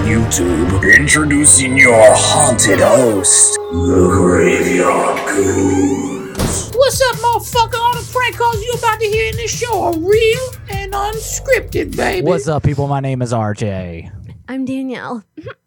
[0.00, 0.96] YouTube.
[0.98, 6.74] Introducing your haunted host, the Graveyard Goonz.
[6.74, 7.78] What's up, motherfucker?
[7.78, 11.96] All the prank calls you about to hear in this show are real and unscripted,
[11.96, 12.26] baby.
[12.26, 12.88] What's up, people?
[12.88, 14.10] My name is RJ.
[14.48, 15.24] I'm Danielle.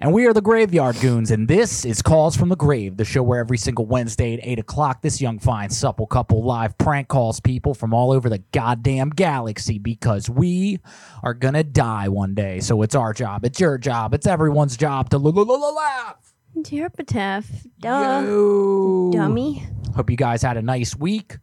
[0.00, 3.22] And we are the Graveyard Goonz, and this is Calls from the Grave, the show
[3.22, 7.40] where every single Wednesday at 8 o'clock, this young, fine, supple couple live prank calls
[7.40, 10.78] people from all over the goddamn galaxy because we
[11.22, 12.60] are gonna die one day.
[12.60, 16.34] So it's our job, it's your job, it's everyone's job to laugh.
[16.62, 17.48] Dear Epitaph.
[17.80, 18.22] Duh.
[18.24, 19.10] Yo.
[19.12, 19.66] Dummy.
[19.94, 21.36] Hope you guys had a nice week.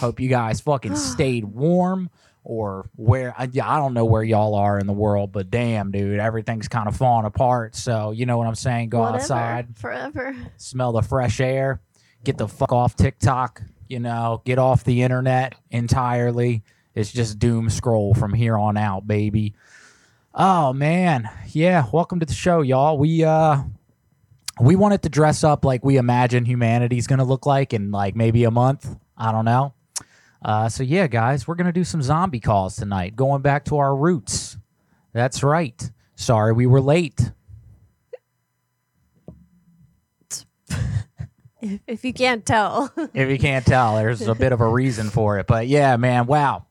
[0.00, 2.10] Hope you guys fucking stayed warm
[2.48, 5.90] or where I, yeah, I don't know where y'all are in the world, but damn,
[5.90, 7.76] dude, everything's kind of falling apart.
[7.76, 8.88] So you know what I'm saying?
[8.88, 9.16] Go Whatever.
[9.18, 10.34] outside, Forever.
[10.56, 11.82] smell the fresh air,
[12.24, 13.62] get the fuck off TikTok.
[13.86, 16.62] You know, get off the internet entirely.
[16.94, 19.54] It's just doom scroll from here on out, baby.
[20.34, 21.84] Oh man, yeah.
[21.92, 22.96] Welcome to the show, y'all.
[22.96, 23.62] We uh
[24.58, 28.44] we wanted to dress up like we imagine humanity's gonna look like in like maybe
[28.44, 28.88] a month.
[29.18, 29.74] I don't know.
[30.42, 33.94] Uh, so yeah, guys, we're gonna do some zombie calls tonight, going back to our
[33.94, 34.56] roots.
[35.12, 35.90] That's right.
[36.14, 37.32] Sorry we were late.
[41.60, 42.92] If, if you can't tell.
[43.14, 45.46] If you can't tell, there's a bit of a reason for it.
[45.46, 46.66] But yeah, man, wow.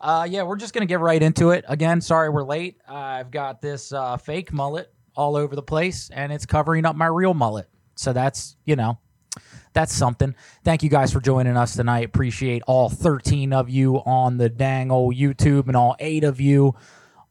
[0.00, 1.64] Uh, yeah, we're just gonna get right into it.
[1.68, 2.78] Again, sorry we're late.
[2.88, 7.06] I've got this uh, fake mullet all over the place, and it's covering up my
[7.06, 7.68] real mullet.
[7.94, 8.98] So that's you know,
[9.72, 10.34] that's something.
[10.64, 12.04] Thank you guys for joining us tonight.
[12.04, 16.74] Appreciate all 13 of you on the dang old YouTube and all eight of you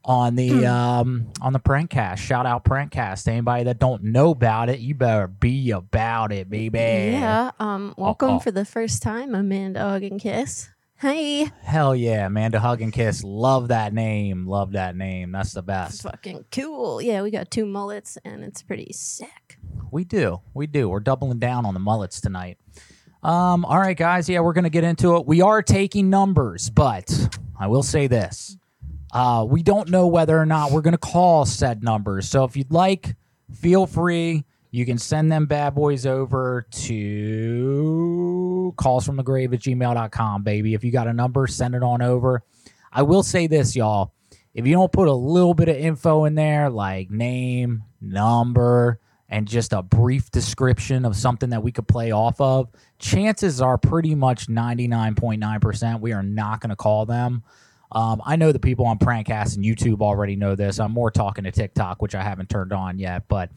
[0.04, 2.18] on the um on the prankcast.
[2.18, 3.28] Shout out prankcast.
[3.28, 6.78] Anybody that don't know about it, you better be about it, baby.
[6.78, 7.52] yeah.
[7.60, 7.94] Um.
[7.96, 8.38] Welcome Uh-oh.
[8.40, 10.70] for the first time, Amanda and Kiss.
[11.02, 11.50] Hey.
[11.62, 13.24] Hell yeah, Amanda Hug and Kiss.
[13.24, 14.46] Love that name.
[14.46, 15.32] Love that name.
[15.32, 16.02] That's the best.
[16.02, 17.02] Fucking cool.
[17.02, 19.58] Yeah, we got two mullets and it's pretty sick.
[19.90, 20.42] We do.
[20.54, 20.88] We do.
[20.88, 22.56] We're doubling down on the mullets tonight.
[23.24, 24.28] Um, all right, guys.
[24.28, 25.26] Yeah, we're gonna get into it.
[25.26, 27.12] We are taking numbers, but
[27.58, 28.56] I will say this.
[29.12, 32.28] Uh, we don't know whether or not we're gonna call said numbers.
[32.28, 33.16] So if you'd like,
[33.52, 34.44] feel free.
[34.70, 36.94] You can send them bad boys over to
[38.76, 40.74] callsfromthegrave at gmail.com, baby.
[40.74, 42.42] If you got a number, send it on over.
[42.92, 44.12] I will say this, y'all.
[44.54, 49.48] If you don't put a little bit of info in there, like name, number, and
[49.48, 52.68] just a brief description of something that we could play off of,
[52.98, 57.42] chances are pretty much 99.9% we are not going to call them.
[57.92, 60.78] Um, I know the people on Prankcast and YouTube already know this.
[60.78, 63.50] I'm more talking to TikTok, which I haven't turned on yet, but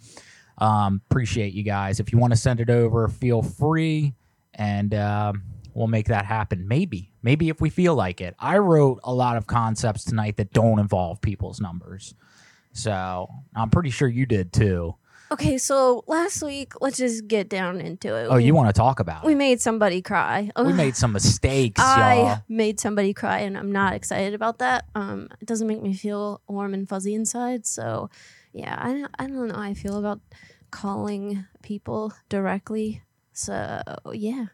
[0.57, 1.99] um, appreciate you guys.
[1.99, 4.13] If you want to send it over, feel free,
[4.55, 5.43] and um,
[5.73, 6.67] we'll make that happen.
[6.67, 8.35] Maybe, maybe if we feel like it.
[8.39, 12.15] I wrote a lot of concepts tonight that don't involve people's numbers,
[12.73, 14.95] so I'm pretty sure you did too.
[15.31, 18.27] Okay, so last week, let's just get down into it.
[18.29, 19.37] Oh, you want to talk about We it?
[19.37, 20.51] made somebody cry.
[20.55, 22.27] We made some mistakes, I y'all.
[22.27, 24.85] I made somebody cry, and I'm not excited about that.
[24.93, 27.65] Um, it doesn't make me feel warm and fuzzy inside.
[27.65, 28.11] So,
[28.53, 30.21] yeah, I I don't know how I feel about
[30.69, 33.01] calling people directly.
[33.35, 33.81] So,
[34.13, 34.45] yeah,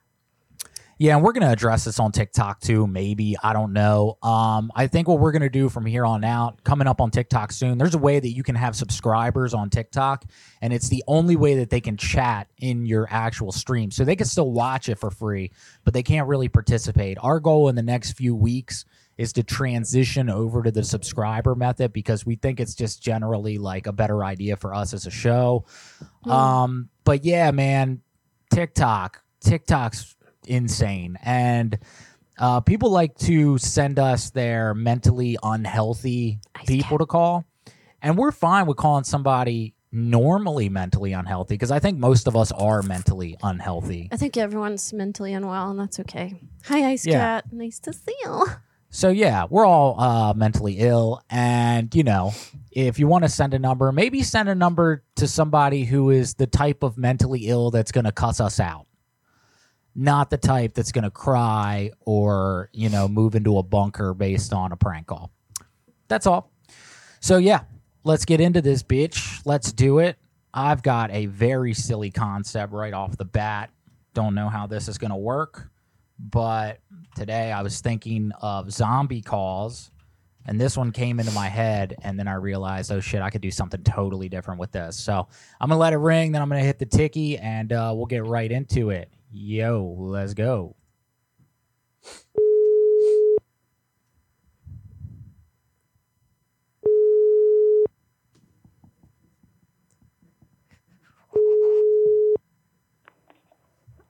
[0.97, 2.85] Yeah, and we're gonna address this on TikTok too.
[2.85, 4.19] Maybe I don't know.
[4.21, 7.51] Um, I think what we're gonna do from here on out, coming up on TikTok
[7.51, 7.79] soon.
[7.79, 10.25] There's a way that you can have subscribers on TikTok,
[10.61, 13.89] and it's the only way that they can chat in your actual stream.
[13.89, 15.51] So they can still watch it for free,
[15.83, 17.17] but they can't really participate.
[17.19, 18.85] Our goal in the next few weeks
[19.17, 23.87] is to transition over to the subscriber method because we think it's just generally like
[23.87, 25.65] a better idea for us as a show.
[26.25, 28.01] Um, but yeah, man,
[28.51, 30.15] TikTok, TikTok's
[30.47, 31.77] insane, and
[32.37, 37.45] uh, people like to send us their mentally unhealthy Ice people to call,
[38.01, 42.51] and we're fine with calling somebody normally mentally unhealthy because I think most of us
[42.53, 44.07] are mentally unhealthy.
[44.11, 46.33] I think everyone's mentally unwell, and that's okay.
[46.65, 47.19] Hi, Ice Yeah.
[47.41, 47.51] Cat.
[47.51, 48.45] Nice to see you.
[48.93, 52.33] So yeah, we're all uh, mentally ill, and you know,
[52.71, 56.33] if you want to send a number, maybe send a number to somebody who is
[56.33, 58.87] the type of mentally ill that's going to cuss us out,
[59.95, 64.51] not the type that's going to cry or you know move into a bunker based
[64.51, 65.31] on a prank call.
[66.09, 66.51] That's all.
[67.21, 67.61] So yeah,
[68.03, 69.41] let's get into this, bitch.
[69.45, 70.17] Let's do it.
[70.53, 73.69] I've got a very silly concept right off the bat.
[74.13, 75.69] Don't know how this is going to work,
[76.19, 76.79] but
[77.15, 79.91] today I was thinking of zombie calls,
[80.45, 83.41] and this one came into my head, and then I realized, oh shit, I could
[83.41, 84.97] do something totally different with this.
[84.97, 85.27] So
[85.59, 88.25] I'm to let it ring, then I'm to hit the ticky, and uh, we'll get
[88.25, 89.11] right into it.
[89.31, 90.75] Yo, let's go.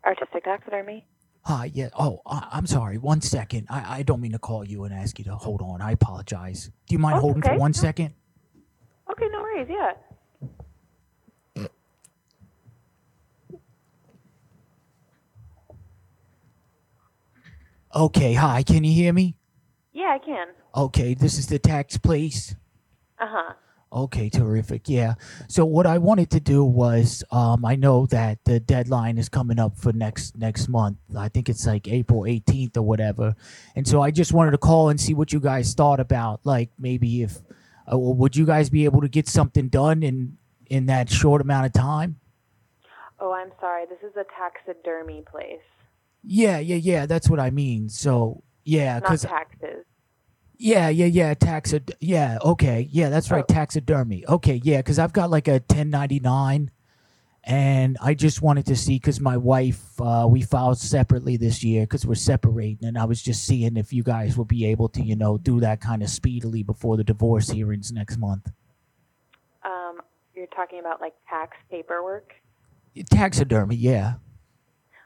[0.03, 1.05] Artistic taxidermy.
[1.43, 1.89] Hi, yeah.
[1.97, 2.97] Oh, I, I'm sorry.
[2.97, 3.67] One second.
[3.69, 5.81] I, I don't mean to call you and ask you to hold on.
[5.81, 6.69] I apologize.
[6.87, 7.57] Do you mind Oh, holding for okay.
[7.57, 7.81] one No.
[7.81, 8.13] second?
[9.11, 9.67] Okay, no worries.
[9.69, 9.93] Yeah.
[17.93, 18.33] Okay.
[18.33, 18.63] Hi.
[18.63, 19.35] Can you hear me?
[19.93, 20.47] Yeah, I can.
[20.75, 21.13] Okay.
[21.13, 22.55] This is the tax place.
[23.19, 23.53] Uh huh.
[23.93, 24.87] Okay, terrific.
[24.87, 25.15] Yeah.
[25.49, 29.59] So what I wanted to do was, um, I know that the deadline is coming
[29.59, 30.97] up for next next month.
[31.17, 33.35] I think it's like April 18th or whatever.
[33.75, 36.69] And so I just wanted to call and see what you guys thought about, like
[36.79, 37.39] maybe if,
[37.91, 41.65] uh, would you guys be able to get something done in in that short amount
[41.65, 42.15] of time?
[43.19, 43.85] Oh, I'm sorry.
[43.87, 45.59] This is a taxidermy place,
[46.23, 47.05] Yeah, yeah, yeah.
[47.05, 47.89] That's what I mean.
[47.89, 49.85] So yeah, not because taxes.
[50.63, 51.33] Yeah, yeah, yeah.
[51.33, 51.91] Taxid.
[51.99, 52.87] Yeah, okay.
[52.91, 53.43] Yeah, that's right.
[53.49, 53.51] Oh.
[53.51, 54.23] Taxidermy.
[54.27, 56.69] Okay, yeah, because I've got like a 1099,
[57.43, 61.81] and I just wanted to see because my wife, uh, we filed separately this year
[61.81, 65.01] because we're separating, and I was just seeing if you guys would be able to,
[65.01, 68.51] you know, do that kind of speedily before the divorce hearings next month.
[69.65, 70.01] Um,
[70.35, 72.35] you're talking about like tax paperwork.
[73.09, 73.77] Taxidermy.
[73.77, 74.13] Yeah.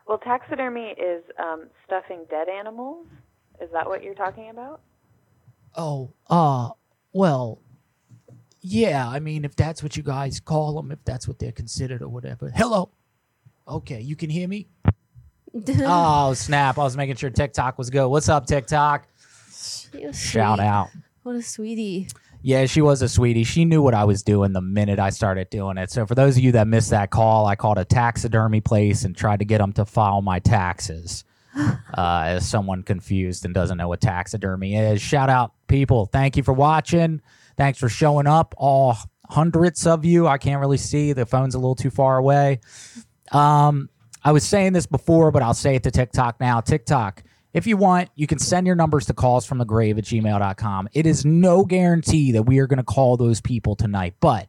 [0.06, 3.08] Well, taxidermy is um, stuffing dead animals.
[3.62, 4.82] Is that what you're talking about?
[5.76, 6.14] Oh.
[6.30, 6.70] Uh.
[7.14, 7.60] Well.
[8.62, 9.08] Yeah.
[9.08, 12.08] I mean, if that's what you guys call them, if that's what they're considered or
[12.08, 12.52] whatever.
[12.56, 12.90] Hello.
[13.68, 14.68] Okay, you can hear me.
[15.80, 16.78] Oh snap!
[16.78, 18.10] I was making sure TikTok was good.
[18.10, 19.08] What's up, TikTok?
[20.12, 20.90] Shout out.
[21.24, 22.10] What a sweetie.
[22.42, 23.46] Yeah, she was a sweetie.
[23.46, 25.92] She knew what I was doing the minute I started doing it.
[25.92, 29.16] So for those of you that missed that call, I called a taxidermy place and
[29.16, 31.24] tried to get them to file my taxes.
[31.98, 36.06] uh, as someone confused and doesn't know what taxidermy is, shout out people.
[36.06, 37.22] Thank you for watching.
[37.58, 38.54] Thanks for showing up.
[38.58, 38.98] All
[39.30, 40.28] hundreds of you.
[40.28, 41.14] I can't really see.
[41.14, 42.60] The phone's a little too far away.
[43.32, 43.90] Um,
[44.24, 46.60] I was saying this before, but I'll say it to TikTok now.
[46.60, 47.24] TikTok,
[47.54, 50.90] if you want, you can send your numbers to calls from the grave at gmail.com.
[50.94, 54.16] It is no guarantee that we are going to call those people tonight.
[54.20, 54.48] But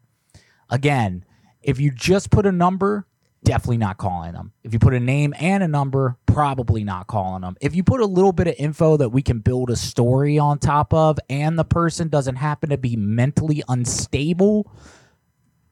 [0.71, 1.25] again,
[1.63, 3.07] if you just put a number,
[3.47, 4.53] definitely not calling them.
[4.65, 7.57] If you put a name and a number, probably not calling them.
[7.61, 10.59] If you put a little bit of info that we can build a story on
[10.59, 14.71] top of and the person doesn't happen to be mentally unstable,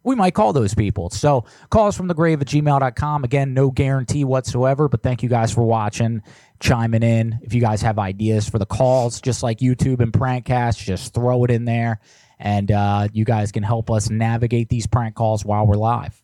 [0.04, 1.10] we might call those people.
[1.10, 3.24] So call us from the grave at gmail.com.
[3.24, 6.22] Again, no guarantee whatsoever, but thank you guys for watching,
[6.60, 7.40] chiming in.
[7.42, 11.42] If you guys have ideas for the calls, just like YouTube and Prankcast, just throw
[11.42, 11.98] it in there.
[12.38, 16.23] And uh, you guys can help us navigate these prank calls while we're live.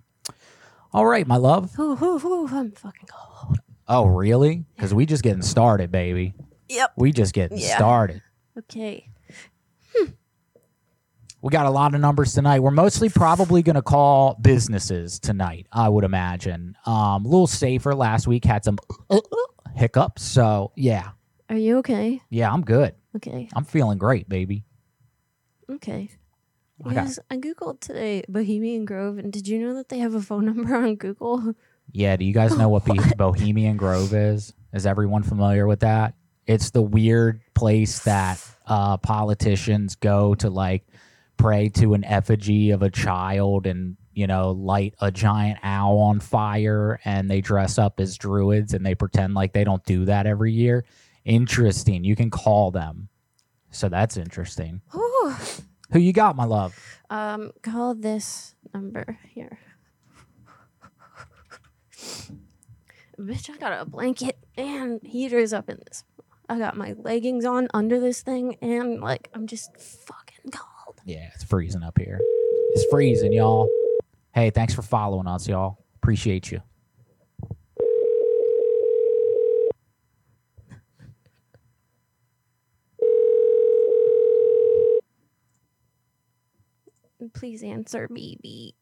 [0.93, 1.79] All right, my love.
[1.79, 3.59] Ooh, ooh, ooh, I'm fucking cold.
[3.87, 4.65] Oh, really?
[4.77, 6.35] Because we just getting started, baby.
[6.69, 6.93] Yep.
[6.97, 7.77] We just getting Yeah.
[7.77, 8.23] started.
[8.59, 9.09] Okay.
[11.43, 12.61] We got a lot of numbers tonight.
[12.61, 16.77] We're mostly probably going to call businesses tonight, I would imagine.
[16.85, 17.95] Um, a little safer.
[17.95, 18.77] Last week had some
[19.75, 20.23] hiccups.
[20.23, 21.11] So, yeah.
[21.49, 22.21] Are you okay?
[22.29, 22.95] Yeah, I'm good.
[23.17, 23.49] Okay.
[23.55, 24.65] I'm feeling great, baby.
[25.71, 26.11] Okay.
[26.85, 30.21] I got- I googled today Bohemian Grove, and did you know that they have a
[30.23, 31.55] phone number on Google?
[31.93, 34.53] Yeah, do you guys know what, Be- Bohemian Grove is?
[34.73, 36.15] Is everyone familiar with that?
[36.47, 40.87] It's the weird place that uh, politicians go to like
[41.37, 46.21] pray to an effigy of a child and you know light a giant owl on
[46.21, 50.27] fire and they dress up as druids and they pretend like they don't do that
[50.27, 50.85] every year.
[51.25, 52.05] Interesting.
[52.05, 53.09] You can call them.
[53.71, 54.83] So that's interesting.
[54.95, 55.35] Ooh.
[55.93, 56.75] Who you got, my love?
[57.09, 59.59] Um, call this number here.
[63.19, 66.05] Bitch, I got a blanket and heaters up in this.
[66.49, 71.01] I got my leggings on under this thing, and like I'm just fucking cold.
[71.05, 72.19] Yeah, it's freezing up here.
[72.73, 73.69] It's freezing, y'all.
[74.33, 75.79] Hey, thanks for following us, y'all.
[75.97, 76.63] Appreciate you.
[87.29, 88.75] Please answer, baby.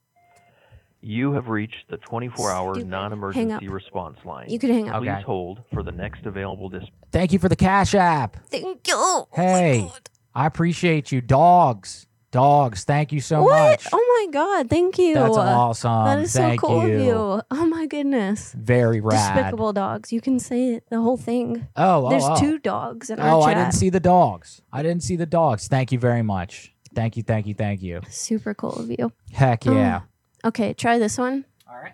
[1.01, 2.91] You have reached the 24 hour Stupid.
[2.91, 3.73] non Hang emergency up.
[3.73, 4.49] response line.
[4.51, 5.01] You could hang up.
[5.03, 5.23] Please Okay.
[5.23, 6.91] hold for the next available dispatch.
[7.13, 8.37] Thank you for the Cash App.
[8.47, 8.95] Thank you.
[8.97, 9.81] Oh my Hey.
[9.83, 10.11] God.
[10.35, 11.21] I appreciate you.
[11.21, 12.07] Dogs.
[12.31, 13.71] Dogs, thank you so what?
[13.71, 13.87] much.
[13.91, 15.15] Oh my god, thank you.
[15.15, 16.05] That's awesome.
[16.05, 16.95] That is thank so cool you.
[16.95, 17.43] of you.
[17.51, 18.53] Oh my goodness.
[18.53, 19.35] Very rad.
[19.35, 20.13] Despicable dogs.
[20.13, 21.67] You can say it, the whole thing.
[21.75, 22.39] Oh, oh, There's oh.
[22.39, 23.63] two dogs in our Oh, I chat.
[23.65, 24.61] didn't see the dogs.
[24.71, 25.69] I didn't see the dogs.
[25.69, 26.75] Thank you very much.
[26.99, 28.01] Thank you, thank you, thank you.
[28.11, 29.13] Super cool of you.
[29.31, 29.73] Heck Oh.
[29.73, 30.01] yeah.
[30.45, 31.45] Okay, try this one.
[31.71, 31.93] All right.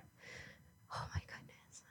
[0.94, 1.82] Oh my goodness.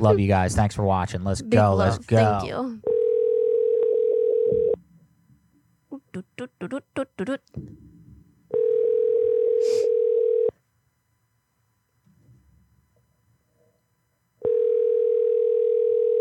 [0.00, 0.54] Love you guys.
[0.54, 1.24] Thanks for watching.
[1.24, 1.74] Let's Big go.
[1.74, 1.94] love.
[1.94, 2.16] Let's go.
[2.16, 2.80] Thank you.
[6.12, 6.50] Doot, doot,
[7.16, 7.40] doot,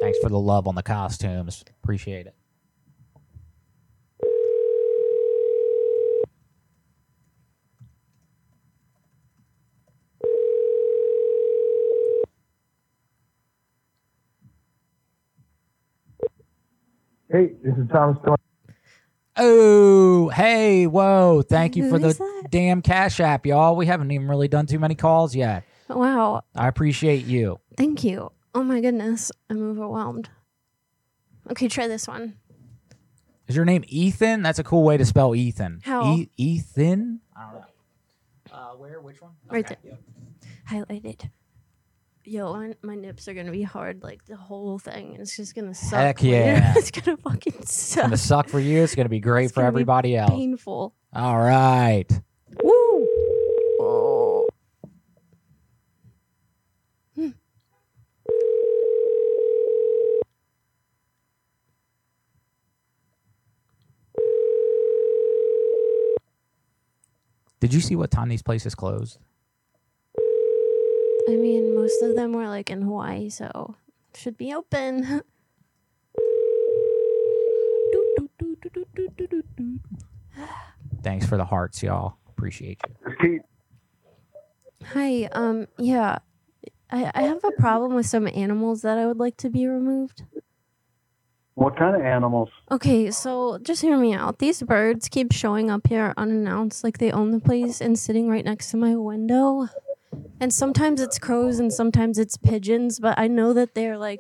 [0.06, 1.66] Thanks for the love on the costumes.
[1.82, 2.36] Appreciate it.
[17.32, 18.38] Hey, this is Thomas Thorne.
[19.38, 21.42] Oh, hey, whoa.
[21.42, 22.44] Thank you Who for the is that?
[22.52, 23.76] damn Cash App, y'all.
[23.76, 25.64] We haven't even really done too many calls yet.
[25.90, 26.44] Wow.
[26.56, 27.60] I appreciate you.
[27.76, 28.32] Thank you.
[28.56, 29.32] Oh my goodness.
[29.50, 30.30] I'm overwhelmed.
[31.52, 32.36] Okay, try this one.
[33.48, 34.42] Is your name Ethan?
[34.42, 35.82] That's a cool way to spell Ethan.
[35.84, 36.16] How?
[36.16, 37.20] E- Ethan?
[37.36, 37.66] I don't know.
[38.52, 39.00] Uh, where?
[39.02, 39.32] Which one?
[39.50, 39.92] Right Okay, there.
[39.92, 40.88] yep.
[40.88, 41.30] Highlighted.
[42.24, 45.18] Yo, my, my nips are gonna be hard like the whole thing.
[45.20, 46.00] It's just gonna suck.
[46.00, 46.36] Heck later.
[46.38, 46.74] yeah.
[46.76, 48.06] it's gonna fucking It's suck.
[48.06, 48.82] gonna suck for you.
[48.82, 50.32] It's gonna be great It's for gonna be everybody else.
[50.32, 50.96] Painful.
[51.14, 52.10] All right.
[52.64, 53.08] Woo!
[53.82, 54.48] Oh.
[57.16, 57.30] Hmm.
[67.66, 69.18] Did you see what time these places closed?
[71.28, 73.74] I mean, most of them were like in Hawaii, so
[74.14, 75.24] should be open.
[81.02, 82.18] Thanks for the hearts, y'all.
[82.30, 82.80] Appreciate
[83.24, 83.40] you.
[84.94, 86.20] Hi, um, yeah,
[86.92, 90.22] I, I have a problem with some animals that I would like to be removed.
[91.56, 92.50] What kind of animals?
[92.70, 94.40] Okay, so just hear me out.
[94.40, 98.44] These birds keep showing up here unannounced, like they own the place and sitting right
[98.46, 99.68] next to my window.
[100.40, 104.20] And sometimes it's crows and sometimes it's pigeons, but I know that they're like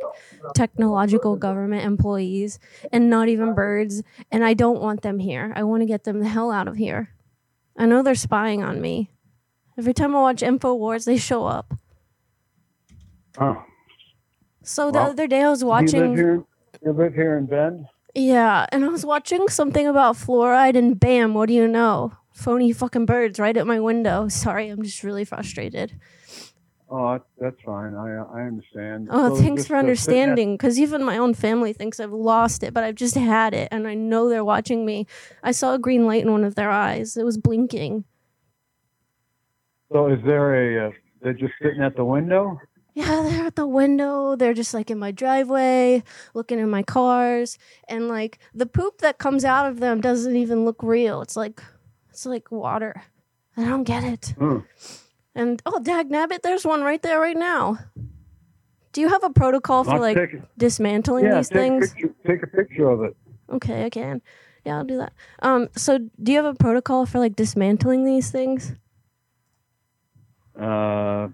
[0.53, 2.59] technological government employees
[2.91, 4.01] and not even birds.
[4.31, 5.53] And I don't want them here.
[5.55, 7.09] I want to get them the hell out of here.
[7.77, 9.09] I know they're spying on me.
[9.77, 11.73] Every time I watch InfoWars, they show up.
[13.39, 13.63] Oh,
[14.63, 16.45] So the Well, other day I was watching.
[16.83, 17.85] You live here in Bend?
[18.13, 22.13] Yeah, and I was watching something about fluoride, and bam, what do you know?
[22.31, 24.27] Phony fucking birds right at my window.
[24.29, 25.99] Sorry, I'm just really frustrated.
[26.89, 27.95] Oh, that's fine.
[27.95, 29.07] I I understand.
[29.09, 30.53] Oh, So thanks for understanding.
[30.55, 33.87] Because even my own family thinks I've lost it, but I've just had it, and
[33.87, 35.07] I know they're watching me.
[35.43, 37.17] I saw a green light in one of their eyes.
[37.17, 38.05] It was blinking.
[39.91, 40.89] So is there a?
[40.89, 40.91] Uh,
[41.21, 42.59] they're just sitting at the window.
[42.95, 44.35] Yeah, they're at the window.
[44.35, 46.01] They're just like in my driveway,
[46.33, 50.65] looking in my cars, and like the poop that comes out of them doesn't even
[50.65, 51.21] look real.
[51.21, 51.61] It's like
[52.09, 53.03] it's like water.
[53.57, 54.33] I don't get it.
[54.37, 54.59] Hmm.
[55.35, 57.77] And oh, dag nabbit, there's one right there right now.
[58.93, 61.91] Do you have a protocol for I'll like take dismantling Yeah, these take things?
[61.91, 62.15] a picture.
[62.25, 63.17] Take a picture of it.
[63.51, 64.21] Okay, I can.
[64.65, 65.11] Yeah, I'll do that.
[65.41, 68.73] Um, so do you have a protocol for like dismantling these things?
[70.57, 71.27] Uh,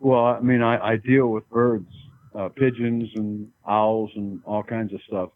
[0.00, 1.90] well, I mean, I, I deal with birds,
[2.34, 5.30] uh, pigeons, and owls, and all kinds of stuff.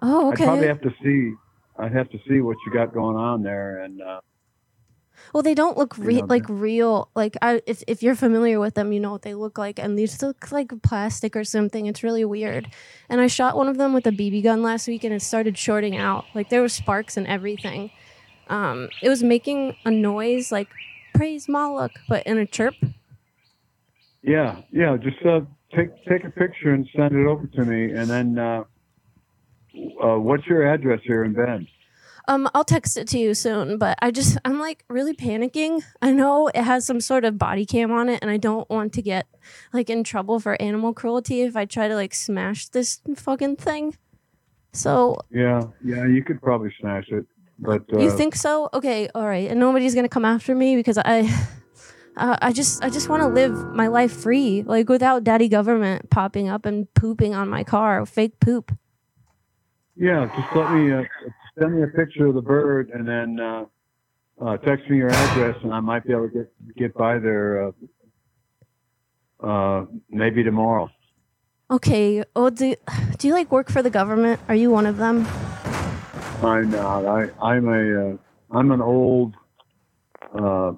[0.00, 0.44] Oh, okay.
[0.44, 1.34] I'd probably have to see.
[1.78, 4.20] I'd have to see what you got going on there, and uh,
[5.32, 7.10] Well, they don't look re- know, like real.
[7.14, 9.98] Like I, if if you're familiar with them, you know what they look like, and
[9.98, 11.86] these look like plastic or something.
[11.86, 12.68] It's really weird.
[13.08, 15.58] And I shot one of them with a BB gun last week, and it started
[15.58, 16.24] shorting out.
[16.34, 17.90] Like there were sparks and everything.
[18.48, 20.68] Um, it was making a noise like
[21.14, 22.74] praise Moloch, but in a chirp.
[24.24, 24.96] Yeah, yeah.
[24.96, 25.40] Just uh,
[25.76, 28.64] take take a picture and send it over to me, and then uh,
[30.02, 31.68] uh, what's your address here in Bend?
[32.26, 35.82] Um, I'll text it to you soon, but I just I'm like really panicking.
[36.00, 38.94] I know it has some sort of body cam on it, and I don't want
[38.94, 39.26] to get
[39.74, 43.96] like in trouble for animal cruelty if I try to like smash this fucking thing.
[44.72, 46.06] So Yeah, yeah.
[46.06, 47.26] You could probably smash it,
[47.58, 48.70] but uh, you think so?
[48.72, 51.30] Okay, all right, and nobody's gonna come after me because I.
[52.16, 56.10] Uh, I just, I just want to live my life free, like without daddy government
[56.10, 58.76] popping up and pooping on my car, fake poop.
[59.96, 61.02] Yeah, just let me uh,
[61.58, 63.64] send me a picture of the bird, and then uh,
[64.40, 67.68] uh, text me your address, and I might be able to get get by there
[67.68, 67.72] uh,
[69.46, 70.90] uh, maybe tomorrow.
[71.70, 72.24] Okay.
[72.34, 72.74] Oh, do
[73.18, 74.40] do you like work for the government?
[74.48, 75.26] Are you one of them?
[76.42, 77.06] I'm not.
[77.06, 78.16] I I'm a uh,
[78.50, 79.34] I'm an old
[80.36, 80.72] uh,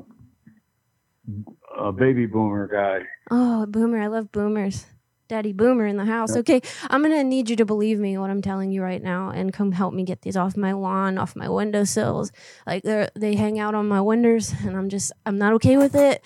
[1.76, 3.06] a baby boomer guy.
[3.30, 4.00] Oh, boomer!
[4.00, 4.86] I love boomers.
[5.28, 6.36] Daddy boomer in the house.
[6.36, 9.52] Okay, I'm gonna need you to believe me what I'm telling you right now, and
[9.52, 12.30] come help me get these off my lawn, off my windowsills.
[12.66, 15.94] Like they they hang out on my windows, and I'm just I'm not okay with
[15.96, 16.24] it.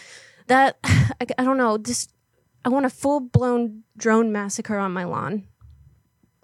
[0.49, 1.79] That I, I don't know.
[1.79, 2.13] Just
[2.65, 5.45] I want a full blown drone massacre on my lawn.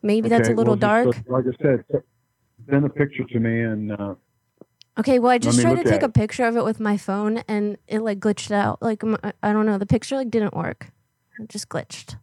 [0.03, 1.15] Maybe that's a little well, dark.
[1.15, 1.85] just, like I said,
[2.71, 4.15] send a picture to me and uh,
[4.99, 7.77] Okay, well, I just tried to take a picture of it with my phone, and
[7.87, 8.81] it like glitched out.
[8.81, 9.03] Like
[9.43, 10.91] I don't know, the picture like didn't work.
[11.39, 12.17] It just glitched.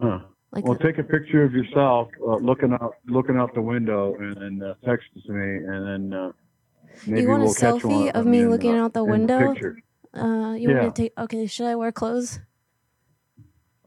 [0.00, 0.20] huh.
[0.52, 4.36] Like well, take a picture of yourself uh, looking out looking out the window and
[4.36, 6.32] then uh, text it to me, and then uh,
[7.06, 9.52] maybe want we'll one selfie of me in, looking out the window?
[9.52, 9.78] picture.
[10.14, 10.88] Uh, you want Yeah.
[10.88, 11.12] to take?
[11.18, 12.40] Okay, should I wear clothes?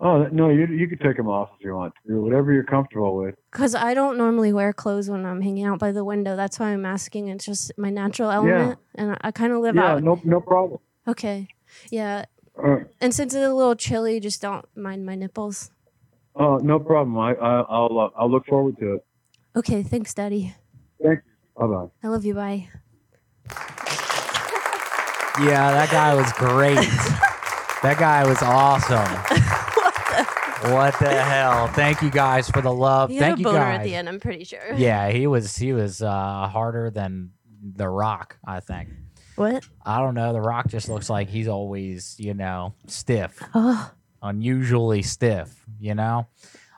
[0.02, 1.94] Oh no, you you can take them off if you want.
[2.08, 3.36] To, whatever you're comfortable with.
[3.52, 6.38] Because I don't normally wear clothes when I'm hanging out by the window.
[6.38, 7.28] That's why I'm asking.
[7.28, 9.96] It's just my natural element, and I, I kind of live yeah, out.
[9.96, 10.80] Yeah, no no problem.
[11.08, 11.50] Okay,
[11.92, 12.26] yeah.
[12.58, 15.72] Uh, And since it's a little chilly, just don't mind my nipples.
[16.36, 17.18] oh, no problem.
[17.18, 19.06] I, I I'll uh, I'll look forward to it.
[19.56, 20.56] Okay, thanks, Daddy.
[21.02, 21.68] Thank you.
[21.68, 21.88] Bye bye.
[22.04, 22.36] I love you.
[22.36, 22.70] Bye.
[25.42, 26.76] Yeah, that guy was great.
[27.84, 29.39] that guy was awesome.
[30.64, 31.10] What, the?
[31.10, 31.68] hell?
[31.70, 33.10] Thank you guys for the love.
[33.10, 33.80] He had Thank a you boner guys.
[33.80, 34.10] at the end.
[34.10, 34.74] I'm pretty sure.
[34.76, 37.32] Yeah, he was he was uh, harder than
[37.76, 38.90] The Rock, I think.
[39.36, 39.66] What?
[39.86, 40.34] I don't know.
[40.34, 43.90] The Rock just looks like he's always, you know, stiff, Oh,
[44.22, 46.28] unusually stiff, you know?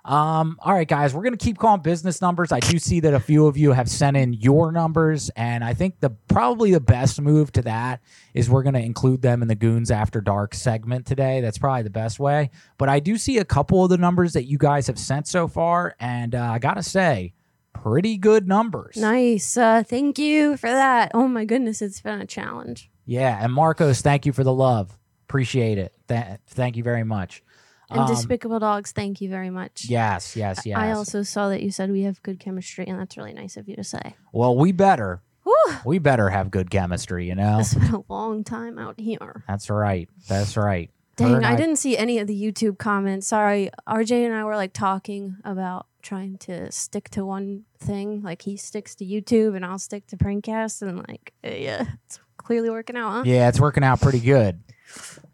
[0.04, 2.52] Um, all right, guys, we're gonna keep calling business numbers.
[2.52, 5.74] I do see that a few of you have sent in your numbers, and I
[5.76, 8.02] think the probably the best move to that
[8.34, 11.40] is we're gonna include them in the Goonz After Dark segment today.
[11.42, 12.50] That's probably the best way.
[12.80, 15.48] But I do see a couple of the numbers that you guys have sent so
[15.48, 17.34] far, and uh, I gotta say,
[17.74, 18.98] pretty good numbers.
[18.98, 19.56] nice.
[19.56, 21.12] Uh, thank you for that.
[21.14, 22.90] Oh my goodness, it's been a challenge.
[23.06, 24.98] Yeah, and Marcos, thank you for the love.
[25.28, 25.94] Appreciate it.
[26.08, 27.44] Th- thank you very much.
[27.92, 29.86] And Um, Despicable Dogs, thank you very much.
[29.90, 30.78] Yes, yes, yes.
[30.78, 33.68] I also saw that you said we have good chemistry, and that's really nice of
[33.68, 34.16] you to say.
[34.32, 37.28] well, we better, Whew, we better have good chemistry.
[37.28, 39.44] You know, it's been a long time out here.
[39.48, 40.08] that's right.
[40.28, 40.90] That's right.
[41.18, 43.28] Dang, and I didn't see any of the YouTube comments.
[43.28, 48.22] Sorry, RJ and I were like talking about trying to stick to one thing.
[48.24, 52.70] Like he sticks to YouTube, and I'll stick to Prankcast, and like, yeah, it's clearly
[52.70, 53.24] working out, huh?
[53.26, 54.62] Yeah, it's working out pretty good.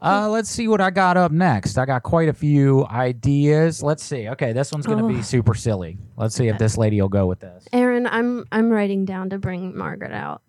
[0.01, 1.77] Uh, let's see what I got up next.
[1.77, 3.81] I got quite a few ideas.
[3.81, 4.29] Let's see.
[4.29, 5.07] Okay, this one's gonna Oh.
[5.09, 5.97] be super silly.
[6.17, 7.67] Let's see if this lady will go with this.
[7.73, 10.41] Aaron, I'm I'm writing down to bring Margaret out.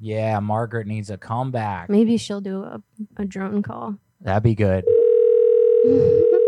[0.00, 1.88] Yeah, Margaret needs a comeback.
[1.90, 2.82] Maybe she'll do a,
[3.18, 3.96] a drone call.
[4.20, 4.84] That'd be good.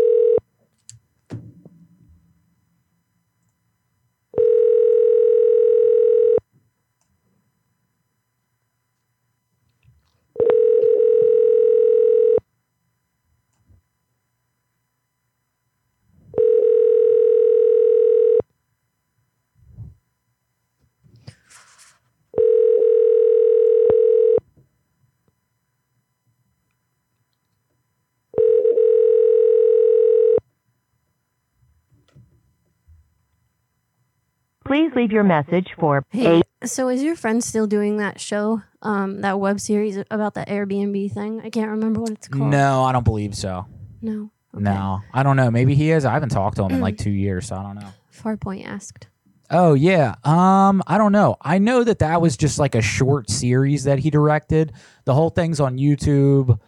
[34.65, 39.21] Please leave your message for Hey, so is your friend still doing that show, um,
[39.21, 41.39] that web series about the Airbnb thing?
[41.41, 42.49] I can't remember what it's called.
[42.49, 43.67] No, I don't believe so.
[44.01, 44.31] No.
[44.55, 44.63] Okay.
[44.63, 45.51] No, I don't know.
[45.51, 46.03] Maybe he is.
[46.03, 47.89] I haven't talked to him in like two years, so I don't know.
[48.11, 49.07] Farpoint asked.
[49.51, 50.15] Oh yeah.
[50.23, 51.35] Um, I don't know.
[51.41, 54.73] I know that that was just like a short series that he directed.
[55.03, 56.59] The whole thing's on YouTube.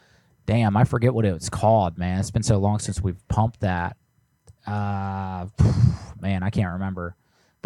[0.45, 2.19] Damn, I forget what it was called, man.
[2.19, 3.97] It's been so long since we've pumped that.
[4.67, 5.47] Uh,
[6.21, 7.15] man, I can't remember.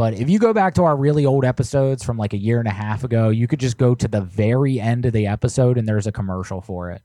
[0.01, 2.67] But if you go back to our really old episodes from like a year and
[2.67, 5.87] a half ago, you could just go to the very end of the episode and
[5.87, 7.03] there's a commercial for it.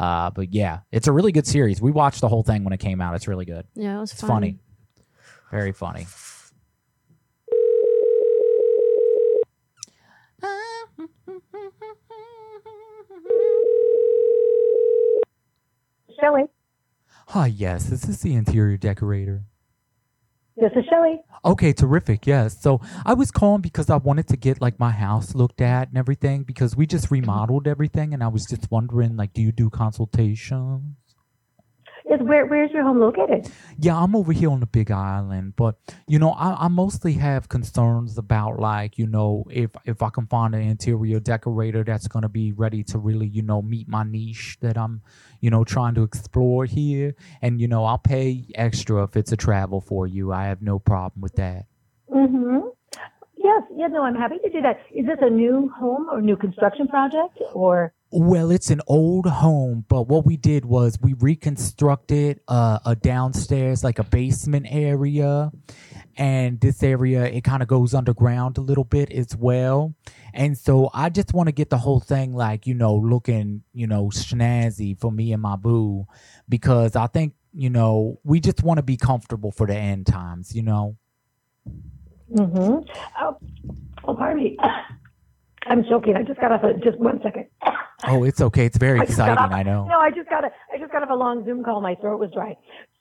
[0.00, 1.80] Uh, but yeah, it's a really good series.
[1.80, 3.14] We watched the whole thing when it came out.
[3.14, 3.68] It's really good.
[3.76, 4.30] Yeah, it was It's fun.
[4.30, 4.58] funny.
[5.52, 6.06] Very funny.
[16.20, 16.44] Shelly.
[17.28, 19.44] Hi, yes, this is the interior decorator.
[20.56, 21.20] This is Shelly.
[21.44, 22.26] Okay, terrific.
[22.26, 22.60] Yes.
[22.60, 25.98] So I was calling because I wanted to get like my house looked at and
[25.98, 29.68] everything because we just remodeled everything and I was just wondering like do you do
[29.68, 30.96] consultations?
[32.10, 33.50] Is where where's your home located?
[33.78, 37.48] Yeah, I'm over here on the Big Island, but you know, I, I mostly have
[37.48, 42.28] concerns about like, you know, if if I can find an interior decorator that's gonna
[42.28, 45.00] be ready to really, you know, meet my niche that I'm,
[45.40, 47.14] you know, trying to explore here.
[47.40, 50.30] And you know, I'll pay extra if it's a travel for you.
[50.30, 51.64] I have no problem with that.
[52.14, 52.68] Mm-hmm.
[53.36, 54.80] Yes, yeah, no, I'm happy to do that.
[54.94, 57.93] Is this a new home or new construction project or?
[58.16, 63.82] Well, it's an old home, but what we did was we reconstructed uh, a downstairs,
[63.82, 65.50] like a basement area.
[66.16, 69.96] And this area, it kind of goes underground a little bit as well.
[70.32, 73.88] And so I just want to get the whole thing, like, you know, looking, you
[73.88, 76.06] know, snazzy for me and my boo,
[76.48, 80.54] because I think, you know, we just want to be comfortable for the end times,
[80.54, 80.96] you know?
[82.32, 82.88] Mm-hmm.
[83.20, 83.38] Oh,
[84.04, 84.56] oh, pardon me.
[85.66, 86.16] I'm choking.
[86.16, 87.46] I just got off a just one second.
[88.06, 88.66] Oh, it's okay.
[88.66, 89.86] It's very I exciting, off- I know.
[89.86, 91.80] No, I just got a I just got off a long Zoom call.
[91.80, 92.56] My throat was dry.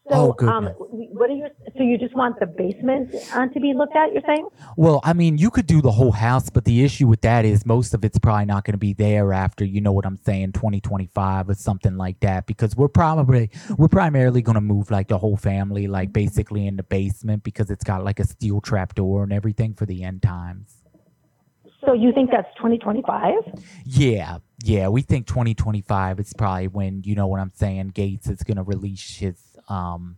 [0.09, 1.47] Oh, So, um, what are you?
[1.77, 4.11] So you just want the basement uh, to be looked at?
[4.11, 4.49] You're saying?
[4.75, 7.65] Well, I mean, you could do the whole house, but the issue with that is
[7.65, 10.51] most of it's probably not going to be there after, you know what I'm saying,
[10.53, 15.17] 2025 or something like that because we're probably we're primarily going to move like the
[15.17, 19.23] whole family like basically in the basement because it's got like a steel trap door
[19.23, 20.82] and everything for the end times.
[21.85, 23.33] So you think that's 2025?
[23.85, 24.37] Yeah.
[24.63, 28.57] Yeah, we think 2025 is probably when, you know what I'm saying, Gates is going
[28.57, 30.17] to release his um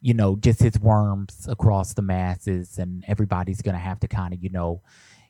[0.00, 4.32] you know, just his worms across the masses and everybody's going to have to kind
[4.32, 4.80] of, you know,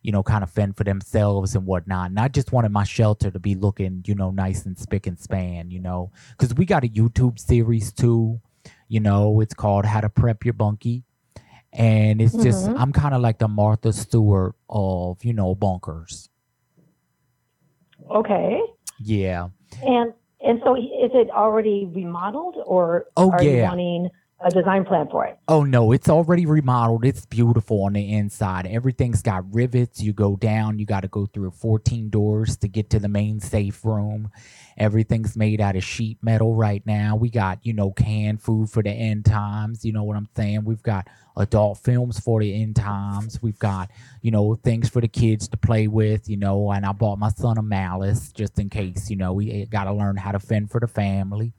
[0.03, 2.11] you know, kind of fend for themselves and whatnot.
[2.11, 5.19] And I just wanted my shelter to be looking, you know, nice and spick and
[5.19, 8.41] span, you know, because we got a YouTube series too,
[8.89, 11.03] you know, it's called How to Prep Your Bunkie.
[11.73, 12.75] And it's just, Mhm.
[12.79, 16.29] I'm kind of like the Martha Stewart of, you know, bunkers.
[18.11, 18.61] Okay.
[18.99, 19.49] Yeah.
[19.83, 23.69] And and so is it already remodeled, or Oh, are you yeah.
[23.69, 24.09] wanting
[24.42, 25.38] a design plan for it?
[25.48, 27.05] Oh no, it's already remodeled.
[27.05, 28.66] It's beautiful on the inside.
[28.66, 30.00] Everything's got rivets.
[30.00, 33.40] You go down, you got to go through 14 doors to get to the main
[33.40, 34.31] safe room.
[34.79, 37.16] Everything's made out of sheet metal right now.
[37.16, 39.85] We got, you know, canned food for the end times.
[39.85, 40.64] You know what I'm saying?
[40.64, 43.42] We've got adult films for the end times.
[43.42, 43.90] We've got,
[44.22, 47.29] you know, things for the kids to play with, you know, and I bought my
[47.29, 50.38] son a malice just in case, you know, we eh, got to learn how to
[50.38, 51.53] fend for the family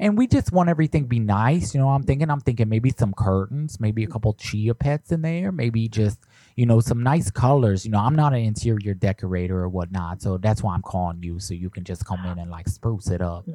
[0.00, 1.74] and we just want everything to be nice.
[1.74, 5.20] You know, I'm thinking, I'm thinking maybe some curtains, maybe a couple chia pets in
[5.20, 6.20] there, maybe just,
[6.56, 7.84] you know, some nice colors.
[7.84, 11.38] You know, I'm not an interior decorator or whatnot, so that's why I'm calling you
[11.38, 13.46] so you can just come in and like spruce it up.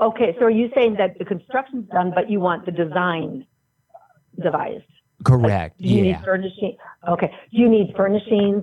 [0.00, 0.36] Okay.
[0.38, 3.44] So are you saying that the construction's done, but you want the design
[4.40, 4.84] devised?
[5.24, 5.82] Correct.
[5.82, 6.18] Do you yeah.
[6.18, 6.76] need furnishing?
[7.08, 7.34] Okay.
[7.50, 8.62] Do you need furnishings?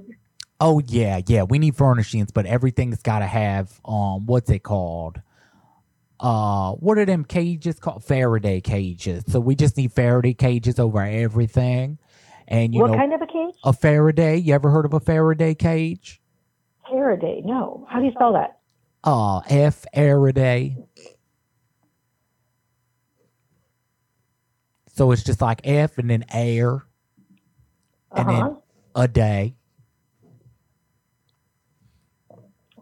[0.62, 1.44] Oh yeah, yeah.
[1.44, 5.20] We need furnishings, but everything's got to have um, what's it called?
[6.24, 8.02] Uh, what are them cages called?
[8.04, 9.26] Faraday cages.
[9.28, 12.00] So we just need Faraday cages over everything,
[12.48, 13.56] and you what know, kind of a cage?
[13.66, 14.38] a Faraday.
[14.38, 16.22] You ever heard of a Faraday cage?
[16.90, 17.42] Faraday.
[17.44, 17.86] No.
[17.90, 18.60] How do you spell that?
[19.04, 20.78] Uh, F Faraday.
[24.96, 26.86] So it's just like F and then air,
[28.16, 28.44] and Uh-huh.
[28.50, 28.58] then
[28.96, 29.56] a day.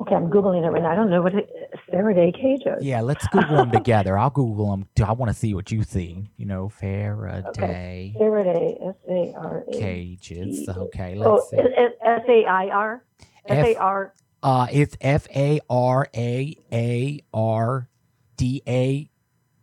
[0.02, 0.92] Okay, I'm googling it right now.
[0.92, 1.42] I don't know what a
[1.90, 2.84] Faraday cage is.
[2.84, 4.18] Yeah, let's Google them together.
[4.18, 4.88] I'll Google them.
[5.06, 6.30] I want to see what you see.
[6.38, 8.78] You know, Faraday Faraday.
[8.82, 9.72] S A R A.
[9.72, 10.68] cages.
[10.70, 11.58] Okay, Oh, let's see.
[11.58, 13.04] S A I R.
[13.48, 14.14] S A R.
[14.44, 17.90] Uh, it's F A R A A R
[18.38, 19.10] D A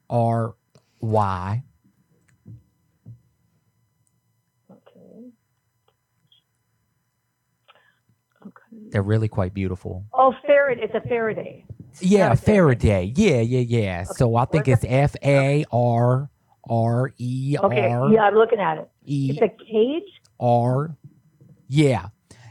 [0.08, 0.54] R
[1.00, 1.62] Y.
[4.70, 5.30] Okay.
[8.90, 10.04] They're really quite beautiful.
[10.12, 10.82] Oh, Faraday.
[10.84, 11.64] It's a Faraday.
[12.00, 13.12] Yeah, Faraday.
[13.16, 14.04] Yeah, yeah, yeah.
[14.04, 16.30] So I think it's F A R
[16.68, 17.88] R E Okay.
[17.88, 18.90] Yeah, I'm looking at it.
[19.06, 20.20] E It's a cage.
[20.40, 20.96] R.
[21.68, 22.08] Yeah.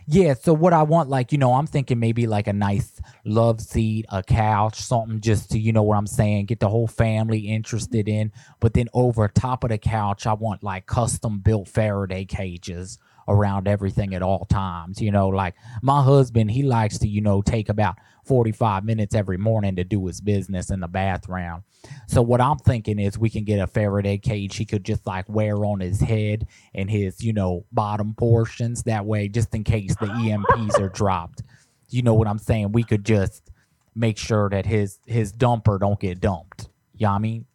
[0.08, 0.36] Yeah.
[0.36, 4.06] So what I want, like, you know, I'm thinking maybe like a nice love seat,
[4.10, 8.08] a couch, something just to, you know what I'm saying, get the whole family interested
[8.08, 8.32] in.
[8.60, 13.68] But then over top of the couch, I want like custom built Faraday cages around
[13.68, 15.02] everything at all times.
[15.02, 19.38] You know, like my husband, he likes to, you know, take about 45 minutes every
[19.38, 21.64] morning to do his business in the bathroom.
[22.08, 25.28] So what I'm thinking is we can get a Faraday cage he could just like
[25.30, 28.84] wear on his head and his, you know, bottom portions.
[28.84, 31.44] That way, just in case the EMPs are dropped,
[31.90, 32.72] you know what I'm saying?
[32.72, 33.50] We could just
[33.96, 36.70] make sure that his his dumper don't get dumped.
[36.96, 37.46] You know what I mean?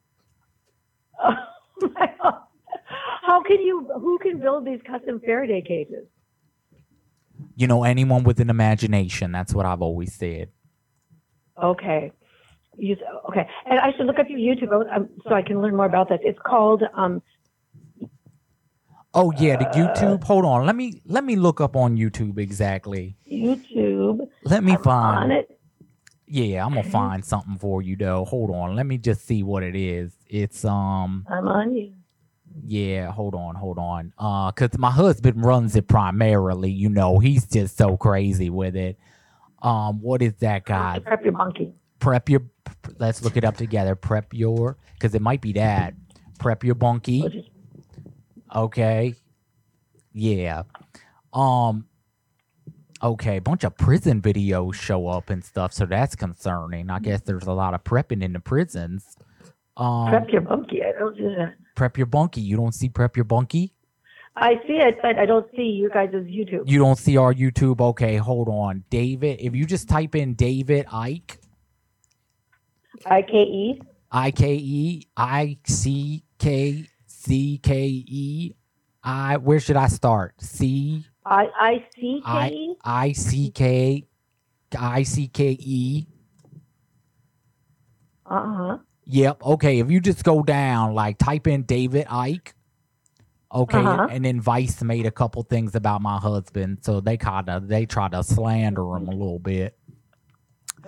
[3.23, 3.89] How can you?
[3.95, 6.07] Who can build these custom Faraday cages?
[7.57, 9.33] You know, anyone with an imagination.
[9.33, 10.49] That's what I've always said.
[11.63, 12.13] Okay.
[12.77, 12.97] You
[13.29, 13.47] okay?
[13.67, 16.19] And I should look up your YouTube um, so I can learn more about this.
[16.23, 17.23] It's called um,
[19.15, 20.25] Oh yeah, the YouTube.
[20.25, 20.67] Hold on.
[20.67, 23.17] Let me let me look up on YouTube exactly.
[23.31, 24.27] YouTube.
[24.45, 25.59] Let me I'm find on it.
[26.27, 28.25] Yeah, I'm gonna find something for you though.
[28.25, 28.75] Hold on.
[28.75, 30.17] Let me just see what it is.
[30.27, 31.93] It's um I'm on you.
[32.67, 34.13] Yeah, hold on, hold on.
[34.19, 37.19] Uh cuz my husband runs it primarily, you know.
[37.19, 38.99] He's just so crazy with it.
[39.63, 41.01] Um what is that guy?
[41.05, 41.73] Prep your monkey.
[41.99, 42.43] Prep your
[42.99, 43.95] let's look it up together.
[43.95, 45.95] Prep your cuz it might be that.
[46.39, 47.45] Prep your bunkie.
[48.55, 49.15] Okay.
[50.13, 50.65] Yeah.
[51.33, 51.87] Um
[53.03, 56.91] okay, bunch of prison videos show up and stuff, so that's concerning.
[56.91, 59.17] I guess there's a lot of prepping in the prisons.
[59.77, 60.83] Um Prep your monkey.
[60.83, 61.55] I don't do that.
[61.75, 62.41] prep your bunkie.
[62.43, 63.73] You don't see prep your bunkie?
[64.37, 66.63] I see it, but I don't see you guys' YouTube.
[66.67, 67.81] You don't see our YouTube.
[67.81, 68.85] Okay, hold on.
[68.89, 71.37] David, if you just type in David Icke,
[73.05, 73.83] I K E.
[74.11, 78.55] I K E I C K C K E
[79.05, 80.35] I where should I start?
[80.41, 82.77] C I I C K I E.
[82.85, 84.07] I C K
[84.79, 86.07] I C K E.
[88.27, 88.79] Uh huh.
[89.07, 89.43] Yep.
[89.45, 89.79] Okay.
[89.81, 92.53] If you just go down, like type in David Icke.
[93.55, 93.79] Okay.
[93.79, 94.07] Uh-huh.
[94.11, 96.79] And then Vice made a couple things about my husband.
[96.83, 99.77] So they kind of they try to slander him a little bit.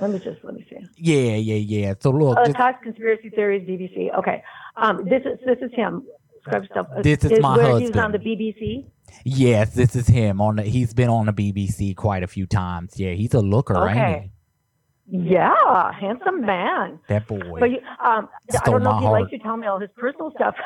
[0.00, 0.78] Let me just let me see.
[0.96, 1.94] Yeah, yeah, yeah.
[2.00, 4.10] So look, Uh, just- Todd's conspiracy theories, BBC.
[4.18, 4.42] Okay.
[4.76, 6.02] Um, this is this is him.
[6.42, 6.86] Scrub stuff.
[7.02, 8.84] This is my where He's on the BBC.
[9.24, 12.98] yes, this is him on the, he's been on the BBC quite a few times.
[13.00, 14.30] Yeah, he's a looker, ain't Okay.
[15.06, 16.98] Yeah, handsome man.
[17.08, 17.60] That boy.
[17.60, 19.20] But you, um, I don't know if he heart.
[19.20, 20.54] likes you telling me all his personal stuff.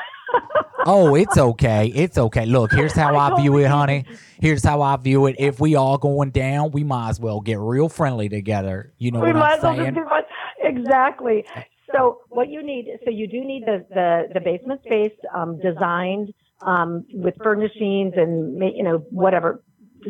[0.85, 1.87] Oh, it's okay.
[1.87, 2.45] It's okay.
[2.45, 4.05] Look, here's how I, view it, honey.
[4.39, 5.35] Here's how I view it.
[5.37, 8.93] If we all going down, we might as well get real friendly together.
[8.97, 9.95] You know we what might I'm as well saying?
[9.95, 10.25] just
[10.61, 11.45] exactly.
[11.93, 16.33] So what you need, so you do need the the, the basement space um, designed
[16.61, 19.61] um, with furnishings and you know whatever,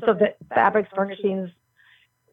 [0.06, 1.50] so that fabrics, furnishings,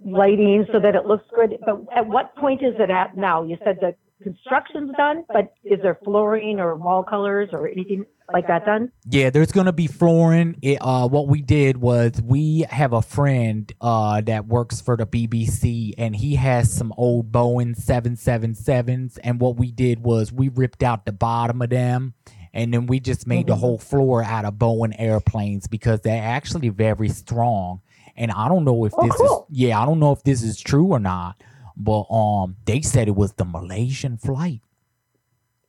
[0.04, 1.56] lighting, so that it looks good.
[1.64, 3.42] But at what point is it at now?
[3.42, 8.46] You said the construction's done, but is there flooring or wall colors or anything like
[8.48, 8.90] that done?
[9.08, 10.56] Yeah, there's gonna be flooring.
[10.62, 15.06] It, uh, what we did was we have a friend uh that works for the
[15.06, 19.18] BBC, and he has some old Boeing seven seven sevens.
[19.18, 22.14] And what we did was we ripped out the bottom of them,
[22.54, 23.60] and then we just made the Mhm.
[23.60, 27.80] whole floor out of Boeing airplanes because they're actually very strong.
[28.16, 29.46] And I don't know if Oh, this cool.
[29.50, 31.42] is yeah, I don't know if this is true or not,
[31.76, 34.62] but um, they said it was the Malaysian flight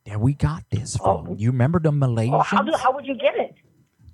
[0.05, 1.35] that we got this from.
[1.37, 2.33] You remember the Malaysians?
[2.33, 3.55] Oh, how, do, how would you get it?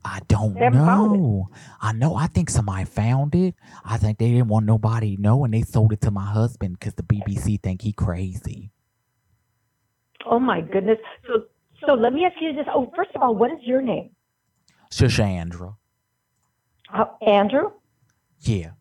[0.05, 1.19] I don't They haven't found it.
[1.19, 1.49] know.
[1.79, 2.15] I know.
[2.15, 3.55] I think somebody found it.
[3.85, 6.77] I think they didn't want nobody to know, and they sold it to my husband
[6.79, 8.71] because the BBC think he crazy.
[10.25, 10.97] Oh my goodness.
[11.27, 11.43] So
[11.85, 12.65] so let me ask you this.
[12.73, 14.09] Oh, first of all, what is your name?
[14.91, 15.75] Shashandra.
[16.93, 17.71] Uh, Andrew.
[18.43, 18.71] Yeah.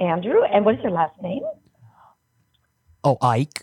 [0.00, 0.42] Andrew.
[0.52, 1.42] And what is your last name?
[3.04, 3.62] Oh, Icke.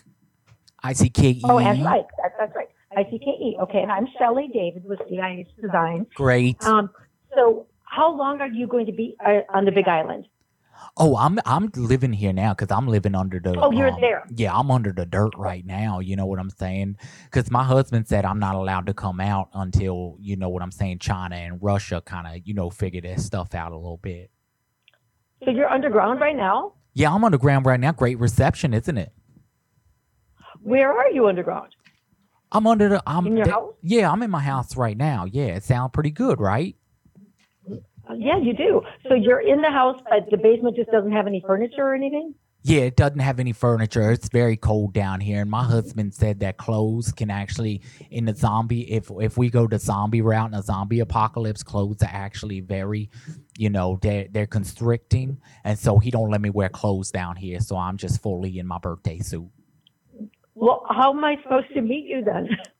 [0.82, 1.40] I C K E.
[1.44, 2.06] Oh, Andrew Icke.
[2.22, 2.68] That's, that's right.
[2.96, 3.56] I C K E.
[3.62, 6.06] Okay, and I'm Shelley David with CIH Design.
[6.14, 6.62] Great.
[6.64, 6.90] Um,
[7.34, 10.26] so how long are you going to be uh, on the Big Island?
[10.96, 13.58] Oh, I'm I'm living here now because I'm living under the.
[13.58, 14.24] Oh, you're um, there.
[14.34, 16.00] Yeah, I'm under the dirt right now.
[16.00, 16.98] You know what I'm saying?
[17.24, 20.72] Because my husband said I'm not allowed to come out until you know what I'm
[20.72, 20.98] saying.
[20.98, 24.30] China and Russia kind of you know figure that stuff out a little bit.
[25.42, 26.74] So you're underground right now.
[26.94, 27.92] Yeah, I'm underground right now.
[27.92, 29.12] Great reception, isn't it?
[30.62, 31.74] Where are you underground?
[32.52, 33.02] I'm under the.
[33.06, 33.74] I'm In your th- house?
[33.82, 35.24] Yeah, I'm in my house right now.
[35.24, 36.76] Yeah, it sounds pretty good, right?
[38.16, 38.82] Yeah, you do.
[39.08, 42.34] So you're in the house, but the basement just doesn't have any furniture or anything.
[42.66, 44.10] Yeah, it doesn't have any furniture.
[44.10, 48.34] It's very cold down here, and my husband said that clothes can actually, in the
[48.34, 52.60] zombie, if if we go the zombie route in a zombie apocalypse, clothes are actually
[52.60, 53.10] very,
[53.58, 57.60] you know, they're they're constricting, and so he don't let me wear clothes down here.
[57.60, 59.50] So I'm just fully in my birthday suit.
[60.54, 62.48] Well, how am I supposed to meet you then?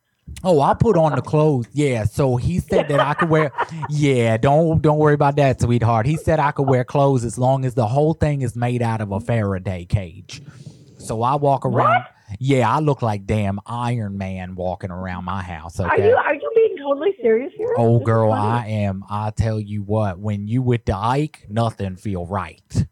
[0.44, 1.66] Oh, I'll put on the clothes.
[1.72, 2.04] Yeah.
[2.04, 3.52] So he said that I could wear.
[3.88, 4.36] Yeah.
[4.36, 6.06] Don't don't worry about that, sweetheart.
[6.06, 9.00] He said I could wear clothes as long as the whole thing is made out
[9.00, 10.42] of a Faraday cage.
[10.98, 12.04] So I walk around.
[12.40, 15.78] Yeah, I look like damn Iron Man walking around my house.
[15.78, 17.74] Are you are you being totally serious here?
[17.76, 18.32] Oh, This girl.
[18.32, 19.04] I am.
[19.08, 22.86] I tell you what, when you with the Icke, nothing feel right.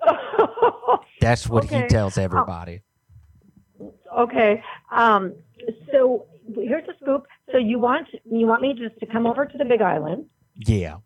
[1.20, 2.82] That's what he tells everybody.
[4.16, 4.62] Okay.
[4.90, 5.34] Um,
[5.92, 7.26] so here's the scoop.
[7.52, 10.96] So you want you want me just to come over to the Big Island, Yeah.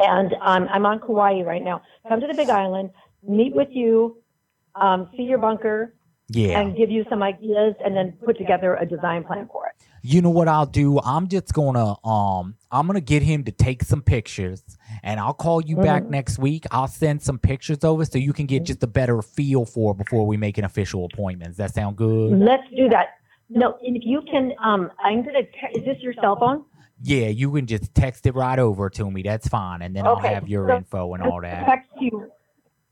[0.00, 1.82] and um, I'm on Kauai right now.
[2.08, 2.90] Come to the Big Island,
[3.26, 4.18] meet with you,
[4.74, 5.94] um, see your bunker,
[6.28, 6.60] Yeah.
[6.60, 9.72] and give you some ideas, and then put together a design plan for it.
[10.02, 10.98] you know what I'll do?
[11.00, 14.62] I'm just gonna um I'm gonna get him to take some pictures
[15.02, 16.10] and I'll call you back Mhm.
[16.10, 16.64] next week.
[16.70, 19.98] I'll send some pictures over so you can get just a better feel for it
[19.98, 21.50] before we make an official appointment.
[21.50, 22.32] Does that sound good?
[22.38, 23.08] Let's do that.
[23.50, 25.42] No, and if you can, um, I'm gonna.
[25.42, 26.64] Te- is this your cell phone?
[27.02, 29.22] Yeah, you can just text it right over to me.
[29.22, 29.82] That's fine.
[29.82, 31.66] And then I'll have your so info and all that.
[31.66, 32.30] Text you.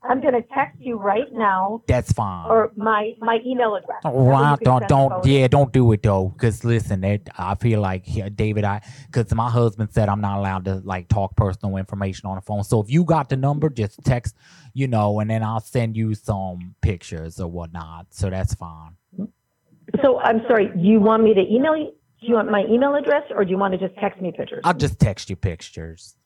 [0.03, 2.49] I'm gonna text you right now, That's fine.
[2.49, 3.99] or my my email address.
[4.05, 6.33] Oh, That way you wow, don't don't yeah, don't do it though.
[6.39, 10.39] Cause listen, it, I feel like yeah, David, I because my husband said I'm not
[10.39, 12.63] allowed to like talk personal information on the phone.
[12.63, 14.37] So if you got the number, just text,
[14.73, 18.07] you know, and then I'll send you some pictures or whatnot.
[18.11, 18.98] So that's fine.
[20.03, 20.69] So I'm sorry.
[20.69, 21.93] Do you want me to email you?
[22.21, 24.63] Do you want my email address, or do you want to just text me pictures?
[24.65, 26.17] I'll just text you pictures.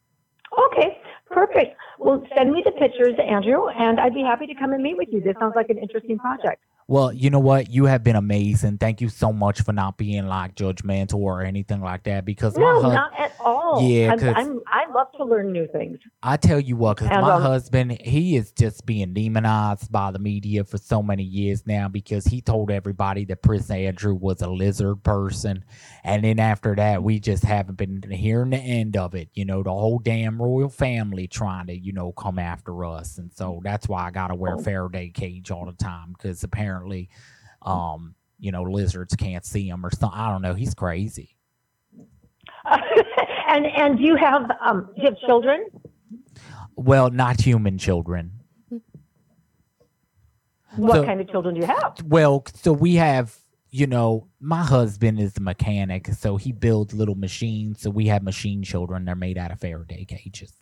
[0.73, 0.99] Okay,
[1.31, 1.77] perfect.
[1.99, 5.09] Well, send me the pictures, Andrew, and I'd be happy to come and meet with
[5.13, 5.21] you.
[5.21, 6.63] This sounds like an interesting project.
[6.89, 7.71] Well, you know what?
[7.71, 8.79] You have been amazing.
[8.79, 12.25] Thank you so much for not being like judgmental or anything like that.
[12.25, 13.81] Because my No, hus- not at all.
[13.81, 15.99] Yeah, I'm, I'm, I love to learn new things.
[16.23, 20.19] I tell you what, because my um, husband, he is just being demonized by the
[20.19, 24.49] media for so many years now because he told everybody that Prince Andrew was a
[24.49, 25.65] lizard person.
[26.05, 29.29] And then after that, we just haven't been hearing the end of it.
[29.35, 33.19] You know, the whole damn royal family trying to, you know, come after us.
[33.19, 34.59] And so that's why I got to wear Oh.
[34.63, 36.72] Faraday cage all the time because apparently,
[37.63, 40.19] um, you know, lizards can't see him or something.
[40.19, 40.55] I don't know.
[40.55, 41.37] He's crazy.
[43.49, 45.67] and and do you have um, do you have children?
[46.77, 48.33] Well, not human children.
[50.77, 51.97] What So- kind of children do you have?
[52.07, 53.37] Well, so we have,
[53.71, 57.83] you know, my husband is a mechanic, so he builds little machines.
[57.83, 59.05] So we have machine children.
[59.05, 60.53] They're made out of Faraday cages.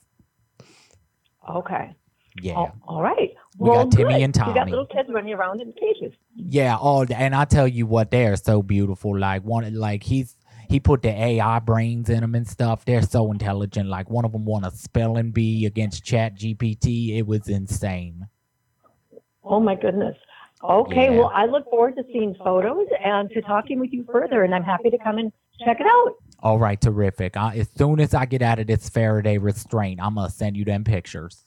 [1.49, 1.95] Okay.
[2.41, 2.55] Yeah.
[2.55, 3.31] All- all right.
[3.59, 4.23] We well, got Timmy good.
[4.23, 6.13] and We got little kids running around in cages.
[6.35, 6.79] Yeah.
[6.81, 9.19] Oh, and I tell you what, they're so beautiful.
[9.19, 10.37] Like one, like he's
[10.69, 12.85] he put the AI brains in them and stuff.
[12.85, 13.89] They're so intelligent.
[13.89, 17.17] Like one of them won a spelling bee against Chat GPT.
[17.19, 18.29] It was insane.
[19.43, 20.17] Oh my goodness.
[20.63, 21.19] Okay, Yeah.
[21.19, 24.63] well, I look forward to seeing photos and to talking with you further, and I'm
[24.63, 25.33] happy to come and
[25.65, 26.15] check it out.
[26.43, 27.37] All right, terrific.
[27.37, 30.65] I, as soon as I get out of this Faraday restraint, I'm gonna send you
[30.65, 31.45] them pictures.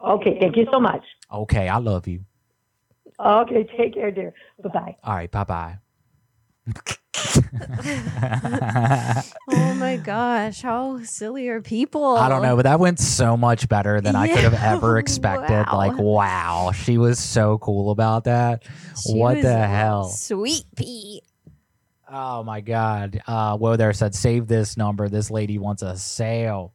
[0.00, 1.02] Okay, thank you so much.
[1.32, 2.24] Okay, I love you.
[3.18, 4.32] Okay, take care, dear.
[4.62, 4.96] Bye bye.
[5.04, 5.78] All right, bye bye.
[9.50, 12.16] Oh my gosh, how silly are people?
[12.16, 15.66] I don't know, but that went so much better than I could have ever expected.
[15.66, 15.76] wow.
[15.76, 18.64] Like, wow, she was so cool about that.
[19.04, 20.08] She what was the hell?
[20.10, 21.22] Sweet pea.
[22.10, 23.20] Oh my god.
[23.26, 25.08] Uh well there said save this number.
[25.08, 26.72] This lady wants a sale.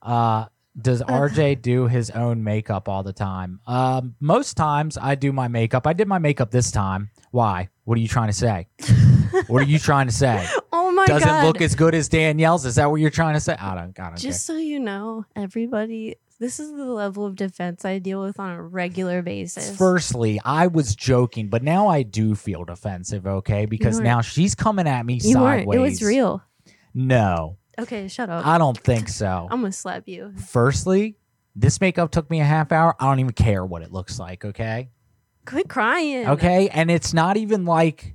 [0.00, 0.46] Uh
[0.80, 3.60] does RJ do his own makeup all the time?
[3.66, 5.86] Um most times I do my makeup.
[5.86, 7.10] I did my makeup this time.
[7.30, 7.68] Why?
[7.84, 8.68] What are you trying to say?
[9.48, 10.46] what are you trying to say?
[10.72, 11.14] Oh my god.
[11.14, 11.46] Doesn't god.
[11.46, 12.64] look as good as Danielle's.
[12.64, 13.54] Is that what you're trying to say?
[13.54, 17.84] I don't, I don't Just so you know, everybody, this is the level of defense
[17.84, 19.76] I deal with on a regular basis.
[19.76, 23.66] Firstly, I was joking, but now I do feel defensive, okay?
[23.66, 25.60] Because now she's coming at me you weren't.
[25.60, 25.76] sideways.
[25.76, 26.42] It was real.
[26.94, 28.46] No, Okay, shut up.
[28.46, 29.48] I don't think so.
[29.50, 30.32] I'm gonna slap you.
[30.48, 31.16] Firstly,
[31.56, 32.94] this makeup took me a half hour.
[33.00, 34.90] I don't even care what it looks like, okay?
[35.44, 36.28] Quit crying.
[36.28, 36.68] Okay?
[36.68, 38.14] And it's not even like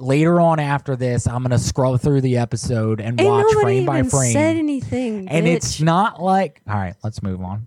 [0.00, 3.62] later on after this, I'm going to scroll through the episode and Ain't watch nobody
[3.64, 4.32] frame by even frame.
[4.32, 5.28] said anything.
[5.28, 7.66] and it's not like, all right, let's move on.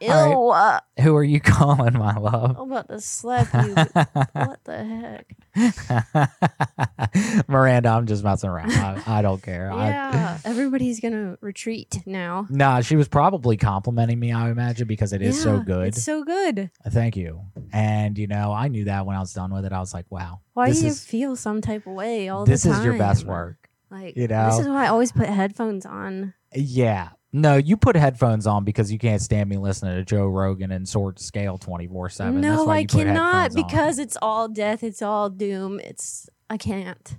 [0.00, 0.10] Ew.
[0.10, 2.56] all uh, Who are you calling, my love?
[2.58, 3.74] I'm about to slap you.
[4.32, 5.36] what the heck?
[7.48, 8.72] Miranda, I'm just messing around.
[8.72, 9.70] I, I don't care.
[9.72, 12.46] I- Yeah, everybody's gonna retreat now.
[12.50, 15.88] Nah, she was probably complimenting me, I imagine, because it is so good.
[15.88, 16.70] It's so good.
[16.88, 17.42] Thank you.
[17.72, 19.72] And, you know, I knew that when I was done with it.
[19.72, 20.40] I was like, wow.
[20.54, 22.78] Why this do you is, feel some type of way all this the time?
[22.78, 23.56] This is your best work.
[23.90, 26.34] Like you know, this is why I always put headphones on.
[26.54, 27.10] Yeah.
[27.32, 30.88] No, you put headphones on because you can't stand me listening to Joe Rogan and
[30.88, 32.40] sword scale 24 7.
[32.40, 33.68] That's no, I cannot headphones on.
[33.68, 34.82] because it's all death.
[34.82, 35.78] It's all doom.
[35.80, 37.16] It's I can't.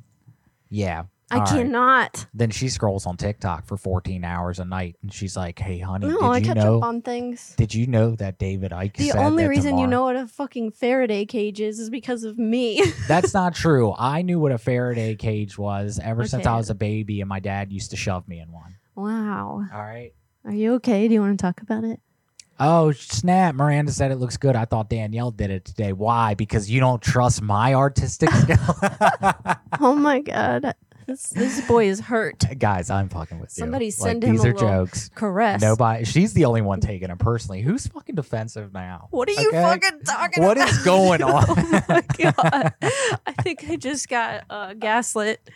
[0.69, 1.03] Yeah.
[1.29, 1.49] I all right.
[1.49, 2.25] cannot.
[2.33, 6.07] Then she scrolls on TikTok for 14 hours a night and she's like, hey, honey,
[6.07, 6.77] No, did I you catch know?
[6.79, 7.53] up on things.
[7.55, 11.25] Did you know that David Icke The only reason you know what a fucking Faraday
[11.25, 12.83] cage is is because of me.
[13.07, 13.93] That's not true.
[13.97, 17.39] I knew what a Faraday cage was ever since I was a baby, and my
[17.39, 18.75] dad used to shove me in one.
[18.95, 19.65] Wow.
[19.73, 20.11] All right.
[20.45, 21.07] Are you okay?
[21.07, 21.99] Do you want to talk about it?
[22.59, 23.55] Oh, snap.
[23.55, 24.55] Miranda said it looks good.
[24.55, 25.93] I thought Danielle did it today.
[25.93, 26.35] Why?
[26.35, 28.57] Because you don't trust my artistic skill?
[29.79, 30.75] oh my god.
[31.07, 32.43] This, this boy is hurt.
[32.59, 33.91] Guys, I'm fucking with Somebody you.
[33.91, 35.09] send like, him these a are jokes.
[35.09, 35.59] caress.
[35.61, 36.05] Nobody.
[36.05, 37.61] She's the only one taking it personally.
[37.61, 39.07] Who's fucking defensive now?
[39.09, 39.61] What are you Okay?
[39.61, 40.69] fucking talking What about?
[40.69, 41.43] is going on?
[41.49, 42.73] oh my god!
[43.25, 45.49] I think I just got uh, gaslit.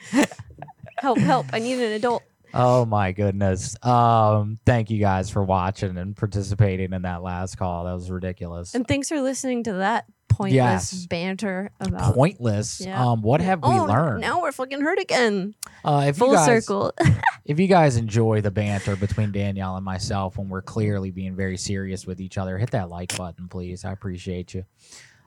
[0.98, 1.20] Help!
[1.20, 1.46] Help!
[1.54, 2.24] I need an adult.
[2.56, 3.76] Oh my goodness.
[3.84, 7.84] Um, thank you guys for watching and participating in that last call.
[7.86, 8.74] That was ridiculous.
[8.76, 10.56] And thanks for listening to that pointless
[10.94, 11.06] Yes.
[11.08, 12.82] banter about Pointless.
[12.82, 13.04] Yeah.
[13.04, 14.22] Um, what have we oh, learned?
[14.22, 15.54] Now we're fucking hurt again.
[15.84, 16.94] Uh, if Full you guys, circle.
[17.46, 21.58] if you guys enjoy the banter between Danielle and myself when we're clearly being very
[21.58, 23.86] serious with each other, hit that like button, please.
[23.86, 24.66] I appreciate you.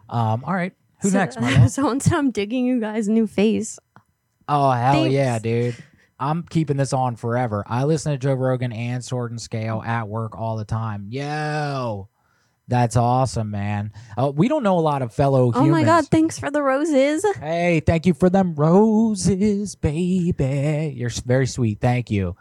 [0.08, 0.72] Um, all right.
[1.02, 1.66] Who So- next, my?
[1.66, 3.78] Someone I'm digging you guys a new face.
[4.48, 5.12] Oh hell Thanks.
[5.12, 5.76] yeah, dude!
[6.20, 7.62] I'm keeping this on forever.
[7.66, 11.06] I listen to Joe Rogan and Sword and Scale at work all the time.
[11.10, 12.08] Yo,
[12.66, 13.92] that's awesome, man.
[14.16, 15.70] Uh, we don't know a lot of fellow Oh humans.
[15.70, 16.08] my god!
[16.08, 17.24] Thanks for the roses.
[17.40, 20.92] Hey, thank you for them roses, baby.
[20.96, 21.80] You're very sweet.
[21.80, 22.36] Thank you.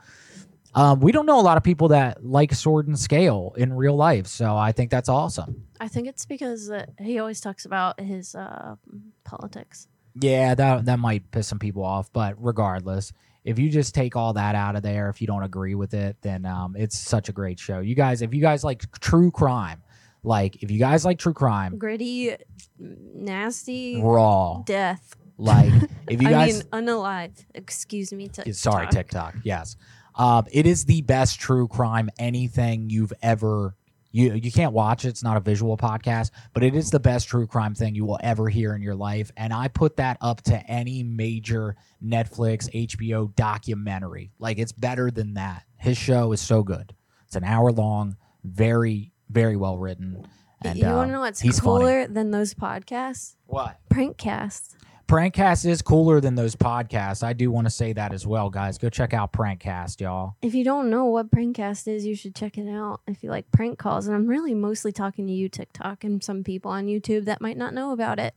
[0.75, 3.95] Um, we don't know a lot of people that like Sword and Scale in real
[3.95, 5.63] life, so I think that's awesome.
[5.80, 8.75] I think it's because uh, he always talks about his uh,
[9.23, 9.88] politics.
[10.19, 13.13] Yeah, that that might piss some people off, but regardless,
[13.48, 16.18] if you just take all that out of there, if you don't agree with it,
[16.22, 17.80] then um, it's such a great show.
[17.80, 19.82] You guys, if you guys like true crime,
[20.22, 22.36] like if you guys like true crime, Gritty,
[22.78, 25.16] nasty, raw, death.
[25.38, 25.72] like
[26.10, 27.45] if you I guys, mean, unalive.
[27.56, 28.28] Excuse me.
[28.30, 29.78] To sorry, TikTok, yes,
[30.16, 33.76] um, it is the best true crime anything you've ever.
[34.18, 35.09] You, you can't watch it.
[35.09, 38.18] It's not a visual podcast, but it is the best true crime thing you will
[38.24, 39.32] ever hear in your life.
[39.38, 44.32] And I put that up to any major Netflix, HBO documentary.
[44.39, 45.65] Like it's better than that.
[45.76, 46.95] His show is so good.
[47.28, 50.28] It's an hour long, very, very well written.
[50.63, 51.86] And you uh, want to know what's he's funny.
[51.86, 53.36] cooler than those podcasts?
[53.45, 53.78] What?
[53.93, 54.76] Prankcasts.
[55.08, 57.24] Prankcast is cooler than those podcasts.
[57.24, 58.78] I do want to say that as well, guys.
[58.78, 60.36] Go check out Prankcast, y'all.
[60.41, 62.99] If you don't know what Prankcast is, you should check it out.
[63.08, 66.43] If you like prank calls, and I'm really mostly talking to you, TikTok, and some
[66.43, 68.36] people on YouTube that might not know about it.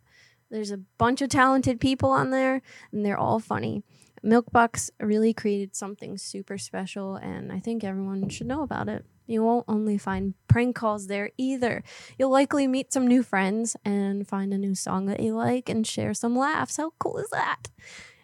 [0.48, 2.62] There's a bunch of talented people on there,
[2.92, 3.82] and they're all funny.
[4.24, 9.04] Milkbox really created something super special, and I think everyone should know about it.
[9.26, 11.82] You won't only find prank calls there either.
[12.18, 15.86] You'll likely meet some new friends and find a new song that you like and
[15.86, 16.76] share some laughs.
[16.78, 17.68] How cool is that?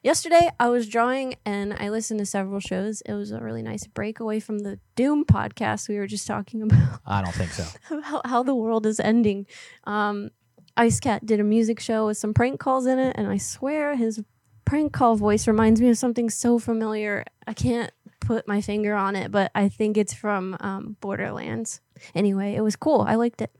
[0.03, 3.01] Yesterday, I was drawing and I listened to several shows.
[3.03, 6.63] It was a really nice break away from the Doom podcast we were just talking
[6.63, 7.65] about I don't think so.
[7.91, 9.47] about how the world is ending.
[9.85, 10.31] Um,
[10.77, 13.97] Ice Cat did a music show with some prank calls in it, and I swear
[13.97, 14.23] his
[14.65, 17.25] prank call voice reminds me of something so familiar.
[17.47, 17.91] I can't
[18.27, 21.81] put my finger on it, but I think it's from um, Borderlands.
[22.15, 23.03] Anyway, it was cool.
[23.03, 23.53] I liked it.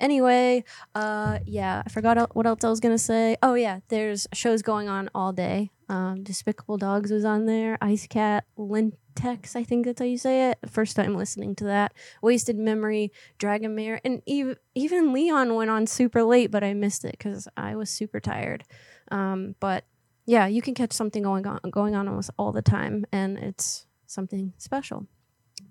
[0.00, 0.64] Anyway,
[0.94, 3.36] uh, yeah, I forgot what else I was gonna say.
[3.42, 5.70] Oh yeah, there's shows going on all day.
[5.88, 7.78] Um, Despicable Dogs was on there.
[7.80, 10.58] Ice Cat, Lintex, I think that's how you say it.
[10.68, 11.94] First time listening to that.
[12.22, 17.04] Wasted Memory, Dragon Mare, and even even Leon went on super late, but I missed
[17.04, 18.64] it because I was super tired.
[19.10, 19.84] Um, but
[20.26, 23.87] yeah, you can catch something going on going on almost all the time, and it's
[24.08, 25.06] something special.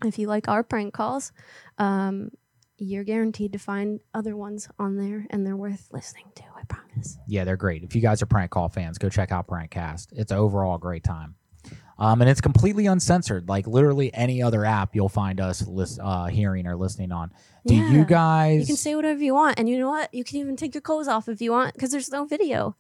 [0.06, 1.32] If you like our prank calls,
[1.78, 2.30] um,
[2.78, 6.44] you're guaranteed to find other ones on there, and they're worth listening to.
[6.56, 7.18] I promise.
[7.28, 7.84] Yeah, they're great.
[7.84, 10.08] If you guys are prank call fans, go check out Prankcast.
[10.12, 11.36] It's overall a great time.
[12.00, 13.50] Um, and it's completely uncensored.
[13.50, 17.32] Like literally any other app you'll find us lis- uh, hearing or listening on.
[17.66, 17.90] Do Yeah.
[17.90, 18.60] you guys?
[18.62, 20.14] You can say whatever you want, and you know what?
[20.14, 22.76] You can even take your clothes off if you want, because there's no video.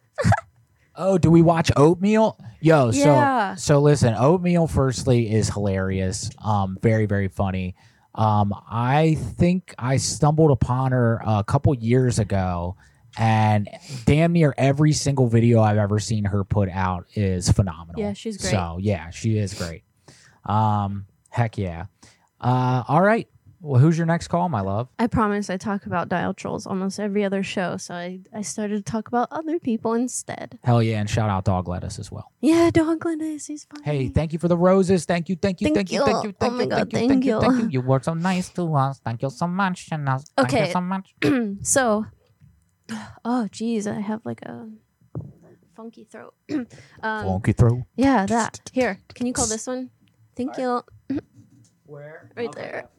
[0.97, 2.37] Oh, do we watch Oatmeal?
[2.59, 3.13] Yo, so
[3.55, 6.29] so listen, Oatmeal firstly is hilarious.
[6.43, 7.75] Um, very very funny.
[8.15, 12.75] Um, I think I stumbled upon her a couple years ago,
[13.15, 13.69] and
[14.05, 18.01] damn near every single video I've ever seen her put out is phenomenal.
[18.01, 18.49] Yeah, she's great.
[18.51, 19.83] So yeah, she is great.
[20.45, 21.85] Um, heck yeah.
[22.41, 23.27] Uh, all right.
[23.59, 24.87] Well, who's your next call, my love?
[24.99, 28.85] I promise I talk about dial trolls almost every other show, so I, I started
[28.85, 30.59] to talk about other people instead.
[30.63, 32.31] Hell yeah, and shout out Dog Lettuce as well.
[32.39, 33.83] Yeah, Dog Glennis, he's fine.
[33.83, 35.05] Hey, thank you for the roses.
[35.05, 35.99] Thank you, thank you, Thank you.
[36.05, 36.31] thank you, thank you.
[36.33, 37.63] Thank you, thank Oh you, my God, thank you, thank thank you, thank you.
[37.63, 37.69] you.
[37.71, 38.99] You were so nice to us.
[39.03, 40.67] Thank you so much, and thank Okay.
[40.67, 41.15] you so much.
[41.63, 42.05] so,
[43.25, 44.69] oh geez, I have like a
[45.75, 46.35] funky throat.
[46.51, 46.67] um,
[47.01, 47.81] Funky throat.
[47.95, 48.69] Yeah, that.
[48.71, 49.89] Here, can you call this one?
[50.35, 50.83] Thank you.
[51.87, 52.29] Where?
[52.37, 52.89] Right there.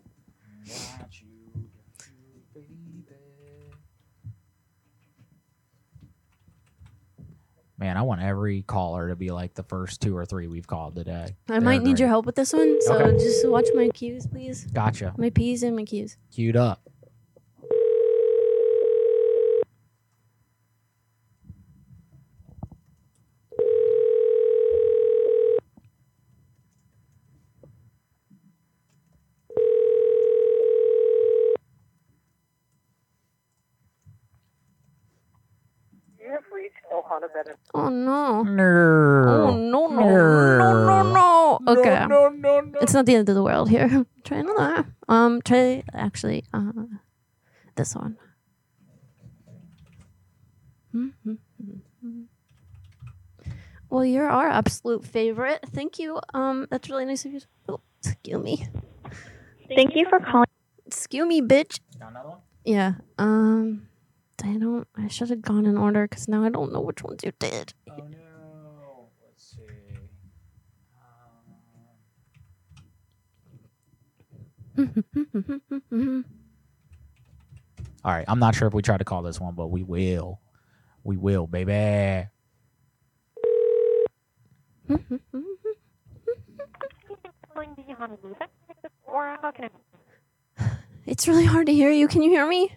[7.79, 10.97] Man, I want every caller to be like the first two or three we've called
[10.97, 11.37] today.
[11.49, 12.01] I They're might need great.
[12.01, 13.19] your help with this one, so Okay.
[13.19, 14.65] just watch my cues, please.
[14.73, 15.15] Gotcha.
[15.17, 16.17] My P's and my Q's.
[16.33, 16.83] Queued up.
[37.75, 38.43] Oh no.
[38.43, 39.25] No.
[39.29, 40.01] Oh no no
[40.59, 41.59] no no no.
[41.67, 42.07] Okay.
[42.09, 42.79] No, no, no.
[42.81, 44.05] It's not the end of the world here.
[44.25, 44.87] try another.
[45.09, 46.73] Um, try actually uh,
[47.77, 48.17] this one.
[53.91, 55.61] Well, you're our absolute favorite.
[55.73, 56.21] Thank you.
[56.35, 57.41] Um, that's really nice of you.
[57.69, 58.67] Oh, excuse me.
[59.75, 60.47] Thank you for calling.
[60.87, 61.81] Excuse me, bitch.
[62.01, 62.39] Another one?
[62.65, 62.95] Yeah.
[63.19, 63.88] Um,
[64.45, 64.87] I don't.
[64.97, 67.75] I should have gone in order because now I don't know which ones you did.
[67.91, 69.11] Oh no.
[69.25, 69.67] Let's see.
[74.77, 76.25] Um.
[78.05, 78.25] All right.
[78.29, 80.41] I'm not sure if we try to call this one, but we will.
[81.03, 82.29] We will, baby.
[89.07, 89.71] Or how can
[90.59, 90.71] I?
[91.07, 92.07] It's really hard to hear you.
[92.07, 92.77] Can you hear me?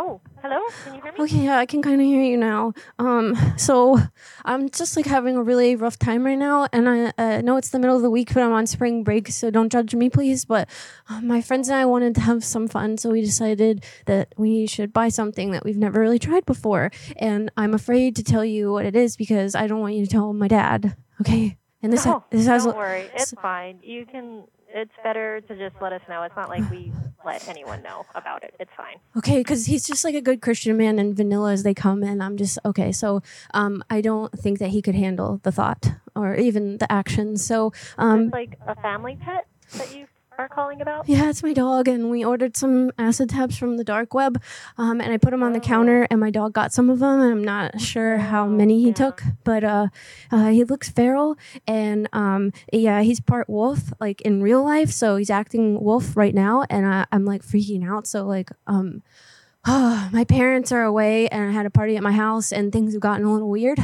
[0.00, 0.60] Oh, hello.
[0.84, 1.24] Can you hear me?
[1.24, 2.72] Okay, yeah, I can kind of hear you now.
[3.00, 3.98] Um, so
[4.44, 7.70] I'm just like having a really rough time right now, and I uh, know it's
[7.70, 10.44] the middle of the week, but I'm on spring break, so don't judge me, please.
[10.44, 10.68] But
[11.08, 14.68] uh, my friends and I wanted to have some fun, so we decided that we
[14.68, 18.70] should buy something that we've never really tried before, and I'm afraid to tell you
[18.70, 20.96] what it is because I don't want you to tell my dad.
[21.20, 23.10] Okay, and this ha- oh, this has don't worry.
[23.14, 23.80] It's fine.
[23.82, 24.44] You can.
[24.74, 26.22] It's better to just let us know.
[26.22, 26.92] It's not like we
[27.24, 28.54] let anyone know about it.
[28.60, 28.96] It's fine.
[29.16, 32.22] Okay, because he's just like a good Christian man and vanilla as they come, and
[32.22, 32.92] I'm just okay.
[32.92, 33.22] So,
[33.54, 37.36] um, I don't think that he could handle the thought or even the action.
[37.36, 40.06] So, um, it's like a family pet that you
[40.38, 41.08] are calling about.
[41.08, 44.40] yeah, it's my dog, and we ordered some acid tabs from the dark web,
[44.78, 47.20] um, and I put them on the counter, and my dog got some of them,
[47.20, 49.88] and I'm not sure how many he took, but uh,
[50.30, 51.36] uh, he looks feral,
[51.66, 56.34] and um, yeah, he's part wolf, like in real life, so he's acting wolf right
[56.34, 58.06] now, and I, I'm like freaking out.
[58.06, 59.02] So like, um,
[59.66, 63.02] my parents are away, and I had a party at my house, and things have
[63.02, 63.78] gotten a little weird,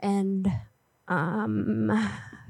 [0.00, 0.50] and
[1.08, 1.92] um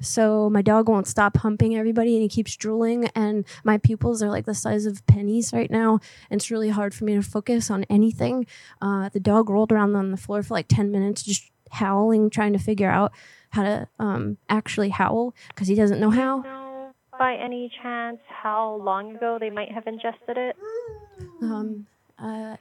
[0.01, 4.29] so my dog won't stop humping everybody and he keeps drooling and my pupils are
[4.29, 5.99] like the size of pennies right now
[6.31, 8.47] and it's really hard for me to focus on anything
[8.83, 12.53] uh, the dog rolled around on the floor for like 10 minutes just howling trying
[12.53, 13.13] to figure out
[13.51, 18.75] how to um, actually howl because he doesn't know how know by any chance how
[18.83, 20.57] long ago they might have ingested it?
[21.41, 21.87] um,
[22.19, 22.57] uh,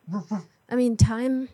[0.70, 1.50] i mean time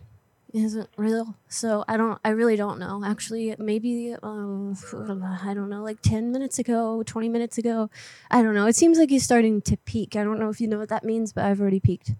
[0.54, 1.36] isn't real?
[1.47, 3.04] So i don't i really don't know.
[3.06, 4.76] Actually maybe um
[5.43, 7.89] i don't know like 10 minutes ago 20 minutes ago.
[8.30, 8.68] I don't know.
[8.68, 10.16] It seems like he's starting to peak.
[10.16, 12.14] I don't know if you know what that means but i've already peaked.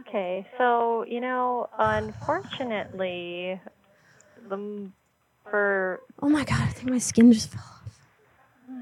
[0.00, 3.60] Okay, so you know, unfortunately,
[4.48, 4.90] the
[5.50, 8.00] for oh my god i think my skin just fell off.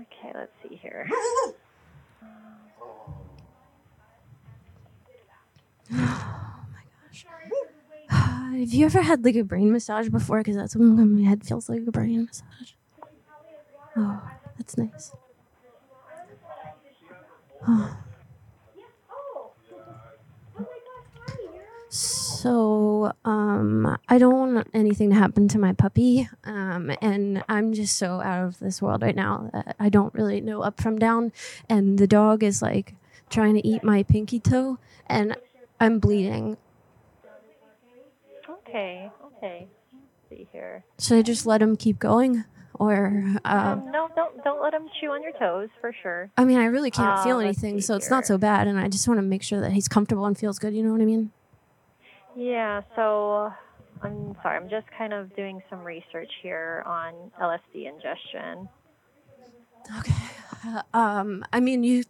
[0.02, 1.08] Okay, let's see here.
[8.56, 11.68] have you ever had like a brain massage before because that's when my head feels
[11.68, 12.72] like a brain massage
[13.96, 14.22] oh
[14.56, 15.12] that's nice
[17.68, 17.96] Oh.
[21.88, 26.28] So, um, I don't want anything to happen to my puppy.
[26.44, 29.50] Um, and I'm just so out of this world right now.
[29.80, 31.32] I don't really know up from down.
[31.68, 32.94] And the dog is like
[33.30, 35.36] trying to eat my pinky toe, and
[35.80, 36.56] I'm bleeding.
[38.68, 39.68] Okay, okay.
[39.92, 40.06] Let's
[40.40, 40.84] see here.
[41.00, 42.44] Should I just let him keep going?
[42.78, 46.30] Or, uh, Um, no, don't don't let him chew on your toes for sure.
[46.36, 48.66] I mean, I really can't Uh, feel anything, so it's not so bad.
[48.66, 50.74] And I just want to make sure that he's comfortable and feels good.
[50.74, 51.30] You know what I mean?
[52.34, 53.50] Yeah, so
[54.02, 58.68] I'm sorry, I'm just kind of doing some research here on LSD ingestion.
[60.66, 62.02] Uh, um, I mean, you,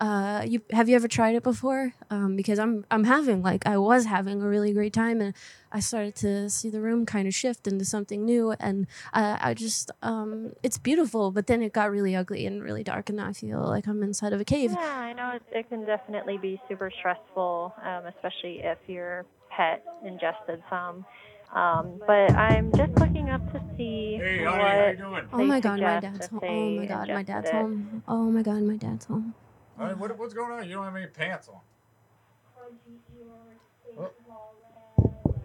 [0.00, 1.94] uh, you have you ever tried it before?
[2.10, 5.34] Um, because I'm I'm having like I was having a really great time, and
[5.70, 9.54] I started to see the room kind of shift into something new, and I, I
[9.54, 13.32] just um, it's beautiful, but then it got really ugly and really dark, and I
[13.32, 14.72] feel like I'm inside of a cave.
[14.72, 19.84] Yeah, I know it, it can definitely be super stressful, um, especially if your pet
[20.04, 21.04] ingested some.
[21.52, 25.28] Um, but I'm just looking up to see Hey, what honey, how you doing?
[25.32, 26.40] Oh my god, my dad's home.
[26.42, 27.52] Oh my god, my dad's it.
[27.52, 28.02] home.
[28.08, 29.34] Oh my god, my dad's home.
[29.78, 30.66] Honey, what, what's going on?
[30.66, 31.60] You don't have any pants on.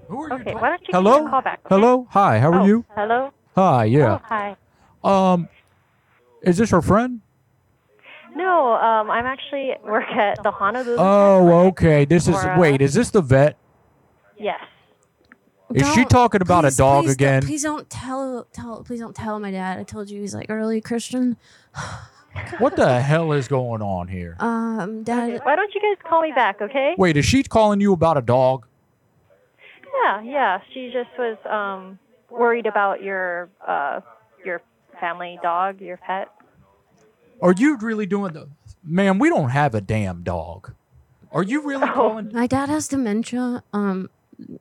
[0.08, 1.26] Who are Okay, why don't you give me Hello?
[1.26, 1.60] a call back?
[1.66, 1.76] okay?
[1.76, 2.08] Hello?
[2.12, 2.86] Hi, how are Oh, you?
[2.96, 3.34] Hello?
[3.56, 4.20] Hi, yeah.
[4.20, 4.56] Oh, hi.
[5.04, 5.50] Um,
[6.42, 7.20] is this your friend?
[8.34, 10.96] No, um, I'm actually work at the Honolulu.
[10.98, 12.06] Oh, okay.
[12.06, 12.82] This is uh, wait.
[12.82, 13.58] Is this the vet?
[14.38, 14.62] Yes.
[15.74, 17.42] Is she Don't- talking about please- a dog please again?
[17.42, 19.80] Don't, please don't tell tell please don't tell my dad.
[19.80, 21.38] I told you he's like early Christian.
[22.60, 24.36] What the hell is going on here?
[24.40, 25.40] Um, dad.
[25.44, 26.94] Why don't you guys call me back, okay?
[26.96, 28.68] Wait, is she calling you about a dog?
[30.04, 30.60] Yeah, yeah.
[30.72, 31.98] She just was um
[32.30, 34.02] worried about your uh
[34.46, 34.62] your
[35.00, 36.30] family dog, your pet.
[37.42, 38.50] Are you really doing the?
[38.84, 40.74] Man, we don't have a damn dog.
[41.32, 41.66] Are you Oh.
[41.66, 42.30] really calling?
[42.34, 44.12] My dad has dementia, um,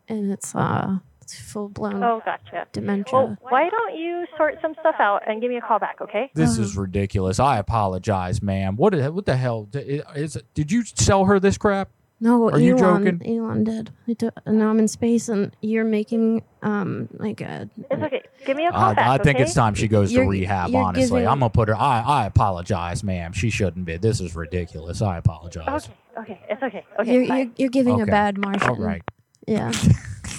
[0.09, 2.67] and it's uh, it's full blown Oh, gotcha.
[2.73, 3.13] dementia.
[3.13, 6.31] Well, why don't you sort some stuff out and give me a call back, okay?
[6.35, 7.41] This is ridiculous.
[7.41, 8.77] I apologize, ma'am.
[8.77, 8.93] What?
[8.93, 10.37] the- What the hell is?
[10.37, 11.91] is did you sell her this crap?
[12.19, 13.37] No, Are you Elon, joking?
[13.39, 13.91] Elon did.
[14.07, 14.17] He
[14.47, 17.69] now I'm in space, and you're making um like a.
[17.91, 18.23] It's okay.
[18.47, 19.43] Give me a call I, back, I think okay?
[19.45, 20.75] it's time she goes to You're- rehab.
[20.75, 21.77] honestly, giving- I'm gonna put her.
[21.77, 23.35] I I apologize, ma'am.
[23.35, 23.99] She shouldn't be.
[23.99, 25.03] This is ridiculous.
[25.03, 25.91] I apologize.
[26.17, 26.85] Okay, okay, it's okay.
[27.01, 28.71] Okay, you're, you're you're giving a bad Martian.
[28.71, 29.03] All right.
[29.47, 29.73] Yeah.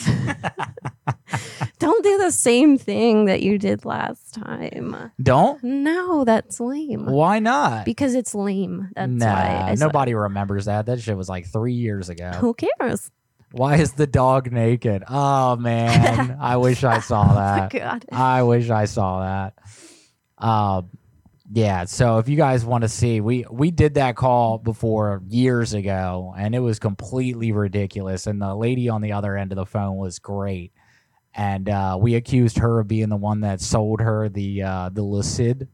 [1.79, 5.11] Don't do the same thing that you did last time.
[5.21, 5.63] Don't.
[5.63, 7.05] No, that's lame.
[7.05, 7.85] Why not?
[7.85, 8.89] Because it's lame.
[8.95, 9.63] That's nah, why.
[9.69, 10.85] I said- nobody remembers that.
[10.87, 12.31] That shit was like three years ago.
[12.31, 13.11] Who cares?
[13.51, 15.03] Why is the dog naked?
[15.07, 17.71] Oh man, I wish I saw that.
[17.71, 18.05] God.
[18.11, 19.53] I wish I saw that.
[20.37, 20.89] Um,
[21.51, 21.85] yeah.
[21.85, 26.33] So if you guys want to see, we we did that call before years ago,
[26.37, 28.27] and it was completely ridiculous.
[28.27, 30.73] And the lady on the other end of the phone was great,
[31.33, 35.01] and uh, we accused her of being the one that sold her the uh, the
[35.01, 35.69] Lucid.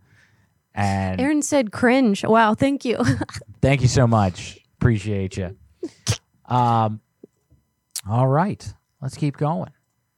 [0.76, 2.24] And Aaron said cringe.
[2.24, 2.98] Wow, thank you.
[3.62, 4.60] Thank you so much.
[4.80, 5.56] Appreciate you.
[6.46, 7.00] Um,
[8.08, 9.72] all right, let's keep going.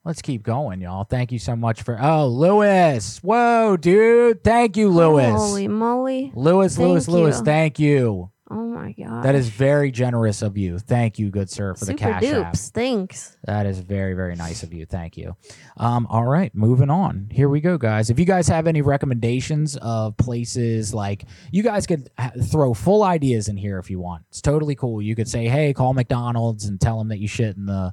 [0.06, 1.03] Let's keep going, y'all.
[1.03, 1.97] Thank you so much for.
[1.99, 3.18] Oh, Lewis.
[3.24, 4.43] Whoa, dude.
[4.43, 5.32] Thank you, Lewis.
[5.36, 6.32] Holy moly.
[6.36, 7.41] Lewis, Thank Lewis, Lewis.
[7.41, 8.30] Thank you.
[8.47, 9.24] Oh my god.
[9.24, 10.78] That is very generous of you.
[10.78, 12.51] Thank you, good sir, for the super cash app.
[12.51, 12.70] dupes.
[12.70, 13.36] Thanks.
[13.45, 14.86] That is very, very nice of you.
[14.86, 15.36] Thank you.
[15.78, 17.30] Um, all right, moving on.
[17.32, 18.12] Here we go, guys.
[18.12, 23.01] If you guys have any recommendations of places like you guys could ha- throw full
[23.01, 24.24] ideas in here if you want.
[24.30, 25.01] It's totally cool.
[25.01, 27.91] You could say, "Hey, call McDonald's and tell them that you shit in the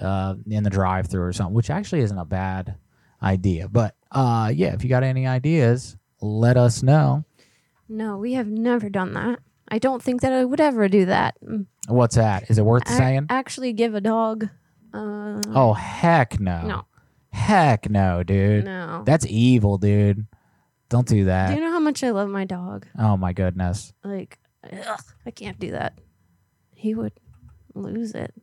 [0.00, 2.76] uh, in the drive-through or something," which actually isn't a bad
[3.22, 3.68] idea.
[3.68, 7.24] But uh, yeah, if you got any ideas, let us know.
[7.88, 9.40] No, we have never done that.
[9.68, 11.36] I don't think that I would ever do that.
[11.88, 12.50] What's that?
[12.50, 13.26] Is it worth Ac- saying?
[13.28, 14.48] Actually, give a dog.
[14.92, 16.66] Uh, Oh heck no.
[16.66, 16.84] No.
[17.30, 18.64] Heck no, dude.
[18.66, 19.02] No.
[19.06, 20.26] That's evil, dude.
[20.90, 21.48] Don't do that.
[21.48, 22.86] Do you know how much I love my dog?
[22.98, 23.94] Oh my goodness.
[24.04, 24.38] Like,
[24.70, 25.98] ugh, I can't do that.
[26.74, 27.12] He would
[27.74, 28.34] lose it.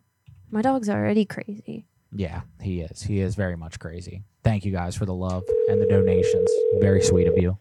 [0.51, 1.85] My dog's already crazy.
[2.11, 3.03] Yeah, he is.
[3.03, 4.23] He is very much crazy.
[4.43, 6.49] Thank you guys for the love and the donations.
[6.79, 7.57] Very sweet of you.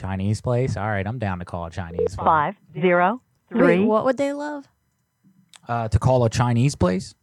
[0.00, 0.76] Chinese place.
[0.76, 2.16] All right, I'm down to call a Chinese.
[2.16, 2.24] one.
[2.26, 3.20] Five, zero,
[3.50, 4.66] Wait, what would they love?
[5.68, 7.14] Uh, to call a Chinese place.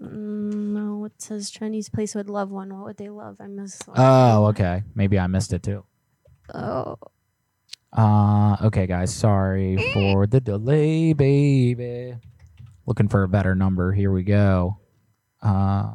[0.00, 2.72] Mm, no, it says Chinese place would love one.
[2.74, 3.36] What would they love?
[3.40, 3.86] I missed.
[3.88, 3.96] one.
[3.98, 4.82] Oh, okay.
[4.94, 5.84] Maybe I missed it too.
[6.54, 6.96] Oh,
[7.92, 9.12] Uh, okay, guys.
[9.12, 12.14] Sorry for the delay, baby.
[12.86, 13.92] Looking for a better number.
[13.92, 14.78] Here we go.
[15.42, 15.90] Uh,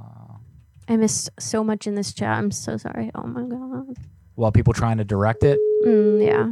[0.88, 2.38] I missed so much in this chat.
[2.38, 3.12] I'm so sorry.
[3.16, 3.96] Oh my god.
[4.36, 5.60] While people trying to direct it.
[5.86, 6.48] Mm, yeah.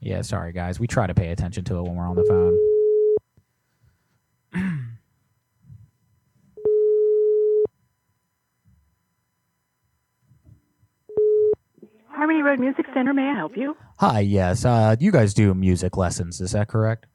[0.00, 0.80] Yeah, sorry guys.
[0.80, 2.58] We try to pay attention to it when we're on the phone.
[12.08, 13.76] Harmony Road Music Center, may I help you?
[13.98, 14.64] Hi, yes.
[14.64, 17.06] Uh, you guys do music lessons, is that correct?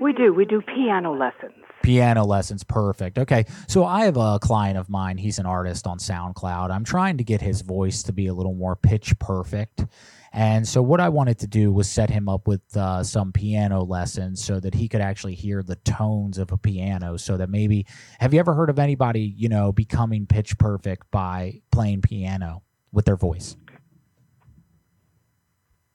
[0.00, 0.32] We do.
[0.34, 1.62] We do piano lessons.
[1.82, 3.18] Piano lessons, perfect.
[3.18, 5.16] Okay, so I have a client of mine.
[5.16, 6.70] He's an artist on SoundCloud.
[6.70, 9.84] I'm trying to get his voice to be a little more pitch perfect.
[10.32, 13.82] And so, what I wanted to do was set him up with uh, some piano
[13.82, 17.16] lessons so that he could actually hear the tones of a piano.
[17.16, 17.86] So that maybe,
[18.20, 22.62] have you ever heard of anybody, you know, becoming pitch perfect by playing piano
[22.92, 23.56] with their voice?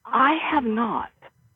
[0.06, 1.10] I have not.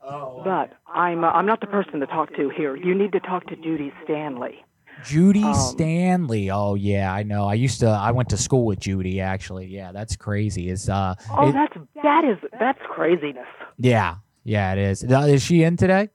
[0.10, 0.42] Oh.
[0.44, 2.76] But I'm uh, I'm not the person to talk to here.
[2.76, 4.64] You need to talk to Judy Stanley.
[5.06, 6.50] Judy Um, Stanley.
[6.50, 7.46] Oh yeah, I know.
[7.48, 7.88] I used to.
[7.88, 9.22] I went to school with Judy.
[9.22, 10.70] Actually, yeah, that's crazy.
[10.70, 13.48] Is uh, Oh, it- that's that is that's craziness.
[13.78, 15.04] yeah, yeah, it is.
[15.04, 16.10] Is she in today?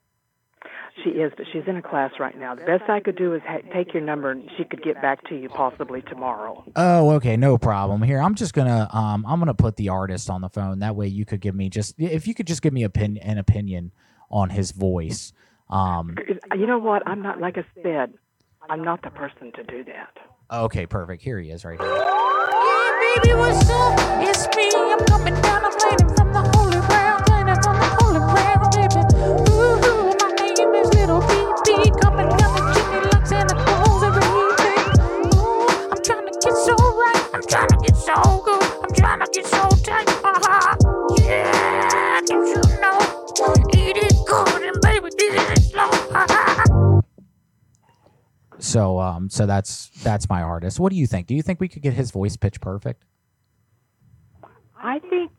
[1.03, 2.55] She is, but she's in a class right now.
[2.55, 5.24] The best I could do is ha- take your number, and she could get back
[5.28, 6.64] to you possibly tomorrow.
[6.76, 8.01] Oh, okay, no problem.
[8.03, 10.78] Here, I'm just gonna um, I'm gonna put the artist on the phone.
[10.78, 13.18] That way, you could give me just if you could just give me a pin,
[13.18, 13.90] an opinion
[14.30, 15.32] on his voice.
[15.68, 16.14] Um,
[16.55, 17.03] You know what?
[17.09, 18.14] I'm not like I said.
[18.70, 20.16] I'm not the person to do that.
[20.51, 21.22] okay, perfect.
[21.22, 21.88] Here he is, right here.
[21.88, 23.99] baby, what's up?
[24.22, 24.70] It's me.
[24.74, 25.64] I'm coming down.
[25.64, 27.24] I'm landing from the holy ground.
[27.28, 29.43] Landing from the holy ground, baby.
[48.65, 50.81] So um so that's that's my artist.
[50.81, 51.27] What do you think?
[51.27, 53.05] Do you think we could get his voice pitch perfect?
[54.83, 55.31] I think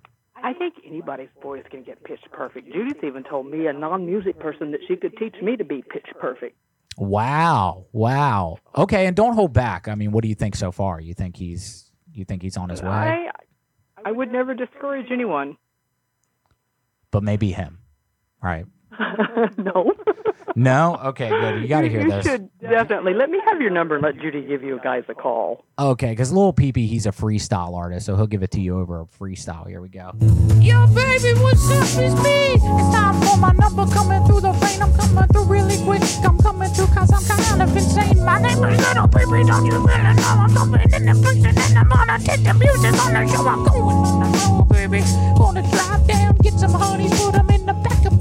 [0.43, 2.71] I think anybody's voice can get pitch perfect.
[2.71, 6.05] Judith even told me, a non-music person, that she could teach me to be pitch
[6.19, 6.55] perfect.
[6.97, 7.87] Wow.
[7.91, 8.57] Wow.
[8.77, 9.87] Okay, and don't hold back.
[9.87, 10.99] I mean, what do you think so far?
[11.01, 12.89] You think he's you think he's on his way?
[12.89, 13.29] I
[14.05, 15.57] I would never discourage anyone.
[17.09, 17.79] But maybe him.
[18.41, 18.65] Right.
[19.57, 19.93] no.
[20.55, 20.97] No?
[21.03, 21.61] Okay, good.
[21.61, 22.25] You got to hear you this.
[22.25, 25.65] should definitely let me have your number and let Judy give you guys a call.
[25.77, 29.01] Okay, because Lil Peepee, he's a freestyle artist, so he'll give it to you over
[29.01, 29.67] a freestyle.
[29.67, 30.11] Here we go.
[30.61, 31.83] Yo, baby, what's up?
[32.01, 32.55] It's me.
[32.55, 34.81] It's time for my number coming through the vein.
[34.81, 36.01] I'm coming through really quick.
[36.23, 38.23] I'm coming through cause I'm kind of insane.
[38.23, 41.77] My name is Little Baby, don't you really know I'm coming in the place and
[41.77, 43.47] I'm gonna take the music on the show.
[43.47, 45.01] I'm going on the road, baby.
[45.37, 48.14] Gonna drive down, get some honey, put them in the back of my van.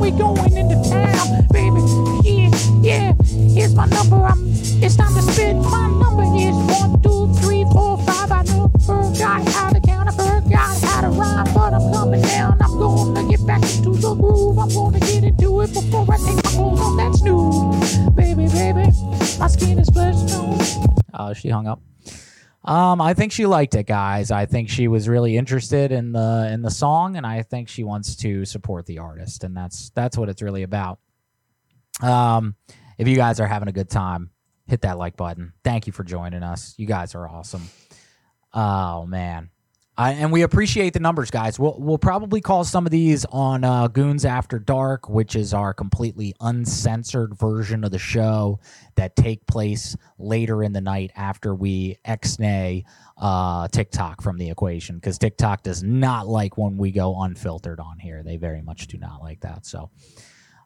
[0.00, 1.80] We going into town, baby.
[2.26, 3.12] Yeah, yeah.
[3.22, 4.16] Here's my number.
[4.16, 4.38] I'm.
[4.82, 5.54] It's time to spit.
[5.56, 8.32] My number is one, two, three, four, five.
[8.32, 10.08] I never forgot how to count.
[10.08, 12.56] I forgot how to rhyme, but I'm coming down.
[12.62, 14.58] I'm gonna get back into the groove.
[14.58, 17.98] I'm gonna get into it before I take my clothes off that snooze.
[18.16, 18.90] Baby, baby,
[19.38, 20.16] my skin is flesh.
[21.12, 21.82] Oh, she hung up.
[22.64, 24.30] Um, I think she liked it, guys.
[24.30, 27.84] I think she was really interested in the in the song, and I think she
[27.84, 30.98] wants to support the artist, and that's that's what it's really about.
[32.02, 32.56] Um,
[32.98, 34.30] if you guys are having a good time,
[34.66, 35.54] hit that like button.
[35.64, 36.74] Thank you for joining us.
[36.76, 37.68] You guys are awesome.
[38.52, 39.50] Oh man.
[40.08, 41.58] And we appreciate the numbers, guys.
[41.58, 45.74] We'll we'll probably call some of these on uh, Goonz After Dark, which is our
[45.74, 48.60] completely uncensored version of the show
[48.94, 52.84] that take place later in the night after we ex-nay
[53.18, 57.98] uh, TikTok from the equation because TikTok does not like when we go unfiltered on
[57.98, 58.22] here.
[58.22, 59.66] They very much do not like that.
[59.66, 59.90] So,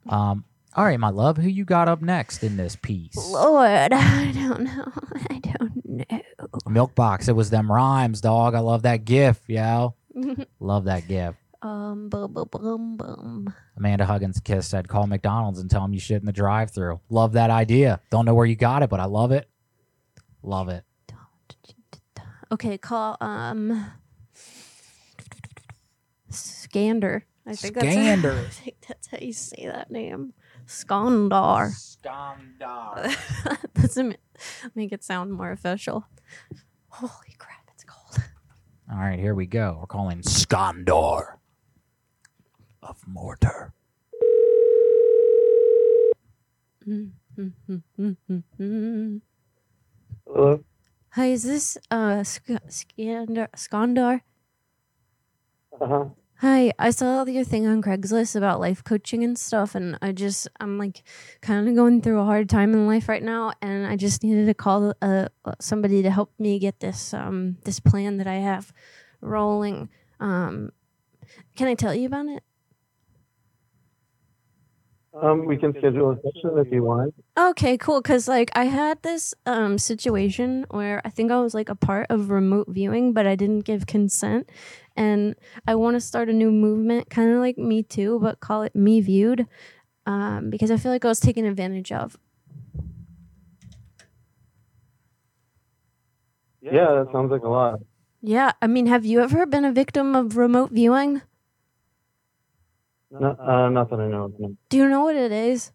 [0.08, 0.44] um,
[0.76, 3.16] all right, my love, who you got up next in this piece?
[3.16, 4.92] Lord, I don't know.
[5.30, 6.20] I don't know.
[6.66, 7.28] Milkbox.
[7.28, 8.54] It was them rhymes, dog.
[8.54, 9.94] I love that gif, yo.
[10.60, 11.34] love that gif.
[11.62, 13.54] um, boom, bum, bum, bum.
[13.76, 17.00] Amanda Huggins Kiss said, call McDonald's and tell them you shit in the drive through.
[17.08, 18.00] Love that idea.
[18.10, 19.48] Don't know where you got it, but I love it.
[20.42, 20.84] Love it.
[22.52, 23.90] Okay, call um
[26.30, 27.26] Scander.
[27.46, 28.32] I think that's Scander.
[28.32, 30.32] I think that's how you say that name.
[30.66, 31.70] Skandar.
[31.72, 33.16] Skandar.
[33.74, 34.16] Doesn't
[34.74, 36.06] make it sound more official.
[36.88, 38.24] Holy crap, it's cold.
[38.90, 39.78] All right, here we go.
[39.80, 41.36] We're calling Skandor
[42.82, 43.72] of Mortar.
[50.26, 50.64] Hello?
[51.10, 53.48] Hi, is this uh Sk- Skandar?
[53.56, 54.20] Skandar?
[55.80, 56.04] Uh huh.
[56.44, 60.46] Hi, I saw your thing on Craigslist about life coaching and stuff, and I just
[60.60, 61.02] I'm like
[61.40, 64.44] kind of going through a hard time in life right now, and I just needed
[64.44, 65.28] to call uh
[65.58, 68.74] somebody to help me get this um this plan that I have
[69.22, 69.88] rolling.
[70.20, 70.72] Um,
[71.56, 72.42] can I tell you about it?
[75.22, 77.14] Um, we can schedule a session if you want.
[77.38, 78.02] Okay, cool.
[78.02, 82.06] Cause like I had this um situation where I think I was like a part
[82.10, 84.50] of remote viewing, but I didn't give consent,
[84.96, 85.36] and
[85.68, 88.74] I want to start a new movement, kind of like Me Too, but call it
[88.74, 89.46] Me Viewed,
[90.06, 92.16] um, because I feel like I was taken advantage of.
[96.60, 97.80] Yeah, that sounds like a lot.
[98.20, 101.20] Yeah, I mean, have you ever been a victim of remote viewing?
[103.20, 104.40] No, uh, not that I know of.
[104.40, 104.56] no.
[104.68, 105.72] Do you know what it is?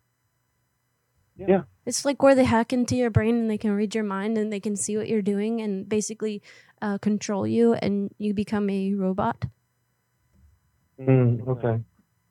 [1.38, 1.64] Yeah.
[1.86, 4.52] It's like where they hack into your brain and they can read your mind and
[4.52, 6.42] they can see what you're doing and basically
[6.82, 9.46] uh, control you and you become a robot.
[11.00, 11.82] Mm, okay.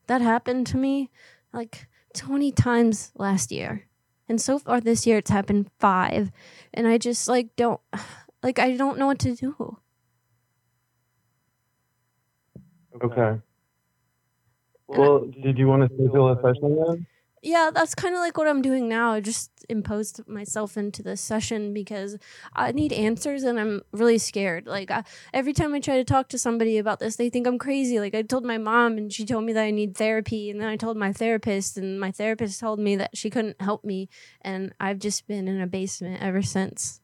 [0.07, 1.11] That happened to me
[1.53, 3.89] like 20 times last year.
[4.29, 6.31] And so far this year it's happened 5
[6.75, 7.81] and I just like don't
[8.43, 9.79] like I don't know what to do.
[13.03, 13.41] Okay.
[14.89, 17.07] Well, did you want to schedule a session then?
[17.41, 19.13] Yeah, that's kind of like what I'm doing now.
[19.13, 22.19] I just imposed myself into this session because
[22.57, 24.67] I need answers and I'm really scared.
[24.67, 27.59] Like I, every time I try to talk to somebody about this, they think I'm
[27.59, 28.01] crazy.
[28.01, 30.69] Like I told my mom and she told me that I need therapy and then
[30.69, 34.09] I told my therapist and my therapist told me that she couldn't help me
[34.41, 37.01] and I've just been in a basement ever since.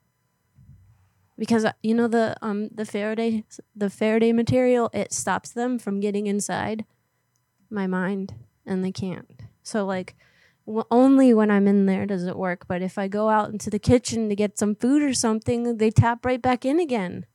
[1.39, 6.01] because uh, you know the um the Faraday the Faraday material it stops them from
[6.01, 6.85] getting inside
[7.75, 9.43] my mind and they can't.
[9.62, 10.14] So like
[10.66, 13.70] w- only when I'm in there does it work, but if I go out into
[13.70, 17.27] the kitchen to get some food or something, they tap right back in again.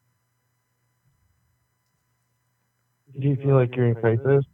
[3.19, 4.45] Do you feel like you're in crisis?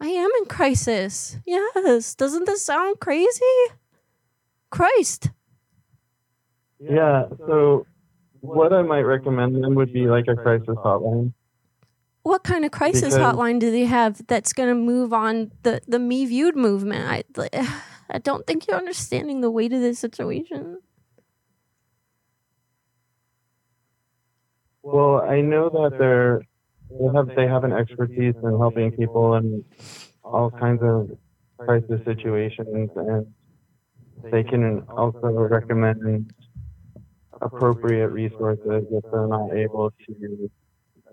[0.00, 1.38] I am in crisis.
[1.46, 2.14] Yes.
[2.14, 3.40] Doesn't this sound crazy?
[4.70, 5.30] Christ.
[6.78, 7.24] Yeah.
[7.46, 7.86] So,
[8.40, 11.32] what I might recommend then would be like a crisis hotline.
[12.28, 15.80] What kind of crisis Because- hotline do they have that's going to move on the
[15.88, 17.06] the me viewed movement?
[17.06, 17.24] I
[18.10, 20.78] I don't think you're understanding the weight of this situation.
[24.82, 26.42] Well, I know that they're
[26.90, 29.64] they have they have an expertise in helping people in
[30.22, 31.10] all kinds of
[31.56, 33.26] crisis situations, and
[34.30, 36.30] they can also recommend
[37.40, 40.50] appropriate resources if they're not able to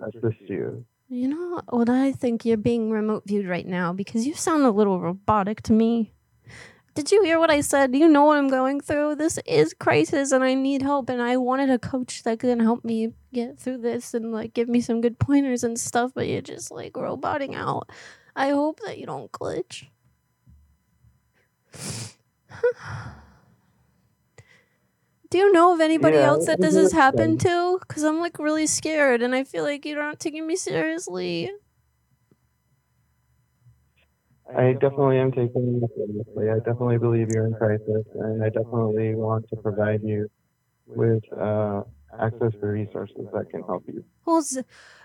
[0.08, 0.86] assist you.
[1.08, 4.72] You know what I think you're being remote viewed right now because you sound a
[4.72, 6.12] little robotic to me.
[6.96, 7.96] Did you hear what I said?
[7.96, 9.16] You know what I'm going through?
[9.16, 12.84] This is crisis and I need help and I wanted a coach that can help
[12.84, 16.42] me get through this and like give me some good pointers and stuff, but you're
[16.42, 17.90] just like roboting out.
[18.36, 19.86] I hope that you don't glitch.
[25.36, 27.78] Do you know of anybody Yeah, else that this has happened to?
[27.82, 31.52] Because I'm like really scared and I feel like you're not taking me seriously.
[34.56, 36.50] I definitely am taking you seriously.
[36.50, 40.30] I definitely believe you're in crisis, and I definitely want to provide you
[40.88, 41.82] with uh,
[42.18, 44.06] access to resources that can help you.
[44.26, 44.62] Well, Z-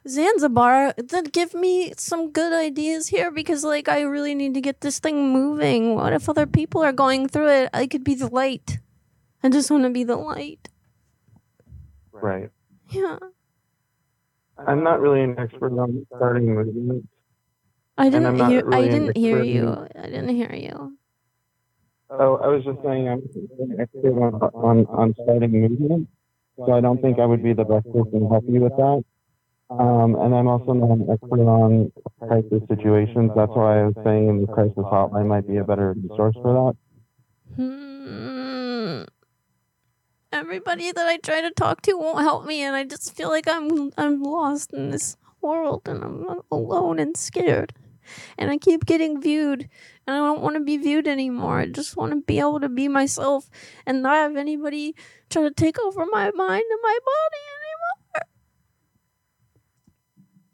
[0.07, 4.81] Zanzibar, then give me some good ideas here because, like, I really need to get
[4.81, 5.97] this thing moving.
[5.97, 7.71] What if other people are going through it?
[7.75, 8.79] I could be the light.
[9.43, 10.69] I just want to be the light.
[12.13, 12.51] Right.
[12.91, 13.19] Yeah.
[14.59, 17.07] I'm not really an expert on starting movements.
[17.97, 18.61] I didn't hear.
[18.73, 19.87] I really an didn't hear expert in- you.
[19.97, 20.97] I didn't hear you.
[22.11, 23.23] Oh, I was just saying I'm
[23.61, 26.11] an expert on, on, on starting movements,
[26.57, 29.05] so I don't think I would be the best person to help you with that.
[29.71, 31.93] Um, and I'm also not an expert on
[32.27, 33.31] crisis situations.
[33.37, 36.75] That's why I was saying the crisis hotline might be a better resource for
[37.55, 37.55] that.
[37.55, 39.05] Hmm.
[40.33, 43.49] Everybody that I try to talk to won't help me, and I just feel like
[43.49, 47.73] I'm I'm lost in this world, and I'm alone and scared.
[48.39, 49.69] And I keep getting viewed,
[50.07, 51.59] and I don't want to be viewed anymore.
[51.59, 53.51] I just want to be able to be myself
[53.85, 54.95] and not have anybody
[55.31, 57.81] try to take over my mind and my body anymore.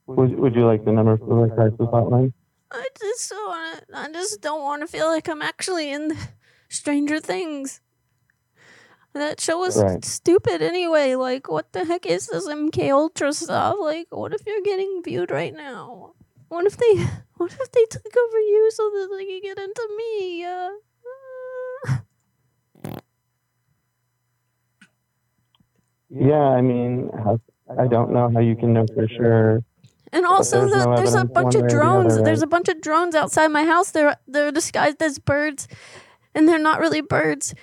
[0.07, 2.33] Would, would you like the number for the crisis hotline?
[2.71, 6.17] I just want I just don't want to feel like I'm actually in
[6.69, 7.81] Stranger Things.
[9.17, 10.05] That show was Right.
[10.05, 11.15] stupid anyway.
[11.17, 13.77] Like, what the heck is this MK Ultra stuff?
[13.81, 16.13] Like, what if you're getting viewed right now?
[16.49, 16.95] What if they,
[17.39, 20.45] what if they took over you so that they could get into me?
[20.45, 20.71] Uh,
[26.11, 27.11] Yeah, I mean,
[27.79, 29.63] I don't know how you can know for sure.
[30.13, 32.15] And also, there's the, no there's a bunch of or the drones.
[32.15, 32.45] other, There's right?
[32.45, 33.91] a bunch of drones outside my house.
[33.91, 35.69] They're they're disguised as birds,
[36.35, 37.55] and they're not really birds.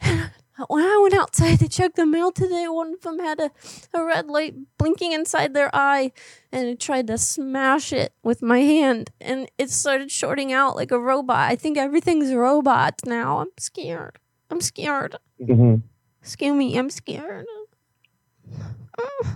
[0.68, 3.50] When I went outside to check the mail today, one of them had a,
[3.94, 6.12] a red light blinking inside their eye,
[6.52, 10.90] and I tried to smash it with my hand, and it started shorting out like
[10.90, 11.50] a robot.
[11.50, 13.38] I think everything's robots now.
[13.40, 14.18] I'm scared.
[14.50, 15.16] I'm scared.
[15.38, 15.76] hmm
[16.22, 16.78] Scare me.
[16.78, 17.46] I'm scared.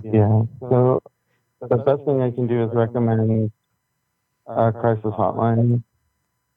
[0.02, 0.42] Yeah.
[0.60, 1.02] So
[1.60, 3.50] the best thing I can do is recommend
[4.46, 5.82] a crisis hotline.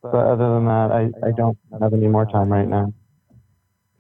[0.02, 2.94] But other than that, I, I don't have any more time right now.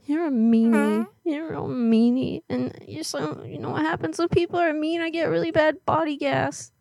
[0.10, 0.72] You're a meanie.
[0.72, 1.30] Mm-hmm.
[1.30, 2.42] You're a real meanie.
[2.50, 5.02] And you're so you know what happens when people are mean?
[5.02, 6.72] I get really bad body gas.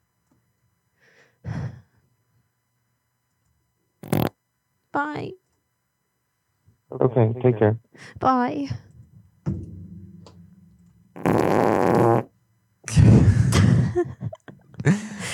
[4.92, 5.32] Bye.
[6.90, 7.78] Okay, take care.
[8.18, 8.70] Bye.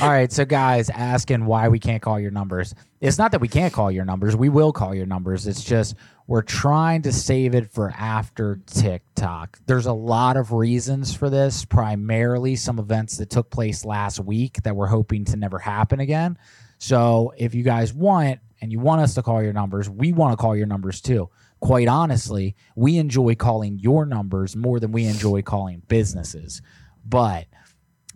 [0.00, 2.74] All right, so guys asking why we can't call your numbers.
[3.00, 4.34] It's not that we can't call your numbers.
[4.34, 5.46] We will call your numbers.
[5.46, 5.94] It's just
[6.26, 9.58] we're trying to save it for after TikTok.
[9.66, 14.62] There's a lot of reasons for this, primarily some events that took place last week
[14.62, 16.38] that we're hoping to never happen again.
[16.78, 20.32] So if you guys want and you want us to call your numbers, we want
[20.32, 21.28] to call your numbers too.
[21.60, 26.62] Quite honestly, we enjoy calling your numbers more than we enjoy calling businesses.
[27.04, 27.46] But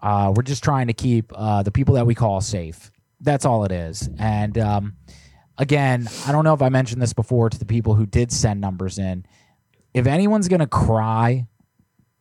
[0.02, 2.90] uh, we're just trying to keep uh, the people that we call safe.
[3.20, 4.08] That's all it is.
[4.18, 4.96] And um,
[5.58, 8.60] again, I don't know if I mentioned this before to the people who did send
[8.60, 9.26] numbers in.
[9.92, 11.46] If anyone's going to cry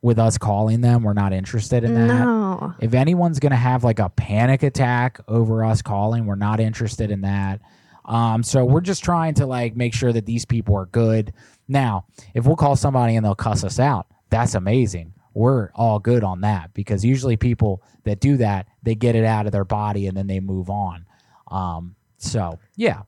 [0.01, 1.03] with us calling them.
[1.03, 2.07] We're not interested in that.
[2.07, 2.73] No.
[2.79, 7.21] If anyone's gonna have like a panic attack over us calling, we're not interested in
[7.21, 7.61] that.
[8.05, 11.33] Um, so we're just trying to like make sure that these people are good.
[11.67, 15.13] Now, if we'll call somebody and they'll cuss us out, that's amazing.
[15.33, 19.45] We're all good on that because usually people that do that, they get it out
[19.45, 21.05] of their body and then they move on.
[21.51, 23.01] Um, so yeah.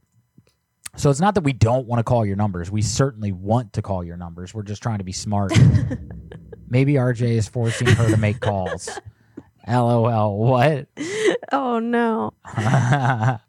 [1.00, 2.70] So it's not that we don't want to call your numbers.
[2.70, 4.54] We certainly want to call your numbers.
[4.54, 5.54] We're just trying to be smart.
[6.70, 8.90] Maybe RJ is forcing her to make calls.
[9.68, 10.38] LOL.
[10.38, 10.90] What?
[11.54, 12.34] Oh no.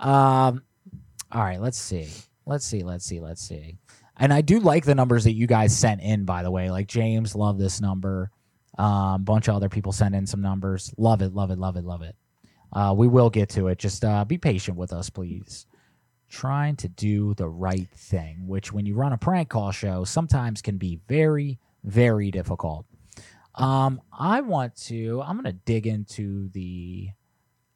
[0.00, 0.62] um
[1.30, 2.08] all right let's see
[2.44, 3.76] let's see let's see let's see
[4.16, 6.88] and i do like the numbers that you guys sent in by the way like
[6.88, 8.30] james love this number
[8.78, 11.84] um bunch of other people sent in some numbers love it love it love it
[11.84, 12.16] love it
[12.72, 15.66] uh we will get to it just uh be patient with us please
[16.32, 20.62] trying to do the right thing which when you run a prank call show sometimes
[20.62, 22.86] can be very very difficult
[23.56, 27.08] um i want to i'm gonna dig into the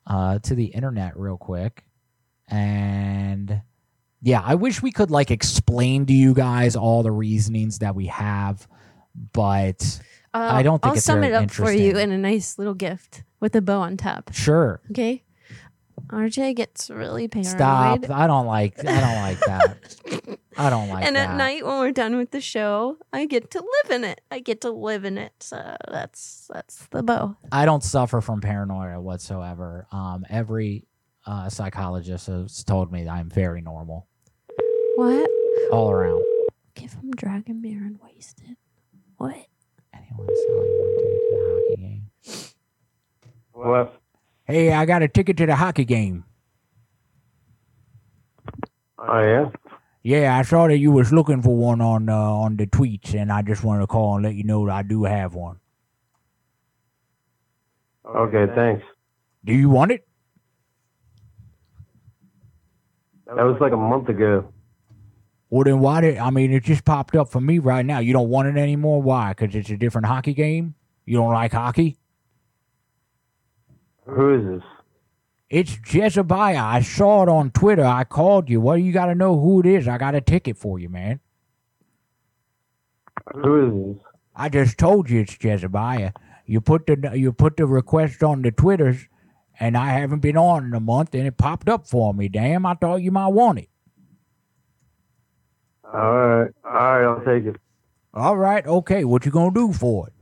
[0.07, 1.85] uh to the internet real quick
[2.49, 3.61] and
[4.23, 8.07] yeah, I wish we could like explain to you guys all the reasonings that we
[8.07, 8.67] have,
[9.33, 10.01] but
[10.35, 12.75] Uh, I don't think I'll it's sum it up for you in a nice little
[12.75, 14.33] gift with a bow on top.
[14.33, 14.81] Sure.
[14.91, 15.23] Okay.
[16.09, 17.53] RJ gets really paranoid.
[17.57, 18.11] Stop.
[18.11, 20.39] I don't like I don't like that.
[20.59, 21.07] I don't like that.
[21.09, 21.31] and that.
[21.31, 24.21] at night when we're done with the show, I get to live in it.
[24.31, 25.33] I get to live in it.
[25.41, 27.37] So that's that's the bow.
[27.53, 29.87] I don't suffer from paranoia whatsoever.
[29.93, 30.87] Um every
[31.27, 34.07] uh, psychologist has told me that I'm very normal
[34.95, 35.29] What?
[35.73, 36.23] all around.
[36.77, 38.57] Give him Dragon Beer and wasted.
[39.17, 39.35] What?
[39.93, 42.03] Anyone selling one ticket to the hockey game?
[43.53, 44.01] What?
[44.47, 46.25] Hey, I got a ticket to the hockey game.
[48.99, 49.51] Oh yeah.
[50.03, 53.33] Yeah, I saw that you was looking for one on uh, on the tweets, and
[53.33, 55.59] I just wanted to call and let you know that I do have one.
[58.07, 58.85] Okay, thanks.
[59.45, 60.07] Do you want it?
[63.27, 64.53] That was like a month ago.
[65.51, 67.99] Well, then why did I mean it just popped up for me right now?
[67.99, 69.03] You don't want it anymore?
[69.03, 69.31] Why?
[69.31, 70.77] Because it's a different hockey game.
[71.05, 71.99] You don't like hockey?
[74.07, 74.63] Who is this?
[75.49, 76.37] It's Jezebel.
[76.37, 77.85] I saw it on Twitter.
[77.85, 78.61] I called you.
[78.61, 79.87] Well, you got to know who it is.
[79.87, 81.21] I got a ticket for you, man.
[83.35, 84.05] Who is this?
[84.35, 86.13] I just told you it's Jezebel.
[86.47, 89.09] You put the you put the request on the Twitters,
[89.59, 92.29] and I haven't been on in a month, and it popped up for me.
[92.29, 93.69] Damn, I thought you might want it.
[95.93, 97.57] All right, all right, I'll take it.
[98.13, 99.05] All right, okay.
[99.05, 100.13] What you gonna do for it?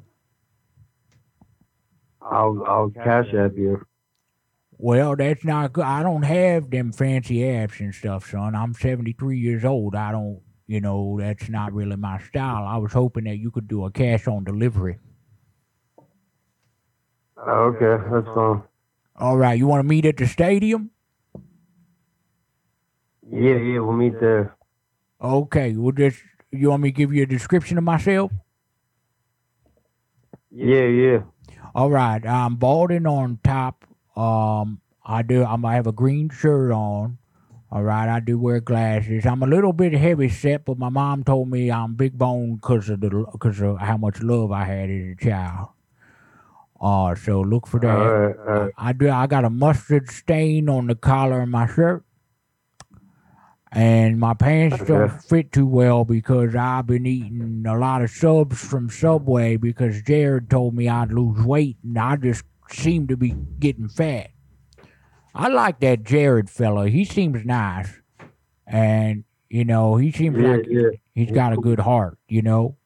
[2.24, 3.84] I'll I'll cash app you.
[4.78, 5.84] Well, that's not good.
[5.84, 8.54] I don't have them fancy apps and stuff, son.
[8.54, 9.94] I'm 73 years old.
[9.94, 12.66] I don't, you know, that's not really my style.
[12.66, 14.98] I was hoping that you could do a cash on delivery.
[17.38, 18.62] Okay, that's fine.
[19.16, 20.90] All right, you want to meet at the stadium?
[23.30, 24.56] Yeah, yeah, we'll meet there.
[25.22, 26.18] Okay, we'll just.
[26.50, 28.32] You want me to give you a description of myself?
[30.50, 31.22] Yeah, yeah.
[31.74, 33.84] All right, I'm balding on top.
[34.16, 35.44] Um, I do.
[35.44, 37.18] I'm, I have a green shirt on.
[37.72, 39.26] All right, I do wear glasses.
[39.26, 42.88] I'm a little bit heavy set, but my mom told me I'm big bone because
[42.88, 45.68] of the because of how much love I had as a child.
[46.80, 47.88] Uh, so look for that.
[47.88, 48.72] All right, all right.
[48.78, 49.10] I do.
[49.10, 52.04] I got a mustard stain on the collar of my shirt,
[53.74, 58.58] and my pants don't fit too well because I've been eating a lot of subs
[58.64, 63.34] from Subway because Jared told me I'd lose weight, and I just seem to be
[63.58, 64.30] getting fat.
[65.34, 66.88] I like that Jared fella.
[66.88, 68.00] He seems nice,
[68.66, 70.88] and you know he seems Yeah, like yeah.
[71.14, 72.18] he's got a good heart.
[72.28, 72.76] You know.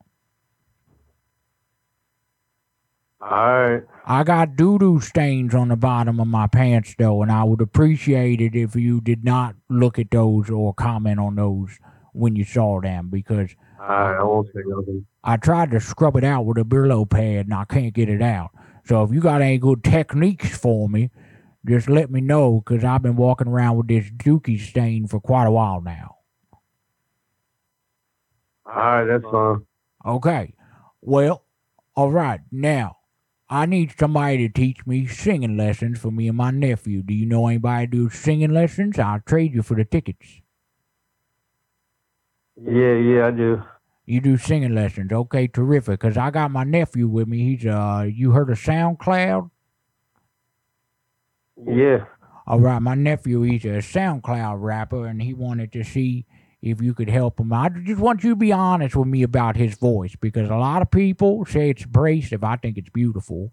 [3.30, 3.82] All right.
[4.06, 7.60] I got doo doo stains on the bottom of my pants though, and I would
[7.60, 11.78] appreciate it if you did not look at those or comment on those
[12.12, 15.04] when you saw them because right, I won't say nothing.
[15.22, 18.22] I tried to scrub it out with a Brillo pad and I can't get it
[18.22, 18.50] out.
[18.86, 21.10] So if you got any good techniques for me,
[21.66, 25.44] just let me know because I've been walking around with this dookie stain for quite
[25.44, 26.16] a while now.
[28.64, 29.66] All right, that's fine.
[30.06, 30.54] Okay.
[31.02, 31.44] Well,
[31.94, 32.40] all right.
[32.50, 32.97] Now,
[33.50, 37.02] I need somebody to teach me singing lessons for me and my nephew.
[37.02, 38.98] Do you know anybody do singing lessons?
[38.98, 40.40] I'll trade you for the tickets.
[42.60, 43.62] Yeah, yeah, I do.
[44.04, 45.12] You do singing lessons.
[45.12, 46.00] Okay, terrific.
[46.00, 47.56] Because I got my nephew with me.
[47.56, 49.50] He's, uh, you heard of SoundCloud?
[51.66, 52.04] Yeah.
[52.46, 56.24] All right, my nephew, he's a SoundCloud rapper, and he wanted to see
[56.60, 57.52] if you could help him.
[57.52, 60.82] I just want you to be honest with me about his voice because a lot
[60.82, 62.42] of people say it's abrasive.
[62.42, 63.52] I think it's beautiful.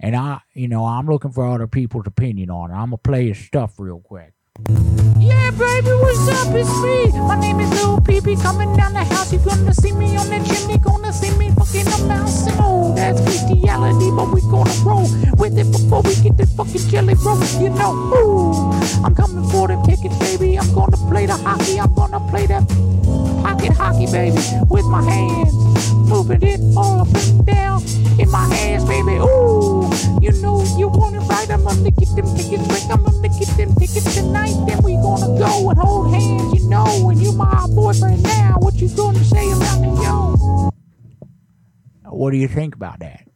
[0.00, 2.74] And I, you know, I'm looking for other people's opinion on it.
[2.74, 4.32] I'm going to play his stuff real quick.
[5.18, 6.54] Yeah, baby, what's up?
[6.54, 7.18] It's me.
[7.20, 8.40] My name is Lil Peepee.
[8.42, 10.78] Coming down the house, you gonna see me on the chimney.
[10.78, 12.54] Gonna see me fucking up bouncing.
[12.58, 17.14] Oh, that's bestiality, but we gonna roll with it before we get the fucking jelly
[17.24, 17.38] roll.
[17.60, 18.72] You know, ooh,
[19.04, 20.58] I'm coming for the tickets, baby.
[20.58, 21.78] I'm gonna play the hockey.
[21.78, 22.66] I'm gonna play that
[23.42, 25.54] pocket hockey, baby, with my hands.
[26.08, 27.82] Moving it all up and down
[28.18, 29.16] in my hands, baby.
[29.20, 29.90] Ooh,
[30.20, 31.50] you know you want it right.
[31.50, 32.84] I'm gonna get them tickets quick.
[32.90, 34.47] I'm gonna get them tickets tonight.
[34.66, 37.08] Then we gonna go and hold hands, you know.
[37.10, 38.56] And you my boyfriend now.
[38.58, 40.70] What you gonna say about me, yo?
[42.04, 43.28] What do you think about that?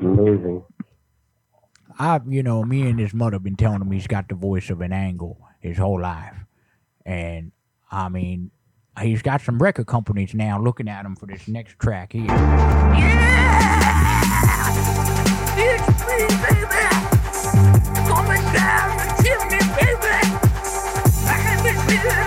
[0.00, 0.62] Amazing.
[1.98, 4.82] I've, you know, me and his mother been telling him he's got the voice of
[4.82, 6.36] an angle his whole life,
[7.06, 7.52] and
[7.90, 8.50] I mean,
[9.00, 12.26] he's got some record companies now looking at him for this next track here.
[12.26, 13.46] Yeah,
[15.56, 16.95] it's me, baby.
[21.88, 22.25] I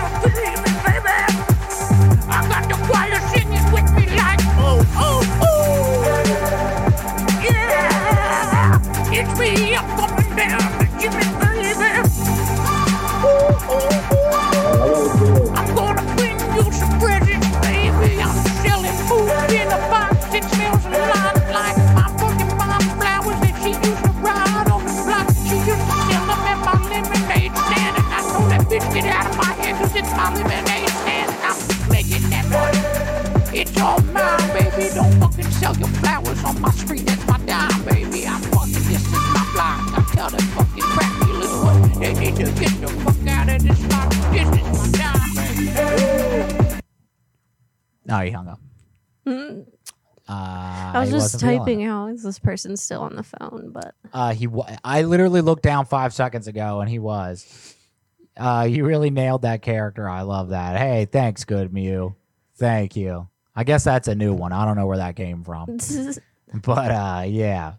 [30.02, 31.30] my head 'cause it's my lemonade stand.
[31.30, 33.58] And I'm making that money.
[33.58, 34.88] It's all mine, baby.
[34.94, 37.06] Don't fucking sell your flowers on my street.
[37.06, 38.26] That's my dime, baby.
[38.26, 39.98] I'm fucking, this is my block.
[39.98, 43.62] I tell that fucking crack dealers what they need to get the fuck out of
[43.62, 44.10] this block.
[44.32, 46.82] This is my dime, baby.
[48.06, 48.60] No, he hung up.
[49.26, 49.66] Mm.
[50.28, 51.58] Uh, I was just wasn't feeling it.
[51.58, 55.40] typing how is this person still on the phone, but Uh, he, wa- I literally
[55.40, 57.69] looked down five seconds ago, and he was.
[58.40, 60.08] Uh, you really nailed that character.
[60.08, 60.78] I love that.
[60.78, 62.16] Hey, thanks, good Mew.
[62.56, 63.28] Thank you.
[63.54, 64.52] I guess that's a new one.
[64.52, 65.78] I don't know where that came from,
[66.62, 67.74] but uh, yeah.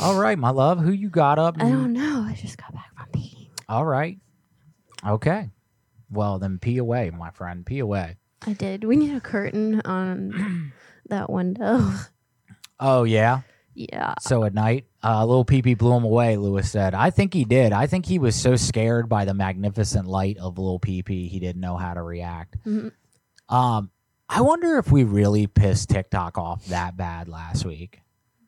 [0.00, 0.80] All right, my love.
[0.80, 1.56] Who you got up?
[1.60, 2.26] I don't know.
[2.28, 3.50] I just got back from peeing.
[3.68, 4.18] All right.
[5.06, 5.50] Okay.
[6.10, 7.64] Well, then pee away, my friend.
[7.64, 8.16] Pee away.
[8.44, 8.82] I did.
[8.82, 10.72] We need a curtain on
[11.08, 11.88] that window.
[12.80, 13.42] Oh yeah.
[13.74, 14.14] Yeah.
[14.20, 16.36] So at night, uh, little PP blew him away.
[16.36, 17.72] Lewis said, "I think he did.
[17.72, 21.60] I think he was so scared by the magnificent light of little PP, he didn't
[21.60, 22.92] know how to react." Mhm.
[23.48, 23.90] Um,
[24.28, 28.00] I wonder if we really pissed TikTok off that bad last week.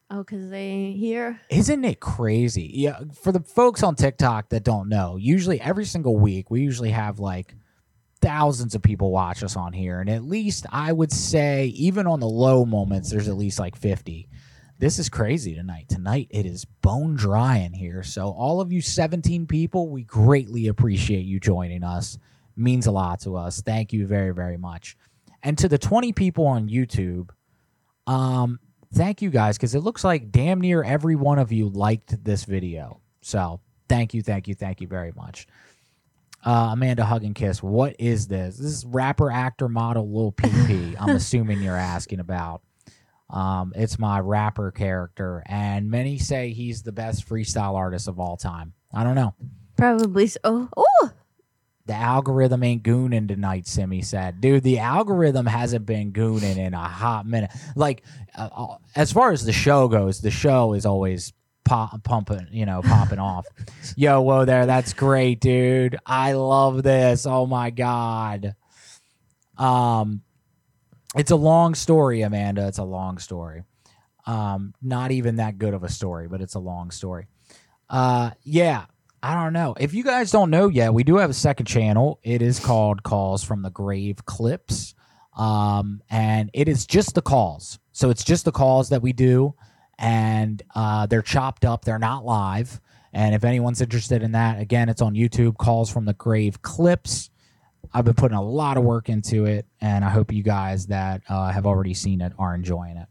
[0.09, 1.41] Oh, because they ain't here.
[1.51, 2.71] Isn't it crazy?
[2.75, 6.93] Yeah, for the folks on TikTok that don't know, usually every single week we usually
[6.93, 7.57] have like
[8.21, 12.21] thousands of people watch us on here, and at least I would say, even on
[12.21, 14.29] the low moments, there's at least like 50.
[14.79, 15.89] This is crazy tonight.
[15.89, 18.03] Tonight it is bone dry in here.
[18.03, 22.19] So all of you 17 people, we greatly appreciate you joining us.
[22.57, 23.63] Means a lot to us.
[23.63, 24.97] Thank you very very much.
[25.43, 27.31] And to the 20 people on YouTube,
[28.07, 28.61] um,
[28.93, 32.45] thank you guys because it looks like damn near every one of you liked this
[32.45, 33.01] video.
[33.23, 35.47] So thank you, thank you, thank you very much.
[36.45, 38.59] Uh, Amanda Hug and Kiss, what is this?
[38.59, 40.97] This is rapper, actor, model, Lil PP.
[41.01, 42.61] I'm assuming you're asking about.
[43.29, 48.37] Um, it's my rapper character, and many say he's the best freestyle artist of all
[48.37, 48.73] time.
[48.95, 49.35] I don't know.
[49.77, 50.39] Probably so.
[50.45, 51.11] Oh, oh.
[51.87, 54.41] The algorithm ain't gooning tonight, Simi said.
[54.41, 57.53] Dude, the algorithm hasn't been gooning in a hot minute.
[57.77, 58.03] Like,
[58.37, 61.33] uh, uh, as far as the show goes, the show is always
[61.65, 63.47] pop, pumping, you know, popping off.
[63.97, 64.67] Yo, whoa there.
[64.67, 65.97] That's great, dude.
[66.05, 67.25] I love this.
[67.25, 68.57] Oh my God.
[69.57, 70.23] Um,
[71.15, 72.67] it's a long story, Amanda.
[72.67, 73.65] It's a long story.
[74.27, 77.27] Um, not even that good of a story, but it's a long story.
[77.89, 78.87] Uh, yeah,
[79.23, 79.75] I don't know.
[79.79, 82.19] If you guys don't know yet, we do have a second channel.
[82.23, 84.95] It is called Calls from the Grave Clips.
[85.37, 87.79] Um, and it is just the calls.
[87.93, 89.55] So it's just the calls that we do,
[89.99, 91.85] and uh, they're chopped up.
[91.85, 92.81] They're not live.
[93.13, 95.57] And if anyone's interested in that, again, it's on YouTube.
[95.57, 97.31] Calls from the Grave Clips.
[97.97, 101.23] I've been putting a lot of work into it, and I hope you guys that
[101.31, 103.09] uh, have already seen it are enjoying it.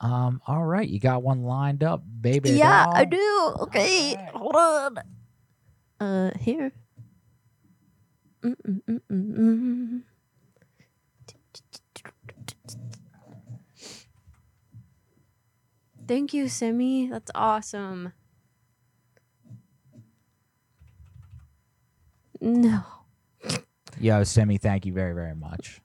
[0.00, 2.50] Um, all right, you got one lined up, baby.
[2.50, 2.94] yeah, doll.
[2.94, 3.54] I do.
[3.62, 4.98] Okay, hold on.
[5.98, 6.70] Uh, here.
[16.06, 17.08] Thank you, Simi.
[17.08, 18.12] That's awesome.
[22.40, 22.84] No.
[24.00, 25.80] Yo, Simi, thank you very, very much.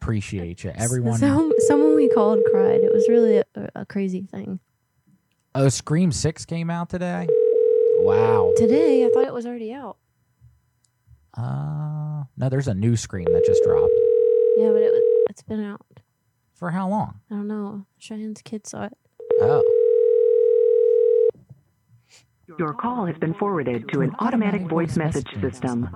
[0.00, 0.72] Appreciate you.
[0.74, 1.18] Everyone.
[1.18, 2.80] Some, someone we called cried.
[2.80, 3.44] It was really a,
[3.76, 4.58] a crazy thing.
[5.54, 7.28] Oh, Scream 6 came out today?
[7.98, 8.52] Wow.
[8.56, 9.98] Today, I thought it was already out.
[11.36, 13.92] Uh, no, there's a new Scream that just dropped.
[14.56, 16.00] Yeah, but it was, it's been out.
[16.54, 17.20] For how long?
[17.30, 17.86] I don't know.
[17.98, 18.96] Cheyenne's kid saw it.
[19.40, 19.62] Oh.
[22.58, 25.88] Your call has been forwarded to an automatic voice message system.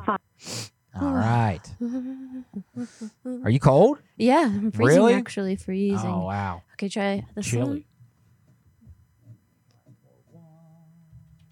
[1.00, 1.60] All right.
[3.44, 4.00] Are you cold?
[4.16, 5.02] Yeah, I'm freezing.
[5.02, 5.14] Really?
[5.14, 6.10] Actually, freezing.
[6.10, 6.62] Oh, wow.
[6.74, 7.64] Okay, try this Chilly.
[7.64, 7.84] one.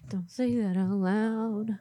[0.09, 1.79] Don't say that out loud.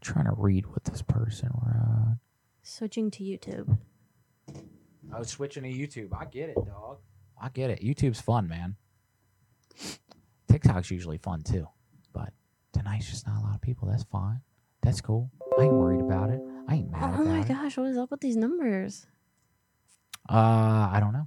[0.00, 2.18] trying to read what this person wrote.
[2.62, 3.78] Switching to YouTube.
[5.12, 6.08] I was switching to YouTube.
[6.18, 6.98] I get it, dog.
[7.40, 7.82] I get it.
[7.82, 8.76] YouTube's fun, man.
[10.62, 11.66] TikTok's usually fun too,
[12.12, 12.32] but
[12.72, 13.88] tonight's just not a lot of people.
[13.88, 14.40] That's fine.
[14.82, 15.30] That's cool.
[15.58, 16.40] I ain't worried about it.
[16.68, 17.14] I ain't mad.
[17.18, 17.48] Oh my it.
[17.48, 19.06] gosh, what is up with these numbers?
[20.28, 21.26] Uh, I don't know.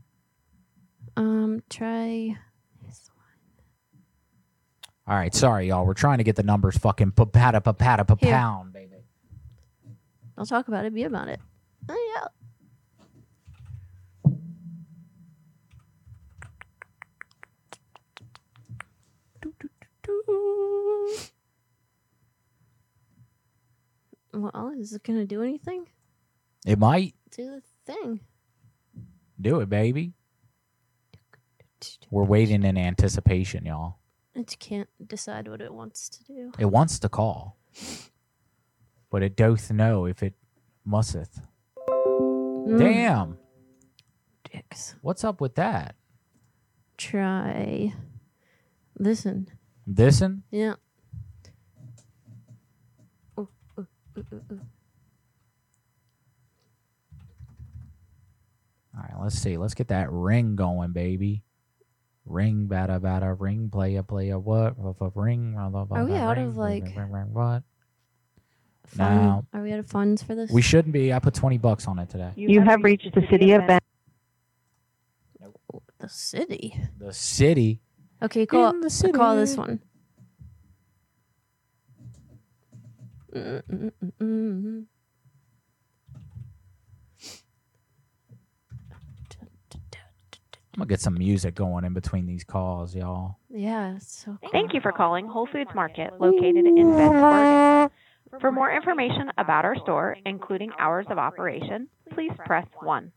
[1.17, 2.37] Um, try.
[2.85, 3.25] This one.
[5.07, 5.85] All right, sorry, y'all.
[5.85, 8.31] We're trying to get the numbers fucking papata papata pa Here.
[8.31, 9.03] pound, baby.
[10.37, 10.93] Don't talk about it.
[10.93, 11.39] Be about it.
[11.89, 12.27] Oh yeah.
[24.33, 25.87] Well, is it gonna do anything?
[26.65, 28.21] It might Do the thing.
[29.39, 30.13] do it, baby.
[32.09, 33.97] We're waiting in anticipation, y'all.
[34.35, 36.51] It can't decide what it wants to do.
[36.57, 37.57] It wants to call,
[39.11, 40.33] but it doth know if it
[40.85, 41.41] musteth.
[41.87, 42.79] Mm.
[42.79, 43.37] Damn.
[44.51, 44.95] Dicks.
[45.01, 45.95] What's up with that?
[46.97, 47.93] Try.
[48.97, 49.49] Listen.
[49.85, 50.43] Listen?
[50.49, 50.75] Yeah.
[58.95, 59.57] All right, let's see.
[59.57, 61.43] Let's get that ring going, baby.
[62.25, 64.75] Ring, bada, bada, ring, play a, play a what?
[64.79, 67.63] Of a ring, Are we out of, like, ring, ring, what?
[68.85, 69.15] Fun.
[69.15, 69.45] No.
[69.53, 70.51] Are we out of funds for this?
[70.51, 71.11] We shouldn't be.
[71.11, 72.31] I put 20 bucks on it today.
[72.35, 73.81] You have reached the city of Bend.
[75.99, 76.77] The city.
[76.99, 77.79] The city.
[78.21, 79.79] Okay, call In the call this one.
[83.33, 84.85] Mm-mm-mm-mm.
[90.75, 93.37] I'm going to get some music going in between these calls, y'all.
[93.49, 94.49] Yeah, so cool.
[94.51, 97.91] Thank you for calling Whole Foods Market, located in Bend, Oregon.
[98.41, 103.11] For more information about our store, including hours of operation, please press 1.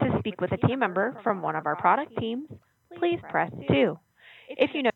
[0.00, 2.46] To speak with a team member from one of our product teams,
[2.98, 3.98] please press 2.
[4.50, 4.90] If you know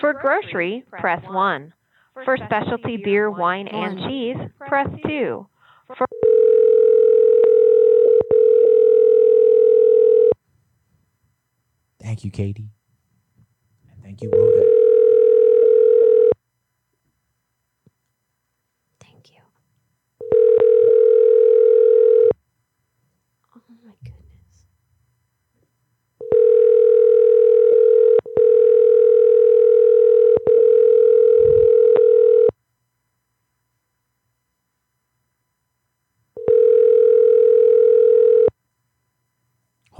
[0.00, 1.72] for grocery, press 1.
[2.12, 5.46] For specialty beer, wine, and cheese, press 2.
[5.96, 6.06] For
[12.02, 12.70] Thank you, Katie.
[13.92, 14.79] And thank you, Woden.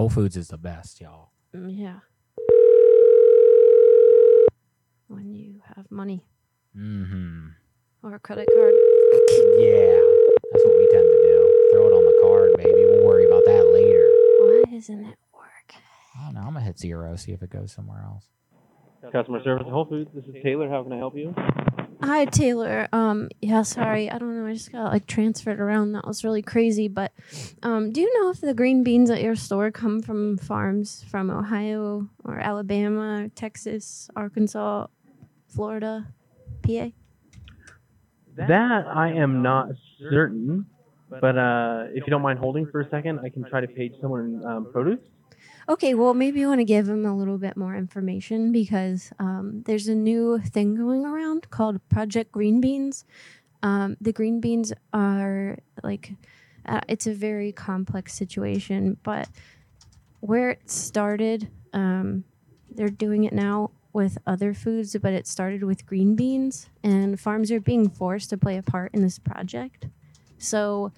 [0.01, 1.29] Whole Foods is the best, y'all.
[1.55, 1.99] Mm, Yeah.
[5.09, 6.25] When you have money
[6.75, 7.49] Mm-hmm.
[8.03, 8.73] or a credit card.
[9.59, 10.01] Yeah,
[10.53, 11.69] that's what we tend to do.
[11.73, 12.87] Throw it on the card, baby.
[12.89, 14.09] We'll worry about that later.
[14.41, 15.75] Why isn't it work?
[16.19, 16.41] I don't know.
[16.47, 17.15] I'm gonna hit zero.
[17.17, 18.25] See if it goes somewhere else.
[19.13, 20.09] Customer service at Whole Foods.
[20.15, 20.71] This is Taylor.
[20.71, 21.35] How can I help you?
[22.03, 22.89] Hi Taylor.
[22.93, 24.11] Um yeah, sorry.
[24.11, 24.47] I don't know.
[24.47, 25.93] I just got like transferred around.
[25.93, 27.13] That was really crazy, but
[27.63, 31.31] um do you know if the green beans at your store come from farms from
[31.31, 34.87] Ohio or Alabama, Texas, Arkansas,
[35.49, 36.07] Florida,
[36.63, 36.89] PA?
[38.37, 39.69] That I am not
[39.99, 40.65] certain,
[41.11, 43.93] but uh, if you don't mind holding for a second, I can try to page
[44.01, 45.01] someone in um, produce.
[45.71, 49.63] Okay, well, maybe you want to give him a little bit more information because um,
[49.67, 53.05] there's a new thing going around called Project Green Beans.
[53.63, 56.15] Um, the green beans are like,
[56.67, 59.29] uh, it's a very complex situation, but
[60.19, 62.25] where it started, um,
[62.69, 67.53] they're doing it now with other foods, but it started with green beans, and farms
[67.53, 69.87] are being forced to play a part in this project.
[70.37, 70.91] So,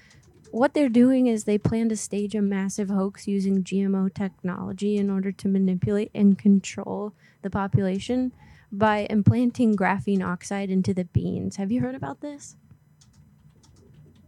[0.52, 5.10] what they're doing is they plan to stage a massive hoax using GMO technology in
[5.10, 8.32] order to manipulate and control the population.
[8.74, 11.56] by implanting graphene oxide into the beans.
[11.56, 12.56] Have you heard about this?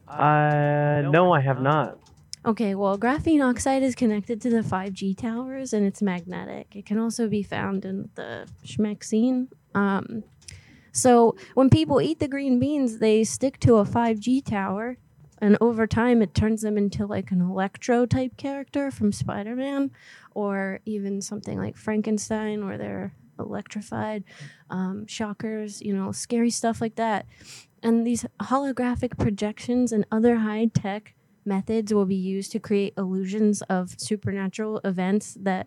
[0.06, 1.98] Uh, no, I have not.
[2.44, 6.76] Okay, well, graphene oxide is connected to the 5G towers and it's magnetic.
[6.76, 9.48] It can also be found in the schmexine.
[9.74, 10.24] Um,
[10.92, 14.98] so when people eat the green beans, they stick to a 5G tower,
[15.45, 19.91] and over time, it turns them into like an electro type character from Spider Man,
[20.31, 24.25] or even something like Frankenstein, where they're electrified,
[24.71, 27.27] um, shockers, you know, scary stuff like that.
[27.83, 31.15] And these holographic projections and other high tech
[31.45, 35.66] methods will be used to create illusions of supernatural events that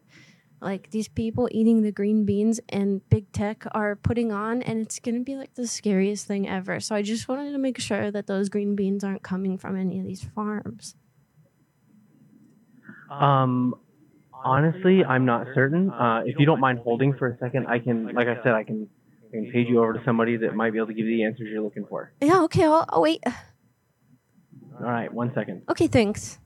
[0.60, 5.00] like these people eating the green beans and big tech are putting on and it's
[5.00, 8.10] going to be like the scariest thing ever so i just wanted to make sure
[8.12, 10.96] that those green beans aren't coming from any of these farms
[13.10, 13.76] Um,
[14.34, 15.90] honestly, I'm not certain.
[15.90, 18.64] Uh, if you don't mind holding for a second, I can, like I said, I
[18.64, 18.90] can,
[19.28, 21.24] I can page you over to somebody that might be able to give you the
[21.24, 22.12] answers you're looking for.
[22.22, 25.62] yeah okay i'll, I'll wait All right, one second.
[25.70, 26.40] okay thanks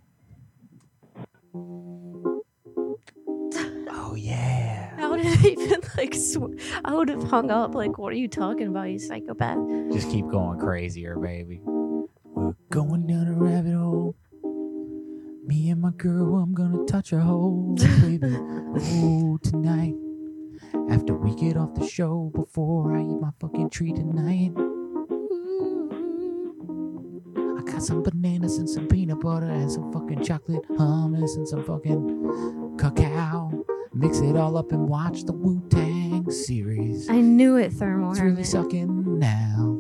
[4.12, 4.90] Oh yeah.
[4.98, 8.28] how did i even like sw- i would have hung up like what are you
[8.28, 9.58] talking about you psychopath
[9.94, 11.62] Just keep going crazier, baby.
[11.64, 14.16] We're going down a rabbit hole.
[15.46, 18.28] Me and my girl, I'm gonna touch her hole, baby.
[18.38, 19.96] Oh, tonight.
[20.90, 24.52] After we get off the show, before I eat my fucking treat tonight.
[27.58, 31.64] I got some bananas and some peanut butter and some fucking chocolate hummus and some
[31.66, 33.61] fucking cacao.
[33.94, 37.10] Mix it all up and watch the Wu Tang series.
[37.10, 39.78] i knew it thermal It's really sucking now.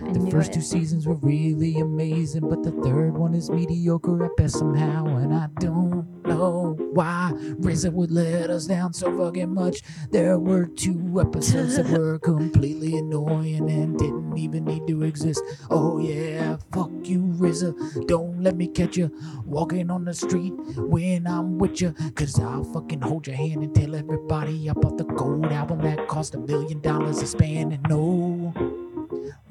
[0.00, 0.54] I The knew first it.
[0.54, 5.04] two seasons were really amazing, but the third one is mediocre at best somehow.
[5.18, 6.06] And I don't
[6.38, 9.82] know why RZA would let us down so fucking much.
[10.10, 15.42] There were two episodes that were completely annoying and didn't even need to exist.
[15.70, 18.06] Oh yeah, fuck you, RZA.
[18.06, 19.10] Don't let me catch you
[19.44, 21.94] walking on the street when I'm with you.
[22.14, 26.34] Cause I'll fucking hold your hand and tell everybody about the gold album that cost
[26.34, 27.72] a million dollars a span.
[27.72, 28.54] And no.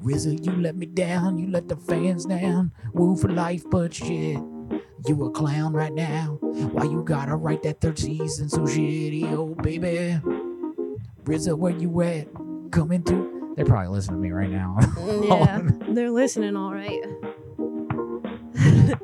[0.02, 2.72] RZA, you let me down, you let the fans down.
[2.94, 4.38] Woo for life, but shit,
[5.06, 6.38] you a clown right now.
[6.40, 10.18] Why you gotta write that third season so shitty, oh baby?
[11.24, 12.28] RZA, where you at?
[12.70, 13.52] Coming to?
[13.56, 14.76] They're probably listening to me right now.
[15.24, 15.60] yeah
[15.90, 17.02] they're listening all right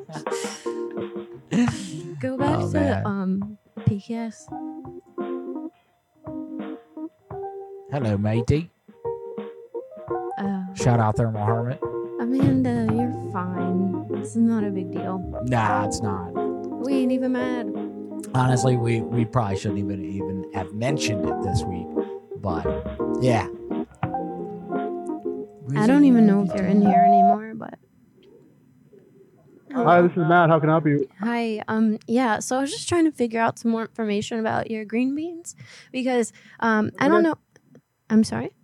[2.19, 3.05] go back Oh, to man.
[3.05, 4.43] um pks
[7.91, 8.69] Hello, matey.
[10.37, 11.79] uh, Shout out Thermal Hermit.
[12.25, 16.31] Amanda you're fine it's not a big deal Nah, it's not.
[16.85, 17.71] we ain't even mad
[18.33, 21.87] Honestly, we, we probably shouldn't even even have mentioned it this week.
[22.37, 22.65] But
[23.21, 23.47] yeah.
[25.77, 27.75] i don't even know if you're in here anymore but
[29.73, 30.49] Hi, this is Matt.
[30.49, 31.05] How can I help you?
[31.19, 31.61] Hi.
[31.67, 31.97] Um.
[32.07, 32.39] Yeah.
[32.39, 35.53] So I was just trying to figure out some more information about your green beans
[35.91, 36.31] because
[36.61, 37.35] um I don't know.
[38.09, 38.55] I'm sorry.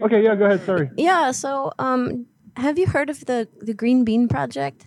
[0.00, 0.64] Okay, yeah, go ahead.
[0.64, 0.90] Sorry.
[0.96, 1.32] Yeah.
[1.32, 4.86] So um, have you heard of the the Green Bean Project?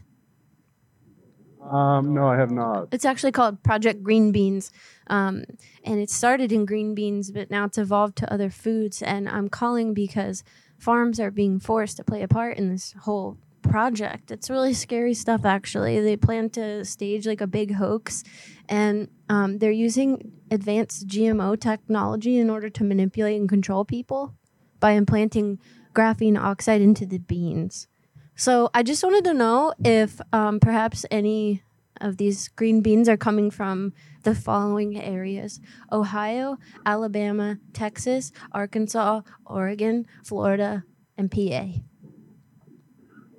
[1.70, 2.90] Um, no, I have not.
[2.92, 4.72] It's actually called Project Green Beans,
[5.08, 5.46] um,
[5.84, 9.02] and it started in green beans, but now it's evolved to other foods.
[9.02, 10.44] And I'm calling because
[10.78, 14.30] farms are being forced to play a part in this whole project.
[14.30, 16.00] It's really scary stuff, actually.
[16.02, 18.24] They plan to stage like a big hoax,
[18.70, 24.36] and um, they're using advanced GMO technology in order to manipulate and control people
[24.80, 25.60] by implanting
[25.94, 27.88] graphene oxide into the beans.
[28.36, 31.64] So I just wanted to know if um, perhaps any
[32.02, 33.94] of these green beans are coming from
[34.24, 35.62] the following areas
[35.92, 40.84] Ohio, Alabama, Texas, Arkansas, Oregon, Florida,
[41.18, 41.68] and PA.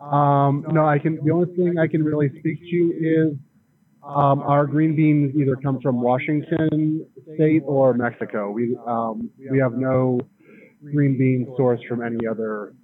[0.00, 1.18] Um, no, I can.
[1.24, 3.34] The only thing I can really speak to is
[4.02, 7.04] um, our green beans either come from Washington
[7.34, 8.50] State or Mexico.
[8.50, 10.20] We um, we have no
[10.82, 12.74] green beans sourced from any other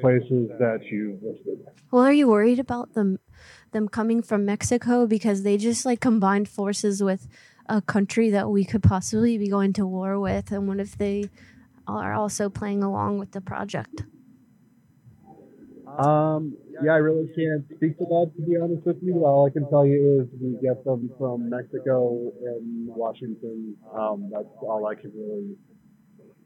[0.00, 1.66] places that you listed.
[1.90, 3.18] Well, are you worried about them
[3.72, 7.26] them coming from Mexico because they just like combined forces with
[7.66, 11.24] a country that we could possibly be going to war with and what if they
[11.86, 14.02] are also playing along with the project?
[15.98, 19.24] Um, yeah, I really can't speak to that to be honest with you.
[19.24, 23.76] All I can tell you is we get them from Mexico and Washington.
[23.94, 25.56] Um, that's all I can really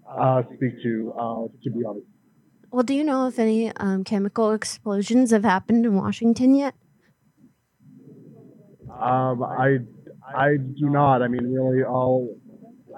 [0.09, 1.13] uh, speak to.
[1.19, 2.07] Uh, to be honest.
[2.71, 6.75] Well, do you know if any um, chemical explosions have happened in Washington yet?
[8.91, 9.79] Um, I
[10.35, 11.23] I do not.
[11.23, 12.35] I mean, really, all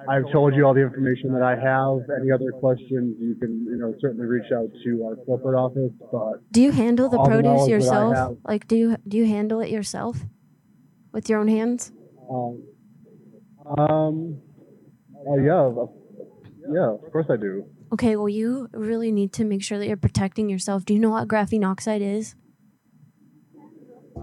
[0.09, 1.99] I've told you all the information that I have.
[2.21, 5.93] Any other questions, you can, you know, certainly reach out to our corporate office.
[6.13, 8.15] But Do you handle the produce I yourself?
[8.15, 10.19] have- Like, do you do you handle it yourself
[11.13, 11.93] with your own hands?
[12.31, 12.63] Um,
[13.79, 14.39] um,
[15.29, 15.91] uh, yeah, of-
[16.73, 17.65] yeah, of course I do.
[17.93, 20.85] Okay, well, you really need to make sure that you're protecting yourself.
[20.85, 22.35] Do you know what graphene oxide is?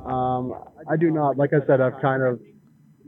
[0.06, 0.54] Um,
[0.90, 1.38] I do not.
[1.38, 2.40] Like I said, I've kind of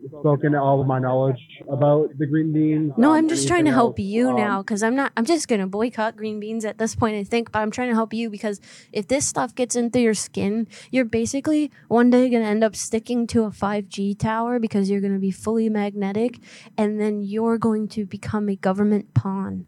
[0.10, 1.40] spoken all of my knowledge
[1.70, 2.94] about the green beans.
[2.98, 5.12] No, um, I'm just trying to anything help else, you um, now because I'm not.
[5.18, 7.16] I'm just gonna boycott green beans at this point.
[7.16, 8.60] I think, but I'm trying to help you because
[8.92, 13.28] if this stuff gets into your skin, you're basically one day gonna end up sticking
[13.28, 16.40] to a 5G tower because you're gonna be fully magnetic,
[16.78, 19.66] and then you're going to become a government pawn.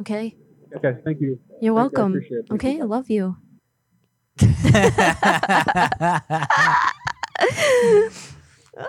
[0.00, 0.36] Okay,
[0.76, 1.38] Okay, thank you.
[1.48, 2.12] you're Thank you, I welcome.
[2.12, 2.46] appreciate it.
[2.52, 3.36] Okay, I love you.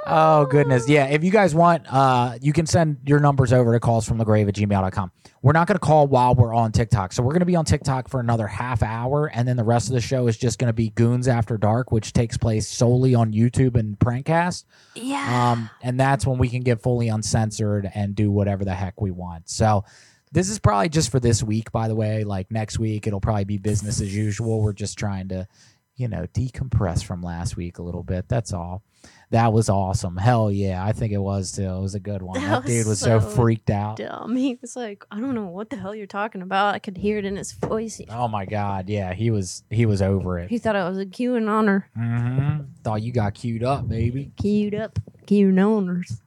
[0.05, 0.89] Oh goodness.
[0.89, 1.05] Yeah.
[1.05, 4.25] If you guys want, uh, you can send your numbers over to calls from the
[4.25, 5.11] grave at gmail.com.
[5.41, 7.13] We're not gonna call while we're on TikTok.
[7.13, 9.93] So we're gonna be on TikTok for another half hour, and then the rest of
[9.93, 13.75] the show is just gonna be Goonz After Dark, which takes place solely on YouTube
[13.75, 14.65] and Prankcast.
[14.95, 15.51] Yeah.
[15.51, 19.11] Um, and that's when we can get fully uncensored and do whatever the heck we
[19.11, 19.49] want.
[19.49, 19.85] So
[20.31, 22.25] this is probably just for this week, by the way.
[22.25, 24.61] Like next week, it'll probably be business as usual.
[24.61, 25.47] We're just trying to,
[25.95, 28.27] you know, decompress from last week a little bit.
[28.27, 28.83] That's all.
[29.31, 30.15] That was awesome.
[30.15, 30.83] Hell yeah.
[30.85, 31.63] I think it was too.
[31.63, 32.39] It was a good one.
[32.39, 33.97] That, dude was so, freaked out.
[33.97, 34.37] Dumb.
[34.37, 36.75] He was like, I don't know what the hell you're talking about.
[36.75, 37.99] I could hear it in his voice.
[38.09, 40.49] Oh my god, yeah, he was he was over it.
[40.49, 41.83] He thought I was a QAnoner.
[41.97, 42.63] Mm-hmm.
[42.83, 44.31] Thought you got queued up, baby.
[44.37, 44.97] Queued up.
[45.25, 46.21] QAnoners.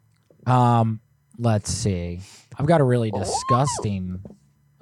[0.46, 1.00] Um,
[1.38, 2.20] let's see.
[2.58, 4.20] I've got a really disgusting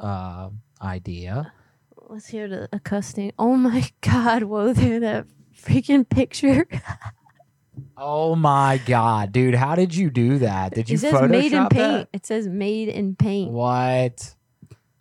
[0.01, 0.51] uh
[0.83, 1.53] idea.
[2.09, 3.33] Let's hear the accosting.
[3.39, 6.67] Oh my god, whoa there, that freaking picture.
[7.97, 10.75] Oh my god, dude, how did you do that?
[10.75, 11.71] Did you it says Photoshop made in that?
[11.71, 12.09] paint.
[12.13, 13.51] It says made in paint.
[13.51, 14.35] What?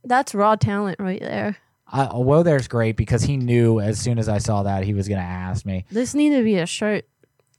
[0.03, 1.57] That's raw talent right there.
[1.89, 5.07] I, well, there's great because he knew as soon as I saw that he was
[5.07, 5.85] gonna ask me.
[5.89, 7.05] This need to be a shirt.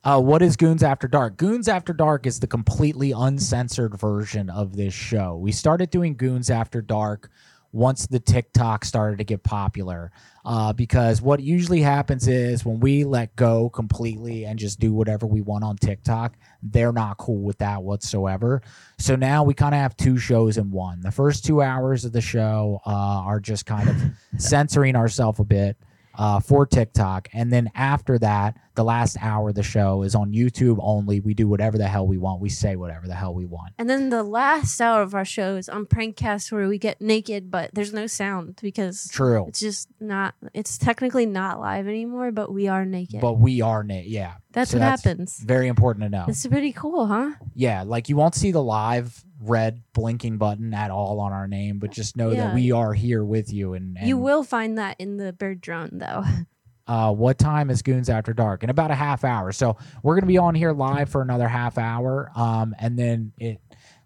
[0.04, 1.36] Uh, what is Goonz After Dark?
[1.36, 5.36] Goonz After Dark is the completely uncensored version of this show.
[5.36, 7.30] We started doing Goonz After Dark
[7.72, 10.10] once the TikTok started to get popular.
[10.44, 15.26] Uh, because what usually happens is when we let go completely and just do whatever
[15.26, 18.62] we want on TikTok, they're not cool with that whatsoever.
[18.98, 21.00] So now we kind of have two shows in one.
[21.00, 23.96] The first two hours of the show uh, are just kind of
[24.40, 25.76] censoring ourselves a bit
[26.18, 27.28] uh, for TikTok.
[27.32, 31.20] And then after that, the last hour of the show is on YouTube only.
[31.20, 32.40] We do whatever the hell we want.
[32.40, 33.74] We say whatever the hell we want.
[33.78, 37.50] And then the last hour of our show is on Prankcast where we get naked,
[37.50, 39.46] but there's no sound because True.
[39.48, 40.34] It's just not.
[40.54, 43.20] It's technically not live anymore, but we are naked.
[43.20, 44.06] But we are Nate.
[44.06, 44.34] Yeah.
[44.52, 45.38] That's what happens.
[45.38, 46.24] Very important to know.
[46.28, 47.32] It's pretty cool, huh?
[47.54, 47.82] Yeah.
[47.84, 51.90] Like you won't see the live red blinking button at all on our name, but
[51.90, 52.46] just know Yeah.
[52.48, 53.74] that we are here with you.
[53.74, 56.24] And, and You will find that in the bird drone, though.
[56.86, 58.64] uh, what time is Goonz After Dark?
[58.64, 59.52] In about a half hour.
[59.52, 62.30] So we're gonna be on here live for another half hour.
[62.34, 63.60] Um, and then it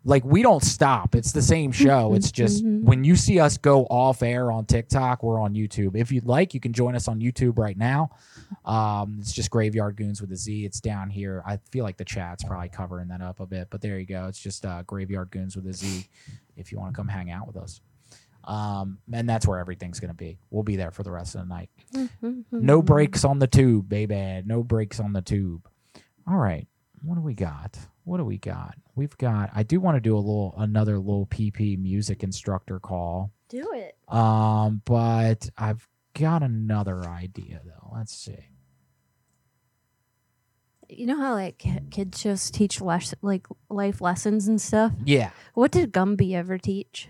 [0.04, 1.14] like we don't stop.
[1.14, 2.14] It's the same show.
[2.14, 2.82] It's just Mhm.
[2.82, 5.94] when you see us go off air on TikTok, we're on YouTube.
[5.96, 8.10] If you'd like, you can join us on YouTube right now.
[8.64, 10.64] Um, it's just Graveyard Goonz with a Z.
[10.64, 11.42] It's down here.
[11.46, 14.26] I feel like the chat's probably covering that up a bit, but there you go.
[14.26, 16.06] It's just uh, Graveyard Goonz with a Z.
[16.56, 17.80] If you want to come hang out with us.
[18.44, 20.36] Um, and that's where everything's gonna be.
[20.50, 21.70] We'll be there for the rest of the night.
[22.50, 24.42] No breaks on the tube, baby.
[24.44, 25.68] No breaks on the tube.
[26.26, 26.66] All right.
[27.02, 27.78] What do we got?
[28.04, 28.74] What do we got?
[28.94, 33.32] We've got I do want to do a little another little PP music instructor call.
[33.48, 33.96] Do it.
[34.08, 37.92] Um, but I've got another idea though.
[37.94, 38.48] Let's see.
[40.88, 44.92] You know how like kids just teach les- like life lessons and stuff.
[45.04, 45.30] Yeah.
[45.54, 47.08] What did Gumby ever teach?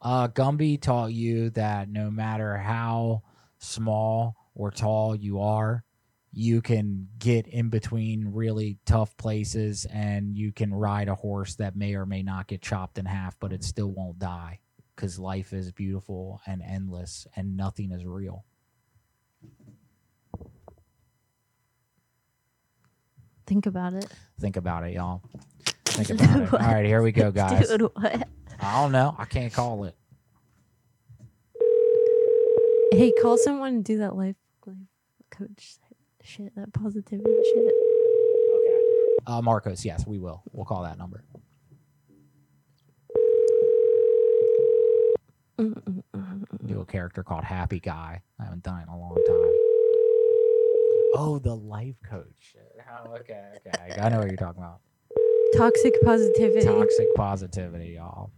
[0.00, 3.22] Uh Gumby taught you that no matter how
[3.58, 5.84] small or tall you are,
[6.32, 11.76] you can get in between really tough places and you can ride a horse that
[11.76, 14.58] may or may not get chopped in half, but it still won't die
[14.96, 18.44] because life is beautiful and endless and nothing is real.
[23.46, 24.06] Think about it.
[24.40, 25.22] Think about it, y'all.
[25.84, 26.52] Think about it.
[26.54, 27.68] All right, here we go, guys.
[27.68, 28.28] Dude, what?
[28.58, 29.14] I don't know.
[29.18, 29.94] I can't call it.
[32.92, 34.76] Hey, call someone and do that life, life
[35.30, 35.76] coach
[36.24, 37.64] shit, that positivity shit.
[37.64, 38.78] Okay.
[39.26, 40.42] Uh, Marcos, yes, we will.
[40.52, 41.24] We'll call that number.
[45.58, 48.22] Do a character called Happy Guy.
[48.40, 49.52] I haven't done it in a long time.
[51.14, 52.56] Oh, the life coach.
[52.90, 54.00] Oh, okay, okay.
[54.00, 54.80] I know what you're talking about.
[55.56, 56.66] Toxic positivity.
[56.66, 58.30] Toxic positivity, y'all.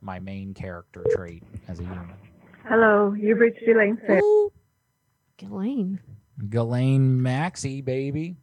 [0.00, 2.14] My main character trait as a human.
[2.68, 4.20] Hello, you've reached Elaine Fair.
[5.36, 6.00] Ghislaine.
[6.48, 8.36] Ghislaine Maxey, baby.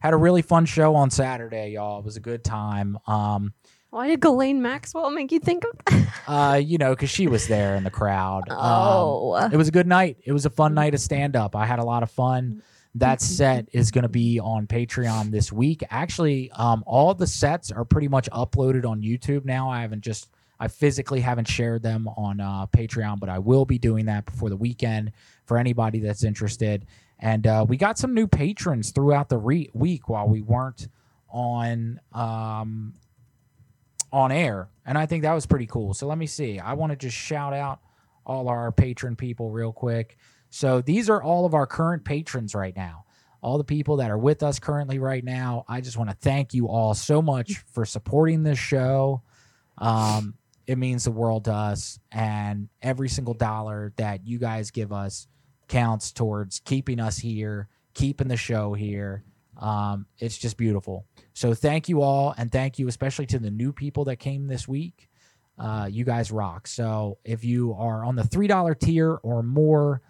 [0.00, 1.98] Had a really fun show on Saturday, y'all.
[2.00, 2.98] It was a good time.
[3.06, 3.52] Um,
[3.90, 6.08] Why did Ghislaine Maxwell make you think of that?
[6.26, 8.48] uh, you know, because she was there in the crowd.
[8.48, 9.48] Um, Oh.
[9.52, 10.18] it was a good night.
[10.24, 11.54] It was a fun night of stand up.
[11.54, 12.62] I had a lot of fun.
[12.96, 15.82] That set is going to be on Patreon this week.
[15.88, 19.70] Actually, um, all the sets are pretty much uploaded on YouTube now.
[19.70, 20.28] I haven't just,
[20.60, 24.50] I physically haven't shared them on uh, Patreon, but I will be doing that before
[24.50, 25.12] the weekend
[25.44, 26.86] for anybody that's interested.
[27.18, 30.88] And uh, we got some new patrons throughout the re- week while we weren't
[31.30, 32.94] on um,
[34.12, 35.94] on air, and I think that was pretty cool.
[35.94, 36.58] So let me see.
[36.58, 37.80] I want to just shout out
[38.26, 40.18] all our patron people real quick.
[40.50, 43.04] So these are all of our current patrons right now.
[43.40, 45.64] All the people that are with us currently right now.
[45.66, 49.22] I just want to thank you all so much for supporting this show.
[49.78, 50.34] Um,
[50.66, 55.26] it means the world to us, and every single dollar that you guys give us
[55.68, 59.24] counts towards keeping us here, keeping the show here.
[59.58, 61.06] Um, it's just beautiful.
[61.34, 64.66] So thank you all, and thank you especially to the new people that came this
[64.66, 65.08] week.
[65.58, 66.66] Uh, you guys rock.
[66.66, 70.00] So if you are on the three dollar tier or more,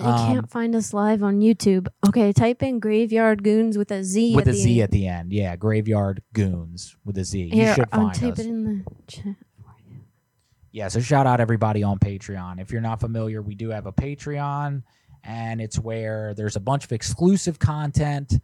[0.00, 1.86] You um, can't find us live on YouTube.
[2.08, 4.82] Okay, type in Graveyard Goonz with a Z with at a the Z end.
[4.82, 7.50] at the end, yeah, Graveyard Goonz with a Z.
[7.50, 8.38] Here, you should find I'll type us.
[8.40, 9.36] it in the chat.
[10.70, 12.60] Yeah, so shout out everybody on Patreon.
[12.60, 14.82] If you're not familiar, we do have a Patreon,
[15.24, 18.34] and it's where there's a bunch of exclusive content,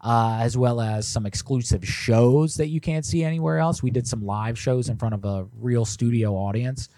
[0.00, 3.82] uh, as well as some exclusive shows that you can't see anywhere else.
[3.82, 6.88] We did some live shows in front of a real studio audience.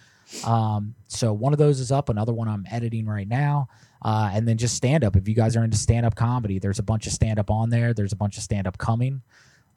[0.44, 3.68] Um, so one of those is up, another one I'm editing right now.
[4.02, 5.16] Uh, and then just stand up.
[5.16, 7.70] If you guys are into stand up comedy, there's a bunch of stand up on
[7.70, 7.94] there.
[7.94, 9.22] There's a bunch of stand up coming.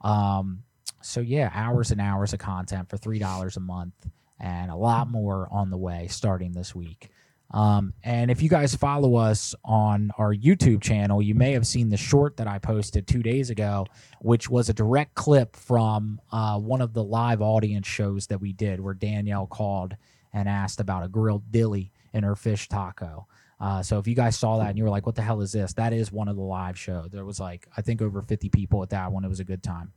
[0.02, 0.64] Um,
[1.00, 3.94] so yeah, hours and hours of content for three dollars a month,
[4.40, 7.10] and a lot more on the way starting this week.
[7.50, 11.88] Um, and if you guys follow us on our YouTube channel, you may have seen
[11.88, 13.86] the short that I posted two days ago,
[14.20, 18.52] which was a direct clip from uh, one of the live audience shows that we
[18.52, 19.96] did, where Danielle called
[20.34, 23.26] and asked about a grilled dilly in her fish taco.
[23.60, 25.52] Uh, so if you guys saw that and you were like, "What the hell is
[25.52, 27.06] this?" That is one of the live show.
[27.10, 29.24] There was like I think over fifty people at that one.
[29.24, 29.92] It was a good time.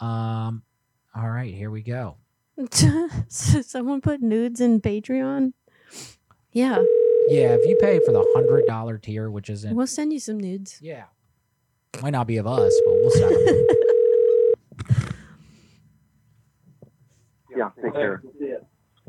[0.00, 0.62] Um,
[1.14, 2.16] all right, here we go.
[3.28, 5.52] Someone put nudes in Patreon.
[6.52, 6.82] Yeah,
[7.28, 10.38] Yeah, if you pay for the hundred dollar tier, which isn't we'll send you some
[10.38, 10.78] nudes.
[10.80, 11.04] Yeah.
[12.02, 13.66] might not be of us, but we'll send them.
[17.56, 18.22] Yeah, take care.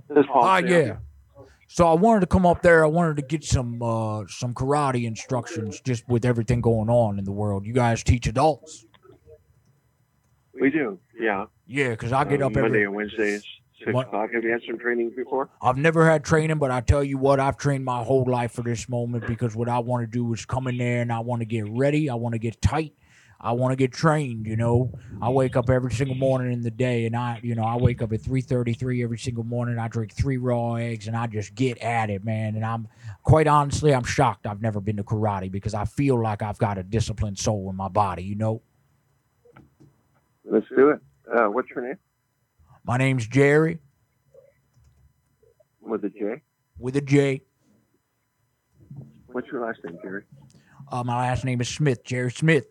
[0.10, 0.44] This Paul.
[0.44, 0.98] Ah, yeah.
[1.68, 2.84] So I wanted to come up there.
[2.84, 7.26] I wanted to get some uh, some karate instructions, just with everything going on in
[7.26, 7.66] the world.
[7.66, 8.86] You guys teach adults?
[10.60, 11.46] We do, yeah.
[11.68, 13.44] Yeah, 'cause I get Um, up every- Monday and Wednesdays,
[13.78, 14.32] six o'clock.
[14.34, 15.50] Have you had some training before?
[15.62, 18.62] I've never had training, but I tell you what, I've trained my whole life for
[18.62, 21.42] this moment because what I want to do is come in there and I want
[21.42, 22.10] to get ready.
[22.10, 22.94] I want to get tight.
[23.40, 24.48] I want to get trained.
[24.48, 24.92] You know,
[25.22, 28.02] I wake up every single morning in the day, and I, you know, I wake
[28.02, 29.78] up at three thirty-three every single morning.
[29.78, 32.56] I drink three raw eggs, and I just get at it, man.
[32.56, 32.88] And I'm
[33.24, 34.48] quite honestly, I'm shocked.
[34.48, 37.76] I've never been to karate because I feel like I've got a disciplined soul in
[37.76, 38.24] my body.
[38.24, 38.62] You know,
[40.50, 41.00] Let's do it.
[41.32, 41.98] Uh, what's your name?
[42.84, 43.80] my name's Jerry
[45.82, 46.42] With a J.
[46.80, 47.42] with a J.
[49.28, 50.24] What's your last name, Jerry?
[50.90, 52.66] Uh, my last name is Smith, Jerry Smith.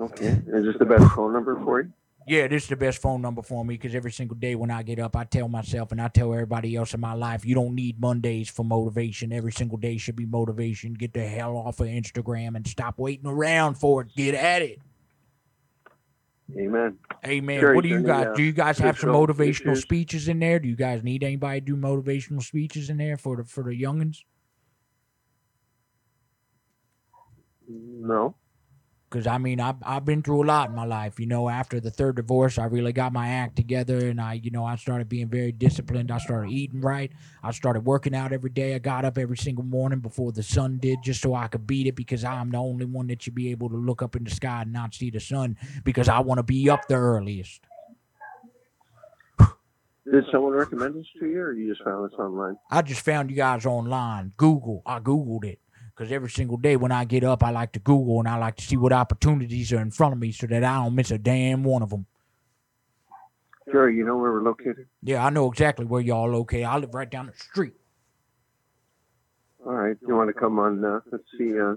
[0.00, 0.42] Okay.
[0.46, 1.92] Is this the best phone number for you?
[2.26, 4.82] Yeah, this is the best phone number for me because every single day when I
[4.82, 7.74] get up, I tell myself and I tell everybody else in my life, you don't
[7.74, 9.32] need Mondays for motivation.
[9.32, 10.94] Every single day should be motivation.
[10.94, 14.14] Get the hell off of Instagram and stop waiting around for it.
[14.14, 14.78] Get at it.
[16.56, 16.98] Amen.
[17.26, 17.60] Amen.
[17.60, 18.26] Jerry, what do you guys?
[18.28, 19.82] uh, Do you guys have some motivational issues?
[19.82, 20.58] speeches in there?
[20.58, 23.70] Do you guys need anybody to do motivational speeches in there for the for the
[23.70, 24.18] youngins?
[27.68, 28.34] No.
[29.12, 31.20] Because I mean, I've I've been through a lot in my life.
[31.20, 34.50] You know, after the third divorce, I really got my act together, and I, you
[34.50, 36.10] know, I started being very disciplined.
[36.10, 37.12] I started eating right.
[37.42, 38.74] I started working out every day.
[38.74, 41.86] I got up every single morning before the sun did, just so I could beat
[41.86, 41.94] it.
[41.94, 44.62] Because I'm the only one that should be able to look up in the sky
[44.62, 45.58] and not see the sun.
[45.84, 47.60] Because I want to be up the earliest.
[50.10, 52.56] Did someone recommend this to you, or you just found this online?
[52.70, 54.32] I just found you guys online.
[54.38, 54.82] Google.
[54.86, 55.61] I Googled it.
[55.94, 58.56] Because every single day when I get up, I like to Google and I like
[58.56, 61.18] to see what opportunities are in front of me so that I don't miss a
[61.18, 62.06] damn one of them.
[63.70, 64.86] Sure, you know where we're located?
[65.02, 66.64] Yeah, I know exactly where y'all located.
[66.64, 67.74] I live right down the street.
[69.64, 69.96] All right.
[70.06, 71.74] You want to come on, uh, let's see, uh,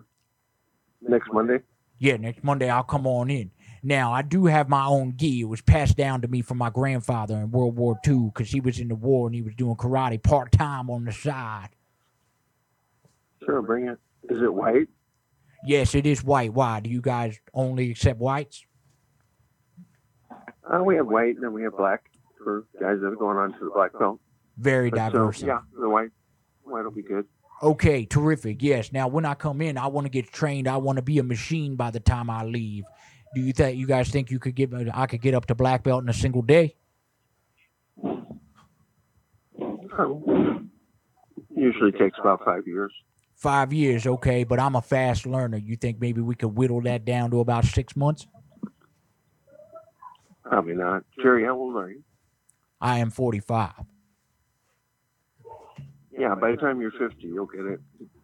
[1.02, 1.60] next Monday?
[2.00, 3.52] Yeah, next Monday I'll come on in.
[3.84, 5.42] Now I do have my own gi.
[5.42, 8.60] It was passed down to me from my grandfather in World War II because he
[8.60, 11.70] was in the war and he was doing karate part time on the side.
[13.46, 13.98] Sure, bring it.
[14.30, 14.88] Is it white?
[15.66, 16.54] Yes, it is white.
[16.54, 16.80] Why?
[16.80, 18.66] Do you guys only accept whites?
[20.32, 22.04] Uh, we have white and then we have black
[22.44, 24.20] for guys that are going on to the black belt.
[24.58, 25.42] Very But, so, diverse.
[25.42, 26.10] yeah, the white.
[26.64, 27.26] White will be good.
[27.62, 28.62] Okay, terrific.
[28.62, 28.92] Yes.
[28.92, 30.68] Now, when I come in, I want to get trained.
[30.68, 32.84] I want to be a machine by the time I leave.
[33.34, 34.72] Do you think you guys think you could get?
[34.94, 36.76] I could get up to black belt in a single day?
[39.98, 40.70] Um,
[41.56, 42.94] usually takes about five years.
[43.36, 44.44] Five years, okay.
[44.44, 45.58] But I'm a fast learner.
[45.58, 48.26] You think maybe we could whittle that down to about six months?
[50.44, 51.04] Probably not.
[51.22, 52.04] Jerry, how old are you?
[52.80, 53.72] I am 45.
[56.18, 57.80] Yeah, by the time you're 50, you'll get it.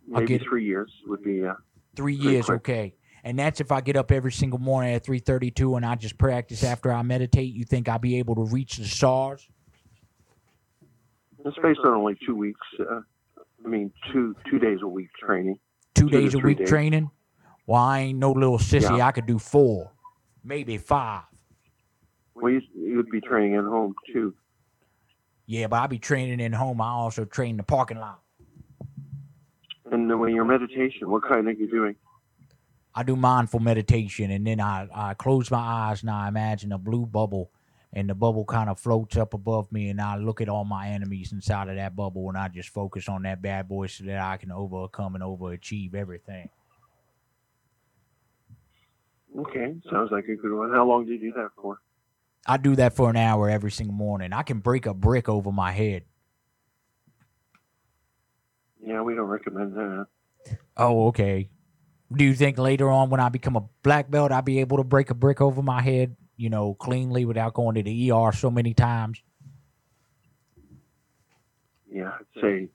[0.07, 1.45] Maybe get three years would be.
[1.45, 1.53] Uh,
[1.95, 2.55] Three years, quick.
[2.61, 2.95] okay.
[3.23, 6.63] And that's if I get up every single morning at 3:32 and I just practice
[6.63, 7.53] after I meditate.
[7.53, 9.47] You think I'll be able to reach the stars?
[11.43, 12.61] it's based on only two weeks.
[12.79, 13.01] Uh,
[13.63, 15.59] I mean, two two days a week training.
[15.93, 16.69] Two Two days a week days.
[16.69, 17.09] training?
[17.67, 18.97] Well, I ain't no little sissy.
[18.97, 19.05] Yeah.
[19.05, 19.91] I could do four,
[20.43, 21.23] maybe five.
[22.33, 24.33] Well, you, you'd be training at home too.
[25.45, 26.81] Yeah, but I be training in home.
[26.81, 28.21] I also train in the parking lot.
[29.91, 31.95] And when your meditation, what kind are you doing?
[32.95, 36.77] I do mindful meditation, and then I, I close my eyes and I imagine a
[36.77, 37.51] blue bubble,
[37.93, 40.87] and the bubble kind of floats up above me, and I look at all my
[40.87, 44.21] enemies inside of that bubble, and I just focus on that bad boy so that
[44.21, 46.49] I can overcome and overachieve everything.
[49.37, 50.71] Okay, sounds like a good one.
[50.71, 51.79] How long do you do that for?
[52.45, 54.33] I do that for an hour every single morning.
[54.33, 56.03] I can break a brick over my head.
[58.83, 60.07] Yeah, we don't recommend that.
[60.75, 61.49] Oh, okay.
[62.11, 64.83] Do you think later on when I become a black belt, I'll be able to
[64.83, 68.49] break a brick over my head, you know, cleanly without going to the ER so
[68.49, 69.21] many times?
[71.87, 72.69] Yeah, I'd say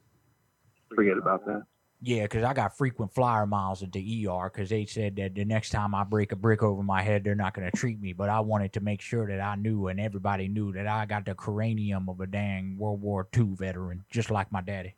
[0.94, 1.64] forget about that.
[2.00, 5.44] Yeah, because I got frequent flyer miles at the ER because they said that the
[5.44, 8.12] next time I break a brick over my head, they're not going to treat me.
[8.12, 11.24] But I wanted to make sure that I knew and everybody knew that I got
[11.24, 14.94] the cranium of a dang World War II veteran, just like my daddy.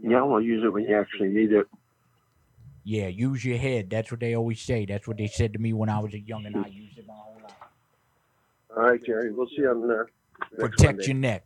[0.00, 1.66] Yeah, we'll use it when you actually need it.
[2.88, 3.90] Yeah, use your head.
[3.90, 4.86] That's what they always say.
[4.86, 7.04] That's what they said to me when I was a young and I used it
[7.04, 7.52] my whole life.
[8.76, 9.32] All right, Jerry.
[9.32, 10.06] We'll see you on there.
[10.56, 11.06] protect Monday.
[11.06, 11.44] your neck.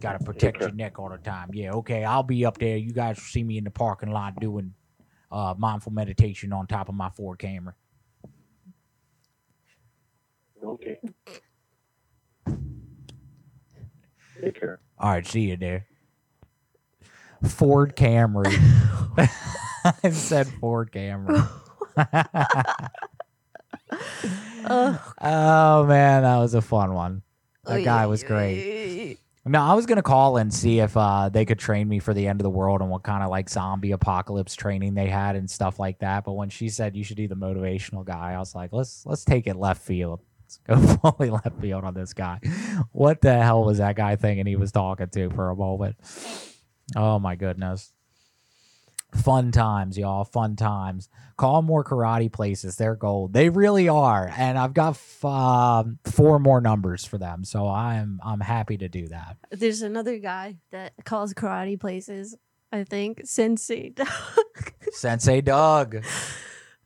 [0.00, 0.64] Got to protect Okay.
[0.64, 1.50] your neck all the time.
[1.52, 2.02] Yeah, okay.
[2.02, 2.78] I'll be up there.
[2.78, 4.72] You guys will see me in the parking lot doing
[5.30, 7.74] uh, mindful meditation on top of my Ford Camry.
[10.64, 10.98] Okay.
[14.40, 14.80] Take care.
[14.98, 15.86] All right, see you there.
[17.48, 18.52] Ford Camry.
[20.04, 21.48] I said Ford Camry.
[24.68, 27.22] oh man, that was a fun one.
[27.64, 29.18] That guy was great.
[29.46, 32.26] No, I was gonna call and see if uh, they could train me for the
[32.28, 35.50] end of the world and what kind of like zombie apocalypse training they had and
[35.50, 36.24] stuff like that.
[36.24, 39.24] But when she said you should be the motivational guy, I was like, let's let's
[39.24, 40.20] take it left field.
[40.42, 40.58] Let's
[41.02, 42.40] go fully left field on this guy.
[42.92, 45.96] What the hell was that guy thinking he was talking to for a moment?
[46.96, 47.92] Oh my goodness.
[49.14, 50.24] Fun times, y'all.
[50.24, 51.08] Fun times.
[51.36, 52.76] Call more karate places.
[52.76, 53.32] They're gold.
[53.32, 54.32] They really are.
[54.36, 58.88] And I've got f- um, four more numbers for them, so I'm I'm happy to
[58.88, 59.36] do that.
[59.50, 62.36] There's another guy that calls karate places.
[62.70, 63.88] I think Sensei.
[63.90, 64.06] Doug.
[64.92, 66.04] Sensei Doug.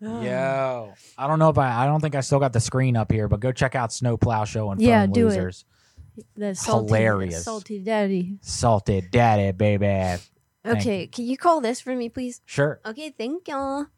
[0.00, 3.12] Yo, I don't know if I I don't think I still got the screen up
[3.12, 5.64] here, but go check out Snowplow Show and Yeah, do it.
[6.16, 6.28] Losers.
[6.36, 7.44] the salty, Hilarious.
[7.44, 8.38] salty daddy.
[8.40, 9.86] Salted Daddy, baby.
[9.86, 12.40] Thank Okay, can you call this for me, please?
[12.46, 12.80] Sure.
[12.86, 13.54] Okay, thank you.
[13.54, 13.88] All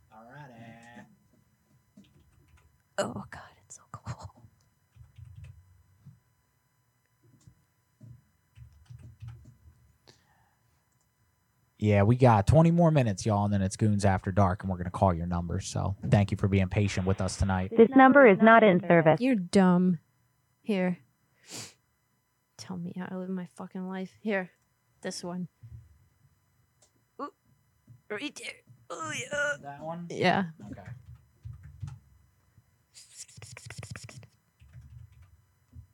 [2.98, 4.30] Oh God, it's so cold.
[11.78, 14.78] Yeah, we got 20 more minutes, y'all, and then it's Goonz After Dark, and we're
[14.78, 15.68] going to call your numbers.
[15.68, 17.70] So thank you for being patient with us tonight.
[17.76, 19.20] This number is not in service.
[19.20, 19.98] You're dumb.
[20.62, 20.98] Here.
[22.56, 24.12] Tell me how to live my fucking life.
[24.22, 24.50] Here.
[25.02, 25.48] This one.
[27.20, 27.30] Ooh,
[28.10, 28.54] right there.
[28.90, 29.56] Oh yeah.
[29.62, 30.06] That one?
[30.10, 30.44] Yeah.
[30.70, 30.82] Okay.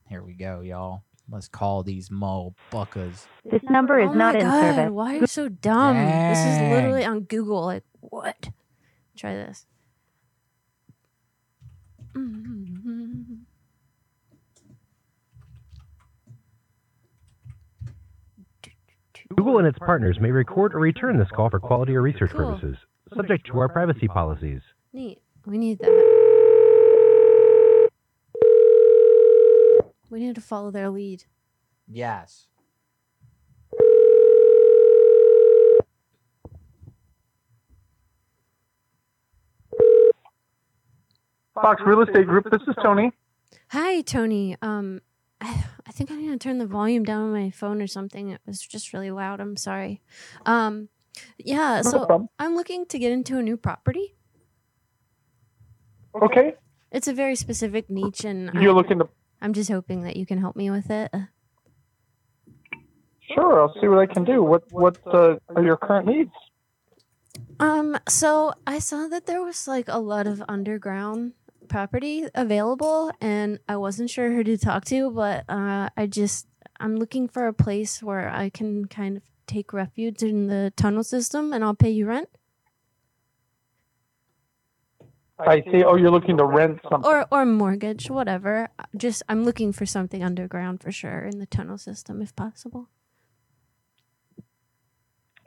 [0.09, 1.03] Here we go, y'all.
[1.31, 3.27] Let's call these mo buckers.
[3.45, 4.91] This number is oh not my in God, service.
[4.93, 5.97] Why are you so dumb?
[5.97, 7.65] This is literally on Google.
[7.65, 8.51] Like what?
[9.17, 9.67] Try this.
[19.37, 22.55] Google and its partners may record or return this call for quality or research Cool.
[22.55, 22.77] purposes,
[23.15, 24.61] subject to our privacy policies.
[24.93, 25.21] Neat.
[25.47, 27.89] We need that.
[30.11, 31.25] We need to follow their lead.
[31.89, 32.47] Yes.
[41.55, 42.51] Fox Real Estate Group.
[42.51, 43.13] This is Tony.
[43.69, 44.57] Hi, Tony.
[44.63, 45.01] Um,
[45.43, 48.31] I, I think I need to turn the volume down on my phone or something.
[48.31, 49.41] It was just really loud.
[49.41, 50.01] I'm sorry.
[50.47, 50.89] Um,
[51.39, 51.83] yeah.
[51.83, 52.29] So.
[52.39, 54.15] I'm looking to get into a new property.
[56.23, 56.55] Okay.
[56.91, 59.09] It's a very specific niche, and You're I'm, looking to.
[59.41, 61.11] I'm just hoping that you can help me with it.
[63.35, 64.43] Sure, I'll see what I can do.
[64.43, 66.33] What what uh, are your current needs?
[67.59, 71.33] Um, so I saw that there was like a lot of underground
[71.73, 76.47] property available, and I wasn't sure who to talk to, but uh, I just
[76.79, 81.03] I'm looking for a place where I can kind of take refuge in the tunnel
[81.03, 82.29] system, and I'll pay you rent,
[85.39, 85.83] I see.
[85.83, 87.11] Oh, you're looking to rent something.
[87.11, 88.69] or or mortgage, whatever.
[88.97, 92.89] Just I'm looking for something underground for sure in the tunnel system, if possible.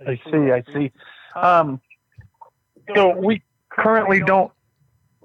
[0.06, 0.52] I see.
[0.52, 0.92] I see.
[1.36, 1.80] Um,
[2.96, 4.52] so we currently don't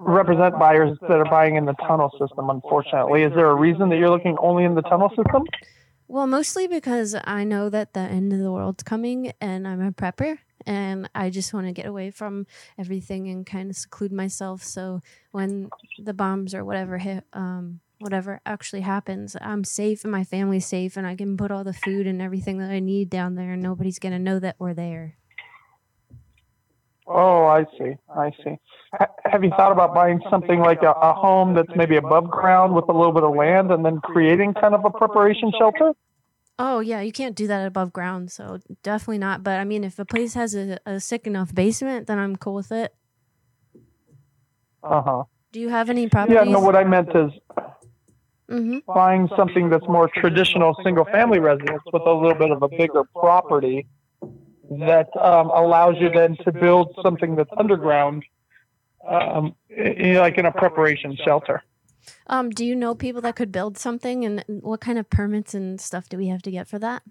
[0.01, 2.49] represent buyers that are buying in the tunnel system.
[2.49, 5.43] Unfortunately, is there a reason that you're looking only in the tunnel system?
[6.07, 9.91] Well, mostly because I know that the end of the world's coming and I'm a
[9.91, 12.47] prepper and I just want to get away from
[12.77, 15.01] everything and kind of seclude myself so
[15.31, 20.65] when the bombs or whatever hit um whatever actually happens, I'm safe and my family's
[20.65, 23.53] safe and I can put all the food and everything that I need down there
[23.53, 25.15] and nobody's going to know that we're there.
[27.07, 27.93] Oh, I see.
[28.15, 28.57] I see.
[28.93, 32.75] Ha- have you thought about buying something like a, a home that's maybe above ground
[32.75, 35.93] with a little bit of land and then creating kind of a preparation shelter?
[36.59, 39.43] Oh yeah, you can't do that above ground, so definitely not.
[39.43, 42.55] But I mean, if a place has a, a sick enough basement, then I'm cool
[42.55, 42.93] with it.
[44.83, 45.23] Uh huh.
[45.53, 47.31] Do you have any Yeah, no, what I meant is
[48.51, 48.79] Mm-hmm.
[48.85, 53.03] buying something that's more traditional single family residence with a little bit of a bigger
[53.15, 53.87] property
[54.69, 58.23] that um, allows you then to build something that's underground,
[59.07, 61.63] um, i- i- like in a preparation shelter.
[62.27, 65.79] Um, do you know people that could build something, and what kind of permits and
[65.79, 67.03] stuff do we have to get for that?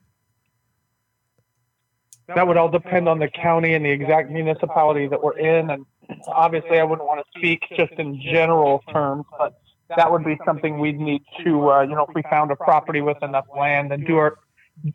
[2.34, 5.70] That would all depend on the county and the exact municipality that we're in.
[5.70, 5.84] And
[6.28, 9.54] obviously, I wouldn't want to speak just in general terms, but
[9.96, 13.00] that would be something we'd need to, uh, you know, if we found a property
[13.00, 14.38] with enough land and do our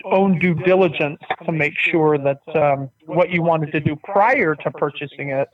[0.06, 4.72] own due diligence to make sure that um, what you wanted to do prior to
[4.72, 5.50] purchasing it,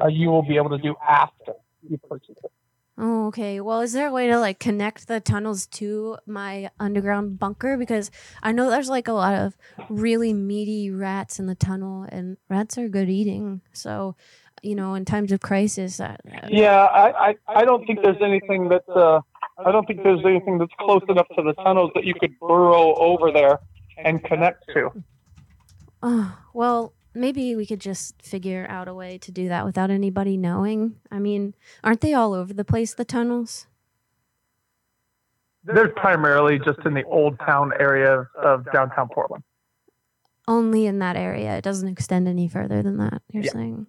[0.00, 1.54] uh, you will be able to do after
[1.88, 2.52] you purchase it.
[3.00, 3.60] Oh, okay.
[3.60, 7.76] Well, is there a way to like connect the tunnels to my underground bunker?
[7.76, 8.10] Because
[8.42, 9.56] I know there's like a lot of
[9.88, 13.60] really meaty rats in the tunnel, and rats are good eating.
[13.72, 14.16] So,
[14.62, 16.00] you know, in times of crisis,
[16.48, 19.20] Yeah, I, I, I don't think there's anything that uh,
[19.64, 22.96] I don't think there's anything that's close enough to the tunnels that you could burrow
[22.96, 23.60] over there
[23.96, 24.90] and connect to.
[26.02, 30.36] Oh, well, maybe we could just figure out a way to do that without anybody
[30.36, 30.96] knowing.
[31.10, 33.66] I mean, aren't they all over the place, the tunnels?
[35.64, 39.44] They're primarily just in the old town area of downtown Portland.
[40.46, 41.58] Only in that area.
[41.58, 43.52] It doesn't extend any further than that, you're Yeah.
[43.52, 43.86] saying?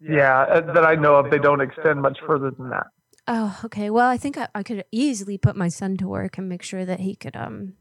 [0.00, 2.88] Yeah, uh, that I know of, they don't extend much further than that.
[3.28, 3.90] Oh, okay.
[3.90, 6.84] Well, I think I, I could easily put my son to work and make sure
[6.84, 7.74] that he could um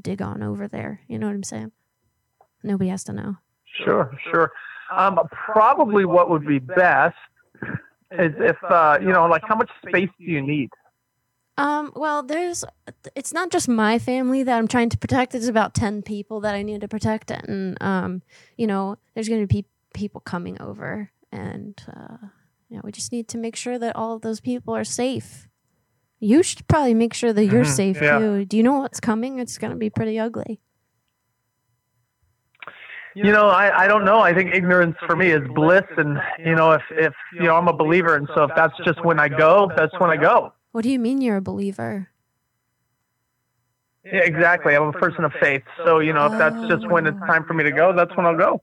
[0.00, 1.00] dig on over there.
[1.08, 1.72] You know what I'm saying?
[2.62, 3.36] Nobody has to know.
[3.82, 4.52] Sure, sure.
[4.94, 7.16] Um, probably what would be best
[8.12, 10.70] is if uh, you know, like how much space do you need?
[11.56, 12.64] Um, well, there's
[13.14, 15.32] it's not just my family that I'm trying to protect.
[15.32, 18.22] There's about 10 people that I need to protect and um,
[18.56, 19.64] you know, there's going to be
[19.94, 22.16] people coming over and uh
[22.68, 25.46] you know, we just need to make sure that all of those people are safe.
[26.18, 28.18] You should probably make sure that you're Mhm, safe yeah.
[28.18, 28.44] too.
[28.46, 29.38] Do you know what's coming?
[29.38, 30.58] It's going to be pretty ugly.
[33.14, 34.18] You know, I, I don't know.
[34.20, 37.68] I think ignorance for me is bliss, and you know, if if you know, I'm
[37.68, 40.52] a believer, and so if that's just when I go, that's when I go.
[40.72, 42.08] What do you mean you're a believer?
[44.04, 44.74] Yeah, exactly.
[44.74, 47.54] I'm a person of faith, so you know, if that's just when it's time for
[47.54, 48.62] me to go, that's when I'll go.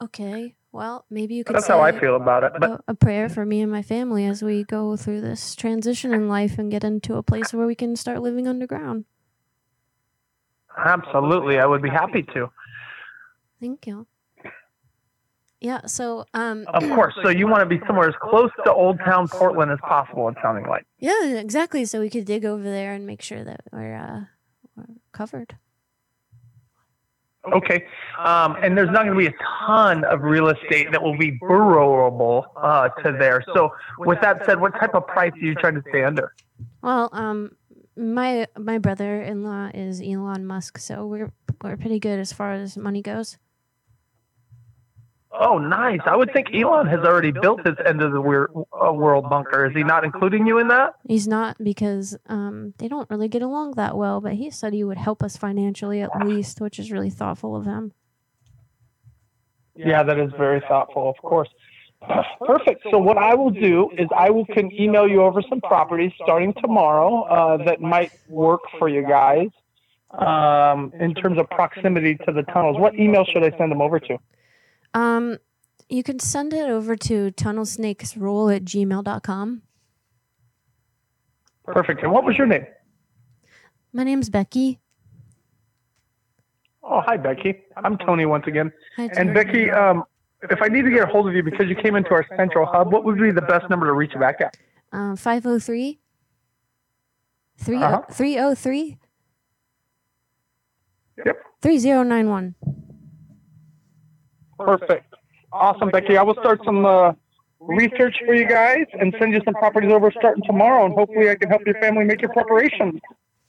[0.00, 0.54] Okay.
[0.74, 2.52] Well, maybe you could That's how I feel about it.
[2.58, 6.12] But a, a prayer for me and my family as we go through this transition
[6.12, 9.04] in life and get into a place where we can start living underground.
[10.76, 12.50] absolutely, I would be happy to.
[13.64, 14.06] Thank you.
[15.62, 17.14] Yeah, so um Of course.
[17.22, 20.28] So you want to be somewhere as close to Old Town Portland as possible.
[20.28, 20.84] It's sounding like.
[20.98, 21.86] Yeah, exactly.
[21.86, 24.24] So we could dig over there and make sure that we're uh
[24.76, 25.56] we're covered.
[27.54, 27.86] Okay.
[28.18, 31.38] Um, and there's not going to be a ton of real estate that will be
[31.38, 33.44] borrowable uh, to there.
[33.54, 36.34] So, with that said, what type of price are you trying to stay under?
[36.82, 37.50] Well, um,
[37.96, 41.32] my my brother-in-law is Elon Musk, so we're
[41.62, 43.36] we're pretty good as far as money goes.
[45.40, 46.00] Oh, nice.
[46.06, 49.66] I would think Elon has already built his end of the weir- uh, world bunker.
[49.66, 50.94] Is he not including you in that?
[51.08, 54.20] He's not because um, they don't really get along that well.
[54.20, 57.64] But he said he would help us financially at least, which is really thoughtful of
[57.64, 57.92] him.
[59.74, 61.48] Yeah, that is very thoughtful, of course.
[62.46, 62.86] Perfect.
[62.90, 66.52] So what I will do is I will can email you over some properties starting
[66.60, 69.48] tomorrow uh, that might work for you guys
[70.10, 72.78] um, in terms of proximity to the tunnels.
[72.78, 74.18] What email should I send them over to?
[74.94, 75.38] Um,
[75.88, 79.62] you can send it over to tunnelsnakesroll at gmail.com.
[81.64, 82.02] Perfect.
[82.02, 82.66] And what was your name?
[83.92, 84.80] My name's Becky.
[86.82, 87.62] Oh, hi, Becky.
[87.76, 88.72] I'm Tony once again.
[88.96, 89.20] Hi, Tony.
[89.20, 90.04] And Becky, um,
[90.50, 92.66] if I need to get a hold of you because you came into our central
[92.66, 94.56] hub, what would be the best number to reach you back at?
[94.92, 95.98] Um, 503
[97.56, 98.02] three- Uh-huh.
[98.10, 98.98] 303
[101.24, 101.36] Yep.
[101.62, 102.54] 3091.
[104.58, 105.14] Perfect.
[105.52, 106.16] Awesome, Becky.
[106.16, 107.12] I will start some uh,
[107.60, 111.36] research for you guys and send you some properties over starting tomorrow, and hopefully I
[111.36, 113.00] can help your family make your preparations.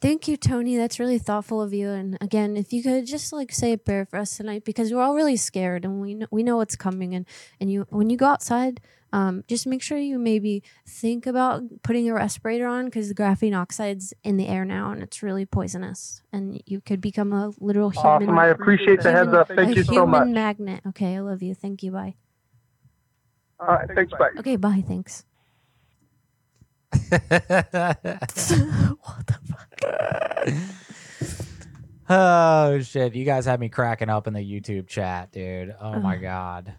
[0.05, 0.77] Thank you, Tony.
[0.77, 1.89] That's really thoughtful of you.
[1.89, 5.01] And again, if you could just like say a prayer for us tonight, because we're
[5.01, 7.15] all really scared and we know, we know what's coming.
[7.15, 7.25] And
[7.59, 12.07] and you when you go outside, um, just make sure you maybe think about putting
[12.07, 16.21] a respirator on because the graphene oxide's in the air now and it's really poisonous.
[16.31, 18.29] And you could become a literal human.
[18.29, 18.37] Awesome.
[18.37, 19.47] I appreciate the heads up.
[19.47, 20.27] Thank you so human much.
[20.27, 20.81] magnet.
[20.89, 21.55] Okay, I love you.
[21.55, 21.89] Thank you.
[21.89, 22.13] Bye.
[23.59, 23.89] All right.
[23.95, 24.13] Thanks.
[24.19, 24.29] Bye.
[24.37, 24.83] Okay, bye.
[24.87, 25.25] Thanks.
[32.09, 33.15] Oh shit!
[33.15, 35.75] You guys had me cracking up in the YouTube chat, dude.
[35.79, 36.73] Oh my god,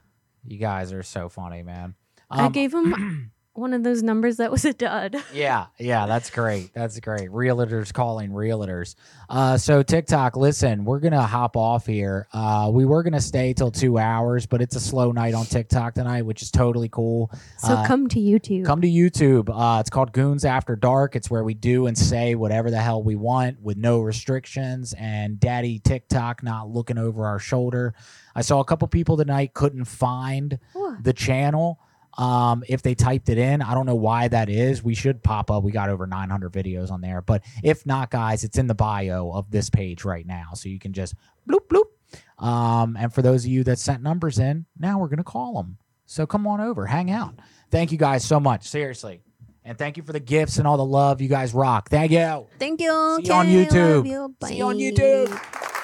[0.44, 1.94] you guys are so funny, man.
[2.30, 5.16] I Um, gave him one of those numbers that was a dud.
[5.32, 6.72] Yeah, yeah, that's great.
[6.72, 7.30] That's great.
[7.30, 8.94] Realtors calling realtors.
[9.28, 12.26] Uh, so TikTok, listen, we're gonna hop off here.
[12.32, 15.94] Uh, we were gonna stay till two hours, but it's a slow night on TikTok
[15.94, 17.30] tonight, which is totally cool.
[17.58, 18.64] So Uh, come to YouTube.
[18.64, 19.50] Come to YouTube.
[19.52, 21.16] Uh, it's called Goonz After Dark.
[21.16, 25.38] It's where we do and say whatever the hell we want with no restrictions and
[25.40, 27.94] daddy TikTok not looking over our shoulder.
[28.34, 30.58] I saw a couple people tonight couldn't find
[31.02, 31.80] the channel.
[32.16, 34.82] Um, if they typed it in, I don't know why that is.
[34.82, 35.62] We should pop up.
[35.62, 37.20] We got over 900 videos on there.
[37.20, 40.50] But if not, guys, it's in the bio of this page right now.
[40.54, 41.14] So you can just
[41.48, 42.44] bloop, bloop.
[42.44, 45.54] Um, and for those of you that sent numbers in, now we're going to call
[45.54, 45.78] them.
[46.06, 47.34] So come on over, hang out.
[47.70, 48.66] Thank you guys so much.
[48.68, 49.20] Seriously.
[49.64, 51.20] And thank you for the gifts and all the love.
[51.20, 51.90] You guys rock.
[51.90, 52.46] Thank you.
[52.58, 53.18] Thank you.
[53.20, 54.06] See you on Okay, YouTube.
[54.06, 54.34] you.
[54.44, 55.75] See you on YouTube.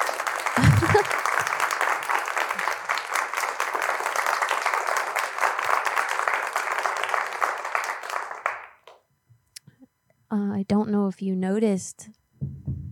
[10.32, 12.08] Uh, I don't know if you noticed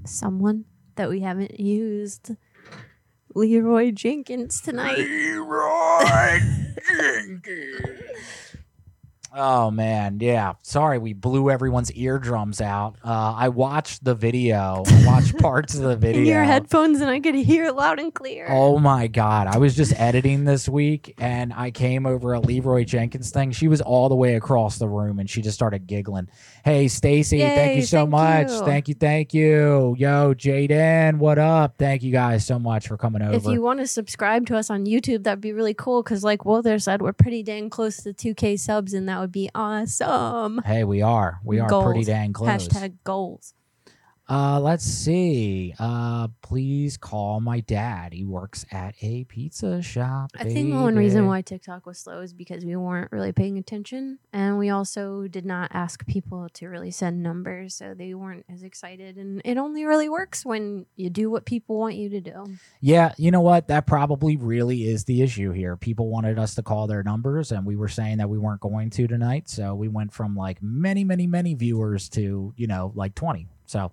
[0.05, 2.33] someone that we haven't used.
[3.35, 4.99] Leroy Jenkins tonight.
[4.99, 6.41] Leroy
[9.33, 10.55] Oh man, yeah.
[10.63, 12.97] Sorry, we blew everyone's eardrums out.
[13.05, 14.83] Uh, I watched the video.
[14.85, 16.23] I watched parts of the video.
[16.23, 18.49] In your headphones, and I could hear it loud and clear.
[18.51, 19.47] Oh my god!
[19.47, 23.53] I was just editing this week, and I came over a Leroy Jenkins thing.
[23.53, 26.29] She was all the way across the room, and she just started giggling.
[26.65, 28.49] Hey, Stacy, thank you so thank much.
[28.51, 28.65] you.
[28.65, 29.95] Thank you, thank you.
[29.97, 31.77] Yo, Jaden, what up?
[31.79, 33.37] Thank you guys so much for coming over.
[33.37, 36.03] If you want to subscribe to us on YouTube, that'd be really cool.
[36.03, 39.51] Because, like Walter said, we're pretty dang close to 2K subs, and that would be
[39.55, 40.61] awesome.
[40.65, 41.41] hey, we are.
[41.45, 42.69] We are pretty dang close.
[42.69, 43.55] Hashtag goals.
[44.31, 45.75] Uh, let's see.
[45.81, 48.13] Uh, please call my dad.
[48.13, 50.31] He works at a pizza shop.
[50.39, 54.21] I think one reason why TikTok was slow is because we weren't really paying attention,
[54.33, 58.63] and we also did not ask people to really send numbers, so they weren't as
[58.63, 59.17] excited.
[59.17, 62.57] And it only really works when you do what people want you to do.
[62.81, 63.67] Yeah, you know what?
[63.67, 65.77] That probably really is the issue here.
[65.77, 68.91] People wanted us to call their numbers, and we were saying that we weren't going
[68.91, 69.49] to tonight.
[69.49, 73.49] So we went from like many, many, many viewers to, you know, like 20.
[73.71, 73.93] So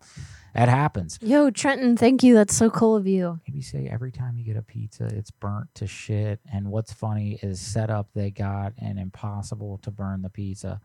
[0.54, 1.20] that happens.
[1.22, 2.34] Yo, Trenton, thank you.
[2.34, 3.40] That's so cool of you.
[3.48, 6.40] Maybe say every time you get a pizza, it's burnt to shit.
[6.52, 10.82] And what's funny is setup they got and impossible to burn the pizza.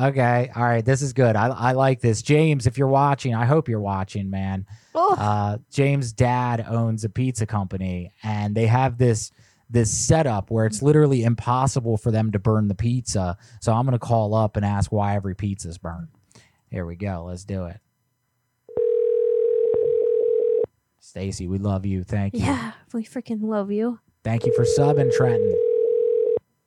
[0.00, 1.36] Okay, all right, this is good.
[1.36, 2.66] I, I like this, James.
[2.66, 4.64] If you're watching, I hope you're watching, man.
[4.94, 5.14] Oh.
[5.14, 9.30] Uh, James' dad owns a pizza company, and they have this
[9.68, 13.36] this setup where it's literally impossible for them to burn the pizza.
[13.60, 16.08] So I'm gonna call up and ask why every pizza's burnt.
[16.70, 17.24] Here we go.
[17.26, 17.78] Let's do it.
[21.12, 22.04] Stacy, we love you.
[22.04, 22.40] Thank you.
[22.40, 23.98] Yeah, we freaking love you.
[24.24, 25.54] Thank you for subbing, Trenton.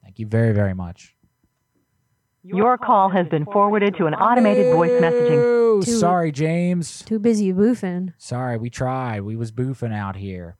[0.03, 1.15] Thank you very, very much.
[2.43, 5.41] Your call has been forwarded to an automated voice messaging.
[5.43, 7.01] Oh, Too- sorry, James.
[7.07, 8.13] Too busy boofing.
[8.19, 9.21] Sorry, we tried.
[9.21, 10.57] We was boofing out here.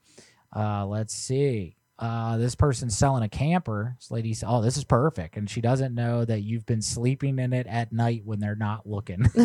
[0.56, 1.75] Uh, let's see.
[1.98, 3.96] Uh, this person's selling a camper.
[3.98, 7.54] This lady's oh, this is perfect, and she doesn't know that you've been sleeping in
[7.54, 9.22] it at night when they're not looking.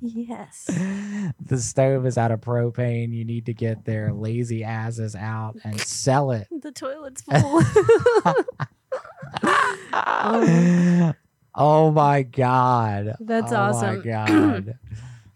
[0.00, 0.64] yes.
[0.66, 3.12] the stove is out of propane.
[3.14, 6.48] You need to get their lazy asses out and sell it.
[6.50, 7.62] The toilet's full.
[11.54, 13.16] oh my god.
[13.20, 14.02] That's Oh my awesome.
[14.04, 14.78] god.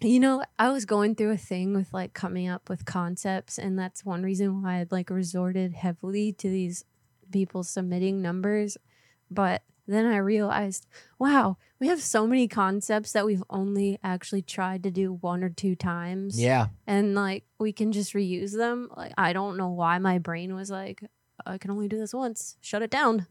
[0.04, 3.78] You know, I was going through a thing with like coming up with concepts, and
[3.78, 6.84] that's one reason why I'd like resorted heavily to these
[7.32, 8.76] people submitting numbers.
[9.30, 10.86] But then I realized,
[11.18, 15.48] wow, we have so many concepts that we've only actually tried to do one or
[15.48, 16.40] two times.
[16.40, 16.68] Yeah.
[16.86, 18.90] And like we can just reuse them.
[18.96, 21.02] Like I don't know why my brain was like,
[21.46, 22.56] I can only do this once.
[22.60, 23.26] Shut it down.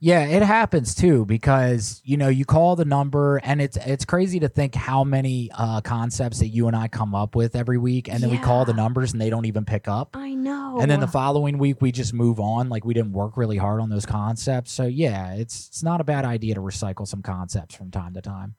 [0.00, 4.38] Yeah, it happens too because you know you call the number and it's it's crazy
[4.40, 8.08] to think how many uh, concepts that you and I come up with every week,
[8.08, 10.16] and then we call the numbers and they don't even pick up.
[10.16, 10.78] I know.
[10.80, 13.80] And then the following week we just move on, like we didn't work really hard
[13.80, 14.70] on those concepts.
[14.70, 18.20] So yeah, it's it's not a bad idea to recycle some concepts from time to
[18.20, 18.54] time.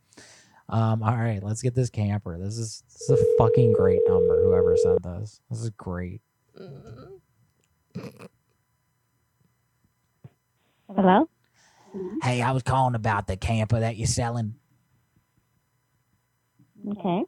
[0.67, 2.37] Um, all right, let's get this camper.
[2.37, 4.43] This is this is a fucking great number.
[4.43, 6.21] Whoever sent this, this is great.
[10.95, 11.29] Hello?
[12.23, 14.55] Hey, I was calling about the camper that you're selling.
[16.91, 17.23] Okay.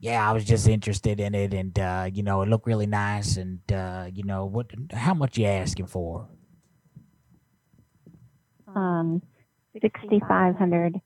[0.00, 3.36] Yeah, I was just interested in it, and uh, you know, it looked really nice.
[3.36, 4.66] And uh, you know, what?
[4.92, 6.28] How much you asking for?
[8.68, 9.22] Um,
[9.80, 11.00] 6500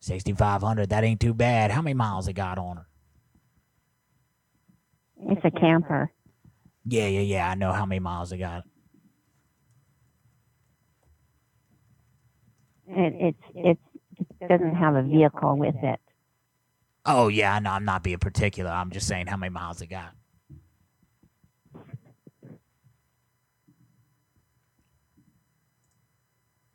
[0.00, 0.90] Sixty five hundred.
[0.90, 1.70] That ain't too bad.
[1.70, 2.86] How many miles it got on her?
[5.20, 6.12] It's a camper.
[6.86, 7.50] Yeah, yeah, yeah.
[7.50, 8.64] I know how many miles it got.
[12.96, 13.80] It, it's, it's,
[14.40, 16.00] it doesn't have a vehicle with it.
[17.06, 17.70] Oh yeah, I know.
[17.70, 18.70] I'm not being particular.
[18.70, 20.12] I'm just saying how many miles it got.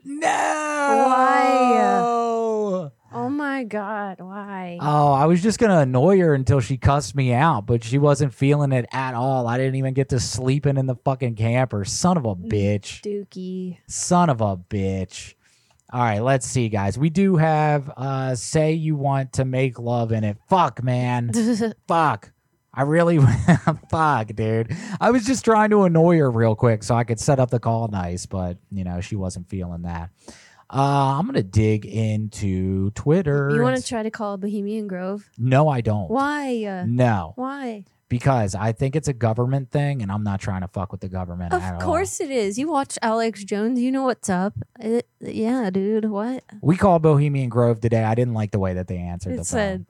[0.04, 0.28] No.
[0.28, 1.50] Why?
[3.12, 4.78] Oh my god, why?
[4.80, 8.34] Oh, I was just gonna annoy her until she cussed me out, but she wasn't
[8.34, 9.48] feeling it at all.
[9.48, 11.86] I didn't even get to sleeping in the fucking camper.
[11.86, 13.02] Son of a bitch.
[13.02, 13.80] Dookie.
[13.88, 15.34] Son of a bitch.
[15.92, 17.00] All right, let's see, guys.
[17.00, 20.38] We do have uh say you want to make love in it.
[20.48, 21.32] Fuck, man.
[21.88, 22.32] Fuck.
[22.72, 23.18] I really
[23.90, 24.76] fuck, dude.
[25.02, 27.60] I was just trying to annoy her real quick so I could set up the
[27.60, 30.12] call nice, but you know, she wasn't feeling that.
[30.72, 33.50] Uh I'm gonna dig into Twitter.
[33.52, 35.28] You want to try to call Bohemian Grove?
[35.40, 36.10] no, I don't.
[36.12, 36.84] Why?
[36.88, 37.34] No.
[37.36, 37.86] Why?
[38.10, 41.10] Because I think it's a government thing and I'm not trying to fuck with the
[41.10, 41.80] government Of all.
[41.80, 42.58] course it is.
[42.58, 44.56] You watch Alex Jones, you know what's up.
[44.80, 46.06] It, yeah, dude.
[46.06, 46.44] What?
[46.62, 48.04] We called Bohemian Grove today.
[48.04, 49.46] I didn't like the way that they answered It the phone.
[49.46, 49.86] said,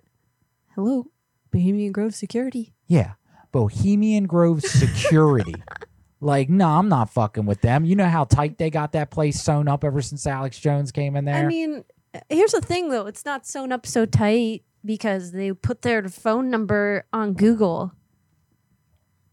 [0.76, 1.06] "Hello,
[1.52, 3.14] Bohemian Grove Security." Yeah.
[3.54, 5.56] Bohemian Grove Security.
[6.22, 7.86] like, no, I'm not fucking with them.
[7.86, 11.16] You know how tight they got that place sewn up ever since Alex Jones came
[11.16, 11.36] in there?
[11.36, 11.84] I mean,
[12.30, 13.08] here's the thing though.
[13.08, 17.94] It's not sewn up so tight because they put their phone number on Google.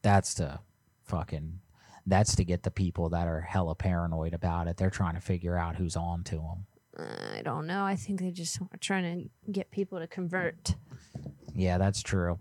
[0.06, 0.60] That's to
[1.02, 1.58] fucking
[2.06, 4.76] that's to get the people that are hella paranoid about it.
[4.76, 6.66] They're trying to figure out who's on to them.
[6.96, 7.84] I don't know.
[7.84, 10.76] I think they just are trying to get people to convert.
[11.56, 12.38] Yeah, that's true.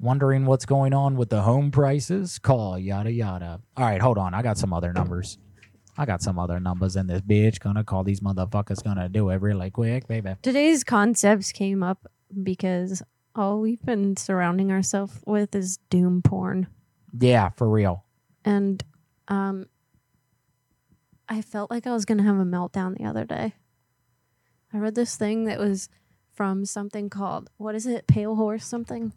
[0.00, 2.38] Wondering what's going on with the home prices?
[2.38, 3.60] Call yada yada.
[3.76, 4.32] All right, hold on.
[4.32, 5.36] I got some other numbers.
[5.98, 7.60] I got some other numbers in this bitch.
[7.60, 8.82] Gonna call these motherfuckers.
[8.82, 10.36] Gonna do it really quick, baby.
[10.40, 12.06] Today's concepts came up
[12.42, 13.02] because
[13.34, 16.68] all we've been surrounding ourselves with is doom porn.
[17.18, 18.04] Yeah, for real.
[18.44, 18.82] And
[19.28, 19.66] um
[21.28, 23.54] I felt like I was going to have a meltdown the other day.
[24.74, 25.88] I read this thing that was
[26.34, 28.06] from something called what is it?
[28.06, 29.12] Pale Horse something?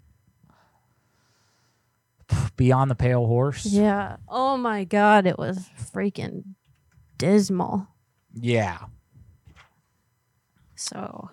[2.55, 3.65] Beyond the Pale Horse.
[3.65, 4.17] Yeah.
[4.29, 6.43] Oh my god, it was freaking
[7.17, 7.87] dismal.
[8.33, 8.77] Yeah.
[10.75, 11.31] So,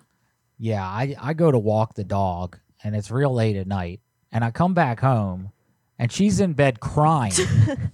[0.57, 4.01] Yeah, I, I go to walk the dog and it's real late at night
[4.31, 5.51] and I come back home
[5.99, 7.33] and she's in bed crying.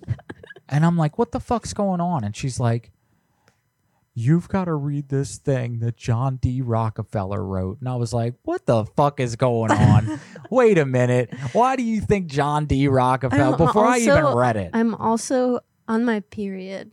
[0.70, 2.24] and I'm like, what the fuck's going on?
[2.24, 2.92] And she's like,
[4.14, 6.62] You've got to read this thing that John D.
[6.62, 7.80] Rockefeller wrote.
[7.80, 10.20] And I was like, What the fuck is going on?
[10.50, 11.34] Wait a minute.
[11.54, 12.90] Why do you think John D.
[12.90, 13.54] Rockefeller?
[13.54, 14.72] I'm Before I even also- read it.
[14.74, 16.92] I'm also on my period.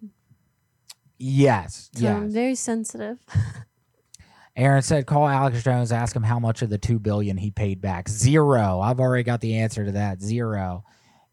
[1.18, 1.90] yes.
[1.94, 2.16] So yes.
[2.16, 3.18] I'm very sensitive.
[4.56, 5.92] Aaron said, "Call Alex Jones.
[5.92, 8.08] Ask him how much of the two billion he paid back.
[8.08, 8.80] Zero.
[8.80, 10.20] I've already got the answer to that.
[10.20, 10.84] Zero.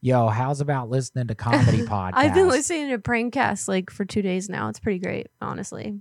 [0.06, 2.12] Yo, how's about listening to comedy podcasts?
[2.14, 4.70] I've been listening to Prankcast like for two days now.
[4.70, 6.00] It's pretty great, honestly.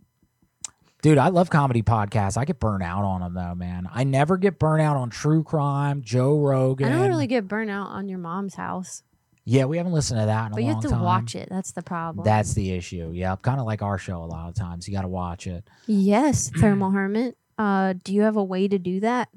[1.01, 2.37] Dude, I love comedy podcasts.
[2.37, 3.89] I get burnt out on them though, man.
[3.91, 6.93] I never get burnt out on true crime, Joe Rogan.
[6.93, 9.03] I don't really get burnt out on your mom's house,
[9.47, 11.01] yeah, we haven't listened to that in a but you have to time.
[11.01, 11.49] watch it.
[11.51, 12.27] That's the problem.
[12.27, 13.11] That's the issue.
[13.11, 14.23] Yep, kind of like our show.
[14.23, 15.65] A lot of times, you got to watch it.
[15.87, 17.39] yes, thermal hermit.
[17.57, 19.31] Uh, do you have a way to do that?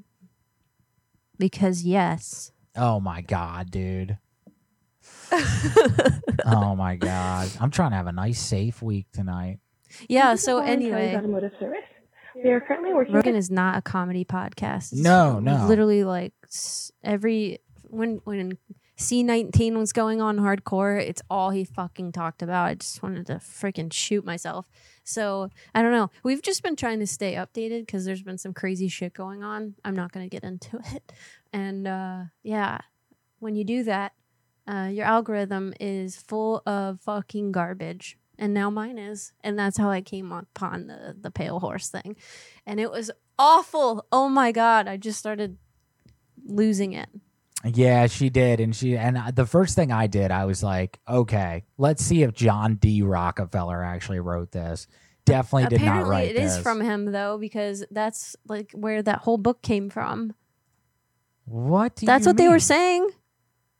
[1.38, 2.52] Because yes.
[2.76, 4.18] Oh my god, dude.
[6.46, 9.58] oh my god, I'm trying to have a nice, safe week tonight.
[10.08, 10.28] Yeah.
[10.28, 11.78] Thank you for So anyway, Automotive Service.
[12.34, 13.14] We are currently working.
[13.14, 14.92] Rogan is not a comedy podcast.
[14.92, 15.66] It's No, no.
[15.66, 16.32] Literally, like
[17.02, 18.58] every when when
[18.96, 22.66] C nineteen was going on hardcore, it's all he fucking talked about.
[22.66, 24.66] I just wanted to freaking shoot myself.
[25.04, 26.10] So I don't know.
[26.22, 29.74] We've just been trying to stay updated because there's been some crazy shit going on.
[29.84, 31.12] I'm not gonna get into it.
[31.52, 32.78] And uh, yeah,
[33.40, 34.12] when you do that,
[34.68, 38.18] uh, your algorithm is full of fucking garbage.
[38.38, 39.32] And now mine is.
[39.42, 42.16] And that's how I came upon the, the pale horse thing.
[42.66, 44.06] And it was awful.
[44.12, 44.86] Oh my God.
[44.86, 45.56] I just started
[46.44, 47.08] losing it.
[47.64, 51.64] Yeah, she did, and she and the first thing I did, I was like, okay,
[51.76, 53.02] let's see if John D.
[53.02, 54.86] Rockefeller actually wrote this.
[55.24, 56.62] Definitely did not Apparently, write it is this.
[56.62, 60.34] from him, though, because that's like where that whole book came from.
[61.46, 61.96] what?
[61.96, 63.10] do That's what they were saying.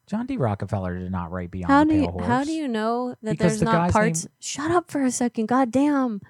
[0.08, 0.36] John D.
[0.36, 2.26] Rockefeller did not write Beyond How the Pale you Horse.
[2.26, 4.24] how do you know that Because there's the not guy's parts?
[4.24, 5.46] name- Shut up for a second.
[5.46, 6.20] God damn.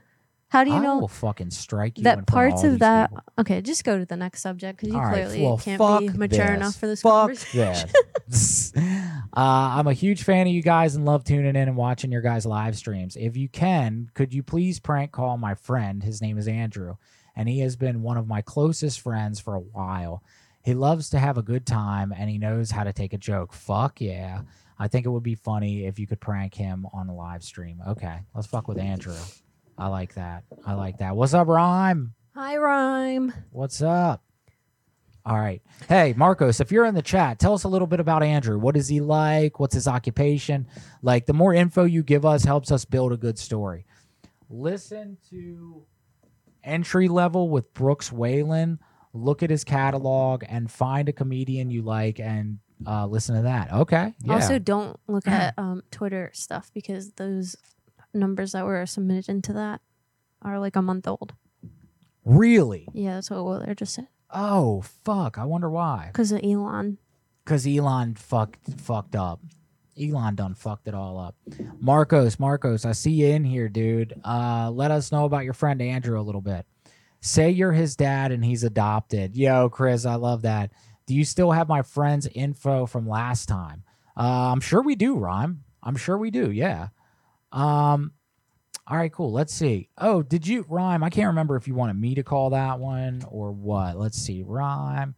[0.50, 2.70] How do you I know will fucking strike you in that front parts all of
[2.72, 3.10] these that?
[3.10, 3.24] people.
[3.40, 6.00] Okay, just go to the next subject because you All right, clearly well, can't fuck
[6.00, 6.56] be mature this.
[6.56, 7.90] enough for this Fuck conversation.
[8.26, 8.72] this.
[8.76, 12.22] uh, I'm a huge fan of you guys and love tuning in and watching your
[12.22, 13.14] guys' live streams.
[13.16, 16.02] If you can, could you please prank call my friend?
[16.02, 16.96] His name is Andrew,
[17.36, 20.22] and he has been one of my closest friends for a while.
[20.68, 23.54] He loves to have a good time and he knows how to take a joke.
[23.54, 24.42] Fuck yeah.
[24.78, 27.80] I think it would be funny if you could prank him on a live stream.
[27.88, 29.16] Okay, let's fuck with Andrew.
[29.78, 30.44] I like that.
[30.66, 31.16] I like that.
[31.16, 32.12] What's up, Rhyme?
[32.34, 33.32] Hi, rhyme.
[33.50, 34.22] What's up?
[35.24, 35.62] All right.
[35.88, 38.58] Hey, Marcos, if you're in the chat, tell us a little bit about Andrew.
[38.58, 39.58] What is he like?
[39.58, 40.66] What's his occupation?
[41.00, 43.86] Like, the more info you give us helps us build a good story.
[44.50, 45.86] Listen to
[46.62, 48.80] Entry Level with Brooks Wheelan.
[49.12, 53.72] Look at his catalog and find a comedian you like and uh, listen to that.
[53.72, 54.14] Okay.
[54.22, 54.34] Yeah.
[54.34, 57.56] Also, don't look at um, Twitter stuff because those
[58.14, 59.80] numbers that were submitted into that
[60.42, 61.34] are like a month old.
[62.24, 62.86] really?
[62.92, 64.08] Yeah, that's what Willer just said.
[64.30, 65.38] Oh, fuck.
[65.38, 66.10] I wonder why.
[66.12, 66.98] Because of Elon.
[67.44, 69.40] because Elon fucked fucked up.
[70.00, 71.34] Elon done fucked it all up.
[71.80, 74.14] Marcos, Marcos, I see you in here, dude.
[74.24, 76.66] Uh, let us know about your friend Andrew a little bit.
[77.20, 79.36] Say you're his dad and he's adopted.
[79.36, 80.70] Yo, Chris, I love that.
[81.06, 83.82] Do you still have my friend's info from last time?
[84.16, 85.64] Uh, I'm sure we do, Rhyme.
[85.82, 86.50] I'm sure we do.
[86.50, 86.88] Yeah.
[87.52, 88.12] Um.
[88.86, 89.32] All right, cool.
[89.32, 89.90] Let's see.
[89.98, 91.04] Oh, did you Rhyme?
[91.04, 93.98] I can't remember if you wanted me to call that one or what.
[93.98, 94.42] Let's see.
[94.42, 95.14] Rhyme.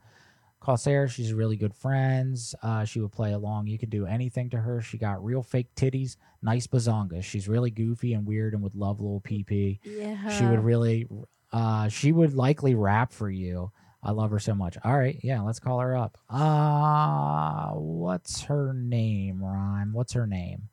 [0.61, 1.09] Call Sarah.
[1.09, 2.55] She's really good friends.
[2.63, 3.69] Uh, she would play along.
[3.69, 4.83] You could do anything to her.
[4.83, 7.25] She got real fake titties, nice bazongas.
[7.25, 9.79] She's really goofy and weird and would love little PP.
[9.85, 10.29] Yeah.
[10.37, 11.07] She would really,
[11.53, 13.71] uh, she would likely rap for you.
[14.03, 14.79] I love her so much.
[14.83, 16.17] All right, yeah, let's call her up.
[16.29, 19.93] Uh, what's her name, Rhyme?
[19.93, 20.69] What's her name?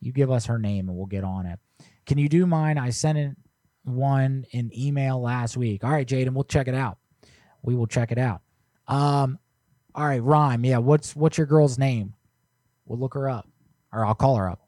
[0.00, 1.58] You give us her name and we'll get on it.
[2.04, 2.76] Can you do mine?
[2.76, 3.36] I sent
[3.84, 5.84] one in email last week.
[5.84, 6.98] All right, Jaden, we'll check it out.
[7.62, 8.42] We will check it out.
[8.86, 9.38] Um,
[9.94, 10.64] all right, Rhyme.
[10.64, 12.14] Yeah, what's what's your girl's name?
[12.84, 13.48] We'll look her up,
[13.92, 14.60] or I'll call her up.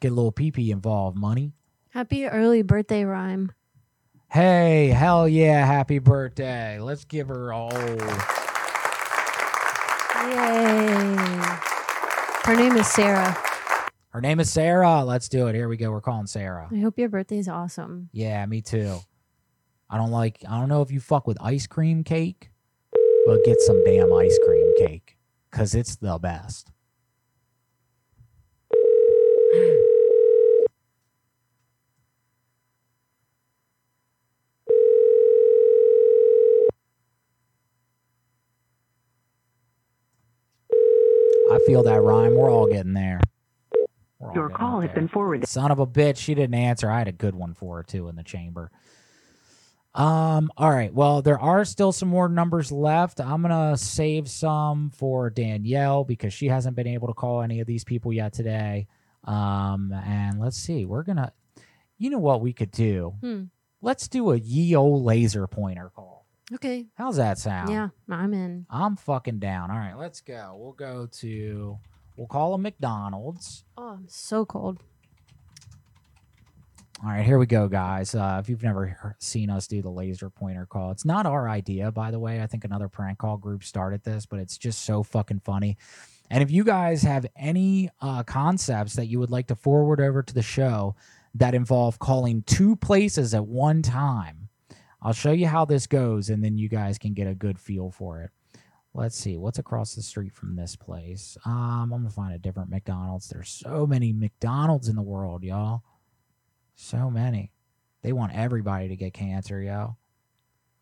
[0.00, 1.16] Get a little PP involved.
[1.16, 1.52] Money.
[1.90, 3.52] Happy early birthday, rhyme.
[4.34, 5.64] Hey, hell yeah!
[5.64, 6.80] Happy birthday.
[6.80, 7.68] Let's give her oh.
[10.28, 11.14] Yay.
[12.42, 13.38] Her name is Sarah.
[14.08, 15.04] Her name is Sarah.
[15.04, 15.54] Let's do it.
[15.54, 15.92] Here we go.
[15.92, 16.66] We're calling Sarah.
[16.68, 18.08] I hope your birthday is awesome.
[18.10, 18.98] Yeah, me too.
[19.88, 20.42] I don't like.
[20.48, 22.50] I don't know if you fuck with ice cream cake,
[23.26, 25.16] but get some damn ice cream cake
[25.48, 26.72] because it's the best.
[41.54, 42.34] I feel that rhyme.
[42.34, 43.20] We're all getting there.
[44.34, 45.48] Your call has been forwarded.
[45.48, 46.90] Son of a bitch, she didn't answer.
[46.90, 48.70] I had a good one for her too in the chamber.
[49.94, 50.92] Um, all right.
[50.92, 53.20] Well, there are still some more numbers left.
[53.20, 57.66] I'm gonna save some for Danielle because she hasn't been able to call any of
[57.68, 58.88] these people yet today.
[59.22, 61.32] Um, and let's see, we're gonna
[61.98, 63.14] you know what we could do?
[63.20, 63.42] Hmm.
[63.80, 66.23] let's do a ye old laser pointer call.
[66.52, 66.86] Okay.
[66.94, 67.70] How's that sound?
[67.70, 68.66] Yeah, I'm in.
[68.68, 69.70] I'm fucking down.
[69.70, 70.56] All right, let's go.
[70.58, 71.78] We'll go to
[72.16, 73.64] we'll call a McDonald's.
[73.78, 74.78] Oh, I'm so cold.
[77.02, 78.14] All right, here we go, guys.
[78.14, 81.90] Uh, if you've never seen us do the laser pointer call, it's not our idea,
[81.90, 82.40] by the way.
[82.40, 85.76] I think another prank call group started this, but it's just so fucking funny.
[86.30, 90.22] And if you guys have any uh, concepts that you would like to forward over
[90.22, 90.94] to the show
[91.34, 94.43] that involve calling two places at one time,
[95.04, 97.90] I'll show you how this goes, and then you guys can get a good feel
[97.90, 98.30] for it.
[98.94, 101.36] Let's see what's across the street from this place.
[101.44, 103.28] Um, I'm gonna find a different McDonald's.
[103.28, 105.82] There's so many McDonald's in the world, y'all.
[106.74, 107.52] So many.
[108.02, 109.96] They want everybody to get cancer, yo.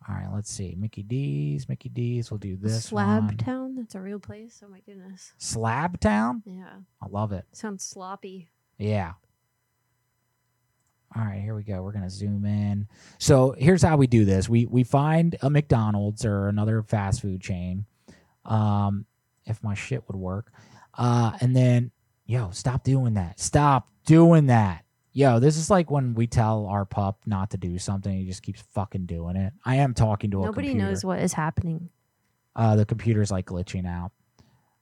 [0.08, 0.74] All right, let's see.
[0.76, 2.30] Mickey D's, Mickey D's.
[2.30, 3.36] We'll do this Slab one.
[3.36, 3.76] Town.
[3.76, 4.60] That's a real place.
[4.64, 5.32] Oh my goodness.
[5.38, 6.42] Slab Town.
[6.44, 6.80] Yeah.
[7.00, 7.44] I love it.
[7.52, 8.48] Sounds sloppy.
[8.78, 9.12] Yeah.
[11.14, 11.82] All right, here we go.
[11.82, 12.88] We're gonna zoom in.
[13.18, 14.48] So here's how we do this.
[14.48, 17.84] We we find a McDonald's or another fast food chain.
[18.44, 19.06] Um,
[19.44, 20.52] if my shit would work.
[20.96, 21.90] Uh, and then
[22.26, 23.38] yo, stop doing that.
[23.40, 24.84] Stop doing that.
[25.12, 28.42] Yo, this is like when we tell our pup not to do something, he just
[28.42, 29.52] keeps fucking doing it.
[29.64, 30.88] I am talking to a Nobody computer.
[30.90, 31.90] knows what is happening.
[32.56, 34.12] Uh, the computer's like glitching out.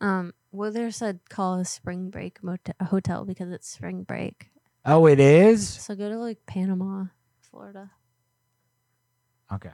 [0.00, 4.50] Um, Wither said call a spring break motel, hotel because it's spring break.
[4.84, 5.68] Oh, it is.
[5.68, 7.04] So go to like Panama,
[7.40, 7.90] Florida.
[9.52, 9.70] Okay.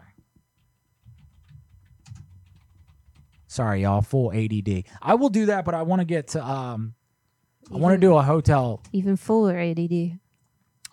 [3.47, 4.03] Sorry, y'all.
[4.03, 4.85] Full ADD.
[5.01, 6.95] I will do that, but I want to get to um.
[7.73, 8.81] I want to do a hotel.
[8.93, 10.19] Even fuller ADD.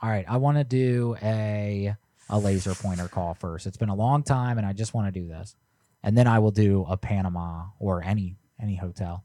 [0.02, 1.95] All right, I want to do a
[2.30, 3.68] a laser pointer call first.
[3.68, 5.56] It's been a long time, and I just want to do this,
[6.03, 9.23] and then I will do a Panama or any any hotel.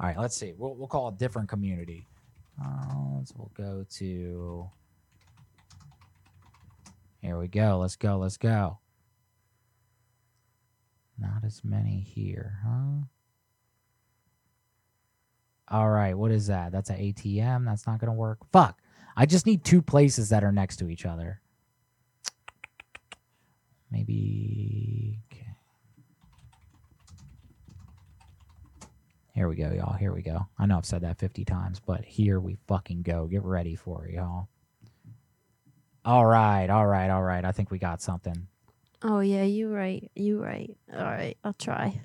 [0.00, 0.52] All right, let's see.
[0.56, 2.06] We'll we'll call a different community.
[2.62, 4.68] Uh, so we'll go to.
[7.20, 7.78] Here we go.
[7.78, 8.18] Let's go.
[8.18, 8.78] Let's go.
[11.18, 13.06] Not as many here, huh?
[15.68, 16.70] All right, what is that?
[16.70, 17.64] That's an ATM.
[17.64, 18.38] That's not going to work.
[18.52, 18.80] Fuck.
[19.16, 21.40] I just need two places that are next to each other.
[23.90, 25.18] Maybe.
[25.32, 25.45] Okay.
[29.36, 29.92] Here we go, y'all.
[29.92, 30.46] Here we go.
[30.58, 33.26] I know I've said that 50 times, but here we fucking go.
[33.26, 34.48] Get ready for it, y'all.
[36.06, 37.44] All right, all right, all right.
[37.44, 38.46] I think we got something.
[39.02, 40.10] Oh yeah, you right.
[40.16, 40.74] You right.
[40.90, 42.00] All right, I'll try.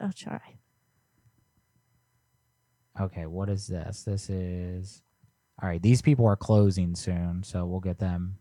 [0.00, 0.40] I'll try.
[3.00, 4.02] Okay, what is this?
[4.02, 5.02] This is
[5.62, 5.80] all right.
[5.80, 8.38] These people are closing soon, so we'll get them.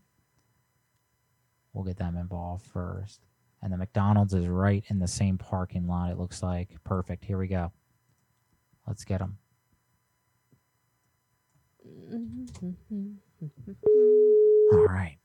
[1.74, 3.22] We'll get them involved first.
[3.62, 6.10] And the McDonald's is right in the same parking lot.
[6.10, 7.24] It looks like perfect.
[7.24, 7.72] Here we go.
[8.92, 9.38] Let's get them.
[14.74, 15.16] All right.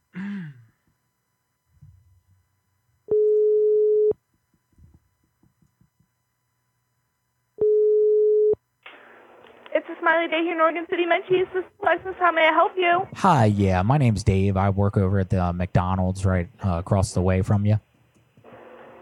[9.75, 11.03] It's a smiley day here in Oregon City.
[11.05, 12.15] Menchie's this is license.
[12.21, 13.09] How may I help you?
[13.17, 14.57] Hi, yeah, my name's Dave.
[14.57, 17.81] I work over at the uh, McDonald's right uh, across the way from you.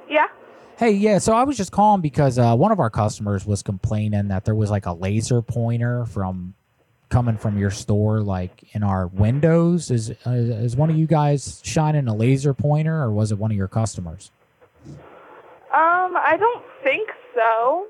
[0.09, 0.29] Yeah.
[0.77, 4.29] Hey, yeah, so I was just calling because uh, one of our customers was complaining
[4.29, 6.55] that there was like a laser pointer from
[7.11, 9.93] coming from your store, like in our windows.
[9.93, 13.53] Is uh, is one of you guys shining a laser pointer, or was it one
[13.53, 14.33] of your customers?
[14.87, 17.87] Um, I don't think so.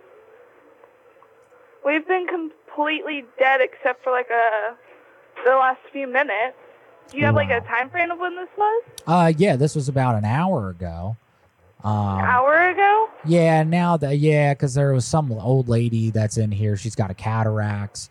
[1.86, 4.76] We've been completely dead except for like a
[5.42, 6.56] the last few minutes.
[7.10, 8.84] Do you have like a time frame of when this was?
[9.06, 11.16] Uh, yeah, this was about an hour ago.
[11.84, 13.10] Um, An hour ago?
[13.26, 16.78] Yeah, now that yeah, because there was some old lady that's in here.
[16.78, 18.08] She's got a cataracts,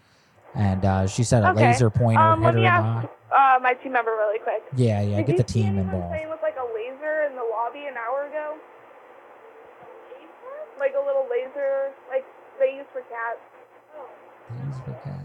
[0.54, 1.72] and uh, she said a okay.
[1.72, 4.62] laser pointer um, hit let her me ask uh, my team member really quick.
[4.78, 6.10] Yeah, yeah, Did get the team involved.
[6.10, 8.58] playing with like a laser in the lobby an hour ago?
[10.80, 12.26] Like a little laser, like
[12.60, 13.42] they use for cats.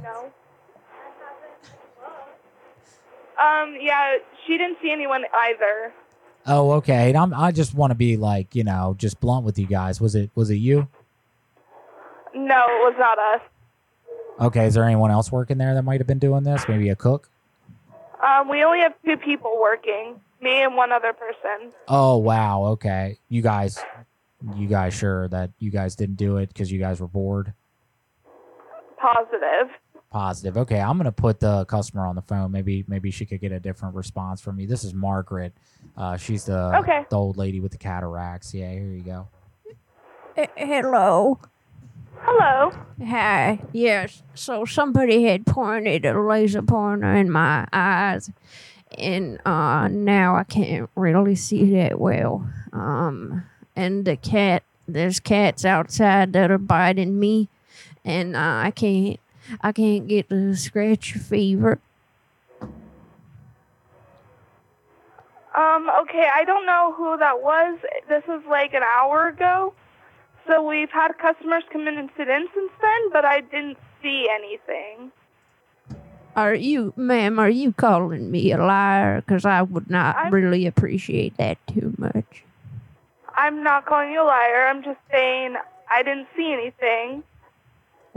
[0.03, 0.33] No.
[3.37, 3.77] Um.
[3.79, 4.17] Yeah,
[4.47, 5.93] she didn't see anyone either.
[6.51, 7.09] Oh, okay.
[7.11, 10.01] And I'm, I just want to be like, you know, just blunt with you guys.
[10.01, 10.89] Was it was it you?
[12.35, 13.41] No, it was not us.
[14.41, 14.67] Okay.
[14.67, 16.67] Is there anyone else working there that might have been doing this?
[16.67, 17.29] Maybe a cook?
[18.25, 21.73] Um, we only have two people working, me and one other person.
[21.87, 22.65] Oh, wow.
[22.65, 23.19] Okay.
[23.29, 23.79] You guys,
[24.57, 27.53] you guys sure that you guys didn't do it because you guys were bored?
[28.97, 29.71] Positive.
[30.11, 30.57] Positive.
[30.57, 32.51] Okay, I'm gonna put the customer on the phone.
[32.51, 34.67] Maybe maybe she could get a different response from you.
[34.67, 35.53] This is Margaret.
[35.99, 37.05] Uh, she's the Okay.
[37.11, 38.55] the old lady with the cataracts.
[38.55, 39.29] Yeah, here you go.
[40.57, 41.39] hello.
[42.21, 42.73] Hello.
[43.07, 43.61] Hi.
[43.73, 44.23] Yes.
[44.35, 48.31] So somebody had pointed a laser pointer in my eyes,
[48.97, 52.49] and uh, now I can't really see that well.
[52.73, 53.45] Um,
[53.77, 57.49] and the cat, there's cats outside that are biting me,
[58.05, 59.21] and uh, I can't,
[59.61, 61.79] I can't get the scratch fever.
[65.55, 67.79] Um, okay, I don't know who that was.
[68.09, 69.75] This was like an hour ago.
[70.47, 74.29] So we've had customers come in and sit in since then, but I didn't see
[74.31, 75.11] anything.
[76.37, 77.39] Are you, ma'am?
[77.41, 79.21] Are you calling me a liar?
[79.21, 82.45] Because I would not I'm- really appreciate that too much.
[83.37, 84.67] I'm not calling you a liar.
[84.69, 85.57] I'm just saying
[85.91, 87.23] I didn't see anything.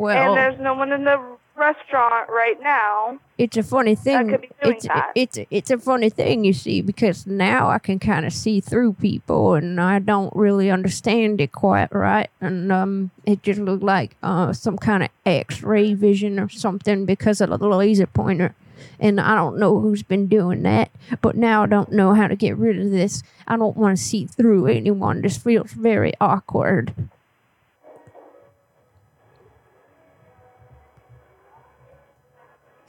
[0.02, 1.22] Well, and there's no one in the
[1.56, 3.20] restaurant right now.
[3.38, 4.30] it's a funny thing.
[4.30, 5.12] could be doing it's that.
[5.14, 8.94] it's it's a funny thing, you see, because now I can kind of see through
[8.94, 14.16] people, and I don't really understand it quite right, and um, it just looked like
[14.24, 18.56] uh some kind of X-ray vision or something because of the laser pointer.
[19.00, 20.90] And I don't know who's been doing that,
[21.22, 23.22] but now I don't know how to get rid of this.
[23.48, 25.22] I don't want to see through anyone.
[25.22, 26.94] This feels very awkward.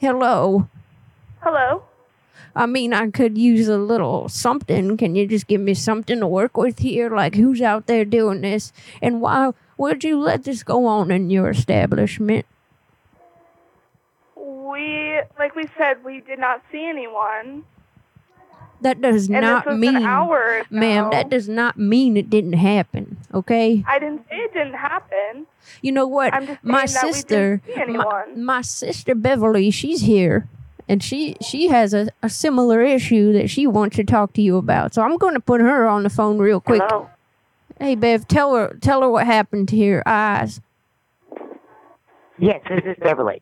[0.03, 0.67] Hello.
[1.41, 1.83] Hello?
[2.53, 4.97] I mean, I could use a little something.
[4.97, 7.09] Can you just give me something to work with here?
[7.09, 8.73] Like, who's out there doing this?
[9.01, 12.45] And why would you let this go on in your establishment?
[14.35, 17.63] We, like we said, we did not see anyone.
[18.83, 22.29] That does And this not was an mean, hour ma'am, that does not mean it
[22.29, 23.81] didn't happen, okay?
[23.87, 25.47] I didn't say it didn't happen.
[25.81, 26.33] You know what?
[26.33, 30.49] I'm just my saying that we sister, didn't see my, my sister Beverly, she's here,
[30.89, 34.57] and she she has a, a similar issue that she wants to talk to you
[34.57, 34.93] about.
[34.93, 36.81] So I'm going to put her on the phone real quick.
[36.85, 37.09] Hello?
[37.79, 40.59] Hey, Bev, tell her tell her what happened to your eyes.
[42.37, 43.41] Yes, this is Beverly.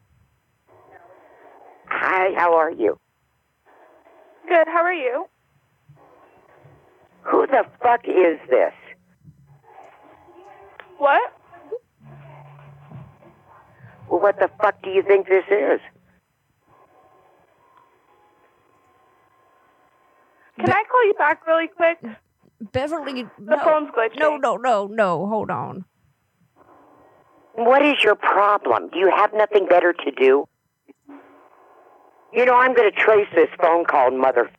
[1.87, 2.99] Hi, how are you?
[4.47, 5.25] Good, how are you?
[7.23, 8.73] Who the fuck is this?
[10.97, 11.21] What?
[14.09, 15.79] Well, what the fuck do you think this is?
[20.59, 21.97] Can I call you back really quick?
[22.71, 24.19] Beverly, The no, phone's glitching.
[24.19, 25.25] No, no, no, no.
[25.27, 25.85] Hold on.
[27.53, 28.89] What is your problem?
[28.89, 30.47] Do you have nothing better to do?
[32.33, 34.49] You know, I'm going to trace this phone call, mother.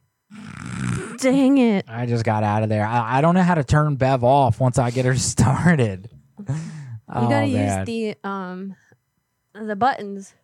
[1.22, 1.84] Dang it.
[1.88, 2.84] I just got out of there.
[2.84, 6.10] I, I don't know how to turn Bev off once I get her started.
[6.38, 6.54] You
[7.08, 7.78] oh, gotta man.
[7.78, 8.74] use the um
[9.54, 10.34] the buttons.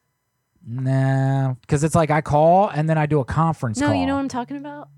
[0.66, 3.94] Nah, because it's like I call and then I do a conference No, call.
[3.96, 4.88] you know what I'm talking about?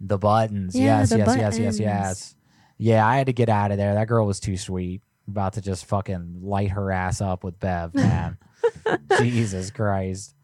[0.00, 0.74] the buttons.
[0.74, 2.36] Yeah, yes, the yes, yes, yes, yes.
[2.78, 3.92] Yeah, I had to get out of there.
[3.94, 5.02] That girl was too sweet.
[5.28, 8.38] About to just fucking light her ass up with Bev, man.
[9.18, 10.34] Jesus Christ.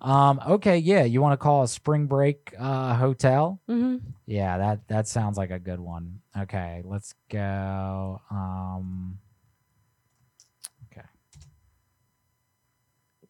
[0.00, 3.60] Um, okay, yeah, you want to call a spring break uh hotel?
[3.68, 4.00] Mhm.
[4.26, 6.20] Yeah, that that sounds like a good one.
[6.36, 8.20] Okay, let's go.
[8.30, 9.18] Um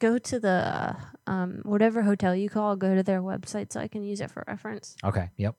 [0.01, 0.97] Go to the
[1.27, 4.45] um whatever hotel you call, go to their website so I can use it for
[4.47, 4.95] reference.
[5.03, 5.57] okay, yep.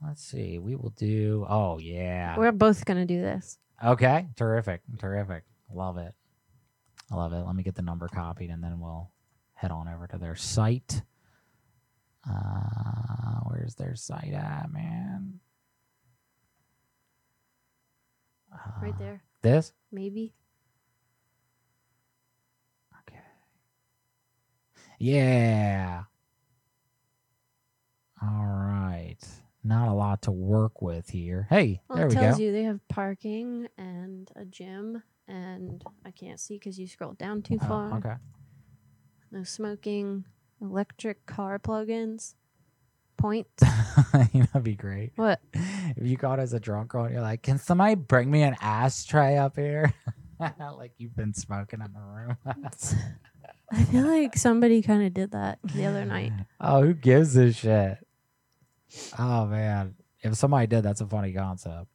[0.00, 0.58] Let's see.
[0.60, 2.38] We will do oh yeah.
[2.38, 3.58] We're both gonna do this.
[3.84, 5.42] Okay, terrific, terrific.
[5.74, 6.14] Love it.
[7.10, 7.38] I love it.
[7.44, 9.10] Let me get the number copied and then we'll
[9.62, 11.02] head on over to their site.
[12.28, 15.38] Uh, where's their site at, man?
[18.82, 19.22] right there.
[19.42, 19.72] This?
[19.92, 20.34] Maybe.
[23.08, 23.20] Okay.
[24.98, 26.02] Yeah.
[28.20, 29.16] All right.
[29.64, 31.46] Not a lot to work with here.
[31.48, 32.20] Hey, Well, there we go.
[32.20, 36.86] it tells you they have parking and a gym, and I can't see because you
[36.88, 37.94] scrolled down too Oh, far.
[37.98, 38.14] okay.
[39.32, 40.26] No smoking,
[40.60, 42.34] electric car plugins,
[43.16, 43.46] point.
[44.12, 45.12] That'd be great.
[45.16, 45.40] What?
[45.54, 48.56] If you got as a drunk girl and you're like, can somebody bring me an
[48.60, 49.94] ashtray up here?
[50.76, 52.36] like you've been smoking in the room.
[53.72, 56.32] I feel like somebody kind of did that the other night.
[56.60, 58.06] oh, who gives a shit?
[59.18, 59.94] Oh man.
[60.20, 61.86] If somebody did, that's a funny concept.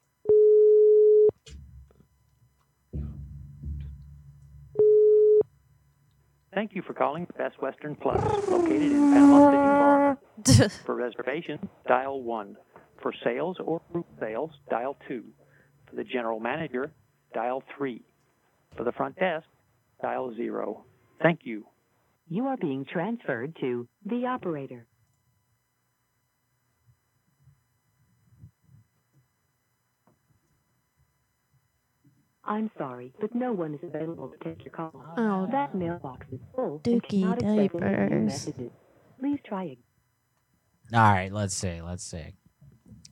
[6.57, 8.19] Thank you for calling Best Western Plus,
[8.49, 10.69] located in Panama City, Florida.
[10.87, 12.57] for reservations, dial 1.
[12.99, 15.23] For sales or group sales, dial 2.
[15.87, 16.91] For the general manager,
[17.31, 18.01] dial 3.
[18.75, 19.45] For the front desk,
[20.01, 20.83] dial 0.
[21.21, 21.67] Thank you.
[22.27, 24.87] You are being transferred to the operator.
[32.47, 34.91] I'm sorry, but no one is available to take your call.
[35.17, 35.47] Oh.
[35.51, 36.81] that mailbox is full.
[36.85, 38.11] and Dookie cannot accept new diapers.
[38.25, 38.71] messages.
[39.19, 39.77] Please try again.
[40.93, 41.81] All right, let's see.
[41.81, 42.33] Let's see.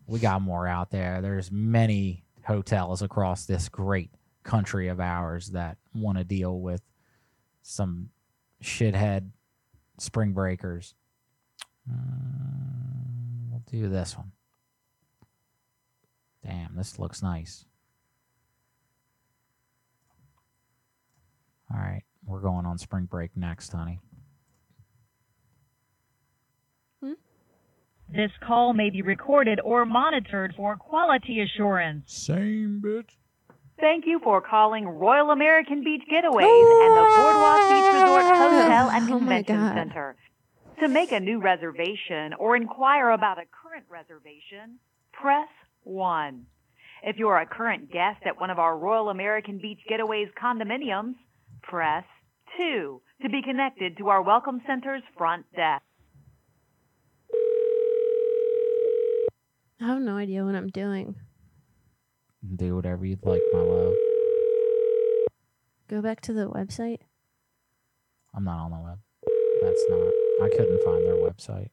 [0.07, 1.21] We got more out there.
[1.21, 4.11] There's many hotels across this great
[4.43, 6.81] country of ours that want to deal with
[7.61, 8.09] some
[8.63, 9.31] shithead
[9.99, 10.93] spring breakers.
[11.91, 14.31] Mm, we'll do this one.
[16.45, 17.65] Damn, this looks nice.
[21.73, 23.99] All right, we're going on spring break next, honey.
[27.03, 27.13] Hmm?
[28.09, 32.13] This call may be recorded or monitored for quality assurance.
[32.13, 33.09] Same bitch.
[33.79, 39.03] Thank you for calling Royal American Beach Getaways and the Boardwalk Beach Resort Hotel and
[39.11, 39.75] Oh my Convention God.
[39.75, 40.15] Center.
[40.79, 44.79] To make a new reservation or inquire about a current reservation,
[45.11, 45.47] press
[45.83, 46.45] 1.
[47.03, 51.15] If you're a current guest at one of our Royal American Beach Getaways condominiums,
[51.69, 52.03] press
[52.57, 55.83] 2 to be connected to our Welcome Center's front desk.
[59.81, 61.15] I have no idea what I'm doing.
[62.55, 63.93] Do whatever you'd like, my love.
[65.89, 66.99] Go back to the website.
[68.33, 68.99] I'm not on the web.
[69.61, 70.13] That's not.
[70.43, 71.69] I couldn't find their website.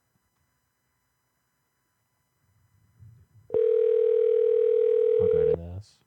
[5.21, 5.99] I'll go to this.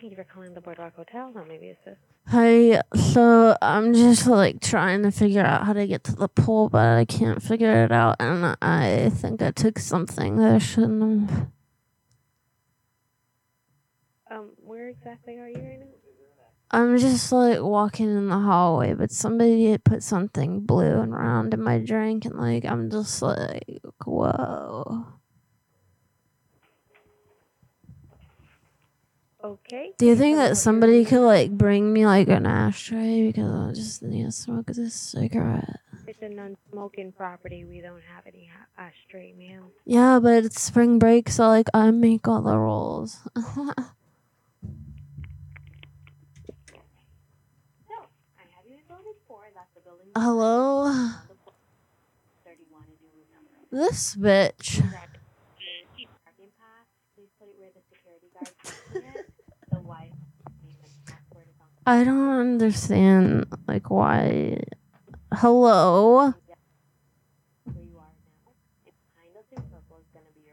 [0.00, 1.30] Thank you for calling the Boardwalk Hotel.
[1.34, 2.00] How may we assist?
[2.28, 2.80] Hi,
[3.12, 6.96] so I'm just like trying to figure out how to get to the pool, but
[6.96, 11.48] I can't figure it out, and I think I took something that I shouldn't have.
[14.30, 15.86] Um, where exactly are you right now?
[16.70, 21.52] I'm just like walking in the hallway, but somebody had put something blue and round
[21.52, 25.19] in my drink, and like I'm just like, whoa.
[29.42, 29.92] Okay.
[29.96, 34.02] Do you think that somebody could like bring me like an ashtray because I just
[34.02, 35.80] need to smoke this cigarette?
[36.06, 37.64] It's a non-smoking property.
[37.64, 39.64] We don't have any ashtray, ma'am.
[39.86, 43.20] Yeah, but it's spring break, so like I make all the rules.
[50.16, 51.12] Hello?
[53.70, 54.82] This bitch.
[61.86, 64.62] I don't understand like why
[65.32, 66.34] Hello?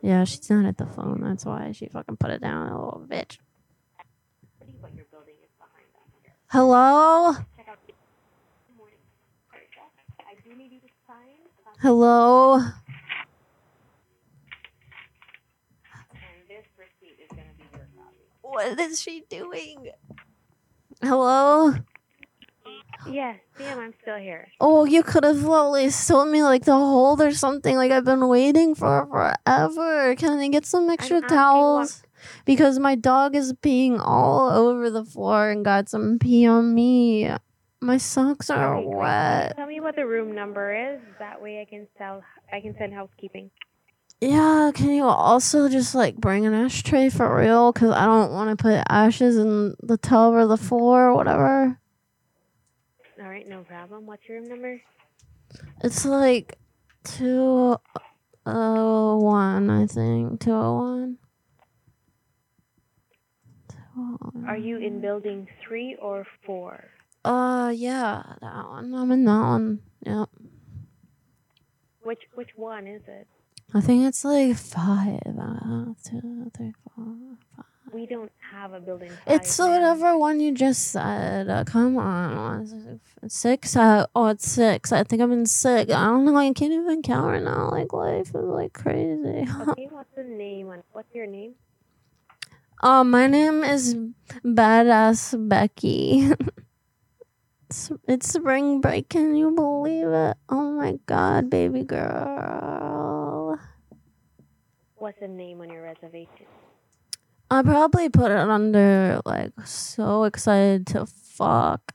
[0.03, 1.21] Yeah, she's not at the phone.
[1.21, 3.39] That's why she fucking put it down, a little bitch.
[6.47, 7.35] Hello?
[11.79, 12.61] Hello?
[18.41, 19.91] What is she doing?
[21.01, 21.73] Hello?
[23.09, 24.47] Yes, ma'am, I'm still here.
[24.59, 27.75] Oh, you could have at least told me like the hold or something.
[27.75, 30.15] Like I've been waiting for forever.
[30.15, 32.03] Can I get some extra towels?
[32.45, 37.29] Because my dog is peeing all over the floor and got some pee on me.
[37.79, 39.55] My socks are wet.
[39.55, 40.99] Tell me what the room number is.
[41.19, 42.23] That way I can sell.
[42.51, 43.51] I can send housekeeping.
[44.19, 47.71] Yeah, can you also just like bring an ashtray for real?
[47.71, 51.79] Because I don't want to put ashes in the tub or the floor or whatever.
[53.21, 54.07] All right, no problem.
[54.07, 54.81] What's your room number?
[55.83, 56.57] It's like
[57.03, 57.77] two
[58.47, 60.39] oh one, I think.
[60.39, 61.17] Two oh one.
[64.47, 66.83] Are you in building three or four?
[67.23, 68.95] Uh yeah, that one.
[68.95, 69.79] I'm in that one.
[70.05, 70.29] Yep.
[72.01, 73.27] Which which one is it?
[73.73, 75.19] I think it's like five.
[75.25, 77.15] Uh, two, three, four.
[77.91, 79.11] We don't have a building.
[79.25, 81.49] It's whatever one you just said.
[81.49, 82.99] Uh, come on.
[83.27, 83.75] Six?
[83.75, 84.91] Uh, oh, it's six.
[84.91, 85.91] I think I'm in six.
[85.91, 86.35] I don't know.
[86.35, 87.69] I can't even count right now.
[87.69, 89.47] Like, life is like crazy.
[89.61, 90.71] Okay, what's the name?
[90.91, 91.55] What's your name?
[92.83, 93.95] Oh, my name is
[94.45, 96.31] Badass Becky.
[97.69, 99.09] it's, it's spring break.
[99.09, 100.37] Can you believe it?
[100.49, 102.96] Oh my god, baby girl.
[104.99, 106.47] What's the name on your reservation?
[107.51, 111.93] I probably put it under like so excited to fuck.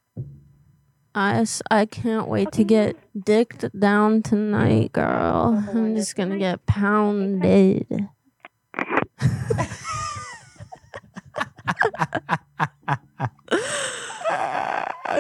[1.14, 5.64] I, I can't wait to get dicked down tonight, girl.
[5.68, 8.08] I'm just gonna get pounded.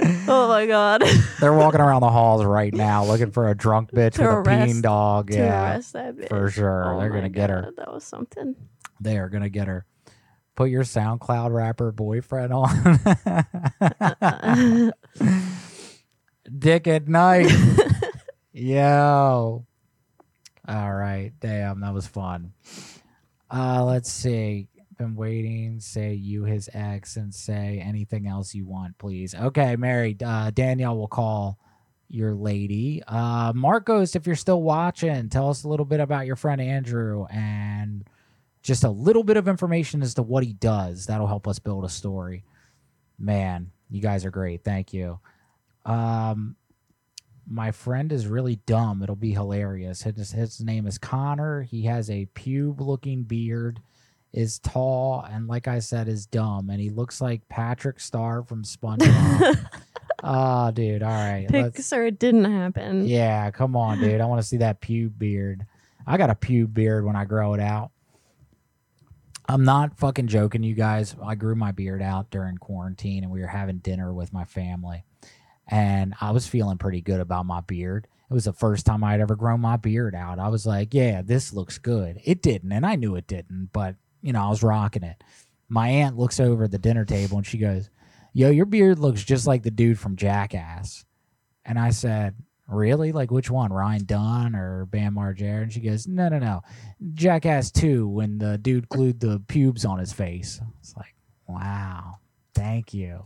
[0.28, 1.02] oh my god.
[1.40, 4.36] They're walking around the halls right now looking for a drunk bitch To with a
[4.38, 5.30] arrest- dog.
[5.30, 6.84] to yeah, arrest that for sure.
[6.94, 7.62] Oh They're my gonna get her.
[7.62, 8.54] God, That was something.
[9.00, 9.84] They are gonna get her.
[10.54, 13.02] Put your SoundCloud rapper boyfriend on.
[16.58, 17.50] Dick at night.
[18.52, 19.64] Yo.
[20.68, 21.32] All right.
[21.40, 22.52] Damn, that was fun.
[23.50, 24.68] Uh, let's see.
[25.02, 25.80] Been waiting.
[25.80, 29.34] Say you his ex and say anything else you want, please.
[29.34, 30.16] Okay, Mary.
[30.24, 31.58] Uh, Danielle will call
[32.08, 33.02] your lady.
[33.08, 37.26] Uh, Marcos, if you're still watching, tell us a little bit about your friend Andrew
[37.32, 38.04] and
[38.62, 41.06] just a little bit of information as to what he does.
[41.06, 42.44] That'll help us build a story.
[43.18, 44.62] Man, you guys are great.
[44.62, 45.18] Thank you.
[45.84, 46.54] Um,
[47.44, 49.02] my friend is really dumb.
[49.02, 50.02] It'll be hilarious.
[50.02, 51.62] His, his name is Connor.
[51.62, 53.80] He has a pube looking beard,
[54.32, 56.70] is tall, and like I said, is dumb.
[56.70, 59.66] And he looks like Patrick Star from SpongeBob.
[60.24, 61.02] oh, dude.
[61.02, 61.46] All right.
[61.50, 63.06] let's- Pixar, it didn't happen.
[63.06, 64.20] yeah, come on, dude.
[64.20, 65.66] I want to see that pube beard.
[66.06, 67.90] I got a pube beard when I grow it out.
[69.48, 71.14] I'm not fucking joking, you guys.
[71.22, 75.04] I grew my beard out during quarantine and we were having dinner with my family.
[75.68, 78.06] And I was feeling pretty good about my beard.
[78.30, 80.38] It was the first time I'd ever grown my beard out.
[80.38, 82.20] I was like, yeah, this looks good.
[82.24, 85.22] It didn't, and I knew it didn't, but you know, I was rocking it.
[85.68, 87.90] My aunt looks over at the dinner table and she goes,
[88.32, 91.04] Yo, your beard looks just like the dude from Jackass.
[91.64, 92.34] And I said,
[92.68, 93.12] Really?
[93.12, 93.72] Like which one?
[93.72, 95.62] Ryan Dunn or Bam Margera?
[95.62, 96.62] And she goes, No, no, no.
[97.14, 100.60] Jackass 2 when the dude glued the pubes on his face.
[100.80, 101.14] It's like,
[101.46, 102.14] wow.
[102.54, 103.24] Thank you.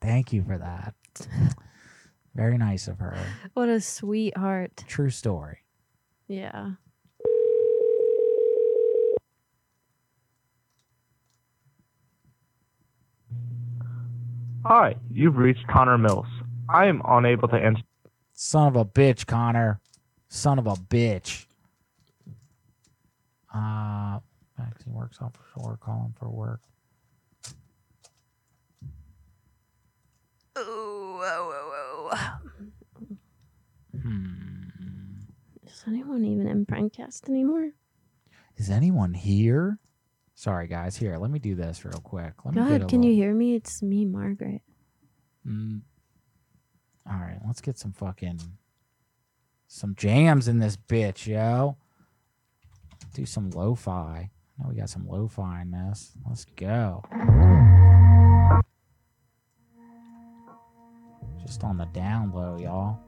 [0.00, 0.94] Thank you for that.
[2.34, 3.16] Very nice of her.
[3.54, 4.84] What a sweetheart.
[4.86, 5.58] True story.
[6.28, 6.72] Yeah.
[14.64, 16.26] Hi, you've reached Connor Mills.
[16.68, 17.82] I am unable to answer.
[18.32, 19.80] Son of a bitch, Connor.
[20.28, 21.46] Son of a bitch.
[23.52, 24.20] Uh,
[24.56, 26.60] Maxine works offshore, calling for work.
[35.66, 37.70] Is anyone even in Prankcast anymore?
[38.56, 39.78] Is anyone here?
[40.42, 40.96] Sorry, guys.
[40.96, 42.32] Here, let me do this real quick.
[42.44, 43.54] Let me get Can little- you hear me?
[43.54, 44.60] It's me, Margaret.
[45.46, 45.82] Mm.
[47.08, 48.40] All right, let's get some fucking
[49.68, 51.76] some jams in this bitch, yo.
[53.14, 54.30] Do some lo-fi.
[54.58, 56.10] Now we got some lo-fi in this.
[56.28, 57.04] Let's go.
[61.46, 62.98] Just on the down low, y'all.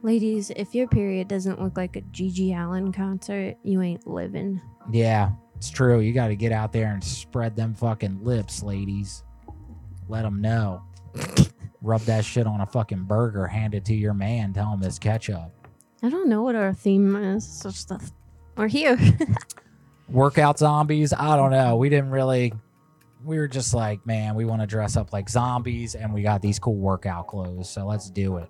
[0.00, 4.58] Ladies, if your period doesn't look like a GG Allin concert, you ain't living.
[4.90, 5.98] Yeah, it's true.
[5.98, 9.24] You got to get out there and spread them fucking lips, ladies.
[10.08, 10.84] Let them know.
[11.82, 15.00] Rub that shit on a fucking burger, hand it to your man, tell him it's
[15.00, 15.50] ketchup.
[16.00, 17.44] I don't know what our theme is.
[17.44, 17.92] It's just
[18.56, 18.96] we're here.
[20.08, 21.76] Workout zombies, I don't know.
[21.76, 22.52] We didn't really.
[23.24, 26.40] We were just like, man, we want to dress up like zombies and we got
[26.40, 28.48] these cool workout clothes, so let's do it.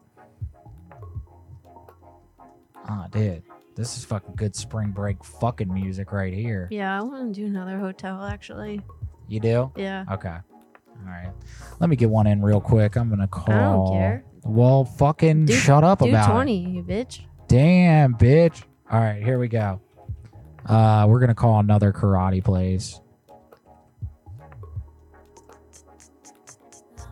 [2.86, 3.42] Ah, dude.
[3.78, 6.66] This is fucking good spring break fucking music right here.
[6.72, 8.80] yeah, I want to do another hotel actually.
[9.28, 9.70] You do?
[9.76, 10.04] Yeah.
[10.10, 10.28] Okay.
[10.30, 11.30] All right.
[11.78, 12.96] Let me get one in real quick.
[12.96, 13.54] I'm gonna call.
[13.54, 14.24] I don't care.
[14.42, 16.68] Well, fucking Do- shut up do about 20, it.
[16.70, 17.20] you bitch.
[17.46, 18.64] Damn, bitch.
[18.90, 19.80] All right, here we go.
[20.66, 23.00] Uh, we're gonna call another karate place.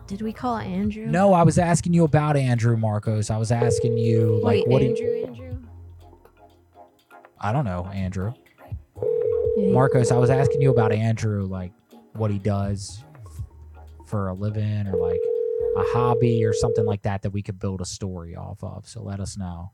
[0.07, 1.05] Did we call Andrew?
[1.05, 3.29] No, I was asking you about Andrew Marcos.
[3.29, 4.81] I was asking you like Wait, what?
[4.81, 5.46] Andrew, you, Andrew?
[7.47, 8.33] I don't know, Andrew.
[9.55, 11.71] Yeah, Marcos, I was asking you about Andrew, like
[12.11, 13.01] what he does
[14.05, 15.21] for a living or like
[15.77, 18.85] a hobby or something like that that we could build a story off of.
[18.85, 19.71] So let us know,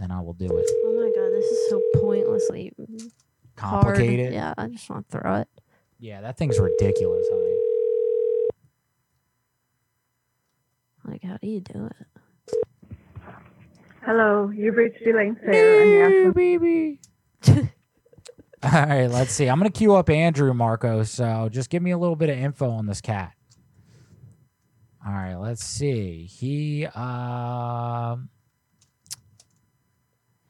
[0.00, 0.68] and I will do it.
[0.84, 3.12] Oh my god, this is so pointlessly hard.
[3.54, 4.32] Complicated?
[4.32, 5.48] Yeah, I just want to throw it.
[6.00, 7.56] Yeah, that thing's ridiculous, honey.
[11.04, 12.15] Like, how do you do it?
[14.06, 17.00] Hello, you've reached Elaine Sayer and baby.
[17.48, 19.48] All right, let's see.
[19.48, 21.02] I'm gonna queue up Andrew Marco.
[21.02, 23.32] So just give me a little bit of info on this cat.
[25.04, 26.24] All right, let's see.
[26.26, 28.28] He, um,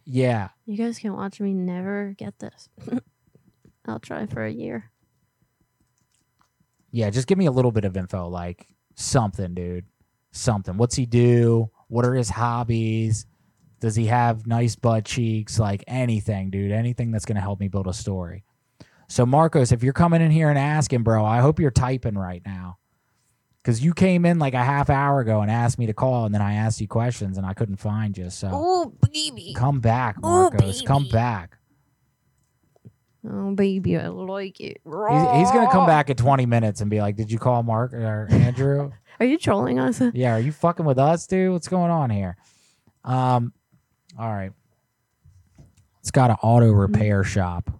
[0.04, 2.68] yeah, You guys can watch me never get this.
[3.86, 4.90] I'll try for a year.
[6.90, 7.08] yeah.
[7.08, 8.66] Just give me a little bit of info, like
[8.96, 9.86] something, dude.
[10.32, 10.76] Something.
[10.76, 11.70] What's he do?
[11.88, 13.24] What are his hobbies?
[13.81, 15.59] Does he have nice butt cheeks?
[15.59, 16.73] Like anything, dude.
[16.73, 18.44] Anything that's gonna help me build a story.
[19.09, 22.43] So Marcos, if you're coming in here and asking, bro, I hope you're typing right
[22.44, 22.78] now.
[23.62, 26.32] Cause you came in like a half hour ago and asked me to call, and
[26.35, 28.31] then I asked you questions and I couldn't find you.
[28.31, 29.55] So Oh, baby.
[29.57, 30.82] come back, Oh, Marcos.
[30.82, 31.59] come back.
[33.28, 34.81] Oh, baby, I like it.
[34.85, 37.93] He's, he's gonna come back in 20 minutes and be like, "Did you call Mark
[37.93, 40.01] or Andrew?" Are you trolling us?
[40.15, 41.51] yeah, are you fucking with us, dude?
[41.51, 42.36] What's going on here?
[43.03, 43.53] Um,
[44.18, 44.52] All right.
[46.01, 46.78] It's got an auto mm-hmm.
[46.78, 47.70] repair shop.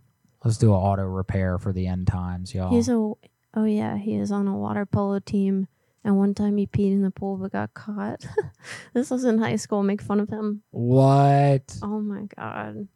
[0.45, 2.71] Let's do an auto repair for the end times, y'all.
[2.71, 5.69] He's a oh yeah, he is on a water polo team.
[6.05, 8.25] And one time he peed in the pool but got caught.
[8.95, 9.83] this was in high school.
[9.83, 10.63] Make fun of him.
[10.71, 11.79] what?
[11.83, 12.87] Oh my god.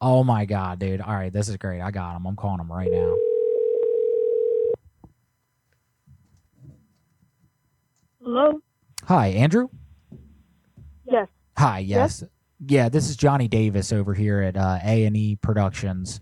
[0.00, 1.00] Oh my god, dude.
[1.00, 1.80] All right, this is great.
[1.80, 2.26] I got him.
[2.26, 3.16] I'm calling him right now.
[8.22, 8.60] Hello?
[9.04, 9.68] Hi, Andrew.
[11.06, 11.28] Yes.
[11.56, 12.22] Hi, yes.
[12.64, 16.20] Yeah, this is Johnny Davis over here at uh, A&E Productions.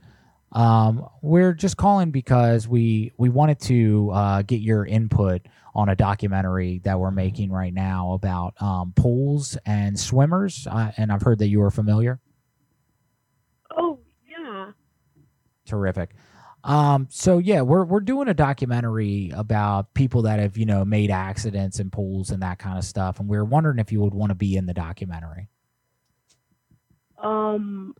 [0.51, 5.43] Um, we're just calling because we we wanted to uh, get your input
[5.75, 11.13] on a documentary that we're making right now about um, pools and swimmers, uh, and
[11.13, 12.21] I've heard that you are familiar.
[13.77, 13.99] Oh,
[14.29, 14.71] yeah.
[15.67, 16.15] Terrific.
[16.63, 21.11] Um, so yeah, we're we're doing a documentary about people that have you know made
[21.11, 24.15] accidents in pools and that kind of stuff, and we are wondering if you would
[24.15, 25.49] want to be in the documentary.
[27.25, 27.95] Um,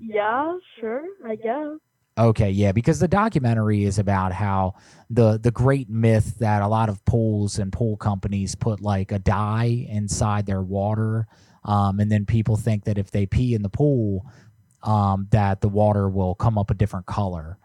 [0.00, 1.78] yeah, sure, I guess.
[2.18, 4.74] Okay, yeah, because the documentary is about how
[5.08, 9.18] the the great myth that a lot of pools and pool companies put like a
[9.18, 11.26] dye inside their water,
[11.64, 14.26] um, and then people think that if they pee in the pool,
[14.82, 17.56] um, that the water will come up a different color.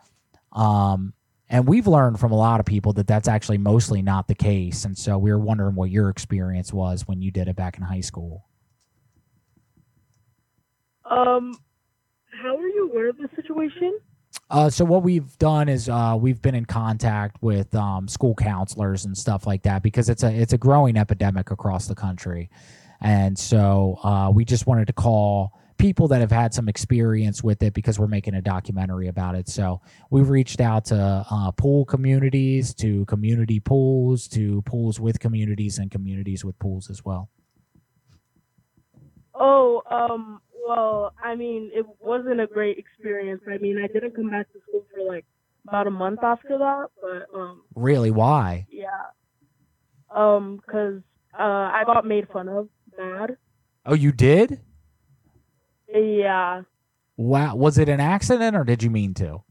[0.53, 1.13] Um,
[1.49, 4.85] and we've learned from a lot of people that that's actually mostly not the case.
[4.85, 7.83] And so we were wondering what your experience was when you did it back in
[7.83, 8.45] high school.
[11.09, 11.57] Um,
[12.41, 13.99] how are you aware of the situation?
[14.49, 19.05] Uh, so what we've done is uh, we've been in contact with um, school counselors
[19.05, 22.49] and stuff like that because it's a it's a growing epidemic across the country,
[23.01, 27.61] and so uh, we just wanted to call people that have had some experience with
[27.61, 29.47] it because we're making a documentary about it.
[29.47, 35.77] So we've reached out to uh, pool communities, to community pools, to pools with communities,
[35.77, 37.29] and communities with pools as well.
[39.35, 43.41] Oh, um, well, I mean, it wasn't a great experience.
[43.49, 45.25] I mean, I didn't come back to school for like
[45.67, 48.67] about a month after that, but um, Really, why?
[48.69, 48.87] yeah,
[50.13, 51.01] um, 'cause
[51.37, 51.41] uh,
[51.73, 53.37] I got made fun of bad.
[53.85, 54.59] Oh, you did?
[55.93, 56.63] Yeah.
[57.15, 57.55] Wow.
[57.55, 59.43] Was it an accident or did you mean to?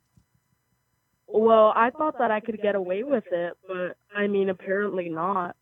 [1.26, 5.56] Well, I thought that I could get away with it, but I mean, apparently not.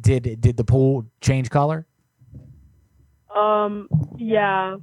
[0.00, 1.86] Did did the pool change color?
[3.34, 4.76] Um, yeah,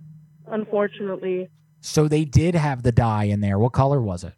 [0.47, 1.49] unfortunately,
[1.81, 3.59] So they did have the dye in there.
[3.59, 4.33] What color was it?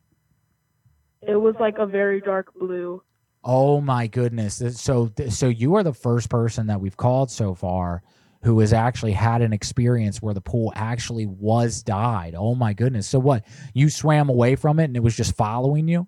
[1.21, 3.01] it was like a very dark blue.
[3.43, 4.61] Oh my goodness.
[4.81, 8.03] So so you are the first person that we've called so far
[8.43, 12.35] who has actually had an experience where the pool actually was dyed.
[12.35, 13.07] Oh my goodness.
[13.07, 13.45] So what?
[13.73, 16.07] You swam away from it and it was just following you?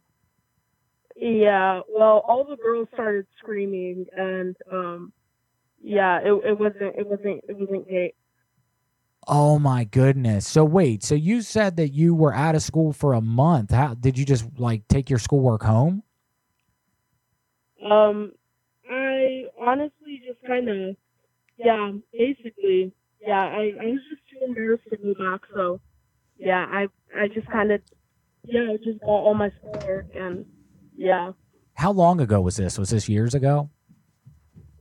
[1.16, 5.11] Yeah, well, all the girls started screaming, and um,
[5.82, 8.16] yeah, it it wasn't it wasn't it wasn't great.
[9.30, 10.48] Oh my goodness.
[10.48, 13.72] So wait, so you said that you were out of school for a month.
[13.72, 16.03] How did you just like take your schoolwork home?
[17.83, 18.33] Um,
[18.90, 20.95] I honestly just kind of,
[21.58, 25.80] yeah, basically, yeah, I I was just too embarrassed to go back, so
[26.38, 27.82] yeah, I I just kind of,
[28.43, 30.45] yeah, I just got all my schoolwork, and
[30.98, 31.33] yeah,
[31.75, 32.77] How long ago was this?
[32.77, 33.69] Was this years ago?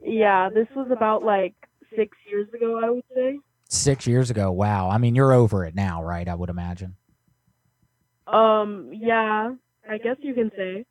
[0.02, 1.54] yeah, this was about like
[1.96, 3.38] six years ago, I would say.
[3.68, 4.50] Six years ago.
[4.50, 4.88] Wow.
[4.88, 6.26] I mean, you're over it now, right?
[6.26, 6.96] I would imagine.
[8.26, 9.54] Um, yeah,
[9.88, 10.84] I guess you can say.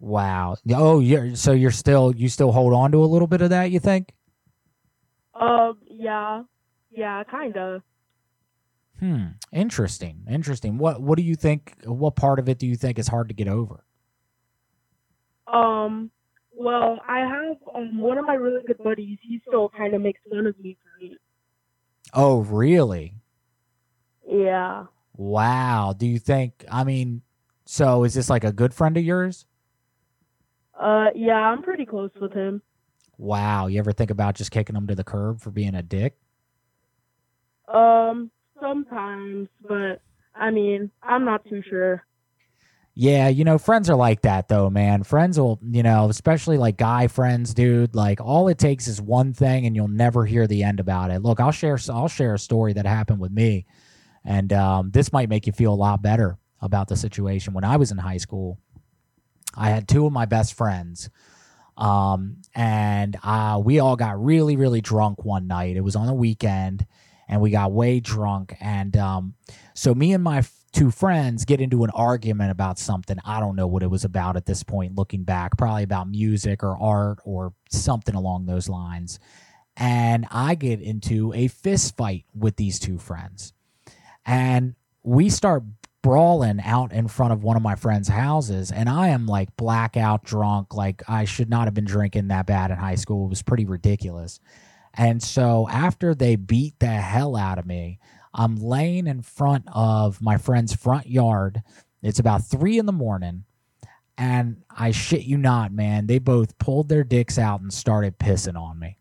[0.00, 0.56] Wow.
[0.70, 3.70] Oh, you're so you're still you still hold on to a little bit of that,
[3.70, 4.12] you think?
[5.34, 6.42] Um, yeah,
[6.90, 7.82] yeah, kind of.
[8.98, 9.24] Hmm.
[9.52, 10.24] Interesting.
[10.28, 10.78] Interesting.
[10.78, 13.34] What what do you think what part of it do you think is hard to
[13.34, 13.84] get over?
[15.46, 16.10] Um,
[16.52, 19.18] well, I have um one of my really good buddies.
[19.22, 21.18] He still kind of makes fun of me for it.
[22.14, 23.16] Oh, really?
[24.26, 24.86] Yeah.
[25.16, 25.94] Wow.
[25.96, 27.22] Do you think I mean,
[27.66, 29.46] so is this like a good friend of yours?
[30.78, 32.62] Uh, yeah, I'm pretty close with him.
[33.18, 33.66] Wow.
[33.68, 36.16] You ever think about just kicking him to the curb for being a dick?
[37.68, 40.00] Um, sometimes, but
[40.34, 42.04] I mean, I'm not too sure.
[42.96, 45.02] Yeah, you know, friends are like that though, man.
[45.02, 47.94] Friends will, you know, especially like guy friends, dude.
[47.94, 51.20] Like all it takes is one thing, and you'll never hear the end about it.
[51.20, 53.66] Look, I'll share, I'll share a story that happened with me,
[54.24, 57.52] and um, this might make you feel a lot better about the situation.
[57.52, 58.58] When I was in high school,
[59.56, 61.10] I had two of my best friends,
[61.76, 65.76] um, and uh, we all got really, really drunk one night.
[65.76, 66.86] It was on a weekend,
[67.28, 69.34] and we got way drunk, and um,
[69.74, 70.44] so me and my
[70.74, 73.16] two friends get into an argument about something.
[73.24, 76.62] I don't know what it was about at this point, looking back, probably about music
[76.62, 79.18] or art or something along those lines.
[79.76, 83.52] and I get into a fist fight with these two friends.
[84.24, 85.64] And we start
[86.02, 88.70] brawling out in front of one of my friends' houses.
[88.70, 90.74] And I am like blackout drunk.
[90.74, 93.26] Like I should not have been drinking that bad in high school.
[93.26, 94.38] It was pretty ridiculous.
[94.94, 97.98] And so after they beat the hell out of me,
[98.34, 101.62] I'm laying in front of my friend's front yard.
[102.02, 103.44] It's about three in the morning.
[104.18, 108.56] And I shit you not, man, they both pulled their dicks out and started pissing
[108.60, 108.98] on me.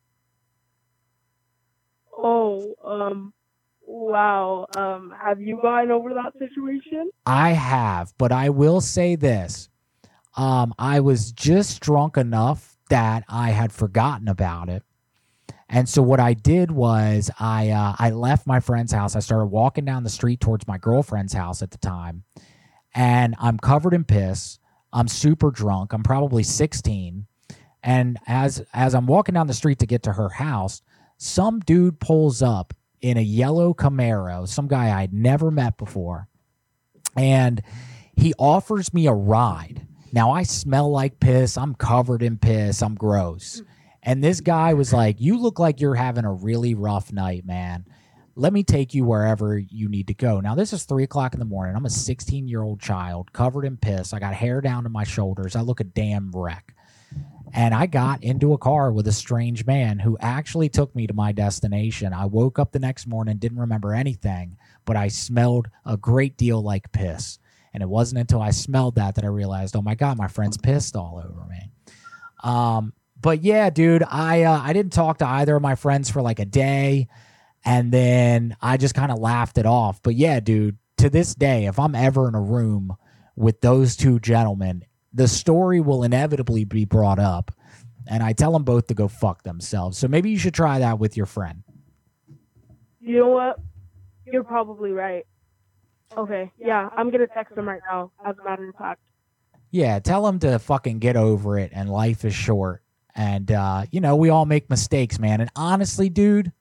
[2.17, 3.33] Oh, um,
[3.85, 4.67] wow.
[4.75, 7.09] Um, have you gotten over that situation?
[7.25, 9.69] I have, but I will say this.
[10.35, 14.83] Um, I was just drunk enough that I had forgotten about it.
[15.69, 19.15] And so what I did was I uh, I left my friend's house.
[19.15, 22.23] I started walking down the street towards my girlfriend's house at the time,
[22.93, 24.59] and I'm covered in piss.
[24.91, 25.93] I'm super drunk.
[25.93, 27.25] I'm probably 16,
[27.81, 30.81] and as as I'm walking down the street to get to her house,
[31.17, 34.47] some dude pulls up in a yellow Camaro.
[34.47, 36.27] Some guy I'd never met before,
[37.17, 37.61] and
[38.15, 39.87] he offers me a ride.
[40.11, 41.57] Now I smell like piss.
[41.57, 42.83] I'm covered in piss.
[42.83, 43.63] I'm gross.
[44.03, 47.85] And this guy was like, You look like you're having a really rough night, man.
[48.35, 50.39] Let me take you wherever you need to go.
[50.39, 51.75] Now, this is three o'clock in the morning.
[51.75, 54.13] I'm a 16 year old child covered in piss.
[54.13, 55.55] I got hair down to my shoulders.
[55.55, 56.75] I look a damn wreck.
[57.55, 61.13] And I got into a car with a strange man who actually took me to
[61.13, 62.11] my destination.
[62.11, 66.63] I woke up the next morning, didn't remember anything, but I smelled a great deal
[66.63, 67.37] like piss.
[67.71, 70.57] And it wasn't until I smelled that that I realized, oh my God, my friend's
[70.57, 71.69] pissed all over me.
[72.43, 72.93] Um,
[73.23, 76.39] but yeah, dude, I uh, I didn't talk to either of my friends for like
[76.39, 77.07] a day,
[77.65, 80.03] and then I just kind of laughed it off.
[80.03, 82.95] But yeah, dude, to this day, if I'm ever in a room
[83.35, 87.51] with those two gentlemen, the story will inevitably be brought up,
[88.07, 89.97] and I tell them both to go fuck themselves.
[89.97, 91.63] So maybe you should try that with your friend.
[92.99, 93.59] You know what?
[94.25, 95.25] You're probably right.
[96.17, 98.11] Okay, yeah, I'm gonna text him right now.
[98.25, 98.99] As a matter of fact.
[99.71, 102.82] Yeah, tell them to fucking get over it, and life is short.
[103.15, 105.41] And uh, you know, we all make mistakes, man.
[105.41, 106.51] And honestly, dude,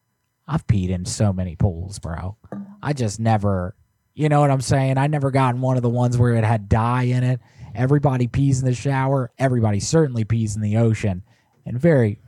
[0.46, 2.36] I've peed in so many pools, bro.
[2.82, 3.74] I just never,
[4.14, 4.98] you know what I'm saying?
[4.98, 7.40] I never gotten one of the ones where it had dye in it.
[7.74, 9.30] Everybody pees in the shower.
[9.38, 11.22] Everybody certainly pees in the ocean,
[11.64, 12.18] and very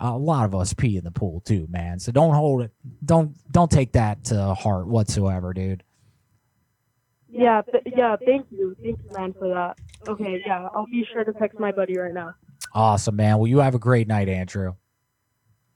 [0.00, 1.98] a lot of us pee in the pool too, man.
[1.98, 2.72] So don't hold it.
[3.04, 5.82] Don't don't take that to heart whatsoever, dude.
[7.28, 8.16] Yeah, th- yeah.
[8.24, 9.78] Thank you, thank you, man, for that.
[10.06, 12.34] Okay, yeah, I'll be sure to text my buddy right now.
[12.74, 13.38] Awesome, man.
[13.38, 14.74] Well, you have a great night, Andrew.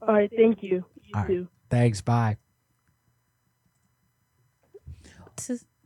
[0.01, 0.85] All right, thank you.
[1.03, 1.29] You All right.
[1.29, 1.49] too.
[1.71, 2.01] Thanks.
[2.01, 2.39] Bye.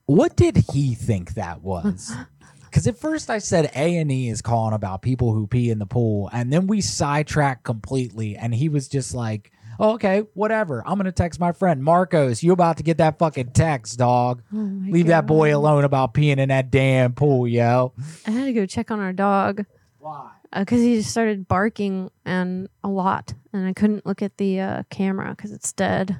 [0.07, 2.13] What did he think that was?
[2.71, 5.81] Because at first I said A and E is calling about people who pee in
[5.81, 10.81] the pool, and then we sidetracked completely, and he was just like, oh, "Okay, whatever.
[10.87, 12.45] I'm gonna text my friend Marcos.
[12.45, 14.45] You about to get that fucking text, dog?
[14.53, 17.93] Oh my Leave that boy alone about peeing in that damn pool, yo."
[18.25, 19.67] I had to go check on our dog.
[19.99, 20.31] Why?
[20.55, 24.83] Because he just started barking and a lot, and I couldn't look at the uh,
[24.91, 26.19] camera because it's dead.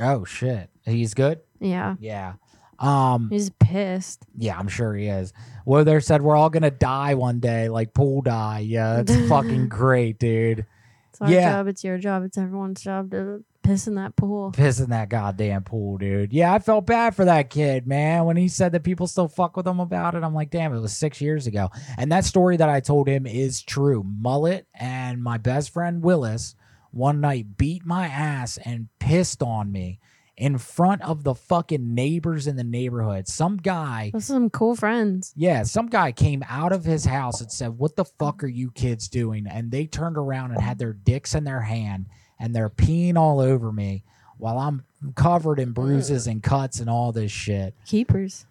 [0.00, 1.40] Oh shit, he's good.
[1.60, 2.34] Yeah, Yeah.
[2.78, 3.28] Um.
[3.30, 4.24] he's pissed.
[4.36, 5.32] Yeah, I'm sure he is.
[5.64, 8.60] Well, they said we're all gonna die one day, like pool die.
[8.60, 10.66] Yeah, that's fucking great, dude.
[11.10, 11.52] It's our Yeah.
[11.52, 11.68] job.
[11.68, 12.24] It's your job.
[12.24, 14.52] It's everyone's job to piss in that pool.
[14.52, 16.32] Piss in that goddamn pool, dude.
[16.32, 18.24] Yeah, I felt bad for that kid, man.
[18.24, 20.80] When he said that people still fuck with him about it, I'm like, damn, it
[20.80, 21.70] was six years ago.
[21.98, 24.04] And that story that I told him is true.
[24.04, 26.54] Mullet and my best friend Willis
[26.92, 29.98] one night beat my ass and pissed on me
[30.36, 33.28] in front of the fucking neighbors in the neighborhood.
[33.28, 35.32] Some guy Those are some cool friends.
[35.36, 38.70] Yeah, some guy came out of his house and said, What the fuck are you
[38.70, 39.46] kids doing?
[39.48, 42.06] And they turned around and had their dicks in their hand
[42.38, 44.04] and they're peeing all over me
[44.38, 47.74] while I'm covered in bruises and cuts and all this shit.
[47.86, 48.46] Keepers.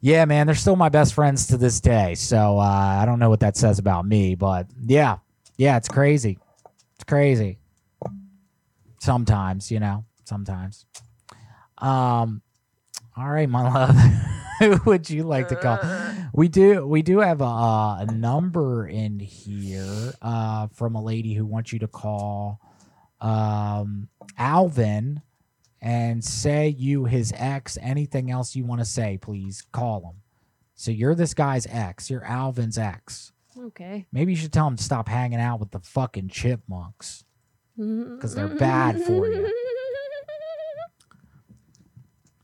[0.00, 2.14] Yeah, man, they're still my best friends to this day.
[2.14, 5.18] So uh, I don't know what that says about me, but yeah,
[5.58, 6.38] yeah, it's crazy.
[6.94, 7.58] It's crazy.
[8.98, 10.86] Sometimes, you know, sometimes.
[11.78, 12.42] Um,
[13.16, 13.96] all right, my love.
[14.60, 15.78] Who would you like to call?
[16.32, 16.86] We do.
[16.86, 21.80] We do have a, a number in here uh, from a lady who wants you
[21.80, 22.60] to call
[23.20, 24.08] um,
[24.38, 25.22] Alvin
[25.82, 27.78] and say you his ex.
[27.80, 30.22] Anything else you want to say, please call him.
[30.74, 32.10] So you're this guy's ex.
[32.10, 33.32] You're Alvin's ex.
[33.58, 34.06] Okay.
[34.12, 37.24] Maybe you should tell him to stop hanging out with the fucking chipmunks
[37.76, 39.50] because they're bad for you.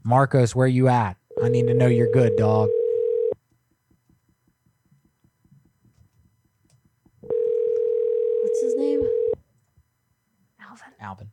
[0.04, 1.16] Marcos, where you at?
[1.42, 2.68] I need to know you're good, dog.
[7.20, 9.02] What's his name?
[11.06, 11.30] Alvin.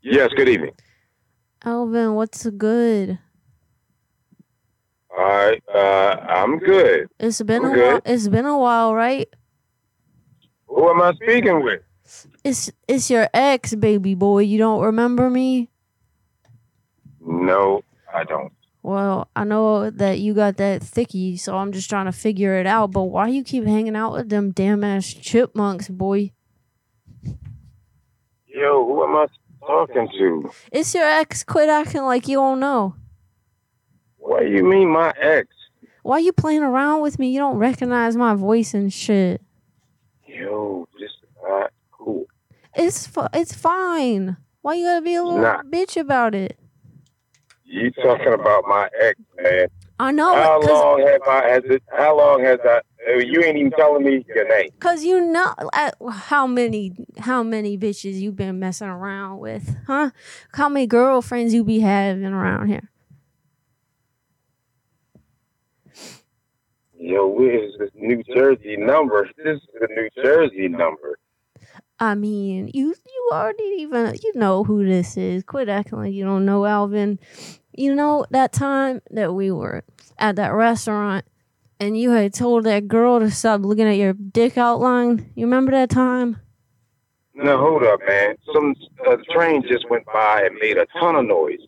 [0.00, 0.70] Yes, good evening.
[1.64, 3.18] Alvin, what's good?
[5.10, 5.78] All right, uh,
[6.28, 7.08] I'm good.
[7.18, 7.92] It's been I'm a good.
[7.94, 8.02] while.
[8.04, 9.28] It's been a while, right?
[10.68, 11.80] Who am I speaking with?
[12.44, 14.44] It's it's your ex, baby boy.
[14.44, 15.68] You don't remember me?
[17.20, 17.82] No,
[18.14, 18.52] I don't.
[18.86, 22.68] Well, I know that you got that thicky, so I'm just trying to figure it
[22.68, 22.92] out.
[22.92, 26.30] But why you keep hanging out with them damn ass chipmunks, boy?
[28.46, 29.26] Yo, who am I
[29.66, 30.50] talking to?
[30.70, 31.42] It's your ex.
[31.42, 32.94] Quit acting like you don't know.
[34.18, 35.48] What do you mean, my ex?
[36.04, 37.30] Why you playing around with me?
[37.30, 39.42] You don't recognize my voice and shit.
[40.28, 42.26] Yo, this is not cool.
[42.76, 44.36] It's fu- it's fine.
[44.62, 45.62] Why you gotta be a little Nah.
[45.62, 46.56] bitch about it?
[47.66, 49.66] You talking about my ex, man?
[49.98, 51.48] I know How cause, long have I?
[51.48, 51.82] Has it?
[51.90, 52.80] How long has I?
[53.08, 54.70] uh, You ain't even telling me your name.
[54.78, 60.10] cause you know uh, how many how many bitches you been messing around with, huh?
[60.52, 62.90] How many girlfriends you be having around here?
[66.98, 69.28] Yo, where's this New Jersey number?
[69.36, 71.18] This is the New Jersey number.
[71.98, 75.42] I mean, you you already even you know who this is.
[75.44, 77.18] Quit acting like you don't know Alvin.
[77.72, 79.84] You know that time that we were
[80.18, 81.24] at that restaurant
[81.78, 85.30] and you had told that girl to stop looking at your dick outline.
[85.34, 86.40] You remember that time?
[87.34, 88.36] No, hold up, man.
[88.52, 88.74] Some
[89.06, 91.60] uh, train just went by and made a ton of noise.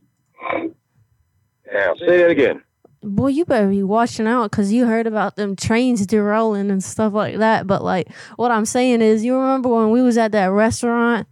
[1.70, 2.62] Now, say that again.
[3.02, 7.12] Boy, you better be watching out because you heard about them trains derailing and stuff
[7.12, 7.66] like that.
[7.66, 11.28] But like, what I'm saying is, you remember when we was at that restaurant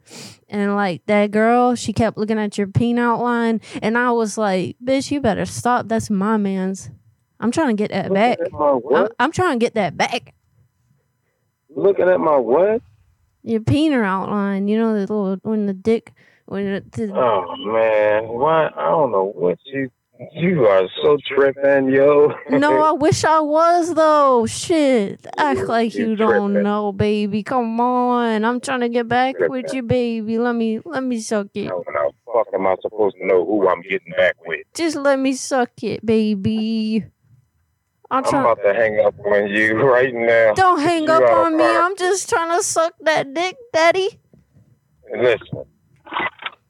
[0.49, 4.77] and like that girl, she kept looking at your peen outline, and I was like,
[4.83, 5.89] "Bitch, you better stop.
[5.89, 6.91] That's my man's.
[7.41, 8.39] I'm trying to get that back.
[8.59, 9.09] I'm.
[9.19, 10.35] I'm trying to get that back.
[11.69, 12.81] Looking at my what?
[13.43, 14.69] Your peener outline.
[14.69, 16.13] You know the little when the dick
[16.47, 18.77] when it, the, Oh man, what?
[18.77, 19.91] I don't know what you.
[20.33, 22.33] You are so tripping, yo.
[22.49, 24.47] No, I wish I was though.
[24.47, 25.27] Shit.
[25.37, 26.63] Act like you you don't tripping.
[26.63, 27.43] know, baby.
[27.43, 28.45] Come on.
[28.45, 30.39] I'm trying to get back with you, baby.
[30.39, 31.69] Let me let me suck it.
[31.69, 34.61] How the fuck am I supposed to know who I'm getting back with?
[34.75, 37.05] Just let me suck it, baby.
[38.11, 40.55] I'm I'm about to hang up on you right now.
[40.55, 41.65] Don't hang You up on me.
[41.65, 44.21] I'm just trying to suck that dick, daddy.
[45.15, 45.65] Listen,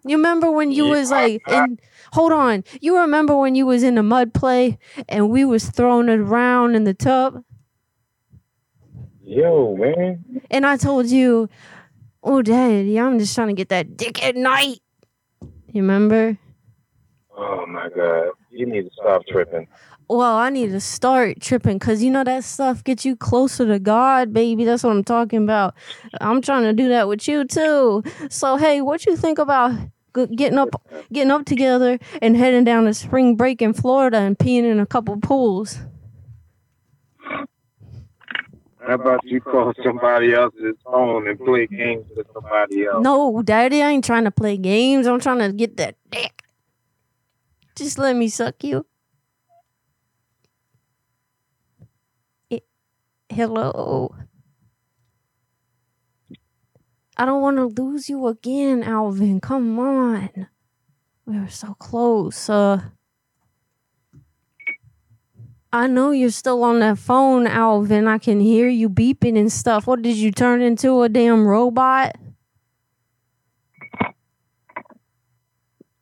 [0.09, 1.79] You remember when you Yeah, was like in
[2.13, 2.65] hold on.
[2.81, 4.79] You remember when you was in the mud play
[5.09, 7.43] and we was throwing it around in the tub?
[9.25, 10.25] yo, man.
[10.51, 11.49] And I told you,
[12.23, 14.79] oh, daddy, I'm just trying to get that dick at night.
[15.41, 16.39] You remember?
[17.37, 19.67] Oh my God, you need to stop tripping.
[20.09, 23.79] Well, I need to start tripping because you know that stuff gets you closer to
[23.81, 24.65] God, baby.
[24.65, 25.75] That's what I'm talking about.
[26.21, 28.05] I'm trying to do that with you too.
[28.31, 29.73] So, hey, what you think about
[30.35, 30.71] getting up,
[31.13, 34.87] getting up together and heading down to spring break in Florida and peeing in a
[34.87, 35.79] couple pools?
[38.87, 43.03] How about you call somebody else's phone and play games with somebody else?
[43.03, 45.09] No, daddy, I ain't trying to play games.
[45.09, 46.45] I'm trying to get that dick.
[47.75, 48.87] Just let me suck you.
[52.51, 52.61] Eh,
[53.29, 54.15] Hello.
[57.17, 59.41] I don't want to lose you again, Alvin.
[59.41, 60.49] Come on.
[61.25, 62.49] We were so close.
[62.49, 62.83] Uh
[65.73, 68.07] I know you're still on that phone, Alvin.
[68.09, 69.87] I can hear you beeping and stuff.
[69.87, 72.17] What did you turn into a damn robot?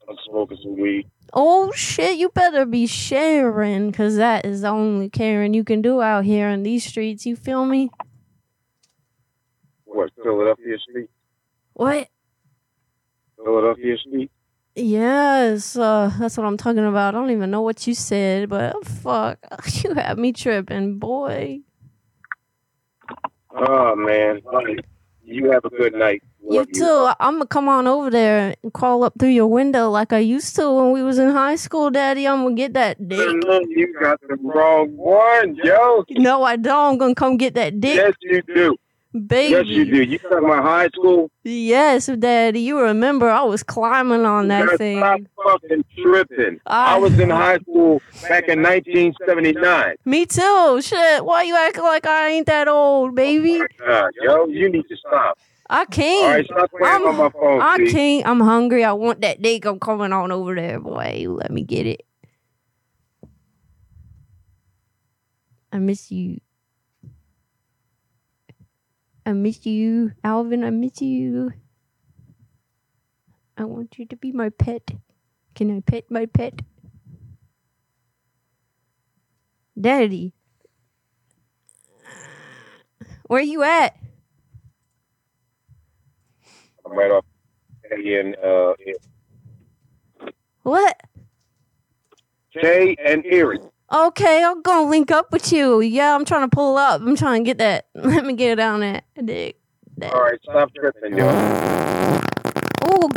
[0.09, 1.11] I'm smoking some weed.
[1.33, 6.01] Oh shit, you better be sharing, cause that is the only caring you can do
[6.01, 7.27] out here in these streets.
[7.27, 7.91] You feel me?
[9.95, 11.09] What, Philadelphia Street?
[11.75, 12.09] What?
[13.37, 14.31] Philadelphia Street?
[14.75, 17.15] Yes, uh, that's what I'm talking about.
[17.15, 19.39] I don't even know what you said, but fuck,
[19.85, 21.61] you had me tripping, boy.
[23.57, 24.41] Oh man,
[25.23, 26.25] you have a good night.
[26.43, 27.13] You Love too.
[27.21, 30.57] I'm gonna come on over there and crawl up through your window like I used
[30.57, 32.27] to when we was in high school, Daddy.
[32.27, 33.21] I'm gonna get that dick.
[33.21, 36.05] You got the wrong one, yo.
[36.11, 36.95] No, I don't.
[36.95, 38.77] I'm gonna come get that dick, Yes, you do.
[39.15, 39.51] Baby.
[39.53, 40.03] Yes, you do.
[40.03, 41.31] You talking about high school?
[41.45, 42.61] Yes, Daddy.
[42.61, 44.99] You remember I was climbing on that Gotta thing.
[44.99, 46.61] Stop fucking tripping.
[46.67, 49.97] I- I was in high school back in 1979.
[50.05, 50.81] Me too.
[50.83, 51.25] Shit.
[51.25, 53.61] Why you acting like I ain't that old, baby?
[53.87, 55.39] Uh, yo, you need to stop.
[55.71, 56.25] I can't.
[56.25, 57.93] All right, stop I'm, on my phone, I please.
[57.93, 58.27] can't.
[58.27, 58.85] I'm hungry.
[58.85, 59.65] I want that dick.
[59.65, 61.25] I'm coming on over there, boy.
[61.29, 62.03] Let me get it.
[65.73, 66.41] I miss you.
[69.27, 70.65] I miss you, Alvin.
[70.65, 71.53] I miss you.
[73.57, 74.91] I want you to be my pet.
[75.55, 76.61] Can I pet my pet?
[79.81, 80.35] Daddy.
[83.27, 83.97] Where are you at?
[86.85, 87.25] I'm right off
[87.93, 88.75] in uh
[90.63, 91.01] What?
[92.53, 93.61] Jay and Erie.
[93.95, 95.81] Okay, I'm gonna link up with you.
[95.81, 97.01] Yeah, I'm trying to pull up.
[97.01, 97.87] I'm trying to get that.
[97.95, 99.03] Let me get it down there.
[99.25, 99.57] Dick.
[100.03, 101.29] All right, stop tripping, yo.
[102.83, 103.09] Oh,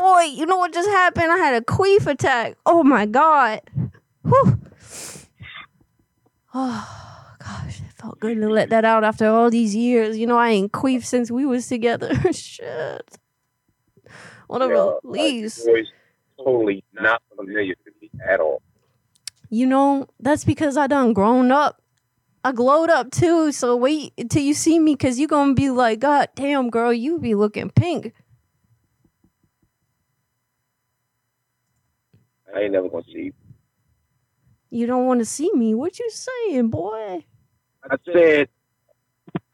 [0.00, 1.30] boy, you know what just happened?
[1.30, 2.56] I had a queef attack.
[2.66, 3.60] Oh my god.
[4.22, 4.58] Whew.
[6.58, 10.16] Oh gosh, it felt good to let that out after all these years.
[10.16, 12.14] You know, I ain't queef since we was together.
[12.32, 13.18] Shit.
[14.46, 15.68] What a Yo, release.
[16.38, 18.62] Totally not familiar to me at all.
[19.56, 21.80] You know, that's because I done grown up.
[22.44, 23.52] I glowed up too.
[23.52, 27.18] So wait until you see me, cause you gonna be like, God damn, girl, you
[27.18, 28.12] be looking pink.
[32.54, 33.32] I ain't never gonna see you.
[34.68, 35.74] You don't want to see me.
[35.74, 37.24] What you saying, boy?
[37.90, 38.48] I said,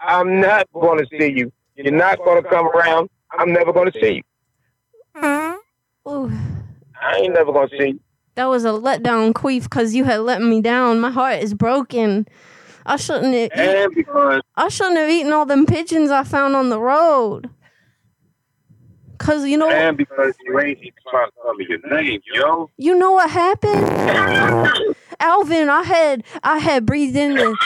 [0.01, 1.53] I'm not gonna see you.
[1.77, 3.09] You're not gonna come around.
[3.31, 4.25] I'm never gonna see
[5.17, 5.23] you.
[6.09, 6.33] Ooh,
[7.01, 8.01] I ain't never gonna see you.
[8.35, 11.01] That was a letdown, queef, cause you had let me down.
[11.01, 12.27] My heart is broken.
[12.86, 13.51] I shouldn't have.
[13.55, 17.51] And because I shouldn't have eaten all them pigeons I found on the road.
[19.19, 22.69] Cause you know, and because you ain't even trying to tell me your name, yo.
[22.77, 23.86] you know what happened,
[25.20, 25.69] Alvin.
[25.69, 27.57] I had, I had breathed in the.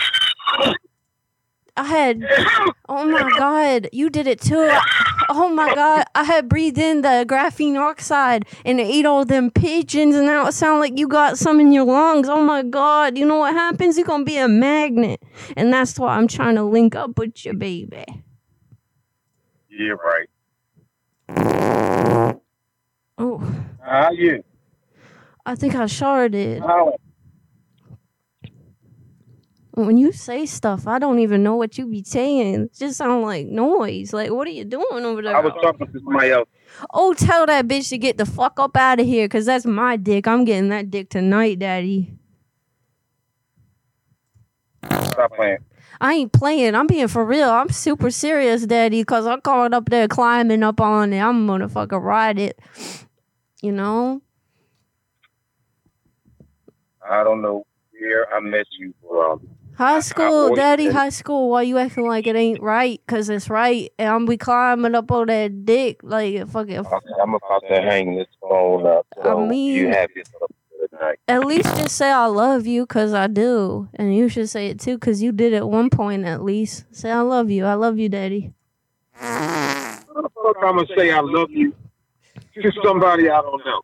[1.76, 2.22] I had,
[2.88, 4.70] oh my god, you did it too.
[5.28, 10.14] Oh my god, I had breathed in the graphene oxide and ate all them pigeons,
[10.14, 12.28] and now it sounds like you got some in your lungs.
[12.28, 13.96] Oh my god, you know what happens?
[13.98, 15.22] You're gonna be a magnet,
[15.56, 18.04] and that's why I'm trying to link up with you, baby.
[19.68, 20.28] Yeah, right.
[23.18, 23.38] Oh,
[23.82, 24.42] How are you?
[25.44, 26.62] I think I sure did.
[26.62, 26.96] How?
[29.76, 32.54] When you say stuff, I don't even know what you be saying.
[32.54, 34.14] It just sound like noise.
[34.14, 35.36] Like, what are you doing over there?
[35.36, 36.48] I was talking to somebody else.
[36.94, 39.98] Oh, tell that bitch to get the fuck up out of here, cause that's my
[39.98, 40.26] dick.
[40.26, 42.10] I'm getting that dick tonight, daddy.
[44.90, 45.58] Stop playing.
[46.00, 46.74] I ain't playing.
[46.74, 47.50] I'm being for real.
[47.50, 51.20] I'm super serious, daddy, cause I'm going up there climbing up on it.
[51.20, 52.58] I'm gonna fucking ride it.
[53.60, 54.22] You know?
[57.06, 59.46] I don't know where I met you from.
[59.76, 61.50] High school, always daddy, said- high school.
[61.50, 63.00] Why you acting like it ain't right?
[63.06, 66.78] Cause it's right, and I'm be climbing up on that dick like a fucking.
[66.78, 69.06] Okay, I'm about to hang this phone up.
[69.22, 71.18] So I mean- you have yourself a good night.
[71.28, 74.80] At least just say I love you, cause I do, and you should say it
[74.80, 76.84] too, cause you did at one point at least.
[76.90, 77.66] Say I love you.
[77.66, 78.52] I love you, daddy.
[79.12, 81.74] How the fuck I'm gonna say I love you
[82.54, 83.82] to somebody I don't know?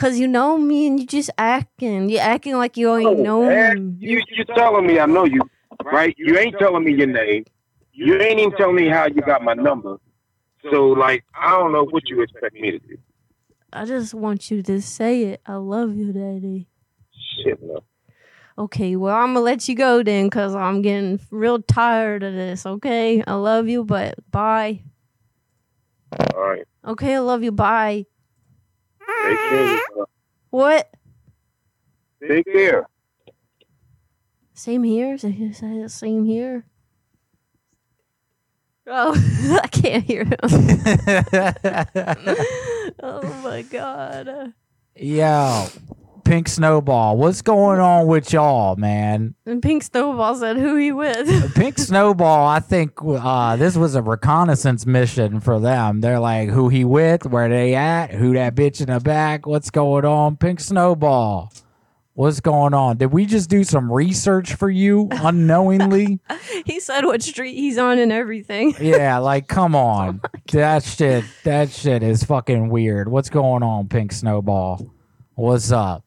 [0.00, 2.08] Cause you know me, and you just acting.
[2.08, 4.08] You acting like you ain't oh, know Man, me.
[4.08, 5.42] you you telling me I know you,
[5.84, 6.14] right?
[6.16, 7.44] You ain't telling me your name.
[7.92, 9.98] You ain't even telling me how you got my number.
[10.72, 12.96] So like I don't know what you expect me to do.
[13.74, 15.42] I just want you to say it.
[15.44, 16.66] I love you, daddy.
[17.36, 17.82] Shit, no.
[18.56, 22.64] Okay, well I'm gonna let you go then, cause I'm getting real tired of this.
[22.64, 24.80] Okay, I love you, but bye.
[26.18, 26.64] All right.
[26.86, 27.52] Okay, I love you.
[27.52, 28.06] Bye.
[29.24, 29.78] Take care.
[30.50, 30.90] What?
[32.26, 32.86] Take care.
[34.54, 35.16] Same here.
[35.18, 36.64] Say- say- Same here.
[38.86, 39.14] Oh,
[39.62, 40.34] I can't hear him.
[43.02, 44.52] oh my god.
[44.96, 45.66] Yo,
[46.24, 49.34] Pink Snowball, what's going on with y'all, man?
[49.46, 51.54] And Pink Snowball said who he with.
[51.54, 56.00] Pink Snowball, I think uh, this was a reconnaissance mission for them.
[56.00, 59.70] They're like, who he with, where they at, who that bitch in the back, what's
[59.70, 60.36] going on?
[60.36, 61.52] Pink Snowball,
[62.14, 62.98] what's going on?
[62.98, 66.20] Did we just do some research for you unknowingly?
[66.66, 68.74] he said what street he's on and everything.
[68.80, 70.20] yeah, like come on,
[70.52, 73.08] that shit, that shit is fucking weird.
[73.08, 74.90] What's going on, Pink Snowball?
[75.34, 76.04] What's up?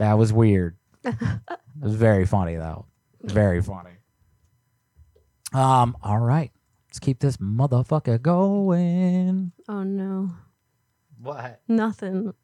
[0.00, 0.76] That was weird.
[1.82, 2.84] It was very funny though.
[3.22, 3.92] Very funny.
[5.54, 6.50] Um, all right.
[6.88, 9.52] Let's keep this motherfucker going.
[9.66, 10.30] Oh no.
[11.18, 11.62] What?
[11.68, 12.34] Nothing.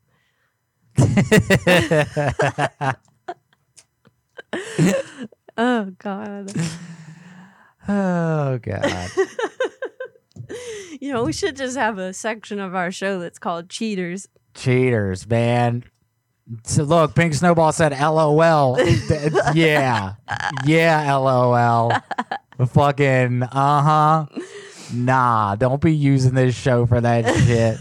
[5.59, 6.53] oh god.
[7.89, 9.11] Oh god.
[11.01, 14.29] You know, we should just have a section of our show that's called Cheaters.
[14.55, 15.85] Cheaters, man.
[16.65, 18.79] So look, Pink Snowball said LOL.
[19.55, 20.15] Yeah.
[20.65, 21.93] Yeah, LOL.
[22.69, 24.27] Fucking uh-huh.
[24.93, 27.79] Nah, don't be using this show for that shit.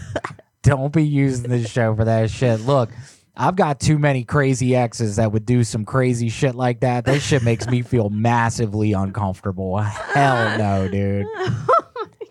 [0.62, 2.60] don't be using this show for that shit.
[2.60, 2.90] Look,
[3.36, 7.04] I've got too many crazy exes that would do some crazy shit like that.
[7.04, 9.78] That shit makes me feel massively uncomfortable.
[9.78, 11.26] Hell no, dude.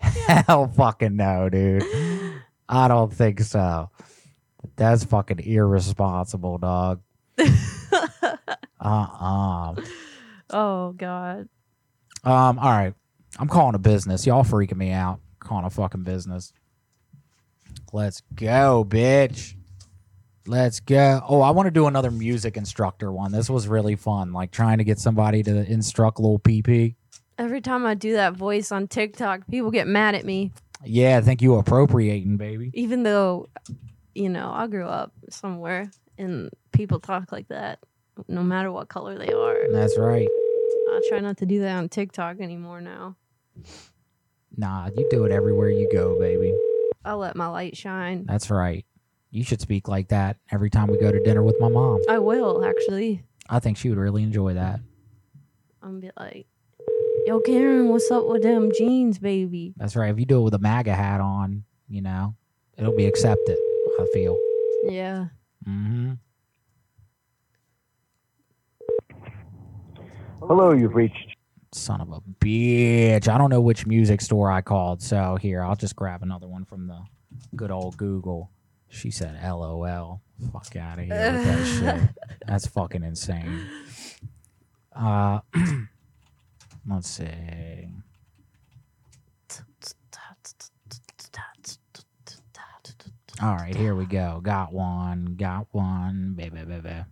[0.00, 1.84] Hell fucking no, dude.
[2.68, 3.90] I don't think so.
[4.76, 7.00] That's fucking irresponsible, dog.
[8.80, 9.74] uh-uh.
[10.50, 11.48] Oh God.
[12.24, 12.94] Um, all right.
[13.38, 14.26] I'm calling a business.
[14.26, 15.20] Y'all freaking me out.
[15.38, 16.52] Calling a fucking business.
[17.92, 19.54] Let's go, bitch.
[20.46, 21.22] Let's go.
[21.28, 23.32] Oh, I want to do another music instructor one.
[23.32, 24.32] This was really fun.
[24.32, 26.94] Like trying to get somebody to instruct little PP.
[27.38, 30.52] Every time I do that voice on TikTok, people get mad at me.
[30.84, 32.70] Yeah, I think you appropriating, baby.
[32.74, 33.48] Even though,
[34.16, 37.80] you know, I grew up somewhere and people talk like that,
[38.28, 39.70] no matter what color they are.
[39.70, 40.28] That's right.
[40.88, 43.16] I try not to do that on TikTok anymore now.
[44.56, 46.54] Nah, you do it everywhere you go, baby.
[47.04, 48.24] I let my light shine.
[48.26, 48.86] That's right.
[49.30, 52.00] You should speak like that every time we go to dinner with my mom.
[52.08, 53.22] I will actually.
[53.50, 54.80] I think she would really enjoy that.
[55.82, 56.46] I'm gonna be like,
[57.26, 60.10] "Yo, Karen, what's up with them jeans, baby?" That's right.
[60.10, 62.34] If you do it with a MAGA hat on, you know,
[62.78, 63.58] it'll be accepted.
[63.98, 64.36] I feel.
[64.84, 65.26] Yeah.
[65.66, 66.12] Mm-hmm.
[70.40, 71.36] Hello, you've reached.
[71.72, 73.28] Son of a bitch.
[73.28, 76.64] I don't know which music store I called, so here I'll just grab another one
[76.64, 77.00] from the
[77.54, 78.50] good old Google.
[78.88, 80.22] She said LOL.
[80.52, 81.66] Fuck out of here with that
[82.08, 82.38] shit.
[82.46, 83.66] That's fucking insane.
[84.94, 85.40] Uh,
[86.88, 87.88] let's see.
[93.42, 94.40] All right, here we go.
[94.42, 95.34] Got one.
[95.36, 96.32] Got one.
[96.34, 97.04] Baby, baby.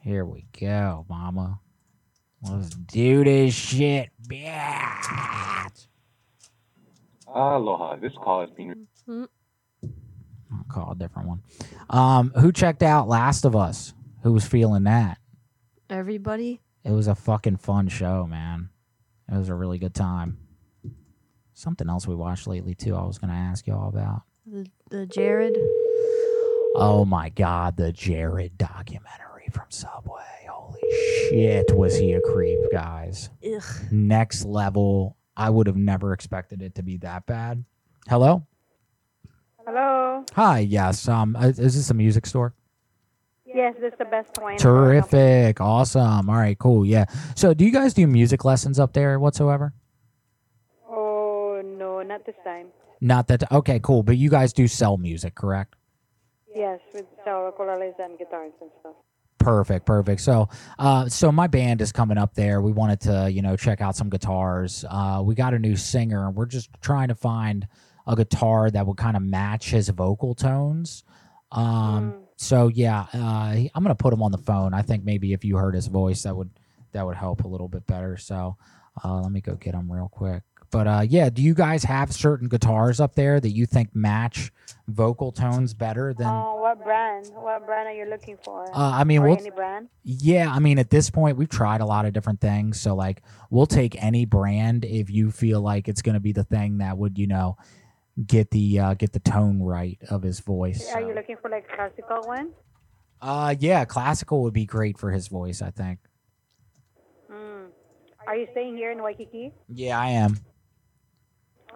[0.00, 1.60] Here we go, mama.
[2.42, 5.86] Let's do this shit, bitch.
[7.26, 7.96] Aloha.
[7.96, 8.86] This call has been.
[9.08, 9.24] Mm-hmm.
[10.52, 11.42] I'll call a different one.
[11.90, 13.92] Um, who checked out Last of Us?
[14.22, 15.18] Who was feeling that?
[15.90, 16.60] Everybody.
[16.82, 18.70] It was a fucking fun show, man.
[19.30, 20.38] It was a really good time.
[21.54, 22.96] Something else we watched lately too.
[22.96, 24.22] I was gonna ask y'all about.
[24.46, 25.56] The the Jared.
[26.76, 30.20] Oh my god, the Jared documentary from Subway.
[30.48, 30.80] Holy
[31.30, 33.30] shit, was he a creep, guys?
[33.46, 33.62] Ugh.
[33.92, 35.16] Next level.
[35.36, 37.64] I would have never expected it to be that bad.
[38.08, 38.44] Hello?
[39.64, 40.24] Hello.
[40.34, 41.06] Hi, yes.
[41.08, 42.54] Um is is this a music store?
[43.46, 44.56] Yes, this is the best one.
[44.56, 45.60] Terrific.
[45.60, 46.28] Awesome.
[46.28, 46.84] All right, cool.
[46.84, 47.04] Yeah.
[47.36, 49.72] So do you guys do music lessons up there whatsoever?
[52.04, 52.66] No, not this time.
[53.00, 54.02] Not that okay, cool.
[54.02, 55.74] But you guys do sell music, correct?
[56.54, 58.94] Yes, with sell ukuleles and guitars and stuff.
[59.38, 60.20] Perfect, perfect.
[60.20, 62.62] So, uh, so my band is coming up there.
[62.62, 64.84] We wanted to, you know, check out some guitars.
[64.88, 67.68] Uh, we got a new singer, and we're just trying to find
[68.06, 71.04] a guitar that would kind of match his vocal tones.
[71.52, 74.72] Um, so yeah, uh, I'm gonna put him on the phone.
[74.72, 76.50] I think maybe if you heard his voice, that would
[76.92, 78.16] that would help a little bit better.
[78.16, 78.56] So,
[79.02, 80.42] uh, let me go get him real quick.
[80.74, 84.50] But uh, yeah, do you guys have certain guitars up there that you think match
[84.88, 86.26] vocal tones better than?
[86.26, 87.30] Oh, what brand?
[87.32, 88.64] What brand are you looking for?
[88.74, 89.86] Uh, I mean, or we'll- any brand?
[90.02, 92.80] Yeah, I mean, at this point, we've tried a lot of different things.
[92.80, 96.42] So, like, we'll take any brand if you feel like it's going to be the
[96.42, 97.56] thing that would, you know,
[98.26, 100.90] get the uh, get the tone right of his voice.
[100.92, 102.50] Are you looking for like classical one?
[103.22, 105.62] Uh, yeah, classical would be great for his voice.
[105.62, 106.00] I think.
[107.30, 107.68] Mm.
[108.26, 109.52] Are you staying here in Waikiki?
[109.68, 110.36] Yeah, I am.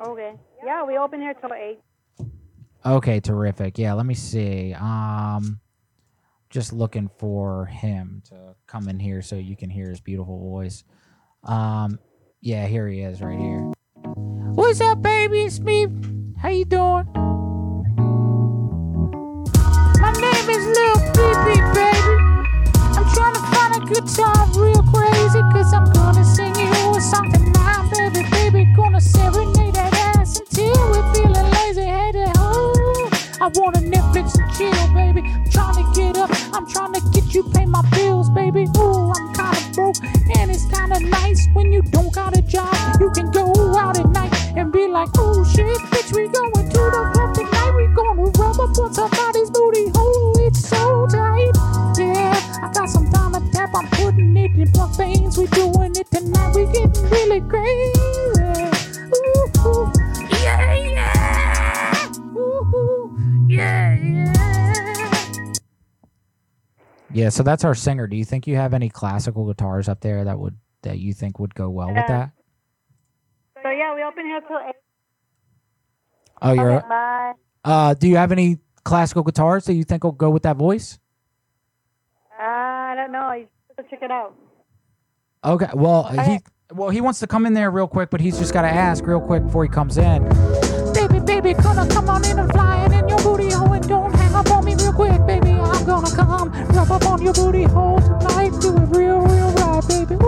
[0.05, 0.35] Okay.
[0.65, 1.81] Yeah, we open here till eight.
[2.87, 3.79] Okay, terrific.
[3.79, 4.75] Yeah, let me see.
[4.75, 5.61] Um,
[6.51, 10.85] just looking for him to come in here so you can hear his beautiful voice.
[11.45, 11.99] Um,
[12.41, 13.73] yeah, here he is, right here.
[14.55, 15.43] What's up, baby?
[15.43, 15.89] It's me.
[16.41, 17.07] How you doing?
[20.01, 21.35] My name is Lil Pee
[21.75, 21.91] baby.
[22.95, 27.33] I'm trying to find a guitar real crazy, cause I'm gonna sing you a song
[27.33, 28.73] tonight, baby, baby.
[28.77, 29.58] Gonna serenade
[33.41, 35.23] I wanna Netflix and chill, baby.
[35.23, 38.67] I'm trying to get up, I'm trying to get you pay my bills, baby.
[38.79, 39.97] Ooh, I'm kinda broke,
[40.37, 42.75] and it's kinda nice when you don't got a job.
[43.01, 46.83] You can go out at night and be like, oh shit, bitch, we going to
[46.95, 47.73] the club tonight.
[47.77, 50.35] We gonna rub up on somebody's booty hole.
[50.41, 51.53] It's so tight.
[51.97, 53.71] Yeah, I got some time to tap.
[53.75, 55.39] I'm putting it in plug veins.
[55.39, 56.57] We doing it tonight.
[56.57, 57.98] We getting really crazy.
[67.13, 68.07] Yeah, so that's our singer.
[68.07, 71.39] Do you think you have any classical guitars up there that would that you think
[71.39, 72.31] would go well with that?
[73.63, 74.75] So yeah, we open here till eight.
[76.41, 76.73] Oh, you're.
[76.75, 77.33] Okay.
[77.65, 80.99] Uh, do you have any classical guitars that you think will go with that voice?
[82.39, 83.19] Uh, I don't know.
[83.19, 83.47] I
[83.77, 84.35] have to check it out.
[85.45, 85.69] Okay.
[85.75, 86.39] Well, he
[86.73, 89.05] well he wants to come in there real quick, but he's just got to ask
[89.07, 90.23] real quick before he comes in.
[90.93, 94.35] Baby, baby, gonna come on in and flying in your booty hole and don't hang
[94.35, 95.58] up on me real quick, baby.
[96.19, 100.15] I'm come rub up on your booty hole tonight, do it real, real right, baby.
[100.15, 100.19] Ooh,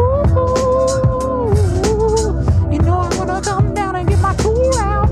[2.73, 5.09] you know I'm gonna come down and get my tool out.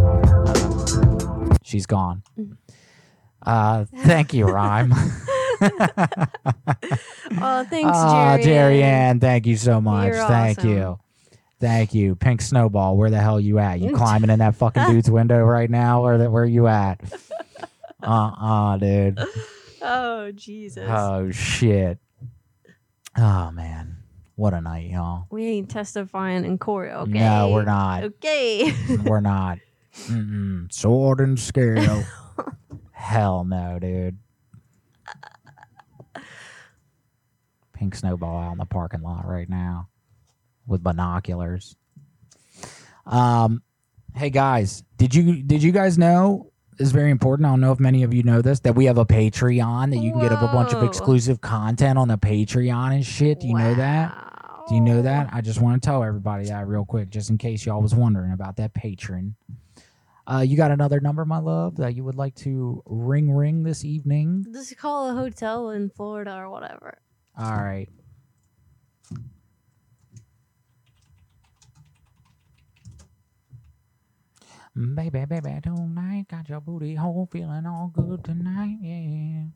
[1.65, 2.23] She's gone.
[3.42, 4.92] Uh, thank you, Rhyme.
[7.40, 8.42] Oh, thanks, Ah, Jerry.
[8.44, 10.07] Jerry Ann, thank you so much.
[10.15, 10.70] You're thank awesome.
[10.70, 10.98] you.
[11.60, 12.15] Thank you.
[12.16, 13.81] Pink Snowball, where the hell you at?
[13.81, 16.02] You climbing in that fucking dude's window right now?
[16.05, 17.00] Or that where you at?
[18.02, 19.18] Uh-uh, dude.
[19.82, 20.89] Oh Jesus.
[20.90, 21.98] Oh shit.
[23.16, 23.97] Oh man.
[24.36, 25.26] What a night, y'all.
[25.31, 27.18] we ain't testifying in court, okay?
[27.18, 28.05] No, we're not.
[28.05, 28.73] Okay.
[29.05, 29.58] We're not.
[30.05, 30.73] Mm-mm.
[30.73, 32.05] Sword and scale.
[32.92, 34.16] Hell no, dude.
[37.73, 39.89] Pink Snowball out in the parking lot right now
[40.68, 41.74] with binoculars.
[43.07, 43.62] Um,
[44.15, 46.52] hey guys, did you did you guys know?
[46.78, 47.47] Is very important.
[47.47, 49.98] I don't know if many of you know this that we have a Patreon that
[49.98, 50.86] you can get a bunch of Whoa.
[50.86, 53.40] exclusive content on the Patreon and shit.
[53.40, 54.65] Do you know that?
[54.68, 55.31] Do you know that?
[55.32, 58.32] I just want to tell everybody that real quick, just in case y'all was wondering
[58.32, 59.34] about that Patreon.
[60.26, 63.82] Uh, you got another number, my love, that you would like to ring ring this
[63.84, 64.44] evening?
[64.52, 66.98] Just call a hotel in Florida or whatever.
[67.39, 67.89] All right.
[74.78, 78.78] Baby, baby, tonight got your booty hole feeling all good tonight.
[78.81, 79.47] Yeah.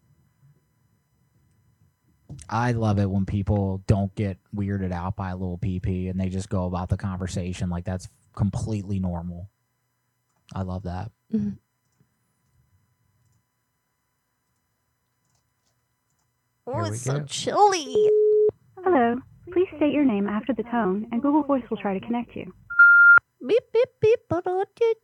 [2.49, 6.28] I love it when people don't get weirded out by a little PP and they
[6.28, 9.49] just go about the conversation like that's completely normal.
[10.57, 11.12] I love that.
[11.33, 11.59] Mhm.
[16.67, 17.25] Oh, it's so go.
[17.26, 18.10] chilly.
[18.83, 19.20] Hello.
[19.52, 22.52] Please state your name after the tone, and Google Voice will try to connect you.
[23.47, 24.20] Beep beep beep.
[24.28, 24.94] ba-da-dee.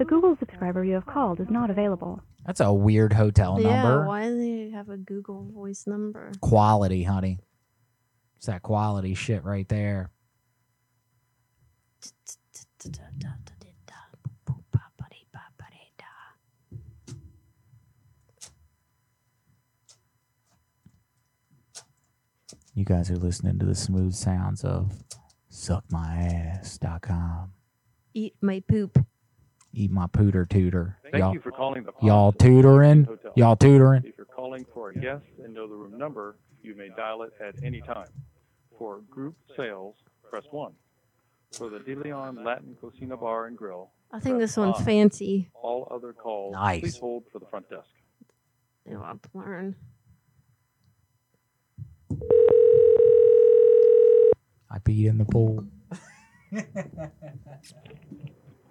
[0.00, 0.34] The Google
[0.70, 2.22] subscriber you have called is not available.
[2.46, 4.06] That's a weird hotel yeah, number.
[4.06, 6.32] why do they have a Google Voice number?
[6.40, 7.38] Quality, honey.
[8.36, 10.10] It's that quality shit right there.
[22.72, 24.92] You guys are listening to the smooth sounds of
[25.50, 27.52] suckmyass.com.
[28.14, 29.04] Eat my poop.
[29.72, 30.96] Eat my pooter tutor.
[31.04, 33.04] Thank y'all, you for calling the y'all tutoring?
[33.04, 33.32] Hotel.
[33.36, 34.02] Y'all tutoring?
[34.04, 37.32] If you're calling for a guest and know the room number, you may dial it
[37.40, 38.08] at any time.
[38.78, 39.94] For group sales,
[40.28, 40.72] press 1.
[41.52, 44.84] For the De Leon Latin Cocina Bar and Grill, I think press this one's five.
[44.86, 45.50] fancy.
[45.54, 46.80] All other calls, Nice.
[46.80, 47.86] please hold for the front desk.
[48.86, 49.76] They want to learn.
[54.72, 55.64] I beat in the pool.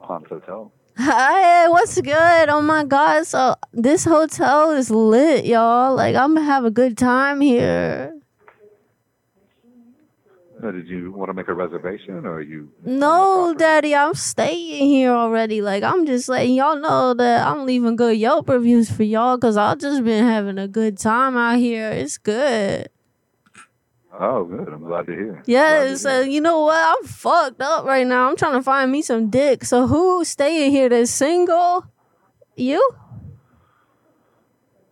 [0.02, 0.74] Ponce Hotel.
[1.02, 2.50] Hi, what's good?
[2.50, 5.96] Oh my god, so this hotel is lit, y'all.
[5.96, 8.20] Like I'm gonna have a good time here.
[10.62, 12.70] Uh, did you want to make a reservation, or are you?
[12.84, 15.62] No, daddy, I'm staying here already.
[15.62, 19.56] Like I'm just letting y'all know that I'm leaving good Yelp reviews for y'all because
[19.56, 21.90] I've just been having a good time out here.
[21.92, 22.90] It's good.
[24.12, 24.68] Oh, good.
[24.68, 25.44] I'm glad to hear.
[25.46, 26.76] Yes, uh, you know what?
[26.98, 28.30] I'm fucked up right now.
[28.30, 29.64] I'm trying to find me some dick.
[29.64, 31.86] So who's staying here that's single?
[32.56, 32.88] You?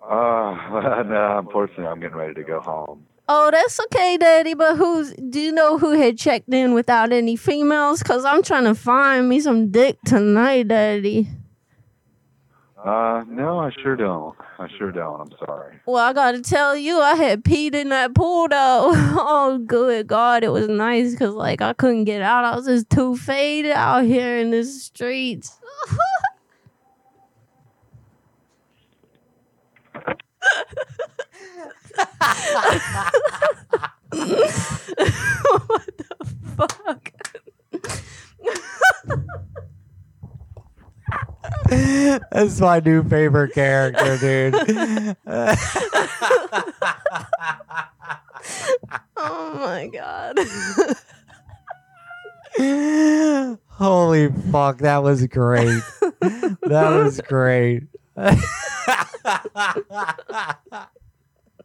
[0.09, 3.05] Uh, no, unfortunately, I'm getting ready to go home.
[3.27, 4.53] Oh, that's okay, Daddy.
[4.53, 5.13] But who's?
[5.15, 8.01] Do you know who had checked in without any females?
[8.03, 11.27] Cause I'm trying to find me some dick tonight, Daddy.
[12.87, 14.33] Uh, no, I sure don't.
[14.59, 15.19] I sure don't.
[15.19, 15.77] I'm sorry.
[15.85, 18.91] Well, I gotta tell you, I had peed in that pool though.
[18.95, 22.45] oh, good God, it was nice because like I couldn't get out.
[22.45, 25.59] I was just too faded out here in the streets.
[29.93, 30.21] what
[35.97, 36.15] the
[36.55, 37.11] fuck?
[41.69, 44.55] That's my new favorite character, dude.
[49.17, 50.37] oh my god.
[53.67, 55.83] Holy fuck, that was great.
[56.01, 57.83] that was great.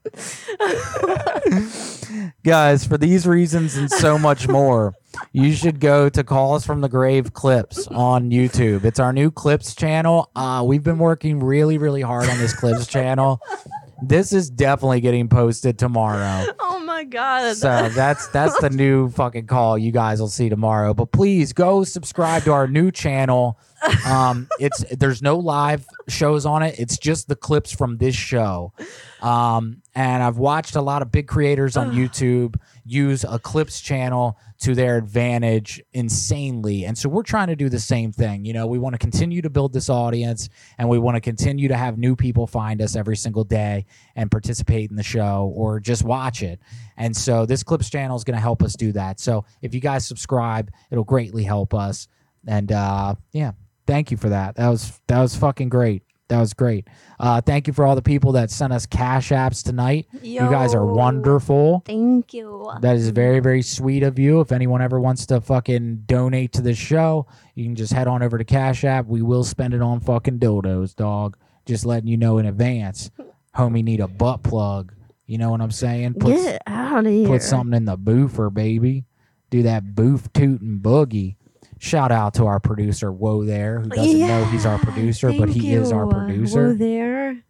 [2.44, 4.94] Guys, for these reasons and so much more,
[5.32, 8.84] you should go to Calls from the Grave Clips on YouTube.
[8.84, 10.30] It's our new Clips channel.
[10.34, 13.40] Uh, we've been working really, really hard on this Clips channel.
[14.02, 16.46] This is definitely getting posted tomorrow.
[16.58, 17.56] oh my god.
[17.56, 20.92] So that's that's the new fucking call you guys will see tomorrow.
[20.92, 23.58] But please go subscribe to our new channel.
[24.06, 26.78] Um, it's there's no live shows on it.
[26.78, 28.72] It's just the clips from this show.
[29.20, 34.38] Um, and I've watched a lot of big creators on YouTube use a clips channel
[34.60, 36.84] to their advantage insanely.
[36.84, 38.44] And so we're trying to do the same thing.
[38.44, 41.68] You know, we want to continue to build this audience and we want to continue
[41.68, 43.86] to have new people find us every single day
[44.16, 46.60] and participate in the show or just watch it.
[46.96, 49.20] And so this clips channel is going to help us do that.
[49.20, 52.08] So if you guys subscribe, it'll greatly help us.
[52.46, 53.52] And uh, yeah,
[53.86, 54.56] thank you for that.
[54.56, 56.02] That was that was fucking great.
[56.28, 56.88] That was great.
[57.20, 60.06] Uh, thank you for all the people that sent us cash apps tonight.
[60.22, 61.82] You guys are wonderful.
[61.84, 62.70] Thank you.
[62.80, 64.40] That is very, very sweet of you.
[64.40, 68.22] If anyone ever wants to fucking donate to this show, you can just head on
[68.22, 69.06] over to Cash App.
[69.06, 71.36] We will spend it on fucking dildos, dog.
[71.66, 73.10] Just letting you know in advance.
[73.54, 74.94] Homie need a butt plug.
[75.26, 76.14] You know what I'm saying?
[76.14, 77.26] Put, Get out of here.
[77.26, 79.04] put something in the boofer, baby.
[79.50, 81.36] Do that boof tootin' boogie.
[81.82, 85.72] Shout out to our producer, Whoa there, who doesn't know he's our producer, but he
[85.74, 87.42] is our producer Whoa there.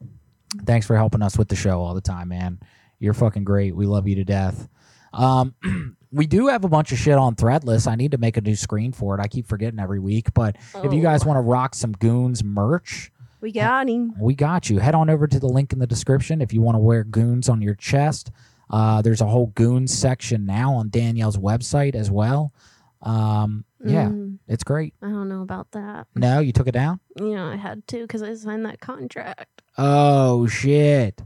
[0.65, 2.59] thanks for helping us with the show all the time, man.
[2.99, 3.77] You're fucking great.
[3.77, 4.69] We love you to death.
[5.12, 5.55] Um,
[6.12, 7.86] we do have a bunch of shit on Threadless.
[7.86, 9.20] I need to make a new screen for it.
[9.20, 10.33] I keep forgetting every week.
[10.33, 11.02] But if you Oh.
[11.02, 13.12] guys want to rock some Goonz merch,
[13.43, 14.15] We got him.
[14.19, 14.78] we got you.
[14.78, 17.51] Head on over to the link in the description if you want to wear Goonz
[17.51, 18.31] on your chest.
[18.70, 22.55] Uh, there's a whole Goonz section now on Danielle's website as well.
[23.02, 24.94] Um, yeah, Mm, it's great.
[25.02, 26.07] I don't know about that.
[26.15, 27.01] No, you took it down?
[27.20, 29.62] Yeah, I had to because I signed that contract.
[29.78, 31.23] Oh shit.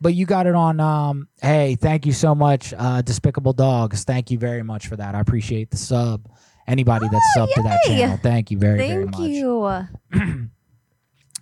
[0.00, 4.04] But you got it on um hey, thank you so much, uh Despicable Dogs.
[4.04, 5.14] Thank you very much for that.
[5.14, 6.28] I appreciate the sub.
[6.66, 7.98] Anybody that's subbed to that yay!
[7.98, 8.18] channel.
[8.22, 10.20] Thank you very, very Thank much.
[10.20, 10.50] you.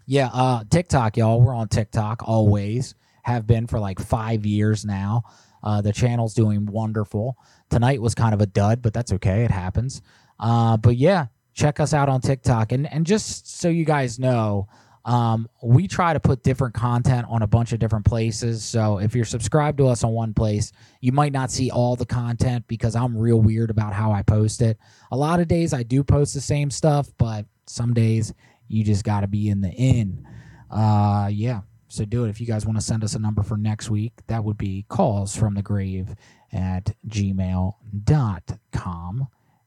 [0.07, 1.41] Yeah, uh TikTok, y'all.
[1.41, 2.95] We're on TikTok always.
[3.23, 5.23] Have been for like five years now.
[5.63, 7.37] Uh the channel's doing wonderful.
[7.71, 9.45] Tonight was kind of a dud, but that's okay.
[9.45, 10.03] It happens.
[10.43, 12.73] Uh but yeah, check us out on TikTok.
[12.73, 14.69] And and just so you guys know,
[15.05, 18.63] um, we try to put different content on a bunch of different places.
[18.65, 22.07] So if you're subscribed to us on one place, you might not see all the
[22.07, 24.79] content because I'm real weird about how I post it.
[25.11, 28.33] A lot of days I do post the same stuff, but some days
[28.69, 30.27] you just got to be in the in.
[30.71, 31.63] Uh, yeah.
[31.89, 32.31] So do it.
[32.31, 34.87] If you guys want to send us a number for next week, that would be
[34.89, 36.15] calls from the grave
[36.53, 37.77] at gmail.com.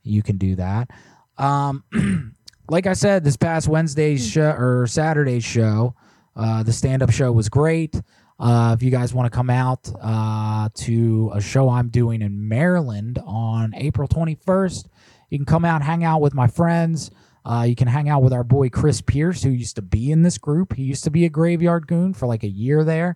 [0.06, 0.90] You can do that.
[1.38, 1.84] Um,
[2.70, 5.96] like I said, this past Wednesday's show or Saturday's show,
[6.36, 8.00] uh, the stand up show was great.
[8.38, 12.48] Uh, if you guys want to come out uh, to a show I'm doing in
[12.48, 14.88] Maryland on April 21st,
[15.30, 17.12] you can come out, hang out with my friends.
[17.46, 20.24] Uh, you can hang out with our boy Chris Pierce, who used to be in
[20.24, 20.74] this group.
[20.74, 23.16] He used to be a graveyard goon for like a year there,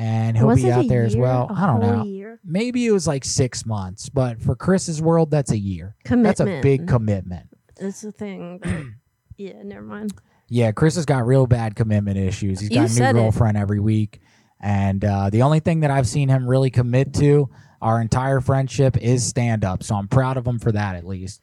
[0.00, 1.22] and he'll Was be out there as year?
[1.22, 1.46] well.
[1.50, 2.04] A I don't know.
[2.04, 2.40] year?
[2.44, 5.94] Maybe it was like six months, but for Chris's world, that's a year.
[6.04, 6.38] Commitment.
[6.38, 7.48] That's a big Commitment.
[7.78, 8.60] It's a thing.
[9.36, 10.12] Yeah, never mind.
[10.50, 12.60] Yeah, Chris has got real bad commitment issues.
[12.60, 13.18] He's You got a new said it.
[13.18, 14.20] girlfriend every week.
[14.60, 17.48] And uh, the only thing that I've seen him really commit to
[17.80, 19.82] our entire friendship is stand up.
[19.82, 21.40] So I'm proud of him for that at least.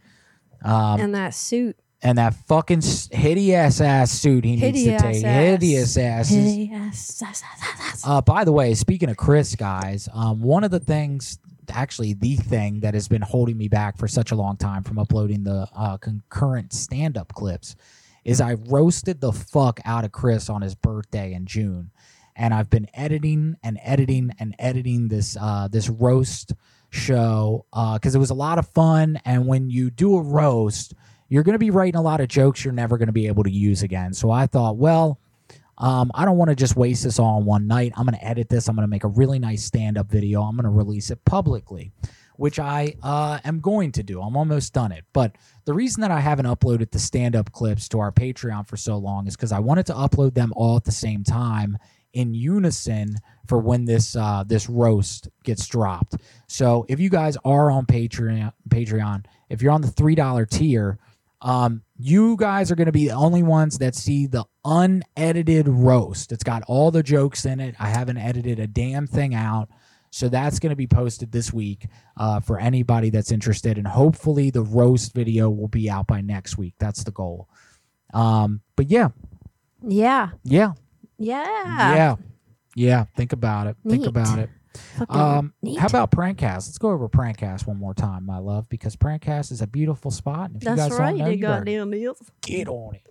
[0.64, 1.76] Um, and that suit.
[2.01, 5.26] And that fucking hideous ass suit he needs to Hideous take.
[5.26, 5.45] ass.
[5.45, 6.30] Hideous ass.
[6.30, 8.03] Hideous ass.
[8.06, 12.35] Uh, by the way, speaking of Chris, guys, um, one of the things, actually, the
[12.35, 15.67] thing that has been holding me back for such a long time from uploading the
[15.76, 17.76] uh, concurrent stand up clips
[18.24, 21.92] is I roasted the fuck out of Chris on his birthday in June.
[22.35, 26.53] And I've been editing and editing and editing this uh, this roast
[26.92, 29.19] show because it was a lot of fun.
[29.26, 30.93] And when you do a roast,
[31.30, 33.44] you're going to be writing a lot of jokes you're never going to be able
[33.44, 34.14] to use again.
[34.14, 35.20] So I thought, well,
[35.78, 37.94] um, I don't want to just waste this all in one night.
[37.96, 38.68] I'm going to edit this.
[38.68, 40.42] I'm going to make a really nice stand up video.
[40.42, 41.92] I'm going to release it publicly,
[42.38, 44.22] which I uh, am going to do.
[44.22, 45.06] I'm almost done it.
[45.14, 48.78] But the reason that I haven't uploaded the stand up clips to our Patreon for
[48.78, 51.78] so long is because I wanted to upload them all at the same time
[52.14, 53.16] in unison
[53.48, 56.16] for when this uh, this roast gets dropped.
[56.48, 60.98] So if you guys are on Patreon, Patreon, if you're on the three dollar tier,
[61.41, 66.32] um, you guys are going to be the only ones that see the unedited roast.
[66.32, 67.75] It's got all the jokes in it.
[67.80, 69.69] I haven't edited a damn thing out.
[70.09, 73.77] So that's going to be posted this week uh, for anybody that's interested.
[73.77, 76.74] And hopefully the roast video will be out by next week.
[76.80, 77.49] That's the goal.
[78.14, 79.09] Um, but yeah,
[79.83, 80.30] Yeah.
[80.43, 80.74] yeah,
[81.19, 81.95] Yeah.
[81.95, 82.16] yeah,
[82.75, 83.06] yeah.
[83.16, 83.75] Think about it.
[83.88, 84.49] Think about it.
[85.10, 86.68] Um, how about Prankcast?
[86.68, 90.50] Let's go over Prankcast one more time, my love, because Prankcast is a beautiful spot.
[90.52, 92.32] And if That's you guys right, don't know, you goddamn is.
[92.42, 93.02] get on it.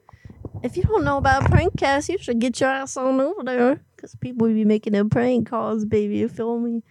[0.62, 3.80] If you don't know about Prankcast, you should get your ass on over there.
[3.94, 6.18] Because people will be making them prank calls, baby.
[6.18, 6.82] You feel me?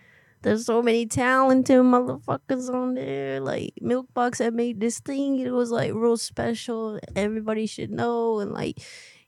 [0.41, 3.39] There's so many talented motherfuckers on there.
[3.39, 5.39] Like Milkbox had made this thing.
[5.39, 6.99] It was like real special.
[7.15, 8.39] Everybody should know.
[8.39, 8.79] And like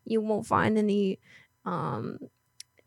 [0.05, 1.19] you won't find any
[1.65, 2.19] um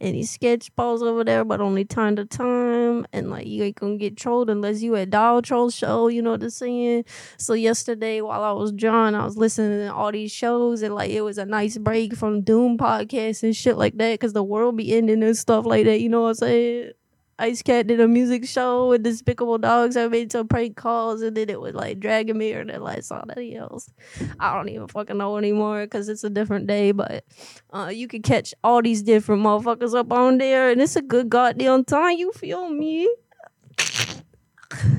[0.01, 3.07] any sketch balls over there, but only time to time.
[3.12, 6.33] And like you ain't gonna get trolled unless you at Dial Troll Show, you know
[6.33, 7.05] what I'm saying?
[7.37, 11.11] So yesterday while I was drawing, I was listening to all these shows and like
[11.11, 14.77] it was a nice break from Doom podcast and shit like that because the world
[14.77, 16.93] be ending and stuff like that, you know what I'm saying?
[17.41, 19.97] Ice Cat did a music show with Despicable Dogs.
[19.97, 23.57] I made some prank calls and then it was like Dragomir and then like somebody
[23.57, 23.91] else.
[24.39, 27.25] I don't even fucking know anymore because it's a different day, but
[27.73, 31.31] uh, you can catch all these different motherfuckers up on there and it's a good
[31.31, 32.19] goddamn time.
[32.19, 33.10] You feel me?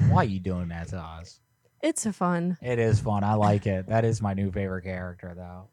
[0.09, 1.39] Why are you doing that to us?
[1.83, 2.57] It's fun.
[2.61, 3.23] It is fun.
[3.23, 3.87] I like it.
[3.87, 5.69] That is my new favorite character, though.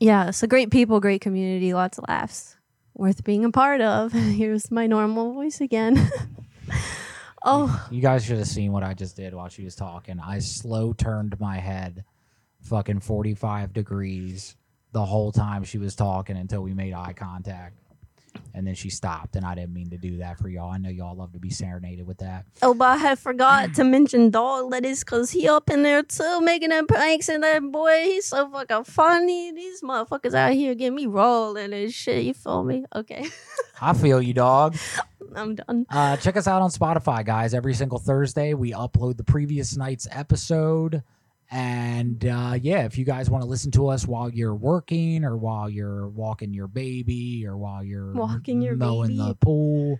[0.00, 2.57] Yeah, so great people, great community, lots of laughs.
[2.98, 4.12] Worth being a part of.
[4.12, 6.10] Here's my normal voice again.
[7.44, 10.18] oh, You guys should have seen what I just did while she was talking.
[10.18, 12.04] I slow turned my head
[12.62, 14.56] fucking 45 degrees
[14.90, 17.77] the whole time she was talking until we made eye contact.
[18.54, 20.70] And then she stopped, and I didn't mean to do that for y'all.
[20.70, 22.44] I know y'all love to be serenaded with that.
[22.62, 26.40] oh, but I had forgot to mention Dog Lettuce because he up in there too,
[26.40, 27.28] making them pranks.
[27.28, 29.52] And that boy, he's so fucking funny.
[29.52, 32.24] These motherfuckers out here getting me rolling and shit.
[32.24, 32.84] You feel me?
[32.94, 33.26] Okay,
[33.80, 34.76] I feel you, dog.
[35.34, 35.86] I'm done.
[35.90, 37.54] Uh, check us out on Spotify, guys.
[37.54, 41.02] Every single Thursday, we upload the previous night's episode.
[41.50, 45.36] And uh, yeah, if you guys want to listen to us while you're working or
[45.36, 49.28] while you're walking your baby or while you're Walking your mowing baby.
[49.28, 49.98] the pool,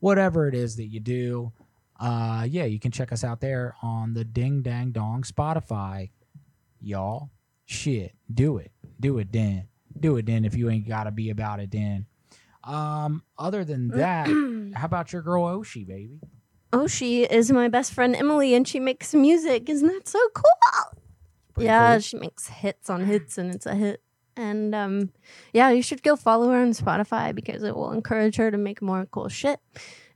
[0.00, 1.52] whatever it is that you do,
[2.00, 6.10] uh, yeah, you can check us out there on the Ding Dang Dong Spotify,
[6.80, 7.30] y'all.
[7.64, 9.68] Shit, do it, do it, then,
[10.00, 10.44] do it, then.
[10.44, 12.06] If you ain't gotta be about it, then.
[12.64, 14.26] Um, other than that,
[14.74, 16.18] how about your girl Oshi, baby?
[16.86, 19.68] She is my best friend Emily, and she makes music.
[19.70, 20.87] Isn't that so cool?
[21.64, 22.00] Yeah, cool.
[22.00, 24.02] she makes hits on hits, and it's a hit.
[24.36, 25.10] And um,
[25.52, 28.80] yeah, you should go follow her on Spotify because it will encourage her to make
[28.80, 29.58] more cool shit.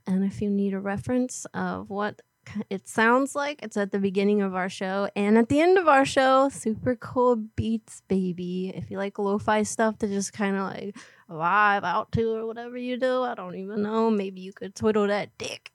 [0.07, 2.21] And if you need a reference of what
[2.69, 5.87] it sounds like, it's at the beginning of our show and at the end of
[5.87, 6.49] our show.
[6.49, 8.71] Super cool beats, baby.
[8.73, 10.97] If you like lo-fi stuff to just kind of like
[11.29, 14.09] vibe out to or whatever you do, I don't even know.
[14.09, 15.72] Maybe you could twiddle that dick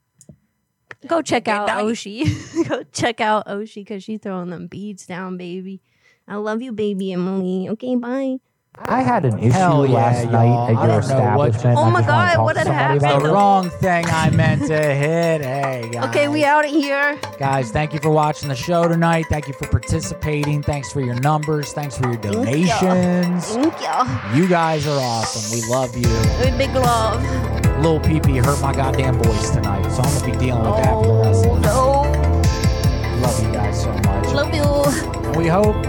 [1.07, 2.69] go check out Oshi.
[2.69, 5.81] go check out Oshi because she's throwing them beads down, baby.
[6.27, 7.69] I love you, baby Emily.
[7.71, 8.39] Okay, bye.
[8.81, 10.33] I had an issue Hell yeah, last y'all.
[10.33, 11.79] night I at your don't know what- establishment.
[11.79, 13.03] Oh I my just wanna God, talk what to had somebody happened?
[13.03, 15.41] about The wrong thing I meant to hit.
[15.43, 16.09] Hey, guys.
[16.11, 17.19] Okay, we out of here.
[17.41, 19.25] Guys, thank you for watching the show tonight.
[19.31, 20.63] Thank you for participating.
[20.63, 21.73] Thanks for your numbers.
[21.73, 23.47] Thanks for your donations.
[23.49, 24.35] Thank ya.
[24.37, 25.59] You guys are awesome.
[25.59, 26.09] We love you.
[26.39, 27.58] With big love.
[27.83, 31.07] Lil Peepee hurt my goddamn voice tonight, so I'm gonna be dealing with that for
[31.07, 33.21] the rest of the oh, No.
[33.21, 34.27] Love you guys so much.
[34.35, 35.27] Love you.
[35.29, 35.81] And we hope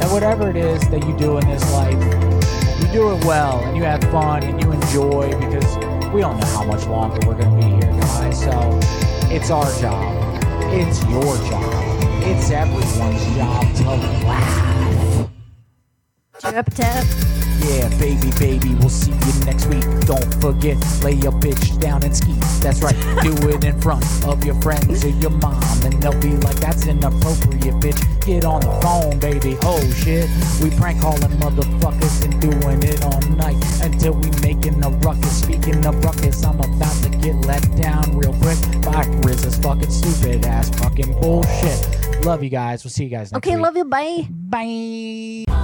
[0.00, 1.92] that whatever it is that you do in this life,
[2.80, 5.76] you do it well and you have fun and you enjoy because
[6.12, 8.42] we don't know how much longer we're to be here, guys.
[8.42, 8.80] So
[9.30, 10.42] it's our job.
[10.72, 12.02] It's your job.
[12.22, 13.84] It's everyone's job to
[14.26, 14.95] laugh.
[16.38, 17.04] Tap tap.
[17.66, 19.82] Yeah, baby, baby, we'll see you next week.
[20.06, 22.32] Don't forget, lay your bitch down and ski.
[22.60, 26.30] That's right, do it in front of your friends or your mom, and they'll be
[26.36, 28.24] like, that's inappropriate, bitch.
[28.26, 29.56] Get on the phone, baby.
[29.62, 30.28] Oh shit,
[30.62, 35.40] we prank calling motherfuckers and doing it all night until we making a ruckus.
[35.42, 40.44] Speaking of ruckus, I'm about to get let down real quick by Riz's fucking stupid
[40.44, 42.24] ass fucking bullshit.
[42.24, 42.84] Love you guys.
[42.84, 43.64] We'll see you guys next Okay, week.
[43.64, 43.84] love you.
[43.86, 44.28] Bye.
[44.30, 45.55] Bye.